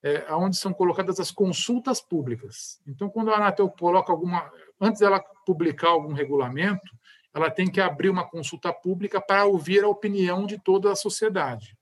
é, 0.03 0.33
onde 0.33 0.57
são 0.57 0.73
colocadas 0.73 1.19
as 1.19 1.31
consultas 1.31 2.01
públicas. 2.01 2.79
Então, 2.87 3.09
quando 3.09 3.31
a 3.31 3.35
Anatel 3.37 3.69
coloca 3.69 4.11
alguma, 4.11 4.51
antes 4.79 4.99
dela 4.99 5.23
publicar 5.45 5.89
algum 5.89 6.13
regulamento, 6.13 6.87
ela 7.33 7.51
tem 7.51 7.69
que 7.69 7.79
abrir 7.79 8.09
uma 8.09 8.27
consulta 8.27 8.73
pública 8.73 9.21
para 9.21 9.45
ouvir 9.45 9.83
a 9.83 9.87
opinião 9.87 10.45
de 10.45 10.57
toda 10.57 10.91
a 10.91 10.95
sociedade. 10.95 11.77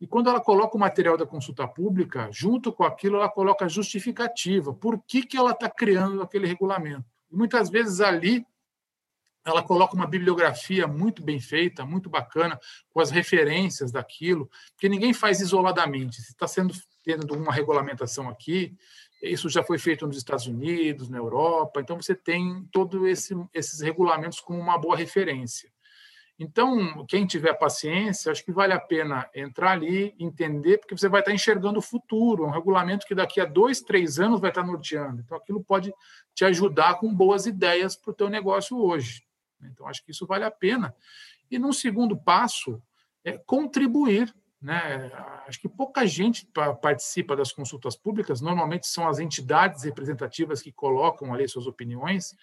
E 0.00 0.06
quando 0.06 0.30
ela 0.30 0.40
coloca 0.40 0.76
o 0.76 0.80
material 0.80 1.16
da 1.16 1.26
consulta 1.26 1.68
pública, 1.68 2.28
junto 2.32 2.72
com 2.72 2.84
aquilo, 2.84 3.16
ela 3.16 3.28
coloca 3.28 3.68
justificativa, 3.68 4.72
por 4.72 4.98
que, 5.06 5.22
que 5.22 5.36
ela 5.36 5.50
está 5.50 5.68
criando 5.68 6.22
aquele 6.22 6.46
regulamento. 6.46 7.04
E 7.30 7.36
muitas 7.36 7.70
vezes 7.70 8.00
ali 8.00 8.44
ela 9.44 9.62
coloca 9.62 9.94
uma 9.94 10.06
bibliografia 10.06 10.86
muito 10.86 11.22
bem 11.22 11.40
feita, 11.40 11.84
muito 11.84 12.10
bacana, 12.10 12.58
com 12.90 13.00
as 13.00 13.10
referências 13.10 13.90
daquilo, 13.90 14.50
porque 14.72 14.88
ninguém 14.88 15.14
faz 15.14 15.40
isoladamente. 15.40 16.20
Se 16.20 16.32
está 16.32 16.46
sendo 16.46 16.74
tendo 17.02 17.34
uma 17.34 17.52
regulamentação 17.52 18.28
aqui, 18.28 18.76
isso 19.22 19.48
já 19.48 19.62
foi 19.62 19.78
feito 19.78 20.06
nos 20.06 20.16
Estados 20.16 20.46
Unidos, 20.46 21.08
na 21.08 21.18
Europa, 21.18 21.80
então 21.80 21.96
você 21.96 22.14
tem 22.14 22.66
todos 22.72 23.02
esse, 23.06 23.34
esses 23.52 23.80
regulamentos 23.80 24.40
como 24.40 24.58
uma 24.58 24.78
boa 24.78 24.96
referência. 24.96 25.70
Então, 26.42 27.04
quem 27.04 27.26
tiver 27.26 27.52
paciência, 27.52 28.32
acho 28.32 28.42
que 28.42 28.50
vale 28.50 28.72
a 28.72 28.80
pena 28.80 29.28
entrar 29.34 29.72
ali, 29.72 30.14
entender, 30.18 30.78
porque 30.78 30.96
você 30.96 31.06
vai 31.06 31.20
estar 31.20 31.34
enxergando 31.34 31.78
o 31.78 31.82
futuro, 31.82 32.46
um 32.46 32.50
regulamento 32.50 33.04
que 33.06 33.14
daqui 33.14 33.42
a 33.42 33.44
dois, 33.44 33.82
três 33.82 34.18
anos 34.18 34.40
vai 34.40 34.50
estar 34.50 34.64
norteando. 34.64 35.20
Então, 35.20 35.36
aquilo 35.36 35.62
pode 35.62 35.92
te 36.34 36.42
ajudar 36.46 36.94
com 36.94 37.14
boas 37.14 37.44
ideias 37.44 37.94
para 37.94 38.10
o 38.10 38.14
teu 38.14 38.30
negócio 38.30 38.74
hoje. 38.78 39.22
Então, 39.62 39.86
acho 39.86 40.02
que 40.02 40.12
isso 40.12 40.26
vale 40.26 40.44
a 40.44 40.50
pena. 40.50 40.94
E, 41.50 41.58
num 41.58 41.74
segundo 41.74 42.16
passo, 42.16 42.82
é 43.22 43.36
contribuir 43.36 44.34
né? 44.60 45.10
Acho 45.46 45.58
que 45.58 45.68
pouca 45.68 46.06
gente 46.06 46.46
participa 46.82 47.34
das 47.34 47.50
consultas 47.50 47.96
públicas, 47.96 48.42
normalmente 48.42 48.86
são 48.86 49.08
as 49.08 49.18
entidades 49.18 49.84
representativas 49.84 50.60
que 50.60 50.70
colocam 50.70 51.32
ali 51.32 51.48
suas 51.48 51.66
opiniões, 51.66 52.36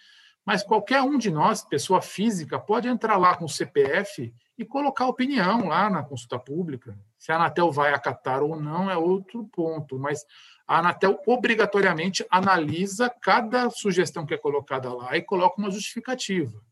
mas 0.48 0.64
qualquer 0.64 1.02
um 1.02 1.18
de 1.18 1.30
nós, 1.30 1.62
pessoa 1.62 2.02
física, 2.02 2.58
pode 2.58 2.88
entrar 2.88 3.18
lá 3.18 3.36
com 3.36 3.44
o 3.44 3.50
CPF 3.50 4.34
e 4.58 4.64
colocar 4.64 5.06
opinião 5.06 5.68
lá 5.68 5.90
na 5.90 6.02
consulta 6.02 6.40
pública. 6.40 6.98
Se 7.20 7.34
a 7.34 7.36
Anatel 7.36 7.70
vai 7.70 7.94
acatar 7.94 8.42
ou 8.42 8.56
não 8.56 8.90
é 8.90 8.96
outro 8.96 9.44
ponto, 9.52 10.00
mas 10.00 10.26
a 10.66 10.80
Anatel 10.80 11.22
obrigatoriamente 11.28 12.26
analisa 12.32 13.14
cada 13.22 13.70
sugestão 13.70 14.26
que 14.26 14.36
é 14.36 14.38
colocada 14.38 14.94
lá 14.94 15.18
e 15.18 15.22
coloca 15.22 15.60
uma 15.60 15.70
justificativa. 15.70 16.64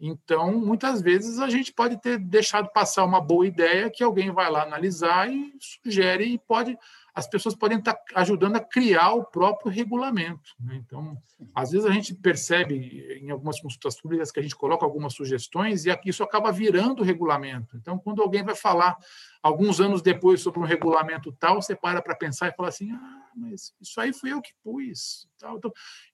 Então, 0.00 0.58
muitas 0.58 1.02
vezes 1.02 1.38
a 1.38 1.50
gente 1.50 1.70
pode 1.70 2.00
ter 2.00 2.18
deixado 2.18 2.70
passar 2.72 3.04
uma 3.04 3.20
boa 3.20 3.46
ideia 3.46 3.90
que 3.90 4.02
alguém 4.02 4.30
vai 4.30 4.50
lá 4.50 4.62
analisar 4.62 5.30
e 5.30 5.52
sugere 5.60 6.24
e 6.24 6.38
pode 6.38 6.78
as 7.14 7.26
pessoas 7.26 7.54
podem 7.54 7.78
estar 7.78 7.98
ajudando 8.14 8.56
a 8.56 8.60
criar 8.60 9.12
o 9.12 9.24
próprio 9.24 9.70
regulamento. 9.70 10.54
Né? 10.58 10.76
Então, 10.76 11.16
às 11.54 11.70
vezes 11.70 11.86
a 11.86 11.90
gente 11.90 12.14
percebe 12.14 13.18
em 13.20 13.30
algumas 13.30 13.60
consultas 13.60 14.00
públicas 14.00 14.30
que 14.30 14.40
a 14.40 14.42
gente 14.42 14.56
coloca 14.56 14.84
algumas 14.84 15.12
sugestões 15.12 15.84
e 15.84 15.90
isso 16.06 16.22
acaba 16.22 16.50
virando 16.50 17.02
regulamento. 17.02 17.76
Então, 17.76 17.98
quando 17.98 18.22
alguém 18.22 18.42
vai 18.42 18.54
falar 18.54 18.96
alguns 19.42 19.78
anos 19.78 20.00
depois 20.00 20.40
sobre 20.40 20.60
um 20.60 20.64
regulamento 20.64 21.32
tal, 21.32 21.60
você 21.60 21.76
para 21.76 22.00
para 22.00 22.16
pensar 22.16 22.48
e 22.48 22.56
fala 22.56 22.70
assim: 22.70 22.90
ah, 22.92 23.22
mas 23.36 23.74
isso 23.80 24.00
aí 24.00 24.12
fui 24.12 24.32
eu 24.32 24.40
que 24.40 24.52
pus. 24.62 25.28
Então, 25.36 25.60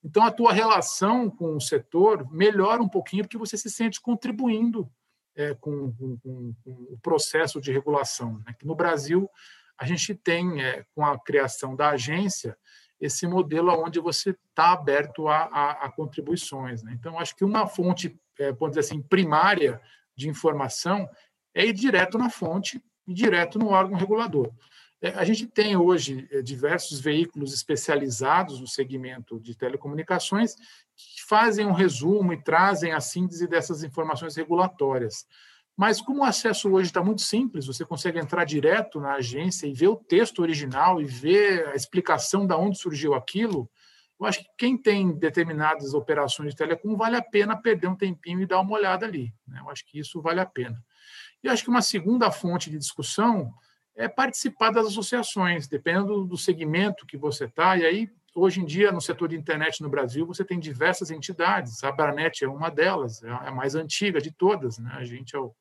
então, 0.02 0.22
a 0.24 0.32
tua 0.32 0.52
relação 0.52 1.30
com 1.30 1.56
o 1.56 1.60
setor 1.60 2.28
melhora 2.32 2.82
um 2.82 2.88
pouquinho 2.88 3.22
porque 3.22 3.38
você 3.38 3.56
se 3.56 3.70
sente 3.70 4.00
contribuindo 4.00 4.90
é, 5.38 5.54
com, 5.54 5.92
com, 5.92 6.18
com, 6.18 6.54
com, 6.64 6.70
o 6.90 6.98
processo 7.00 7.60
de 7.60 7.70
regulação. 7.70 8.42
Né? 8.44 8.54
Que 8.58 8.66
no 8.66 8.74
Brasil 8.74 9.30
a 9.78 9.86
gente 9.86 10.14
tem, 10.14 10.62
é, 10.62 10.84
com 10.94 11.05
a 11.05 11.18
criação 11.18 11.76
da 11.76 11.90
agência, 11.90 12.56
esse 13.00 13.26
modelo 13.26 13.72
onde 13.72 14.00
você 14.00 14.30
está 14.30 14.72
aberto 14.72 15.28
a, 15.28 15.44
a, 15.44 15.70
a 15.86 15.92
contribuições. 15.92 16.82
Né? 16.82 16.92
Então, 16.98 17.18
acho 17.18 17.36
que 17.36 17.44
uma 17.44 17.66
fonte, 17.66 18.18
é, 18.38 18.52
dizer 18.52 18.80
assim, 18.80 19.00
primária 19.00 19.80
de 20.16 20.28
informação 20.28 21.09
é 21.55 21.66
ir 21.66 21.72
direto 21.72 22.18
na 22.18 22.28
fonte 22.28 22.82
e 23.06 23.14
direto 23.14 23.59
no 23.59 23.68
órgão 23.68 23.96
regulador. 23.96 24.52
É, 25.00 25.10
a 25.10 25.24
gente 25.24 25.46
tem 25.46 25.76
hoje 25.76 26.28
é, 26.32 26.42
diversos 26.42 26.98
veículos 26.98 27.55
especializados 27.55 28.60
no 28.60 28.66
segmento 28.66 29.38
de 29.38 29.56
telecomunicações 29.56 30.56
que 30.96 31.22
fazem 31.24 31.66
um 31.66 31.72
resumo 31.72 32.32
e 32.32 32.42
trazem 32.42 32.92
a 32.92 33.00
síntese 33.00 33.46
dessas 33.46 33.84
informações 33.84 34.34
regulatórias. 34.34 35.24
Mas 35.78 36.00
como 36.00 36.22
o 36.22 36.24
acesso 36.24 36.68
hoje 36.72 36.88
está 36.88 37.00
muito 37.05 37.22
simples, 37.22 37.64
você 37.64 37.84
consegue 37.84 38.18
entrar 38.18 38.44
direto 38.44 38.98
na 38.98 39.12
agência 39.12 39.64
e 39.64 39.72
ver 39.72 39.86
o 39.86 39.94
texto 39.94 40.40
original 40.40 41.00
e 41.00 41.05
ver 41.05 41.68
a 41.68 41.76
explicação 41.76 42.48
de 42.48 42.52
onde 42.52 42.76
surgiu 42.76 43.14
aquilo. 43.14 43.70
Eu 44.18 44.26
acho 44.26 44.40
que 44.40 44.48
quem 44.59 44.76
tem 44.76 45.16
determinadas 45.16 45.94
operações 45.94 46.50
de 46.50 46.56
telecom 46.56 46.96
vale 46.96 47.14
a 47.14 47.22
pena 47.22 47.56
perder 47.56 47.86
um 47.86 47.94
tempinho 47.94 48.40
e 48.40 48.46
dar 48.46 48.59
uma 48.59 48.72
olhada 48.72 49.06
ali. 49.06 49.32
Né? 49.46 49.60
Eu 49.60 49.70
acho 49.70 49.86
que 49.86 50.00
isso 50.00 50.20
vale 50.20 50.40
a 50.40 50.46
pena. 50.46 50.84
E 51.44 51.48
acho 51.48 51.62
que 51.62 51.70
uma 51.70 51.80
segunda 51.80 52.28
fonte 52.32 52.68
de 52.70 52.76
discussão 52.76 53.55
é 53.94 54.09
participar 54.09 54.72
das 54.72 54.88
associações, 54.88 55.68
dependendo 55.68 56.24
do 56.24 56.36
segmento 56.36 57.06
que 57.06 57.16
você 57.16 57.44
está. 57.44 57.76
E 57.76 57.86
aí, 57.86 58.10
hoje 58.34 58.60
em 58.60 58.64
dia, 58.64 58.90
no 58.90 59.00
setor 59.00 59.28
de 59.28 59.36
internet 59.36 59.80
no 59.80 59.88
Brasil, 59.88 60.26
você 60.26 60.44
tem 60.44 60.59
diversas 60.59 61.12
entidades. 61.12 61.84
A 61.84 61.90
Abranet 61.90 62.42
é 62.42 62.48
uma 62.48 62.68
delas, 62.68 63.22
é 63.22 63.30
a 63.30 63.52
mais 63.52 63.76
antiga 63.76 64.20
de 64.20 64.32
todas. 64.32 64.78
Né? 64.78 64.90
A 64.96 65.05
gente 65.05 65.36
é 65.36 65.38
o 65.38 65.55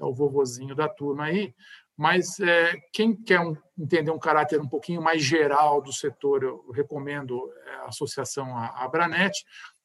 é 0.00 0.04
o 0.04 0.14
vovozinho 0.14 0.74
da 0.74 0.88
turma 0.88 1.24
aí, 1.24 1.54
mas 1.96 2.40
é, 2.40 2.74
quem 2.92 3.14
quer 3.14 3.40
um, 3.40 3.54
entender 3.78 4.10
um 4.10 4.18
caráter 4.18 4.58
um 4.58 4.68
pouquinho 4.68 5.02
mais 5.02 5.22
geral 5.22 5.82
do 5.82 5.92
setor, 5.92 6.42
eu 6.42 6.70
recomendo 6.70 7.52
é, 7.66 7.74
a 7.74 7.88
associação 7.88 8.56
à. 8.56 8.88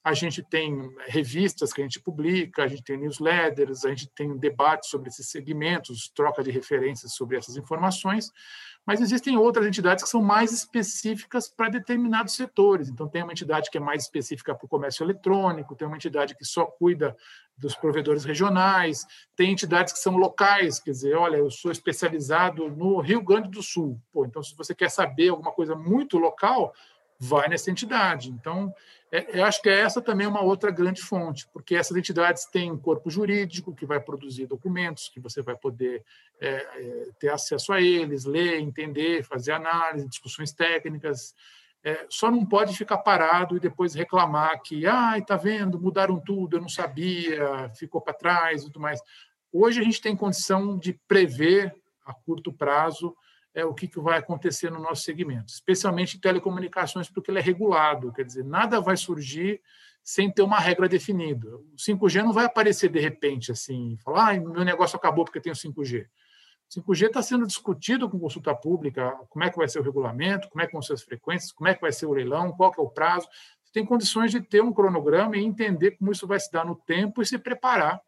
A 0.01 0.13
gente 0.13 0.41
tem 0.43 0.89
revistas 1.07 1.73
que 1.73 1.81
a 1.81 1.83
gente 1.83 1.99
publica, 1.99 2.63
a 2.63 2.67
gente 2.67 2.83
tem 2.83 2.95
newsletters, 2.95 3.83
a 3.83 3.89
gente 3.89 4.07
tem 4.15 4.37
debates 4.37 4.89
sobre 4.89 5.09
esses 5.09 5.29
segmentos, 5.29 6.09
troca 6.15 6.43
de 6.43 6.51
referências 6.51 7.15
sobre 7.15 7.37
essas 7.37 7.57
informações, 7.57 8.31
mas 8.85 9.01
existem 9.01 9.37
outras 9.37 9.65
entidades 9.65 10.03
que 10.03 10.09
são 10.09 10.21
mais 10.21 10.51
específicas 10.51 11.49
para 11.49 11.69
determinados 11.69 12.35
setores. 12.35 12.87
Então, 12.87 13.07
tem 13.07 13.23
uma 13.23 13.31
entidade 13.31 13.69
que 13.71 13.77
é 13.77 13.81
mais 13.81 14.03
específica 14.03 14.53
para 14.53 14.65
o 14.65 14.69
comércio 14.69 15.03
eletrônico, 15.03 15.75
tem 15.75 15.87
uma 15.87 15.97
entidade 15.97 16.35
que 16.35 16.45
só 16.45 16.65
cuida 16.65 17.15
dos 17.57 17.73
provedores 17.73 18.25
regionais, 18.25 19.05
tem 19.35 19.51
entidades 19.51 19.93
que 19.93 19.99
são 19.99 20.17
locais, 20.17 20.79
quer 20.79 20.91
dizer, 20.91 21.15
olha, 21.15 21.37
eu 21.37 21.49
sou 21.49 21.71
especializado 21.71 22.69
no 22.69 22.99
Rio 22.99 23.23
Grande 23.23 23.49
do 23.49 23.63
Sul. 23.63 23.99
Pô, 24.11 24.25
então, 24.25 24.43
se 24.43 24.55
você 24.55 24.75
quer 24.75 24.89
saber 24.89 25.29
alguma 25.29 25.51
coisa 25.51 25.75
muito 25.75 26.17
local, 26.17 26.73
vai 27.19 27.47
nessa 27.47 27.71
entidade. 27.71 28.29
Então, 28.29 28.73
é, 29.11 29.39
eu 29.39 29.45
acho 29.45 29.61
que 29.61 29.69
essa 29.69 30.01
também 30.01 30.25
é 30.25 30.29
uma 30.29 30.41
outra 30.41 30.71
grande 30.71 31.01
fonte, 31.01 31.47
porque 31.53 31.75
essas 31.75 31.95
entidades 31.95 32.45
têm 32.45 32.71
um 32.71 32.77
corpo 32.77 33.09
jurídico 33.09 33.73
que 33.73 33.85
vai 33.85 33.99
produzir 33.99 34.45
documentos, 34.45 35.09
que 35.09 35.19
você 35.19 35.41
vai 35.41 35.55
poder 35.55 36.03
é, 36.39 36.49
é, 36.49 37.07
ter 37.19 37.29
acesso 37.29 37.71
a 37.71 37.81
eles, 37.81 38.25
ler, 38.25 38.59
entender, 38.59 39.23
fazer 39.23 39.53
análise, 39.53 40.09
discussões 40.09 40.51
técnicas. 40.51 41.33
É, 41.83 42.05
só 42.09 42.31
não 42.31 42.45
pode 42.45 42.75
ficar 42.75 42.97
parado 42.97 43.55
e 43.55 43.59
depois 43.59 43.93
reclamar 43.93 44.61
que, 44.61 44.85
ah, 44.87 45.17
está 45.17 45.37
vendo, 45.37 45.79
mudaram 45.79 46.19
tudo, 46.19 46.57
eu 46.57 46.61
não 46.61 46.69
sabia, 46.69 47.71
ficou 47.75 48.01
para 48.01 48.13
trás 48.13 48.63
e 48.63 48.65
tudo 48.65 48.79
mais. 48.79 48.99
Hoje 49.53 49.79
a 49.79 49.83
gente 49.83 50.01
tem 50.01 50.15
condição 50.15 50.77
de 50.77 50.99
prever 51.07 51.73
a 52.03 52.13
curto 52.13 52.51
prazo 52.51 53.15
é, 53.55 53.63
o 53.63 53.73
que, 53.73 53.87
que 53.87 53.99
vai 53.99 54.19
acontecer 54.19 54.69
no 54.69 54.81
nosso 54.81 55.03
segmento, 55.03 55.51
especialmente 55.51 56.17
em 56.17 56.19
telecomunicações, 56.19 57.09
porque 57.09 57.31
ele 57.31 57.39
é 57.39 57.41
regulado, 57.41 58.11
quer 58.11 58.25
dizer, 58.25 58.43
nada 58.43 58.81
vai 58.81 58.97
surgir 58.97 59.61
sem 60.03 60.29
ter 60.29 60.43
uma 60.43 60.59
regra 60.59 60.87
definida. 60.87 61.55
O 61.55 61.75
5G 61.77 62.21
não 62.21 62.33
vai 62.33 62.45
aparecer 62.45 62.89
de 62.89 62.99
repente 62.99 63.51
assim, 63.51 63.97
falar, 64.03 64.35
ah, 64.35 64.39
meu 64.39 64.65
negócio 64.65 64.97
acabou 64.97 65.23
porque 65.23 65.39
tem 65.39 65.53
o 65.53 65.55
5G. 65.55 66.05
O 66.05 66.81
5G 66.81 67.07
está 67.07 67.21
sendo 67.21 67.47
discutido 67.47 68.09
com 68.09 68.19
consulta 68.19 68.53
pública, 68.53 69.11
como 69.29 69.45
é 69.45 69.49
que 69.49 69.57
vai 69.57 69.69
ser 69.69 69.79
o 69.79 69.83
regulamento, 69.83 70.49
como 70.49 70.61
é 70.61 70.67
que 70.67 70.73
vão 70.73 70.81
ser 70.81 70.93
as 70.93 71.01
frequências, 71.01 71.51
como 71.53 71.69
é 71.69 71.73
que 71.73 71.81
vai 71.81 71.93
ser 71.93 72.07
o 72.07 72.13
leilão, 72.13 72.51
qual 72.51 72.71
que 72.71 72.79
é 72.79 72.83
o 72.83 72.89
prazo. 72.89 73.27
Você 73.63 73.71
tem 73.71 73.85
condições 73.85 74.31
de 74.31 74.41
ter 74.41 74.61
um 74.61 74.73
cronograma 74.73 75.37
e 75.37 75.43
entender 75.43 75.91
como 75.91 76.11
isso 76.11 76.27
vai 76.27 76.39
se 76.39 76.51
dar 76.51 76.65
no 76.65 76.75
tempo 76.75 77.21
e 77.21 77.25
se 77.25 77.37
preparar 77.37 78.01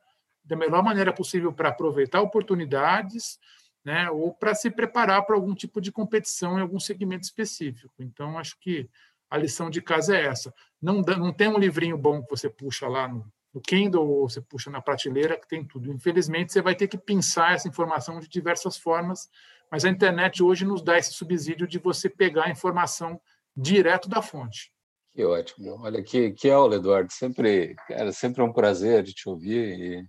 da 0.44 0.56
melhor 0.56 0.84
maneira 0.84 1.14
possível 1.14 1.54
para 1.54 1.70
aproveitar 1.70 2.22
oportunidades, 2.22 3.40
né? 3.88 4.12
ou 4.12 4.34
para 4.34 4.54
se 4.54 4.70
preparar 4.70 5.26
para 5.26 5.34
algum 5.34 5.56
tipo 5.56 5.80
de 5.80 5.94
competição 5.94 6.58
em 6.58 6.62
algum 6.62 6.78
segmento 6.78 7.24
específico. 7.24 7.94
Então, 8.00 8.38
acho 8.38 8.60
que 8.60 8.90
a 9.30 9.38
lição 9.38 9.70
de 9.70 9.82
casa 9.82 10.14
é 10.14 10.26
essa. 10.26 10.54
Não, 10.82 10.96
não 10.96 11.32
tem 11.32 11.48
um 11.48 11.58
livrinho 11.58 11.98
bom 11.98 12.22
que 12.22 12.30
você 12.30 12.50
puxa 12.50 12.86
lá 12.86 13.08
no, 13.08 13.26
no 13.54 13.62
Kindle 13.62 14.06
ou 14.06 14.28
você 14.28 14.42
puxa 14.42 14.70
na 14.70 14.82
prateleira 14.82 15.40
que 15.40 15.48
tem 15.48 15.64
tudo. 15.64 15.90
Infelizmente, 15.90 16.52
você 16.52 16.62
vai 16.62 16.76
ter 16.76 16.90
que 16.90 16.98
pensar 16.98 17.54
essa 17.54 17.70
informação 17.70 18.20
de 18.20 18.28
diversas 18.28 18.76
formas, 18.76 19.30
mas 19.72 19.86
a 19.86 19.90
internet 19.90 20.44
hoje 20.44 20.66
nos 20.66 20.82
dá 20.82 20.98
esse 20.98 21.14
subsídio 21.14 21.66
de 21.66 21.80
você 21.80 22.10
pegar 22.10 22.48
a 22.48 22.52
informação 22.52 23.22
direto 23.56 24.10
da 24.10 24.22
fonte. 24.22 24.70
Que 25.16 25.24
ótimo. 25.24 25.80
Olha, 25.80 26.04
que, 26.04 26.32
que 26.34 26.50
aula, 26.50 26.76
Eduardo. 26.76 27.14
Sempre, 27.14 27.74
cara, 27.88 28.12
sempre 28.12 28.42
é 28.42 28.44
um 28.44 28.52
prazer 28.52 29.02
de 29.02 29.14
te 29.14 29.30
ouvir. 29.30 30.06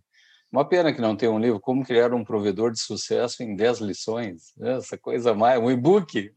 Uma 0.50 0.66
pena 0.66 0.94
que 0.94 1.00
não 1.00 1.14
tenha 1.14 1.30
um 1.30 1.38
livro, 1.38 1.60
Como 1.60 1.84
Criar 1.84 2.14
um 2.14 2.24
Provedor 2.24 2.70
de 2.70 2.80
Sucesso 2.80 3.42
em 3.42 3.54
10 3.54 3.80
Lições. 3.80 4.54
Essa 4.58 4.96
coisa 4.96 5.34
mais, 5.34 5.60
um 5.60 5.70
e-book. 5.70 6.32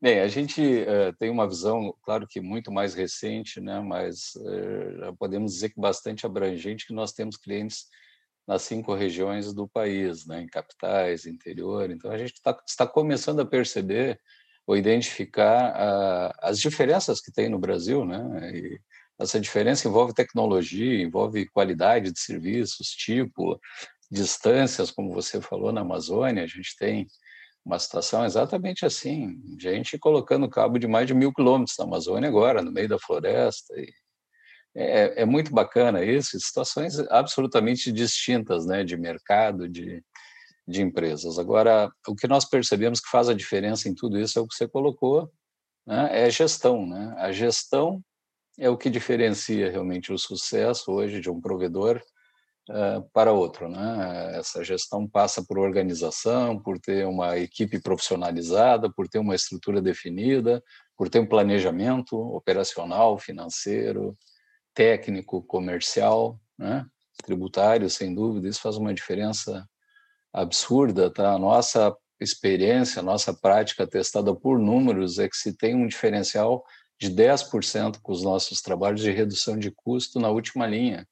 Bem, 0.00 0.20
a 0.20 0.28
gente 0.28 0.62
uh, 0.62 1.14
tem 1.18 1.28
uma 1.28 1.46
visão, 1.46 1.94
claro 2.02 2.26
que 2.26 2.40
muito 2.40 2.72
mais 2.72 2.94
recente, 2.94 3.60
né, 3.60 3.80
mas 3.80 4.34
uh, 4.36 5.14
podemos 5.18 5.52
dizer 5.52 5.68
que 5.68 5.80
bastante 5.80 6.24
abrangente, 6.24 6.86
que 6.86 6.94
nós 6.94 7.12
temos 7.12 7.36
clientes 7.36 7.84
nas 8.48 8.62
cinco 8.62 8.94
regiões 8.94 9.52
do 9.52 9.68
país, 9.68 10.26
né, 10.26 10.40
em 10.40 10.46
capitais, 10.46 11.26
interior. 11.26 11.90
Então, 11.90 12.10
a 12.10 12.16
gente 12.16 12.40
tá, 12.42 12.58
está 12.66 12.86
começando 12.86 13.40
a 13.40 13.46
perceber 13.46 14.18
ou 14.66 14.74
identificar 14.74 15.74
uh, 15.74 16.34
as 16.40 16.58
diferenças 16.58 17.20
que 17.20 17.30
tem 17.30 17.48
no 17.50 17.58
Brasil, 17.58 18.04
né? 18.04 18.52
E 18.54 18.80
essa 19.22 19.40
diferença 19.40 19.88
envolve 19.88 20.14
tecnologia, 20.14 21.02
envolve 21.02 21.48
qualidade 21.48 22.10
de 22.10 22.20
serviços, 22.20 22.88
tipo, 22.88 23.58
distâncias, 24.10 24.90
como 24.90 25.14
você 25.14 25.40
falou 25.40 25.72
na 25.72 25.80
Amazônia, 25.80 26.44
a 26.44 26.46
gente 26.46 26.76
tem 26.78 27.06
uma 27.64 27.78
situação 27.78 28.24
exatamente 28.24 28.84
assim, 28.84 29.40
gente 29.58 29.96
colocando 29.98 30.48
cabo 30.50 30.78
de 30.78 30.86
mais 30.86 31.06
de 31.06 31.14
mil 31.14 31.32
quilômetros 31.32 31.76
na 31.78 31.84
Amazônia 31.84 32.28
agora, 32.28 32.60
no 32.60 32.72
meio 32.72 32.88
da 32.88 32.98
floresta. 32.98 33.72
é, 34.74 35.22
é 35.22 35.24
muito 35.24 35.52
bacana 35.52 36.04
isso, 36.04 36.38
situações 36.40 36.98
absolutamente 37.10 37.92
distintas, 37.92 38.66
né, 38.66 38.82
de 38.84 38.96
mercado, 38.96 39.68
de, 39.68 40.02
de 40.66 40.82
empresas. 40.82 41.38
Agora, 41.38 41.90
o 42.06 42.14
que 42.14 42.26
nós 42.26 42.44
percebemos 42.44 43.00
que 43.00 43.10
faz 43.10 43.28
a 43.28 43.34
diferença 43.34 43.88
em 43.88 43.94
tudo 43.94 44.18
isso 44.18 44.38
é 44.38 44.42
o 44.42 44.46
que 44.46 44.54
você 44.54 44.68
colocou, 44.68 45.30
né? 45.86 46.08
é 46.12 46.24
a 46.24 46.30
gestão. 46.30 46.86
Né? 46.86 47.14
A 47.18 47.32
gestão 47.32 48.02
é 48.58 48.68
o 48.68 48.76
que 48.76 48.90
diferencia 48.90 49.70
realmente 49.70 50.12
o 50.12 50.18
sucesso 50.18 50.92
hoje 50.92 51.20
de 51.20 51.30
um 51.30 51.40
provedor 51.40 52.02
uh, 52.70 53.02
para 53.12 53.32
outro. 53.32 53.68
Né? 53.68 54.38
Essa 54.38 54.62
gestão 54.62 55.08
passa 55.08 55.44
por 55.44 55.58
organização, 55.58 56.58
por 56.60 56.78
ter 56.78 57.06
uma 57.06 57.38
equipe 57.38 57.80
profissionalizada, 57.80 58.92
por 58.92 59.08
ter 59.08 59.18
uma 59.18 59.34
estrutura 59.34 59.80
definida, 59.80 60.62
por 60.96 61.08
ter 61.08 61.20
um 61.20 61.26
planejamento 61.26 62.16
operacional, 62.16 63.18
financeiro, 63.18 64.16
técnico, 64.74 65.42
comercial, 65.42 66.38
né? 66.58 66.86
tributário, 67.24 67.88
sem 67.88 68.14
dúvida. 68.14 68.48
Isso 68.48 68.60
faz 68.60 68.76
uma 68.76 68.94
diferença 68.94 69.66
absurda, 70.32 71.10
tá? 71.10 71.34
A 71.34 71.38
nossa 71.38 71.94
experiência, 72.20 73.00
a 73.00 73.02
nossa 73.02 73.34
prática 73.34 73.86
testada 73.86 74.34
por 74.34 74.58
números 74.58 75.18
é 75.18 75.28
que 75.28 75.36
se 75.36 75.56
tem 75.56 75.74
um 75.74 75.86
diferencial 75.86 76.64
de 77.00 77.10
10% 77.10 78.00
com 78.00 78.12
os 78.12 78.22
nossos 78.22 78.60
trabalhos 78.60 79.00
de 79.00 79.10
redução 79.10 79.58
de 79.58 79.70
custo 79.70 80.20
na 80.20 80.30
última 80.30 80.66
linha. 80.66 81.06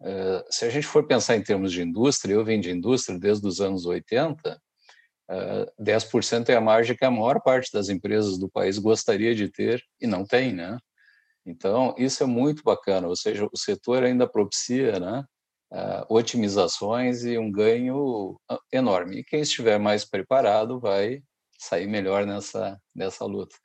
Uh, 0.00 0.44
se 0.50 0.64
a 0.64 0.70
gente 0.70 0.86
for 0.86 1.06
pensar 1.06 1.36
em 1.36 1.42
termos 1.42 1.72
de 1.72 1.82
indústria, 1.82 2.34
eu 2.34 2.44
venho 2.44 2.62
de 2.62 2.70
indústria 2.70 3.18
desde 3.18 3.46
os 3.46 3.60
anos 3.60 3.86
80, 3.86 4.60
uh, 5.30 5.82
10% 5.82 6.48
é 6.50 6.56
a 6.56 6.60
margem 6.60 6.96
que 6.96 7.04
a 7.04 7.10
maior 7.10 7.40
parte 7.40 7.72
das 7.72 7.88
empresas 7.88 8.38
do 8.38 8.48
país 8.48 8.78
gostaria 8.78 9.34
de 9.34 9.48
ter 9.48 9.82
e 10.00 10.06
não 10.06 10.24
tem, 10.24 10.52
né? 10.52 10.78
Então, 11.46 11.94
isso 11.96 12.22
é 12.22 12.26
muito 12.26 12.62
bacana, 12.62 13.06
ou 13.06 13.16
seja, 13.16 13.48
o 13.50 13.56
setor 13.56 14.02
ainda 14.02 14.28
propicia, 14.28 14.98
né, 14.98 15.24
uh, 15.72 16.14
otimizações 16.14 17.24
e 17.24 17.38
um 17.38 17.50
ganho 17.50 18.38
ah, 18.50 18.58
enorme. 18.72 19.18
E 19.18 19.24
quem 19.24 19.40
estiver 19.40 19.78
mais 19.78 20.04
preparado 20.04 20.80
vai 20.80 21.22
sair 21.58 21.86
melhor 21.86 22.26
nessa, 22.26 22.78
nessa 22.94 23.24
luta. 23.24 23.56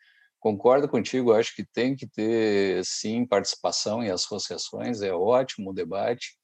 Concordo 0.41 0.89
contigo, 0.89 1.33
acho 1.33 1.55
que 1.55 1.63
tem 1.63 1.95
que 1.95 2.07
ter, 2.07 2.83
sim, 2.83 3.27
participação 3.27 4.03
em 4.03 4.09
associações, 4.09 5.03
é 5.03 5.13
ótimo 5.13 5.69
o 5.69 5.73
debate, 5.73 6.35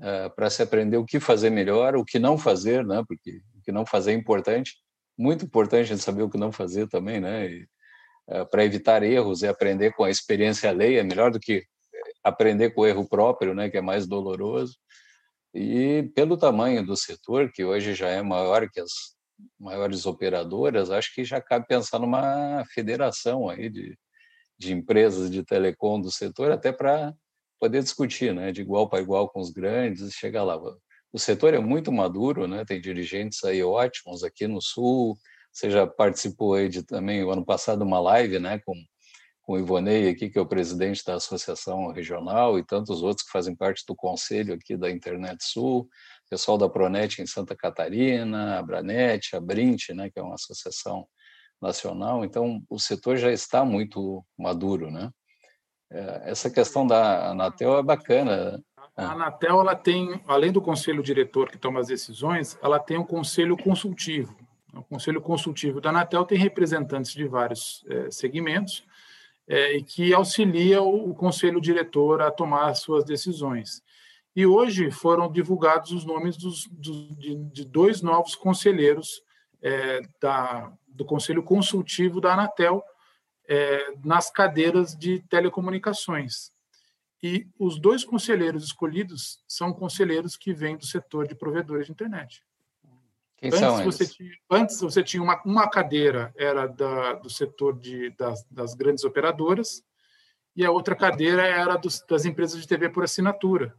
uh, 0.00 0.34
para 0.34 0.50
se 0.50 0.64
aprender 0.64 0.96
o 0.96 1.04
que 1.04 1.20
fazer 1.20 1.48
melhor, 1.48 1.94
o 1.94 2.04
que 2.04 2.18
não 2.18 2.36
fazer, 2.36 2.84
né? 2.84 3.04
porque 3.06 3.40
o 3.56 3.62
que 3.62 3.70
não 3.70 3.86
fazer 3.86 4.10
é 4.10 4.14
importante, 4.14 4.74
muito 5.16 5.44
importante 5.44 5.82
a 5.92 5.94
gente 5.94 6.02
saber 6.02 6.24
o 6.24 6.28
que 6.28 6.36
não 6.36 6.50
fazer 6.50 6.88
também, 6.88 7.20
né? 7.20 7.48
E, 7.48 7.68
uh, 8.30 8.44
para 8.50 8.64
evitar 8.64 9.04
erros 9.04 9.42
e 9.42 9.46
aprender 9.46 9.92
com 9.94 10.02
a 10.02 10.10
experiência 10.10 10.68
alheia, 10.68 11.04
melhor 11.04 11.30
do 11.30 11.38
que 11.38 11.64
aprender 12.24 12.70
com 12.70 12.80
o 12.80 12.86
erro 12.86 13.08
próprio, 13.08 13.54
né? 13.54 13.70
que 13.70 13.76
é 13.76 13.80
mais 13.80 14.08
doloroso. 14.08 14.76
E 15.54 16.10
pelo 16.16 16.36
tamanho 16.36 16.84
do 16.84 16.96
setor, 16.96 17.52
que 17.52 17.64
hoje 17.64 17.94
já 17.94 18.08
é 18.08 18.22
maior 18.22 18.68
que 18.68 18.80
as 18.80 19.15
maiores 19.58 20.06
operadoras, 20.06 20.90
acho 20.90 21.14
que 21.14 21.24
já 21.24 21.40
cabe 21.40 21.66
pensar 21.66 21.98
numa 21.98 22.64
federação 22.72 23.48
aí 23.48 23.68
de, 23.68 23.98
de 24.58 24.72
empresas 24.72 25.30
de 25.30 25.44
telecom 25.44 26.00
do 26.00 26.10
setor, 26.10 26.52
até 26.52 26.72
para 26.72 27.14
poder 27.58 27.82
discutir, 27.82 28.34
né, 28.34 28.52
de 28.52 28.60
igual 28.60 28.88
para 28.88 29.00
igual 29.00 29.28
com 29.28 29.40
os 29.40 29.50
grandes 29.50 30.02
e 30.02 30.12
chegar 30.12 30.44
lá. 30.44 30.58
O 31.12 31.18
setor 31.18 31.54
é 31.54 31.58
muito 31.58 31.90
maduro, 31.90 32.46
né, 32.46 32.64
tem 32.64 32.80
dirigentes 32.80 33.42
aí 33.44 33.62
ótimos 33.62 34.22
aqui 34.22 34.46
no 34.46 34.60
Sul, 34.60 35.16
você 35.52 35.70
já 35.70 35.86
participou 35.86 36.54
aí 36.54 36.68
de 36.68 36.82
também, 36.82 37.24
o 37.24 37.30
ano 37.30 37.44
passado, 37.44 37.82
uma 37.82 38.00
live, 38.00 38.38
né, 38.38 38.60
com 38.64 38.74
com 39.46 39.52
o 39.52 39.58
Ivonei 39.60 40.08
aqui, 40.08 40.28
que 40.28 40.36
é 40.36 40.42
o 40.42 40.46
presidente 40.46 41.04
da 41.04 41.14
Associação 41.14 41.92
Regional, 41.92 42.58
e 42.58 42.64
tantos 42.64 43.00
outros 43.00 43.24
que 43.24 43.30
fazem 43.30 43.54
parte 43.54 43.84
do 43.86 43.94
conselho 43.94 44.54
aqui 44.54 44.76
da 44.76 44.90
Internet 44.90 45.44
Sul, 45.44 45.88
pessoal 46.28 46.58
da 46.58 46.68
Pronet 46.68 47.20
em 47.20 47.26
Santa 47.26 47.54
Catarina, 47.56 48.58
a 48.58 48.62
Branet, 48.62 49.34
a 49.34 49.40
Brint, 49.40 49.90
né, 49.90 50.10
que 50.10 50.18
é 50.18 50.22
uma 50.22 50.34
associação 50.34 51.06
nacional. 51.60 52.24
Então, 52.24 52.62
o 52.68 52.78
setor 52.78 53.16
já 53.16 53.32
está 53.32 53.64
muito 53.64 54.24
maduro, 54.38 54.90
né? 54.90 55.10
É, 55.90 56.30
essa 56.30 56.50
questão 56.50 56.86
da 56.86 57.30
Anatel 57.30 57.78
é 57.78 57.82
bacana. 57.82 58.60
A 58.96 59.12
Anatel, 59.12 59.60
ela 59.60 59.76
tem, 59.76 60.20
além 60.26 60.50
do 60.50 60.60
conselho 60.60 61.02
diretor 61.02 61.50
que 61.50 61.58
toma 61.58 61.80
as 61.80 61.86
decisões, 61.86 62.58
ela 62.62 62.78
tem 62.78 62.98
um 62.98 63.04
conselho 63.04 63.56
consultivo. 63.56 64.36
O 64.74 64.82
conselho 64.82 65.20
consultivo 65.20 65.80
da 65.80 65.90
Anatel 65.90 66.24
tem 66.24 66.36
representantes 66.36 67.12
de 67.12 67.26
vários 67.26 67.84
é, 67.88 68.10
segmentos, 68.10 68.84
é, 69.48 69.76
e 69.76 69.82
que 69.82 70.12
auxilia 70.12 70.82
o, 70.82 71.10
o 71.10 71.14
conselho 71.14 71.60
diretor 71.60 72.20
a 72.20 72.30
tomar 72.30 72.68
as 72.68 72.80
suas 72.80 73.04
decisões. 73.04 73.82
E 74.36 74.44
hoje 74.44 74.90
foram 74.90 75.32
divulgados 75.32 75.92
os 75.92 76.04
nomes 76.04 76.36
dos, 76.36 76.66
dos, 76.66 77.16
de, 77.16 77.34
de, 77.36 77.64
dois 77.64 78.02
novos 78.02 78.34
conselheiros 78.34 79.22
é, 79.62 80.02
da, 80.20 80.70
do 80.86 81.06
Conselho 81.06 81.42
Consultivo 81.42 82.20
da 82.20 82.34
Anatel 82.34 82.84
é, 83.48 83.94
nas 84.04 84.30
cadeiras 84.30 84.94
de 84.94 85.22
telecomunicações. 85.30 86.52
E 87.22 87.48
os 87.58 87.80
dois 87.80 88.04
conselheiros 88.04 88.64
escolhidos 88.64 89.42
são 89.48 89.72
conselheiros 89.72 90.36
que 90.36 90.52
vêm 90.52 90.76
do 90.76 90.84
setor 90.84 91.26
de 91.26 91.34
provedores 91.34 91.86
de 91.86 91.92
internet. 91.92 92.44
Quem 93.38 93.48
antes, 93.48 93.58
são 93.58 93.84
você 93.84 94.06
tinha, 94.06 94.32
antes 94.50 94.80
você 94.82 95.02
tinha 95.02 95.22
uma, 95.22 95.42
uma 95.46 95.68
cadeira, 95.68 96.30
era 96.36 96.66
da, 96.66 97.14
do 97.14 97.30
setor 97.30 97.78
de, 97.78 98.10
das, 98.10 98.44
das 98.50 98.74
grandes 98.74 99.02
operadoras, 99.02 99.82
e 100.54 100.62
a 100.64 100.70
outra 100.70 100.94
cadeira 100.94 101.42
era 101.42 101.76
dos, 101.76 102.04
das 102.06 102.26
empresas 102.26 102.60
de 102.60 102.68
TV 102.68 102.90
por 102.90 103.02
assinatura. 103.02 103.74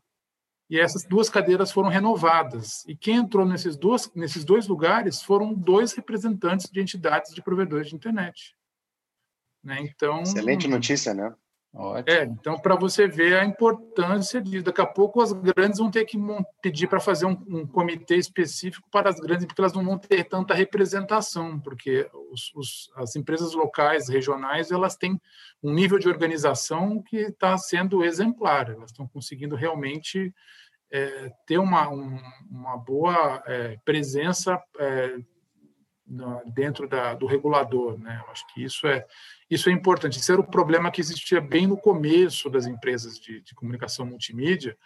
E 0.70 0.80
essas 0.80 1.04
duas 1.04 1.30
cadeiras 1.30 1.72
foram 1.72 1.90
renovadas. 1.90 2.84
E 2.88 2.96
quem 2.96 3.16
entrou 3.16 3.46
nesses 3.46 3.78
dois, 3.78 4.12
nesses 4.14 4.44
dois 4.44 4.68
lugares 4.68 5.22
foram 5.22 5.54
dois 5.54 5.94
representantes 5.94 6.70
de 6.70 6.82
entidades 6.82 7.34
de 7.34 7.42
provedores 7.42 7.88
de 7.90 7.96
internet. 7.96 8.56
Né? 9.64 9.80
Então, 9.82 10.22
Excelente 10.22 10.68
notícia, 10.68 11.14
né? 11.14 11.34
Ótimo. 11.80 12.18
É, 12.18 12.24
então, 12.24 12.58
para 12.58 12.76
você 12.76 13.08
ver 13.08 13.38
a 13.38 13.46
importância 13.46 14.42
de 14.42 14.64
daqui 14.64 14.82
a 14.82 14.86
pouco 14.86 15.22
as 15.22 15.32
grandes 15.32 15.78
vão 15.78 15.92
ter 15.92 16.06
que 16.06 16.18
pedir 16.60 16.88
para 16.88 17.00
fazer 17.00 17.28
um, 17.28 17.38
um, 17.48 17.68
comitê 17.68 18.16
específico 18.16 18.88
para 18.92 19.12
as 19.12 19.20
grandes, 19.20 19.46
porque 19.46 19.62
elas 19.62 19.74
não 19.74 19.86
vão 19.86 19.96
ter 19.96 20.24
tanta 20.24 20.56
representação, 20.56 21.60
porque 21.60 22.10
os, 22.32 22.52
os, 22.56 22.92
as 22.96 23.16
empresas 23.16 23.54
locais, 23.54 24.10
regionais, 24.10 24.72
elas 24.72 24.96
têm 24.96 25.22
um 25.62 25.72
nível 25.72 26.00
de 26.00 26.10
organização 26.10 27.00
que 27.04 27.18
está 27.18 27.56
sendo 27.60 28.04
exemplar, 28.04 28.72
elas 28.72 28.90
estão 28.90 29.08
conseguindo 29.08 29.56
realmente 29.56 30.34
é, 30.92 31.32
ter 31.46 31.60
uma, 31.60 31.90
um, 31.90 32.20
uma 32.50 32.76
boa 32.76 33.44
é, 33.46 33.78
presença 33.86 34.60
dentro 36.46 36.88
da, 36.88 37.14
do 37.14 37.26
regulador. 37.26 38.00
Né? 38.00 38.22
Eu 38.26 38.32
acho 38.32 38.46
que 38.54 38.64
isso 38.64 38.88
é, 38.88 39.06
isso 39.50 39.70
é 39.70 39.74
importante. 39.74 40.20
Isso 40.20 40.32
era 40.32 40.42
o 40.42 40.48
problema 40.48 40.92
que 40.92 41.02
existia 41.02 41.42
bem 41.42 41.68
no 41.68 41.78
começo 41.78 42.50
das 42.50 42.66
empresas 42.66 43.20
de, 43.20 43.42
de 43.42 43.54
comunicação 43.54 44.06
multimídia, 44.06 44.78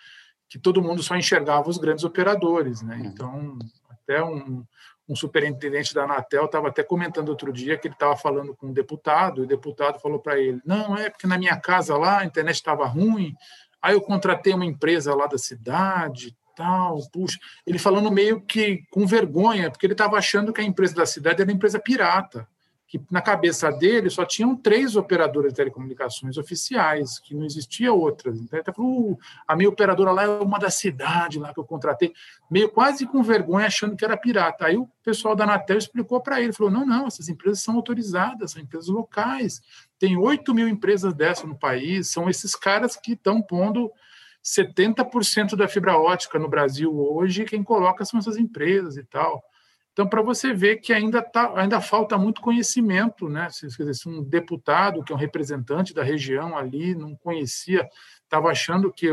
que 0.50 0.58
todo 0.60 0.82
mundo 0.82 1.04
só 1.04 1.16
enxergava 1.16 1.70
os 1.70 1.78
grandes 1.78 2.04
operadores. 2.04 2.82
Né? 2.82 2.96
Uhum. 2.96 3.06
Então, 3.06 3.60
até 3.90 4.24
um, 4.24 4.66
um 5.08 5.16
superintendente 5.16 5.94
da 5.94 6.04
Anatel 6.04 6.46
estava 6.46 6.70
até 6.70 6.84
comentando 6.84 7.30
outro 7.30 7.52
dia 7.54 7.78
que 7.78 7.88
ele 7.88 7.96
estava 7.96 8.16
falando 8.16 8.56
com 8.56 8.68
um 8.68 8.74
deputado, 8.74 9.42
e 9.42 9.44
o 9.44 9.48
deputado 9.48 10.00
falou 10.00 10.20
para 10.20 10.40
ele: 10.40 10.62
Não, 10.66 10.96
é 10.96 11.10
porque 11.10 11.28
na 11.28 11.38
minha 11.38 11.58
casa 11.60 11.98
lá 11.98 12.20
a 12.20 12.26
internet 12.26 12.56
estava 12.56 12.86
ruim, 12.86 13.36
aí 13.82 13.94
eu 13.94 14.02
contratei 14.02 14.54
uma 14.54 14.66
empresa 14.66 15.14
lá 15.14 15.28
da 15.28 15.38
cidade, 15.38 16.36
tal, 16.62 17.00
puxa. 17.12 17.40
Ele 17.66 17.80
falando 17.80 18.12
meio 18.12 18.42
que 18.42 18.84
com 18.92 19.06
vergonha, 19.08 19.72
porque 19.72 19.86
ele 19.86 19.94
estava 19.94 20.18
achando 20.18 20.54
que 20.54 20.62
a 20.62 20.64
empresa 20.64 20.96
da 20.96 21.06
cidade 21.06 21.42
era 21.42 21.52
empresa 21.52 21.80
pirata 21.80 22.48
que 22.92 23.02
na 23.10 23.22
cabeça 23.22 23.72
dele 23.72 24.10
só 24.10 24.26
tinham 24.26 24.54
três 24.54 24.98
operadoras 24.98 25.54
de 25.54 25.56
telecomunicações 25.56 26.36
oficiais, 26.36 27.20
que 27.20 27.34
não 27.34 27.46
existia 27.46 27.94
outras. 27.94 28.38
Então 28.38 28.60
ele 28.60 28.76
falou, 28.76 29.12
uh, 29.12 29.20
a 29.48 29.56
minha 29.56 29.70
operadora 29.70 30.12
lá 30.12 30.24
é 30.24 30.28
uma 30.28 30.60
da 30.60 30.70
cidade 30.70 31.40
lá 31.40 31.54
que 31.54 31.60
eu 31.62 31.64
contratei, 31.64 32.12
meio 32.50 32.68
quase 32.68 33.08
com 33.08 33.24
vergonha, 33.24 33.68
achando 33.68 33.96
que 33.96 34.04
era 34.04 34.18
pirata. 34.18 34.66
Aí 34.66 34.76
o 34.76 34.90
pessoal 35.06 35.38
da 35.38 35.46
Anatel 35.46 35.78
explicou 35.78 36.20
para 36.20 36.42
ele, 36.42 36.52
falou, 36.52 36.70
não, 36.70 36.86
não, 36.86 37.08
essas 37.08 37.30
empresas 37.30 37.62
são 37.62 37.78
autorizadas, 37.78 38.52
são 38.52 38.62
empresas 38.62 38.90
locais, 38.90 39.62
tem 39.98 40.18
8 40.18 40.54
mil 40.54 40.68
empresas 40.68 41.14
dessas 41.14 41.46
no 41.46 41.58
país, 41.58 42.10
são 42.10 42.30
esses 42.30 42.56
caras 42.56 42.98
que 42.98 43.14
estão 43.14 43.42
pondo 43.42 43.90
70% 44.44 45.56
da 45.56 45.68
fibra 45.68 45.98
ótica 45.98 46.40
no 46.40 46.50
Brasil 46.50 46.92
hoje, 46.94 47.46
quem 47.46 47.64
coloca 47.64 48.04
são 48.06 48.20
essas 48.20 48.38
empresas 48.38 48.98
e 48.98 49.04
tal. 49.04 49.44
Então, 49.94 50.08
para 50.08 50.22
você 50.22 50.54
ver 50.54 50.78
que 50.78 50.94
ainda, 50.94 51.22
tá, 51.22 51.52
ainda 51.56 51.82
falta 51.82 52.18
muito 52.18 52.42
conhecimento, 52.42 53.28
né? 53.28 53.50
Se, 53.50 53.68
dizer, 53.68 53.94
se 53.94 54.08
um 54.08 54.24
deputado, 54.24 55.04
que 55.04 55.12
é 55.12 55.16
um 55.16 55.20
representante 55.20 55.94
da 55.94 56.02
região 56.02 56.58
ali, 56.58 56.96
não 56.96 57.14
conhecia, 57.16 57.88
estava 58.24 58.50
achando 58.50 58.92
que 58.92 59.08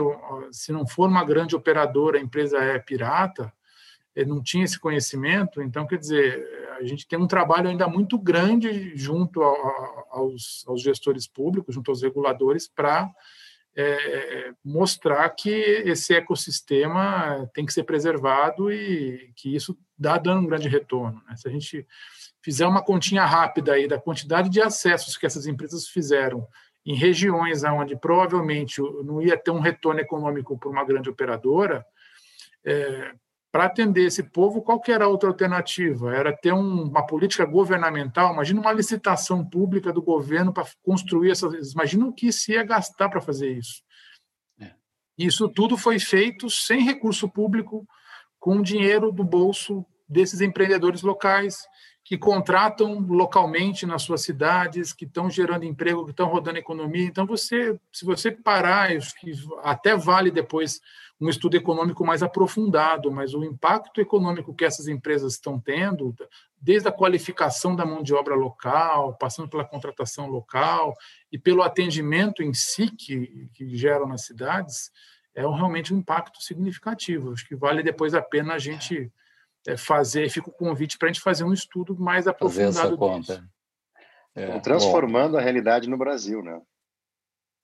se 0.53 0.71
não 0.71 0.87
for 0.87 1.09
uma 1.09 1.25
grande 1.25 1.57
operadora, 1.57 2.17
a 2.17 2.23
empresa 2.23 2.59
é 2.59 2.79
pirata, 2.79 3.53
ele 4.15 4.31
não 4.31 4.41
tinha 4.41 4.65
esse 4.65 4.79
conhecimento. 4.79 5.61
Então, 5.61 5.85
quer 5.85 5.99
dizer, 5.99 6.47
a 6.79 6.85
gente 6.85 7.09
tem 7.09 7.19
um 7.19 7.27
trabalho 7.27 7.69
ainda 7.69 7.89
muito 7.89 8.17
grande 8.17 8.97
junto 8.97 9.43
aos, 9.43 10.65
aos 10.67 10.81
gestores 10.81 11.27
públicos, 11.27 11.75
junto 11.75 11.91
aos 11.91 12.03
reguladores, 12.03 12.69
para 12.69 13.11
é, 13.81 14.53
mostrar 14.65 15.29
que 15.31 15.51
esse 15.51 16.13
ecossistema 16.13 17.49
tem 17.55 17.65
que 17.65 17.73
ser 17.73 17.85
preservado 17.85 18.73
e 18.73 19.33
que 19.37 19.55
isso 19.55 19.79
dá 19.97 20.19
dando 20.19 20.41
um 20.41 20.47
grande 20.47 20.69
retorno. 20.69 21.23
Né? 21.29 21.37
Se 21.37 21.47
a 21.47 21.51
gente 21.51 21.87
fizer 22.43 22.67
uma 22.67 22.83
continha 22.83 23.25
rápida 23.25 23.75
aí 23.75 23.87
da 23.87 23.97
quantidade 24.01 24.49
de 24.49 24.61
acessos 24.61 25.17
que 25.17 25.27
essas 25.27 25.47
empresas 25.47 25.87
fizeram 25.87 26.45
em 26.85 26.97
regiões 26.97 27.63
onde 27.63 27.97
provavelmente 27.97 28.81
não 29.05 29.23
ia 29.23 29.37
ter 29.37 29.53
um 29.53 29.61
retorno 29.61 30.01
econômico 30.01 30.59
por 30.59 30.73
uma 30.73 30.85
grande 30.85 31.09
operadora, 31.09 31.87
é, 32.65 33.13
para 33.59 33.67
atender 33.67 34.07
esse 34.07 34.23
povo, 34.23 34.63
qual 34.63 34.81
era 34.87 35.05
a 35.05 35.09
outra 35.09 35.29
alternativa? 35.29 36.15
Era 36.15 36.33
ter 36.33 36.53
um, 36.53 36.85
uma 36.85 37.05
política 37.05 37.45
governamental, 37.45 38.33
imagina 38.33 38.61
uma 38.61 38.73
licitação 38.73 39.45
pública 39.45 39.93
do 39.93 40.01
governo 40.01 40.53
para 40.53 40.65
construir 40.81 41.33
essas... 41.33 41.73
Imagina 41.73 42.07
o 42.07 42.13
que 42.13 42.31
se 42.31 42.53
ia 42.53 42.63
gastar 42.63 43.09
para 43.09 43.21
fazer 43.21 43.51
isso. 43.51 43.83
É. 44.61 44.75
Isso 45.19 45.49
tudo 45.49 45.77
foi 45.77 45.99
feito 45.99 46.49
sem 46.49 46.85
recurso 46.85 47.29
público, 47.29 47.85
com 48.39 48.63
dinheiro 48.63 49.11
do 49.11 49.25
bolso 49.25 49.85
desses 50.09 50.41
empreendedores 50.41 51.03
locais 51.03 51.59
que 52.09 52.17
contratam 52.17 53.01
localmente 53.01 53.85
nas 53.85 54.01
suas 54.01 54.23
cidades, 54.23 54.95
que 54.95 55.05
estão 55.05 55.29
gerando 55.29 55.67
emprego, 55.67 56.07
que 56.07 56.11
estão 56.13 56.27
rodando 56.27 56.57
economia. 56.57 57.05
Então, 57.05 57.27
você, 57.27 57.79
se 57.93 58.03
você 58.03 58.33
parar, 58.33 58.89
até 59.63 59.95
vale 59.95 60.31
depois 60.31 60.81
um 61.21 61.29
estudo 61.29 61.59
econômico 61.59 62.07
mais 62.07 62.23
aprofundado, 62.23 63.13
mas 63.13 63.35
o 63.35 63.45
impacto 63.45 64.01
econômico 64.01 64.55
que 64.55 64.65
essas 64.65 64.89
empresas 64.89 65.35
estão 65.35 65.61
tendo, 65.61 66.17
desde 66.59 66.89
a 66.89 66.93
qualificação 66.93 67.77
da 67.77 67.85
mão 67.85 68.03
de 68.03 68.15
obra 68.15 68.35
local, 68.35 69.15
passando 69.19 69.51
pela 69.51 69.67
contratação 69.67 70.29
local 70.31 70.97
e 71.31 71.39
pelo 71.39 71.63
atendimento 71.63 72.43
em 72.43 72.55
si 72.55 72.91
que, 72.91 73.51
que 73.53 73.77
geram 73.77 74.09
nas 74.09 74.25
cidades, 74.25 74.91
é 75.35 75.43
realmente 75.43 75.93
um 75.93 75.99
impacto 75.99 76.43
significativo. 76.43 77.35
Acho 77.35 77.47
que 77.47 77.55
vale 77.55 77.83
depois 77.83 78.15
a 78.15 78.23
pena 78.23 78.55
a 78.55 78.59
gente 78.59 79.13
fazer, 79.77 80.31
fica 80.31 80.49
o 80.49 80.53
convite 80.53 80.97
para 80.99 81.09
a 81.09 81.13
gente 81.13 81.23
fazer 81.23 81.45
um 81.45 81.53
estudo 81.53 81.97
mais 81.99 82.27
aprofundado. 82.27 82.73
Fazer 82.73 82.89
essa 82.89 82.97
conta. 82.97 83.45
É, 84.35 84.59
transformando 84.61 85.33
bom. 85.33 85.39
a 85.39 85.41
realidade 85.41 85.89
no 85.89 85.99
Brasil, 85.99 86.43
né? 86.43 86.61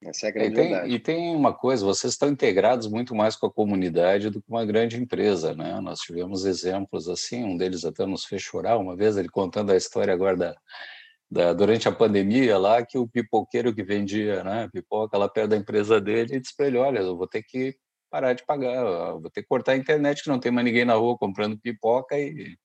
Essa 0.03 0.27
é 0.27 0.29
a 0.29 0.33
grande 0.33 0.51
e 0.51 0.55
tem, 0.55 0.69
verdade. 0.69 0.95
E 0.95 0.99
tem 0.99 1.37
uma 1.37 1.53
coisa, 1.53 1.85
vocês 1.85 2.13
estão 2.13 2.29
integrados 2.29 2.87
muito 2.89 3.15
mais 3.15 3.37
com 3.37 3.47
a 3.47 3.53
comunidade 3.53 4.29
do 4.29 4.43
que 4.43 4.51
uma 4.51 4.65
grande 4.65 5.01
empresa, 5.01 5.55
né? 5.55 5.81
Nós 5.81 6.01
tivemos 6.01 6.45
exemplos 6.45 7.09
assim, 7.09 7.45
um 7.45 7.57
deles 7.57 7.85
até 7.85 8.05
nos 8.05 8.25
fez 8.25 8.43
chorar 8.43 8.77
uma 8.77 8.97
vez, 8.97 9.17
ele 9.17 9.29
contando 9.29 9.71
a 9.71 9.77
história 9.77 10.13
agora 10.13 10.37
da, 10.37 10.57
da, 11.31 11.53
durante 11.53 11.89
a 11.89 11.93
pandemia 11.93 12.59
lá, 12.59 12.85
que 12.85 12.99
o 12.99 13.09
pipoqueiro 13.09 13.75
que 13.75 13.83
vendia 13.83 14.45
né, 14.45 14.69
pipoca 14.73 15.17
lá 15.17 15.29
perto 15.29 15.51
da 15.51 15.57
empresa 15.57 16.01
dele 16.01 16.39
disse 16.39 16.55
para 16.57 16.67
ele, 16.67 16.77
olha, 16.79 16.99
eu 16.99 17.17
vou 17.17 17.27
ter 17.27 17.43
que 17.43 17.77
parar 18.15 18.33
de 18.33 18.47
pagar, 18.47 19.15
vou 19.15 19.29
ter 19.29 19.43
que 19.43 19.49
cortar 19.49 19.73
a 19.73 19.77
internet, 19.77 20.23
que 20.23 20.29
não 20.29 20.39
tem 20.39 20.53
mais 20.53 20.65
ninguém 20.65 20.85
na 20.85 20.95
rua 20.95 21.19
comprando 21.19 21.59
pipoca 21.59 22.17
e... 22.17 22.57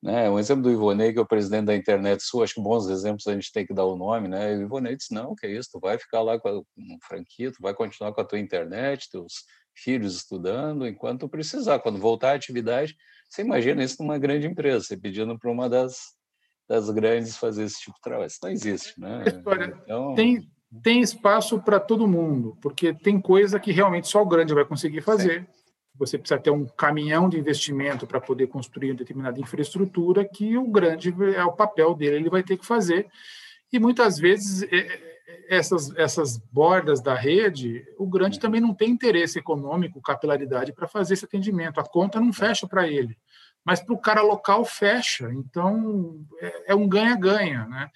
Né, 0.00 0.30
um 0.30 0.38
exemplo 0.38 0.62
do 0.62 0.70
Ivonei, 0.70 1.12
que 1.12 1.18
é 1.18 1.22
o 1.22 1.26
presidente 1.26 1.66
da 1.66 1.76
Internet 1.76 2.22
Sul, 2.22 2.42
acho 2.42 2.54
que 2.54 2.62
bons 2.62 2.88
exemplos 2.88 3.26
a 3.26 3.34
gente 3.34 3.52
tem 3.52 3.66
que 3.66 3.74
dar 3.74 3.84
o 3.84 3.96
nome, 3.96 4.28
né? 4.28 4.56
O 4.56 4.62
Ivonei 4.62 4.96
disse, 4.96 5.12
não, 5.12 5.34
que 5.34 5.46
é 5.46 5.50
isso, 5.50 5.68
tu 5.72 5.78
vai 5.78 5.98
ficar 5.98 6.22
lá 6.22 6.40
com 6.40 6.48
a, 6.48 6.62
franquia, 7.06 7.52
tu 7.52 7.58
vai 7.60 7.74
continuar 7.74 8.14
com 8.14 8.20
a 8.22 8.24
tua 8.24 8.38
internet, 8.38 9.10
teus 9.10 9.44
filhos 9.74 10.16
estudando, 10.16 10.86
enquanto 10.86 11.28
precisar. 11.28 11.80
Quando 11.80 11.98
voltar 11.98 12.30
à 12.30 12.34
atividade, 12.34 12.96
você 13.28 13.42
imagina 13.42 13.84
isso 13.84 13.96
numa 14.00 14.16
grande 14.16 14.46
empresa, 14.46 14.86
você 14.86 14.96
pedindo 14.96 15.38
para 15.38 15.50
uma 15.50 15.68
das 15.68 15.98
das 16.66 16.88
grandes 16.88 17.36
fazer 17.36 17.64
esse 17.64 17.80
tipo 17.80 17.96
de 17.96 18.00
trabalho. 18.00 18.28
Isso 18.28 18.38
não 18.42 18.50
existe, 18.50 18.98
né? 18.98 19.24
Então... 19.82 20.14
Tem, 20.14 20.48
tem 20.82 21.00
espaço 21.00 21.60
para 21.60 21.80
todo 21.80 22.06
mundo, 22.06 22.56
porque 22.60 22.94
tem 22.94 23.20
coisa 23.20 23.58
que 23.58 23.72
realmente 23.72 24.08
só 24.08 24.22
o 24.22 24.26
grande 24.26 24.54
vai 24.54 24.64
conseguir 24.64 25.00
fazer. 25.00 25.46
Você 25.96 26.16
precisa 26.16 26.40
ter 26.40 26.50
um 26.50 26.64
caminhão 26.64 27.28
de 27.28 27.38
investimento 27.38 28.06
para 28.06 28.20
poder 28.20 28.46
construir 28.46 28.94
determinada 28.94 29.40
infraestrutura 29.40 30.24
que 30.24 30.56
o 30.56 30.66
grande 30.66 31.14
é 31.36 31.44
o 31.44 31.52
papel 31.52 31.94
dele, 31.94 32.16
ele 32.16 32.30
vai 32.30 32.42
ter 32.42 32.56
que 32.56 32.64
fazer. 32.64 33.08
E 33.72 33.78
muitas 33.78 34.18
vezes 34.18 34.62
é, 34.62 34.76
é, 34.76 35.56
essas, 35.56 35.94
essas 35.96 36.38
bordas 36.38 37.02
da 37.02 37.14
rede, 37.14 37.84
o 37.98 38.06
grande 38.06 38.36
uhum. 38.36 38.40
também 38.40 38.60
não 38.60 38.72
tem 38.72 38.90
interesse 38.90 39.38
econômico, 39.38 40.00
capilaridade 40.00 40.72
para 40.72 40.88
fazer 40.88 41.14
esse 41.14 41.24
atendimento. 41.24 41.80
A 41.80 41.84
conta 41.84 42.20
não 42.20 42.32
fecha 42.32 42.66
para 42.66 42.88
ele 42.88 43.16
mas 43.64 43.80
para 43.80 43.94
o 43.94 43.98
cara 43.98 44.22
local 44.22 44.64
fecha. 44.64 45.30
Então, 45.32 46.24
é, 46.40 46.72
é 46.72 46.74
um 46.74 46.88
ganha-ganha. 46.88 47.66
Né? 47.66 47.90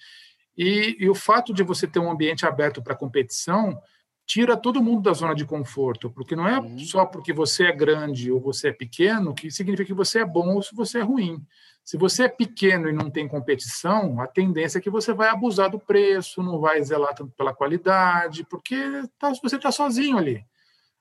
E, 0.57 0.95
e, 0.99 1.09
o 1.09 1.15
fato 1.15 1.53
de 1.53 1.63
você 1.63 1.85
ter 1.85 1.99
um 1.99 2.09
ambiente 2.09 2.45
aberto 2.45 2.81
para 2.81 2.95
competição 2.95 3.77
tira 4.25 4.57
todo 4.57 4.81
mundo 4.81 5.03
da 5.03 5.13
zona 5.13 5.35
de 5.35 5.45
conforto, 5.45 6.09
porque 6.09 6.35
não 6.35 6.47
é 6.47 6.59
uhum. 6.59 6.79
só 6.79 7.05
porque 7.05 7.31
você 7.31 7.65
é 7.65 7.71
grande 7.71 8.31
ou 8.31 8.39
você 8.39 8.69
é 8.69 8.73
pequeno 8.73 9.35
que 9.35 9.51
significa 9.51 9.85
que 9.85 9.93
você 9.93 10.19
é 10.19 10.25
bom 10.25 10.55
ou 10.55 10.63
se 10.63 10.73
você 10.73 10.99
é 10.99 11.01
ruim. 11.01 11.45
Se 11.83 11.97
você 11.97 12.23
é 12.23 12.27
pequeno 12.27 12.89
e 12.89 12.93
não 12.93 13.11
tem 13.11 13.27
competição, 13.27 14.19
a 14.19 14.25
tendência 14.25 14.79
é 14.79 14.81
que 14.81 14.89
você 14.89 15.13
vai 15.13 15.29
abusar 15.29 15.69
do 15.69 15.77
preço, 15.77 16.41
não 16.41 16.59
vai 16.59 16.81
zelar 16.81 17.13
tanto 17.13 17.31
pela 17.37 17.53
qualidade, 17.53 18.43
porque 18.49 19.03
tá, 19.19 19.31
você 19.43 19.57
está 19.57 19.71
sozinho 19.71 20.17
ali. 20.17 20.43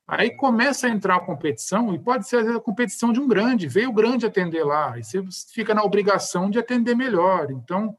Aí 0.07 0.37
começa 0.37 0.87
a 0.87 0.91
entrar 0.91 1.17
a 1.17 1.21
competição, 1.21 1.95
e 1.95 1.99
pode 1.99 2.29
ser 2.29 2.47
a 2.47 2.61
competição 2.61 3.11
de 3.11 3.19
um 3.19 3.27
grande, 3.27 3.67
veio 3.67 3.89
o 3.89 3.95
grande 3.95 4.27
atender 4.27 4.63
lá, 4.63 4.99
e 4.99 5.03
você 5.03 5.23
fica 5.55 5.75
na 5.75 5.83
obrigação 5.83 6.51
de 6.51 6.59
atender 6.59 6.95
melhor. 6.95 7.51
Então, 7.51 7.97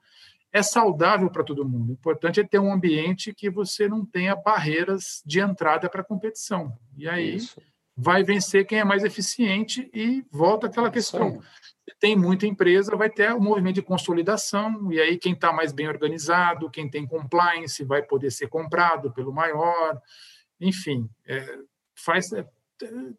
é 0.56 0.64
saudável 0.64 1.30
para 1.30 1.44
todo 1.44 1.68
mundo. 1.68 1.90
O 1.90 1.94
importante 1.94 2.40
é 2.40 2.44
ter 2.46 2.60
um 2.60 2.72
ambiente 2.72 3.34
que 3.34 3.50
você 3.50 3.90
não 3.90 4.06
tenha 4.06 4.34
barreiras 4.38 5.22
de 5.26 5.42
entrada 5.42 5.90
para 5.90 6.00
a 6.00 6.06
competição. 6.06 6.72
E 6.96 7.10
aí 7.10 7.36
Isso. 7.36 7.62
vai 7.94 8.24
vencer 8.24 8.66
quem 8.66 8.80
é 8.80 8.86
mais 8.86 9.04
eficiente 9.04 9.90
e 9.94 10.24
volta 10.32 10.68
aquela 10.68 10.90
questão. 10.90 11.42
Tem 12.00 12.16
muita 12.16 12.48
empresa, 12.48 12.96
vai 12.96 13.10
ter 13.10 13.34
um 13.34 13.42
movimento 13.42 13.76
de 13.76 13.82
consolidação, 13.82 14.90
e 14.94 15.02
aí 15.02 15.18
quem 15.18 15.34
está 15.34 15.52
mais 15.52 15.74
bem 15.74 15.90
organizado, 15.90 16.72
quem 16.72 16.90
tem 16.90 17.06
compliance, 17.06 17.84
vai 17.84 18.02
poder 18.02 18.32
ser 18.32 18.48
comprado 18.48 19.12
pelo 19.12 19.34
maior. 19.34 20.02
Enfim, 20.62 21.10
é, 21.28 21.60
faz 21.98 22.32
é, 22.32 22.48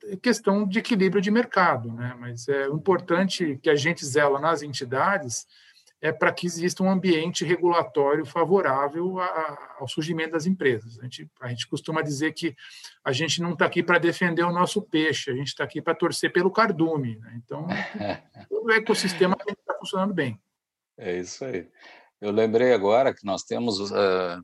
é, 0.06 0.16
questão 0.16 0.66
de 0.66 0.78
equilíbrio 0.78 1.20
de 1.20 1.30
mercado, 1.30 1.92
né? 1.92 2.16
Mas 2.18 2.48
é 2.48 2.64
importante 2.68 3.58
que 3.62 3.68
a 3.68 3.76
gente 3.76 4.06
zela 4.06 4.40
nas 4.40 4.62
entidades 4.62 5.46
é 6.00 6.12
para 6.12 6.32
que 6.32 6.46
exista 6.46 6.82
um 6.82 6.90
ambiente 6.90 7.44
regulatório 7.44 8.24
favorável 8.24 9.18
a, 9.18 9.76
ao 9.78 9.88
surgimento 9.88 10.32
das 10.32 10.46
empresas. 10.46 10.98
A 10.98 11.02
gente, 11.04 11.30
a 11.40 11.48
gente 11.48 11.66
costuma 11.66 12.02
dizer 12.02 12.32
que 12.32 12.54
a 13.04 13.12
gente 13.12 13.40
não 13.40 13.52
está 13.52 13.64
aqui 13.66 13.82
para 13.82 13.98
defender 13.98 14.42
o 14.42 14.52
nosso 14.52 14.82
peixe, 14.82 15.30
a 15.30 15.34
gente 15.34 15.48
está 15.48 15.64
aqui 15.64 15.80
para 15.80 15.94
torcer 15.94 16.32
pelo 16.32 16.50
cardume. 16.50 17.16
Né? 17.16 17.40
Então, 17.44 17.66
o 18.50 18.70
ecossistema 18.70 19.36
está 19.48 19.74
funcionando 19.78 20.12
bem. 20.12 20.38
É 20.98 21.18
isso 21.18 21.44
aí. 21.44 21.68
Eu 22.20 22.30
lembrei 22.30 22.72
agora 22.72 23.14
que 23.14 23.24
nós 23.24 23.42
temos 23.42 23.90
uh, 23.90 24.42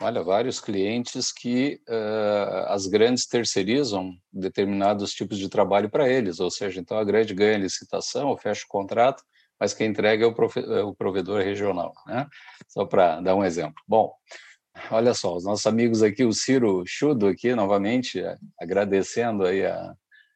Olha, 0.00 0.22
vários 0.22 0.60
clientes 0.60 1.32
que 1.32 1.80
uh, 1.88 2.68
as 2.68 2.86
grandes 2.86 3.26
terceirizam 3.26 4.16
determinados 4.32 5.12
tipos 5.12 5.38
de 5.38 5.48
trabalho 5.48 5.90
para 5.90 6.08
eles, 6.08 6.38
ou 6.38 6.52
seja, 6.52 6.80
então 6.80 6.96
a 6.96 7.02
grande 7.02 7.34
ganha 7.34 7.58
licitação, 7.58 8.28
ou 8.28 8.38
fecha 8.38 8.64
o 8.64 8.68
contrato, 8.68 9.24
mas 9.58 9.74
quem 9.74 9.88
entrega 9.88 10.24
é 10.24 10.28
o, 10.28 10.34
é 10.74 10.82
o 10.82 10.94
provedor 10.94 11.42
regional, 11.42 11.92
né? 12.06 12.26
Só 12.68 12.84
para 12.84 13.20
dar 13.20 13.34
um 13.34 13.44
exemplo. 13.44 13.82
Bom, 13.86 14.12
olha 14.90 15.14
só, 15.14 15.36
os 15.36 15.44
nossos 15.44 15.66
amigos 15.66 16.02
aqui, 16.02 16.24
o 16.24 16.32
Ciro 16.32 16.84
Chudo 16.86 17.26
aqui, 17.26 17.54
novamente, 17.54 18.22
agradecendo 18.60 19.44
aí 19.44 19.66
a, 19.66 19.94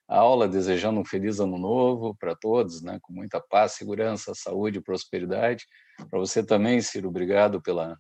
a 0.09 0.19
aula, 0.19 0.49
desejando 0.49 1.01
um 1.01 1.05
feliz 1.05 1.41
ano 1.41 1.57
novo 1.57 2.17
para 2.19 2.35
todos, 2.35 2.83
né? 2.83 2.99
Com 3.01 3.13
muita 3.13 3.41
paz, 3.41 3.73
segurança, 3.73 4.33
saúde 4.35 4.81
prosperidade. 4.81 5.65
Para 6.11 6.19
você 6.19 6.43
também, 6.43 6.81
Ciro, 6.81 7.09
obrigado 7.09 7.63
pela, 7.63 7.97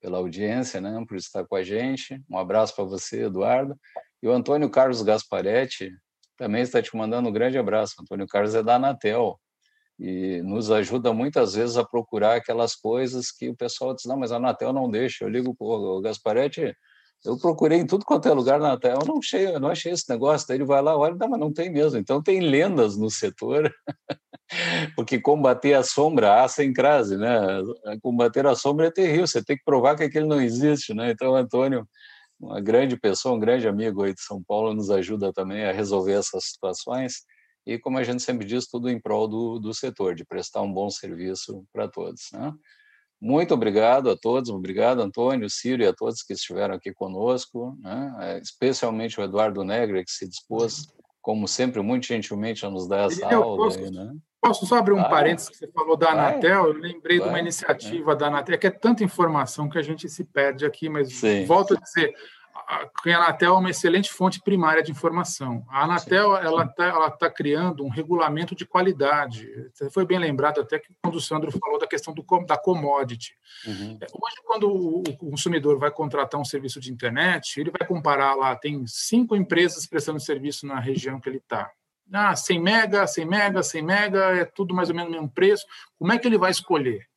pela 0.00 0.18
audiência, 0.18 0.80
né? 0.80 1.04
Por 1.06 1.16
estar 1.16 1.44
com 1.44 1.56
a 1.56 1.62
gente. 1.62 2.22
Um 2.30 2.38
abraço 2.38 2.74
para 2.76 2.84
você, 2.84 3.24
Eduardo. 3.24 3.76
E 4.22 4.28
o 4.28 4.32
Antônio 4.32 4.70
Carlos 4.70 5.02
Gasparetti 5.02 5.90
também 6.36 6.62
está 6.62 6.80
te 6.80 6.96
mandando 6.96 7.28
um 7.28 7.32
grande 7.32 7.58
abraço. 7.58 7.96
Antônio 8.00 8.26
Carlos 8.26 8.54
é 8.54 8.62
da 8.62 8.76
Anatel 8.76 9.38
e 10.00 10.40
nos 10.40 10.70
ajuda 10.70 11.12
muitas 11.12 11.52
vezes 11.52 11.76
a 11.76 11.84
procurar 11.84 12.36
aquelas 12.36 12.74
coisas 12.74 13.30
que 13.30 13.50
o 13.50 13.54
pessoal 13.54 13.94
diz, 13.94 14.06
não, 14.06 14.16
mas 14.16 14.32
a 14.32 14.36
Anatel 14.36 14.72
não 14.72 14.90
deixa. 14.90 15.24
Eu 15.24 15.28
ligo 15.28 15.54
para 15.54 15.66
o 15.66 16.00
Gasparetti, 16.00 16.74
eu 17.22 17.38
procurei 17.38 17.80
em 17.80 17.86
tudo 17.86 18.06
quanto 18.06 18.26
é 18.26 18.32
lugar 18.32 18.58
na 18.58 18.68
Anatel, 18.68 18.98
eu 19.02 19.06
não 19.06 19.18
achei, 19.18 19.46
eu 19.46 19.60
não 19.60 19.68
achei 19.68 19.92
esse 19.92 20.08
negócio. 20.08 20.48
Daí 20.48 20.56
ele 20.56 20.64
vai 20.64 20.80
lá, 20.80 20.96
olha, 20.96 21.14
não, 21.14 21.28
mas 21.28 21.38
não 21.38 21.52
tem 21.52 21.70
mesmo. 21.70 21.98
Então 21.98 22.22
tem 22.22 22.40
lendas 22.40 22.96
no 22.96 23.10
setor, 23.10 23.70
porque 24.96 25.20
combater 25.20 25.74
a 25.74 25.82
sombra, 25.82 26.42
há 26.42 26.48
sem 26.48 26.72
crase, 26.72 27.18
né? 27.18 27.38
Combater 28.00 28.46
a 28.46 28.54
sombra 28.54 28.86
é 28.86 28.90
terrível, 28.90 29.26
você 29.26 29.44
tem 29.44 29.58
que 29.58 29.64
provar 29.64 29.96
que 29.96 30.04
aquele 30.04 30.26
não 30.26 30.40
existe, 30.40 30.94
né? 30.94 31.10
Então, 31.10 31.36
Antônio, 31.36 31.86
uma 32.40 32.58
grande 32.58 32.96
pessoa, 32.98 33.34
um 33.34 33.38
grande 33.38 33.68
amigo 33.68 34.02
aí 34.02 34.14
de 34.14 34.22
São 34.22 34.42
Paulo, 34.42 34.72
nos 34.72 34.90
ajuda 34.90 35.30
também 35.30 35.66
a 35.66 35.72
resolver 35.72 36.14
essas 36.14 36.46
situações 36.46 37.16
e, 37.70 37.78
como 37.78 37.98
a 37.98 38.02
gente 38.02 38.20
sempre 38.20 38.44
diz, 38.44 38.66
tudo 38.66 38.90
em 38.90 38.98
prol 38.98 39.28
do, 39.28 39.60
do 39.60 39.72
setor, 39.72 40.16
de 40.16 40.24
prestar 40.24 40.60
um 40.60 40.72
bom 40.72 40.90
serviço 40.90 41.64
para 41.72 41.86
todos. 41.86 42.28
Né? 42.32 42.52
Muito 43.20 43.54
obrigado 43.54 44.10
a 44.10 44.16
todos, 44.16 44.50
obrigado 44.50 45.00
Antônio, 45.00 45.48
Ciro 45.48 45.82
e 45.82 45.86
a 45.86 45.92
todos 45.92 46.22
que 46.22 46.32
estiveram 46.32 46.74
aqui 46.74 46.92
conosco, 46.92 47.78
né? 47.80 48.16
É, 48.20 48.38
especialmente 48.38 49.20
o 49.20 49.22
Eduardo 49.22 49.62
Negre, 49.62 50.04
que 50.04 50.10
se 50.10 50.26
dispôs, 50.26 50.88
como 51.22 51.46
sempre, 51.46 51.80
muito 51.80 52.06
gentilmente 52.06 52.66
a 52.66 52.70
nos 52.70 52.88
dar 52.88 53.06
essa 53.06 53.24
eu 53.30 53.42
aula. 53.42 53.64
Posso, 53.64 53.78
aí, 53.78 53.90
né? 53.90 54.14
posso 54.40 54.66
só 54.66 54.78
abrir 54.78 54.94
um 54.94 55.00
ah, 55.00 55.08
parênteses 55.08 55.50
que 55.50 55.56
você 55.56 55.70
falou 55.70 55.96
da 55.96 56.10
Anatel? 56.10 56.64
Eu 56.64 56.72
lembrei 56.72 57.18
vai, 57.18 57.28
de 57.28 57.32
uma 57.34 57.38
iniciativa 57.38 58.12
é. 58.12 58.16
da 58.16 58.26
Anatel, 58.26 58.58
que 58.58 58.66
é 58.66 58.70
tanta 58.70 59.04
informação 59.04 59.68
que 59.68 59.78
a 59.78 59.82
gente 59.82 60.08
se 60.08 60.24
perde 60.24 60.66
aqui, 60.66 60.88
mas 60.88 61.12
Sim. 61.12 61.44
volto 61.44 61.74
a 61.74 61.76
dizer, 61.76 62.12
a 62.70 63.16
Anatel 63.16 63.54
é 63.54 63.58
uma 63.58 63.70
excelente 63.70 64.12
fonte 64.12 64.40
primária 64.40 64.82
de 64.82 64.92
informação. 64.92 65.64
A 65.68 65.82
Anatel 65.82 66.36
ela 66.36 66.64
está 66.64 66.84
ela 66.84 67.10
tá 67.10 67.28
criando 67.28 67.84
um 67.84 67.88
regulamento 67.88 68.54
de 68.54 68.64
qualidade. 68.64 69.48
Foi 69.92 70.06
bem 70.06 70.18
lembrado 70.18 70.60
até 70.60 70.78
que 70.78 70.94
quando 71.02 71.16
o 71.16 71.20
Sandro 71.20 71.50
falou 71.50 71.80
da 71.80 71.86
questão 71.86 72.14
do, 72.14 72.24
da 72.46 72.56
commodity. 72.56 73.34
Uhum. 73.66 73.98
É, 74.00 74.06
hoje, 74.06 74.36
quando 74.44 74.70
o 74.72 75.16
consumidor 75.16 75.78
vai 75.78 75.90
contratar 75.90 76.40
um 76.40 76.44
serviço 76.44 76.78
de 76.78 76.92
internet, 76.92 77.60
ele 77.60 77.72
vai 77.76 77.86
comparar 77.86 78.34
lá, 78.36 78.54
tem 78.54 78.86
cinco 78.86 79.34
empresas 79.34 79.86
prestando 79.86 80.20
serviço 80.20 80.64
na 80.64 80.78
região 80.78 81.20
que 81.20 81.28
ele 81.28 81.38
está. 81.38 81.70
Ah, 82.12 82.34
100 82.34 82.60
mega, 82.60 83.06
100 83.06 83.24
mega, 83.24 83.62
100 83.62 83.82
mega, 83.82 84.18
é 84.36 84.44
tudo 84.44 84.74
mais 84.74 84.90
ou 84.90 84.94
menos 84.94 85.10
o 85.10 85.12
mesmo 85.12 85.30
preço. 85.30 85.64
Como 85.98 86.12
é 86.12 86.18
que 86.18 86.26
ele 86.26 86.38
vai 86.38 86.50
escolher? 86.50 87.09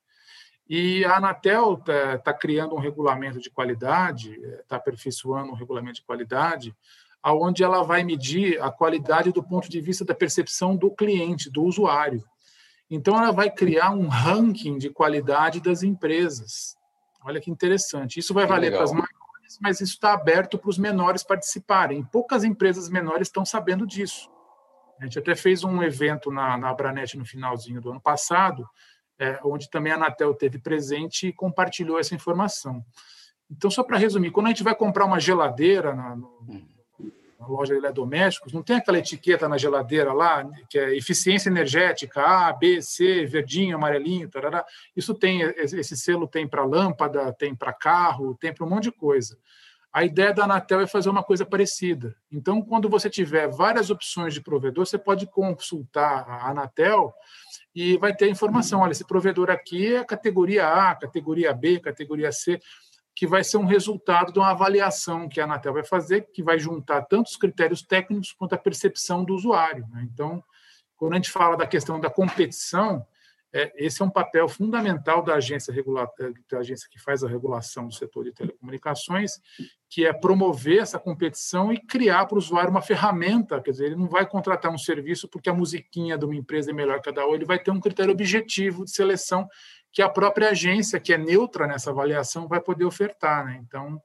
E 0.69 1.03
a 1.03 1.17
Anatel 1.17 1.73
está 1.73 2.17
tá 2.17 2.33
criando 2.33 2.75
um 2.75 2.79
regulamento 2.79 3.39
de 3.39 3.49
qualidade, 3.49 4.39
está 4.61 4.77
aperfeiçoando 4.77 5.51
um 5.51 5.55
regulamento 5.55 5.95
de 5.95 6.03
qualidade, 6.03 6.75
aonde 7.21 7.63
ela 7.63 7.83
vai 7.83 8.03
medir 8.03 8.61
a 8.61 8.71
qualidade 8.71 9.31
do 9.31 9.43
ponto 9.43 9.69
de 9.69 9.79
vista 9.79 10.03
da 10.03 10.15
percepção 10.15 10.75
do 10.75 10.91
cliente, 10.91 11.49
do 11.49 11.63
usuário. 11.63 12.23
Então, 12.89 13.15
ela 13.17 13.31
vai 13.31 13.49
criar 13.49 13.91
um 13.91 14.07
ranking 14.07 14.77
de 14.77 14.89
qualidade 14.89 15.61
das 15.61 15.83
empresas. 15.83 16.77
Olha 17.23 17.39
que 17.39 17.49
interessante. 17.49 18.19
Isso 18.19 18.33
vai 18.33 18.45
valer 18.45 18.71
para 18.71 18.83
as 18.83 18.91
maiores, 18.91 19.59
mas 19.61 19.79
isso 19.79 19.93
está 19.93 20.13
aberto 20.13 20.57
para 20.57 20.69
os 20.69 20.77
menores 20.77 21.23
participarem. 21.23 22.03
Poucas 22.03 22.43
empresas 22.43 22.89
menores 22.89 23.29
estão 23.29 23.45
sabendo 23.45 23.87
disso. 23.87 24.29
A 24.99 25.05
gente 25.05 25.17
até 25.17 25.33
fez 25.33 25.63
um 25.63 25.81
evento 25.81 26.29
na, 26.29 26.57
na 26.57 26.69
Abranet 26.69 27.17
no 27.17 27.25
finalzinho 27.25 27.81
do 27.81 27.89
ano 27.89 28.01
passado, 28.01 28.67
é, 29.19 29.39
onde 29.43 29.69
também 29.69 29.91
a 29.91 29.95
Anatel 29.95 30.33
teve 30.33 30.57
presente 30.59 31.27
e 31.27 31.33
compartilhou 31.33 31.99
essa 31.99 32.15
informação. 32.15 32.83
Então, 33.49 33.69
só 33.69 33.83
para 33.83 33.97
resumir, 33.97 34.31
quando 34.31 34.47
a 34.47 34.49
gente 34.49 34.63
vai 34.63 34.75
comprar 34.75 35.05
uma 35.05 35.19
geladeira 35.19 35.93
na, 35.93 36.15
no, 36.15 36.31
na 37.39 37.47
loja 37.47 37.73
de 37.73 37.79
eletrodomésticos, 37.79 38.53
não 38.53 38.63
tem 38.63 38.77
aquela 38.77 38.97
etiqueta 38.97 39.47
na 39.47 39.57
geladeira 39.57 40.13
lá, 40.13 40.49
que 40.69 40.79
é 40.79 40.95
eficiência 40.95 41.49
energética, 41.49 42.21
A, 42.21 42.53
B, 42.53 42.81
C, 42.81 43.25
verdinho, 43.25 43.75
amarelinho, 43.75 44.29
tarará. 44.29 44.65
Isso 44.95 45.13
tem, 45.13 45.41
esse 45.41 45.95
selo 45.97 46.27
tem 46.27 46.47
para 46.47 46.65
lâmpada, 46.65 47.33
tem 47.33 47.53
para 47.53 47.73
carro, 47.73 48.35
tem 48.39 48.53
para 48.53 48.65
um 48.65 48.69
monte 48.69 48.83
de 48.83 48.91
coisa. 48.91 49.37
A 49.91 50.03
ideia 50.03 50.33
da 50.33 50.45
Anatel 50.45 50.81
é 50.81 50.87
fazer 50.87 51.09
uma 51.09 51.21
coisa 51.21 51.45
parecida. 51.45 52.15
Então, 52.31 52.63
quando 52.63 52.89
você 52.89 53.09
tiver 53.11 53.47
várias 53.47 53.91
opções 53.91 54.33
de 54.33 54.41
provedor, 54.41 54.87
você 54.87 54.97
pode 54.97 55.27
consultar 55.27 56.27
a 56.27 56.49
Anatel 56.49 57.13
e 57.75 57.97
vai 57.97 58.15
ter 58.15 58.29
informação. 58.29 58.81
Olha, 58.81 58.91
esse 58.91 59.05
provedor 59.05 59.49
aqui 59.49 59.95
é 59.95 60.03
categoria 60.03 60.67
A, 60.67 60.95
categoria 60.95 61.53
B, 61.53 61.79
categoria 61.79 62.31
C, 62.31 62.59
que 63.15 63.27
vai 63.27 63.43
ser 63.43 63.57
um 63.57 63.65
resultado 63.65 64.31
de 64.31 64.39
uma 64.39 64.51
avaliação 64.51 65.29
que 65.29 65.39
a 65.39 65.43
Anatel 65.43 65.73
vai 65.73 65.85
fazer, 65.85 66.27
que 66.33 66.43
vai 66.43 66.57
juntar 66.57 67.03
tanto 67.03 67.27
os 67.27 67.37
critérios 67.37 67.81
técnicos 67.81 68.31
quanto 68.33 68.53
a 68.53 68.57
percepção 68.57 69.23
do 69.23 69.33
usuário. 69.33 69.87
Né? 69.91 70.07
Então, 70.11 70.43
quando 70.97 71.13
a 71.13 71.15
gente 71.15 71.31
fala 71.31 71.55
da 71.55 71.67
questão 71.67 71.99
da 71.99 72.09
competição, 72.09 73.05
esse 73.75 74.01
é 74.01 74.05
um 74.05 74.09
papel 74.09 74.49
fundamental 74.49 75.21
da 75.21 75.35
agência 75.35 75.71
regulatória, 75.71 76.33
da 76.49 76.57
agência 76.57 76.89
que 76.89 76.99
faz 76.99 77.23
a 77.23 77.27
regulação 77.27 77.87
do 77.87 77.93
setor 77.93 78.23
de 78.23 78.31
telecomunicações, 78.31 79.39
que 79.87 80.05
é 80.05 80.11
promover 80.11 80.79
essa 80.79 80.97
competição 80.97 81.71
e 81.71 81.79
criar 81.79 82.25
para 82.25 82.35
o 82.35 82.39
usuário 82.39 82.71
uma 82.71 82.81
ferramenta. 82.81 83.61
Quer 83.61 83.71
dizer, 83.71 83.85
ele 83.85 83.95
não 83.95 84.07
vai 84.07 84.25
contratar 84.25 84.71
um 84.71 84.77
serviço 84.77 85.27
porque 85.27 85.49
a 85.49 85.53
musiquinha 85.53 86.17
de 86.17 86.25
uma 86.25 86.35
empresa 86.35 86.71
é 86.71 86.73
melhor 86.73 86.99
que 86.99 87.09
a 87.09 87.11
da 87.11 87.21
outra, 87.23 87.37
ele 87.37 87.45
vai 87.45 87.59
ter 87.59 87.69
um 87.69 87.79
critério 87.79 88.11
objetivo 88.11 88.85
de 88.85 88.91
seleção 88.91 89.47
que 89.91 90.01
a 90.01 90.09
própria 90.09 90.49
agência, 90.49 90.99
que 90.99 91.13
é 91.13 91.17
neutra 91.19 91.67
nessa 91.67 91.91
avaliação, 91.91 92.47
vai 92.47 92.59
poder 92.59 92.85
ofertar. 92.85 93.45
Né? 93.45 93.61
Então, 93.63 94.01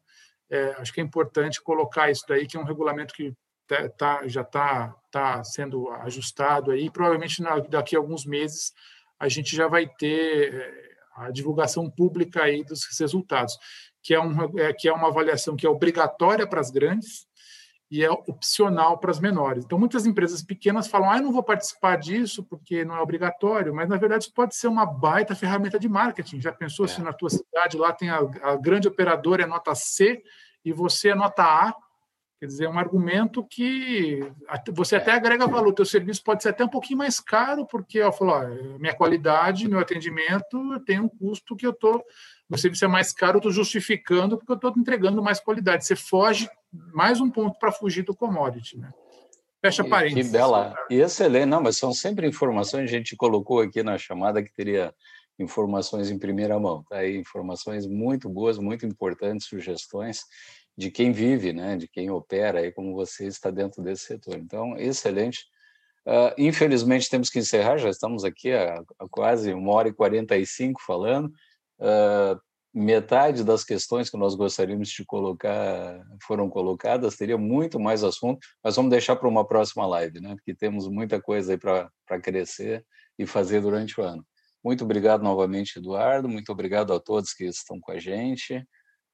é, 0.51 0.73
acho 0.79 0.93
que 0.93 1.01
é 1.01 1.05
importante 1.05 1.63
colocar 1.63 2.11
isso 2.11 2.25
daí, 2.29 2.47
que 2.47 2.59
é 2.59 2.61
um 2.61 2.65
regulamento 2.65 3.15
que 3.15 3.33
tá, 3.67 3.89
tá 3.89 4.29
já 4.29 4.43
está 4.43 4.95
tá 5.11 5.43
sendo 5.43 5.89
ajustado 5.91 6.71
aí, 6.71 6.91
provavelmente 6.91 7.43
daqui 7.71 7.97
a 7.97 7.99
alguns 7.99 8.27
meses 8.27 8.75
a 9.19 9.29
gente 9.29 9.55
já 9.55 9.67
vai 9.67 9.87
ter 9.87 10.55
eh, 10.55 10.89
a 11.17 11.31
divulgação 11.31 11.91
pública 11.91 12.43
aí 12.43 12.65
dos 12.65 12.81
resultados, 12.99 13.57
que 14.03 14.15
é, 14.15 14.21
um, 14.21 14.59
é, 14.59 14.73
que 14.73 14.89
é 14.89 14.93
uma 14.93 15.09
avaliação 15.09 15.57
que 15.57 15.67
é 15.67 15.71
obrigatória 15.71 16.47
para 16.47 16.61
as 16.61 16.71
grandes 16.71 17.27
e 17.91 18.05
é 18.05 18.11
opcional 18.11 18.99
para 18.99 19.11
as 19.11 19.19
menores. 19.19 19.65
Então, 19.65 19.79
muitas 19.79 20.05
empresas 20.07 20.43
pequenas 20.43 20.87
falam, 20.87 21.11
ah, 21.11 21.17
eu 21.17 21.23
não 21.23 21.33
vou 21.33 21.43
participar 21.43 21.97
disso 21.97 22.45
porque 22.45 22.85
não 22.85 22.97
é 22.97 23.01
obrigatório, 23.01 23.75
mas, 23.75 23.89
na 23.89 23.97
verdade, 23.97 24.25
isso 24.25 24.35
pode 24.35 24.55
ser 24.55 24.69
uma 24.69 24.85
baita 24.85 25.35
ferramenta 25.35 25.79
de 25.79 25.89
marketing. 25.89 26.41
Já 26.41 26.53
pensou 26.53 26.85
é. 26.85 26.89
se 26.89 27.01
na 27.01 27.13
tua 27.13 27.31
cidade 27.31 27.79
lá 27.79 27.93
tem 27.93 28.11
a, 28.11 28.19
a 28.43 28.57
grande 28.57 28.87
operadora 28.87 29.43
é 29.43 29.47
nota 29.47 29.75
C 29.75 30.23
e 30.65 30.73
você 30.73 31.11
é 31.11 31.15
nota 31.15 31.43
A, 31.43 31.75
Quer 32.41 32.47
dizer, 32.47 32.65
é 32.67 32.69
um 32.69 32.79
argumento 32.79 33.45
que 33.45 34.21
você 34.73 34.95
até 34.95 35.11
agrega 35.11 35.49
valor. 35.49 35.71
O 35.71 35.73
teu 35.73 35.85
serviço 35.85 36.23
pode 36.23 36.41
ser 36.41 36.51
até 36.51 36.65
um 36.65 36.69
pouquinho 36.69 36.99
mais 36.99 37.19
caro, 37.19 37.67
porque 37.67 37.99
eu 37.99 38.13
falo, 38.13 38.31
ó, 38.31 38.79
minha 38.79 38.95
qualidade, 38.95 39.69
meu 39.69 39.81
atendimento 39.81 40.79
tem 40.87 41.01
um 41.01 41.09
custo 41.09 41.57
que 41.57 41.67
eu 41.67 41.73
estou. 41.73 42.05
Meu 42.49 42.57
serviço 42.57 42.85
é 42.85 42.89
mais 42.89 43.13
caro, 43.13 43.37
eu 43.37 43.39
estou 43.39 43.51
justificando 43.51 44.39
porque 44.39 44.53
eu 44.53 44.55
estou 44.55 44.73
entregando 44.77 45.21
mais 45.21 45.41
qualidade. 45.41 45.85
Você 45.85 45.97
foge 45.97 46.49
mais 46.95 47.21
um 47.21 47.29
ponto 47.29 47.59
para 47.59 47.73
fugir 47.73 48.05
do 48.05 48.15
commodity, 48.15 48.79
né? 48.79 48.93
Fecha 49.61 49.83
parênteses. 49.83 50.27
Que 50.27 50.33
bela. 50.33 50.77
E 50.89 51.01
excelente. 51.01 51.47
Não, 51.47 51.61
mas 51.61 51.77
são 51.77 51.93
sempre 51.93 52.29
informações. 52.29 52.85
A 52.85 52.87
gente 52.87 53.17
colocou 53.17 53.61
aqui 53.61 53.83
na 53.83 53.99
chamada 53.99 54.41
que 54.41 54.55
teria 54.55 54.95
informações 55.41 56.09
em 56.09 56.19
primeira 56.19 56.57
mão. 56.61 56.85
Tá 56.89 56.99
aí 56.99 57.17
informações 57.17 57.85
muito 57.85 58.29
boas, 58.29 58.59
muito 58.59 58.87
importantes, 58.87 59.49
sugestões 59.49 60.21
de 60.79 60.93
quem 60.93 61.11
vive, 61.11 61.53
né, 61.53 61.77
de 61.77 61.89
quem 61.89 62.09
opera, 62.09 62.61
aí 62.61 62.71
como 62.71 62.95
você 62.95 63.27
está 63.27 63.51
dentro 63.51 63.83
desse 63.83 64.05
setor. 64.05 64.37
Então, 64.37 64.79
excelente. 64.79 65.45
Uh, 66.07 66.33
infelizmente, 66.39 67.11
temos 67.11 67.29
que 67.29 67.41
encerrar, 67.41 67.79
já 67.79 67.91
estamos 67.91 68.23
aqui 68.23 68.53
há, 68.53 68.81
há 68.97 69.09
quase 69.11 69.53
uma 69.53 69.73
hora 69.73 69.89
e 69.89 69.93
45 69.93 70.81
falando. 70.87 71.27
Uh, 71.81 72.41
metade 72.73 73.43
das 73.43 73.65
questões 73.65 74.09
que 74.09 74.17
nós 74.17 74.37
gostaríamos 74.37 74.91
de 74.91 75.05
colocar 75.05 76.01
foram 76.23 76.49
colocadas, 76.49 77.17
teria 77.17 77.37
muito 77.37 77.81
mais 77.81 78.05
assunto, 78.05 78.39
mas 78.63 78.77
vamos 78.77 78.93
deixar 78.93 79.17
para 79.17 79.29
uma 79.29 79.45
próxima 79.45 79.85
live, 79.85 80.21
né? 80.21 80.37
porque 80.37 80.55
temos 80.55 80.87
muita 80.87 81.21
coisa 81.21 81.55
aí 81.55 81.59
para 81.59 82.21
crescer 82.23 82.87
e 83.19 83.27
fazer 83.27 83.61
durante 83.61 84.01
o 84.01 84.05
ano. 84.05 84.25
Muito 84.63 84.85
obrigado 84.85 85.25
novamente, 85.25 85.79
Eduardo, 85.79 86.29
muito 86.29 86.53
obrigado 86.53 86.93
a 86.93 87.01
todos 87.01 87.33
que 87.33 87.47
estão 87.47 87.81
com 87.81 87.91
a 87.91 87.99
gente 87.99 88.65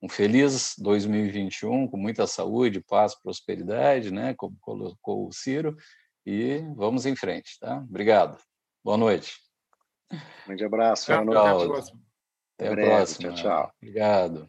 um 0.04 0.08
feliz 0.08 0.74
2021 0.78 1.88
com 1.88 1.96
muita 1.96 2.26
saúde, 2.26 2.82
paz, 2.82 3.14
prosperidade, 3.14 4.10
né? 4.12 4.34
Como 4.34 4.54
colocou 4.60 5.26
o 5.26 5.32
Ciro, 5.32 5.74
e 6.26 6.58
vamos 6.76 7.06
em 7.06 7.16
frente, 7.16 7.58
tá? 7.58 7.78
Obrigado. 7.78 8.38
Boa 8.84 8.98
noite. 8.98 9.32
Grande 10.46 10.64
abraço. 10.64 11.10
Até, 11.10 11.22
até 11.22 11.38
a 11.38 11.54
próxima. 11.66 12.00
Até 12.58 12.68
a 12.68 12.72
próxima. 12.72 13.32
Tchau, 13.32 13.42
tchau. 13.42 13.72
Obrigado. 13.80 14.48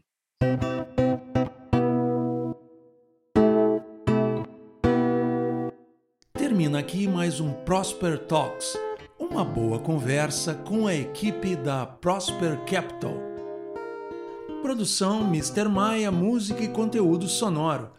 Termina 6.33 6.79
aqui 6.79 7.07
mais 7.07 7.39
um 7.39 7.53
Prosper 7.63 8.19
Talks, 8.25 8.77
uma 9.17 9.45
boa 9.45 9.79
conversa 9.79 10.53
com 10.53 10.85
a 10.85 10.93
equipe 10.93 11.55
da 11.55 11.85
Prosper 11.85 12.59
Capital. 12.65 13.34
Produção 14.65 15.21
Mr. 15.27 15.69
Maia, 15.69 16.11
música 16.11 16.63
e 16.63 16.67
conteúdo 16.67 17.27
sonoro 17.27 17.91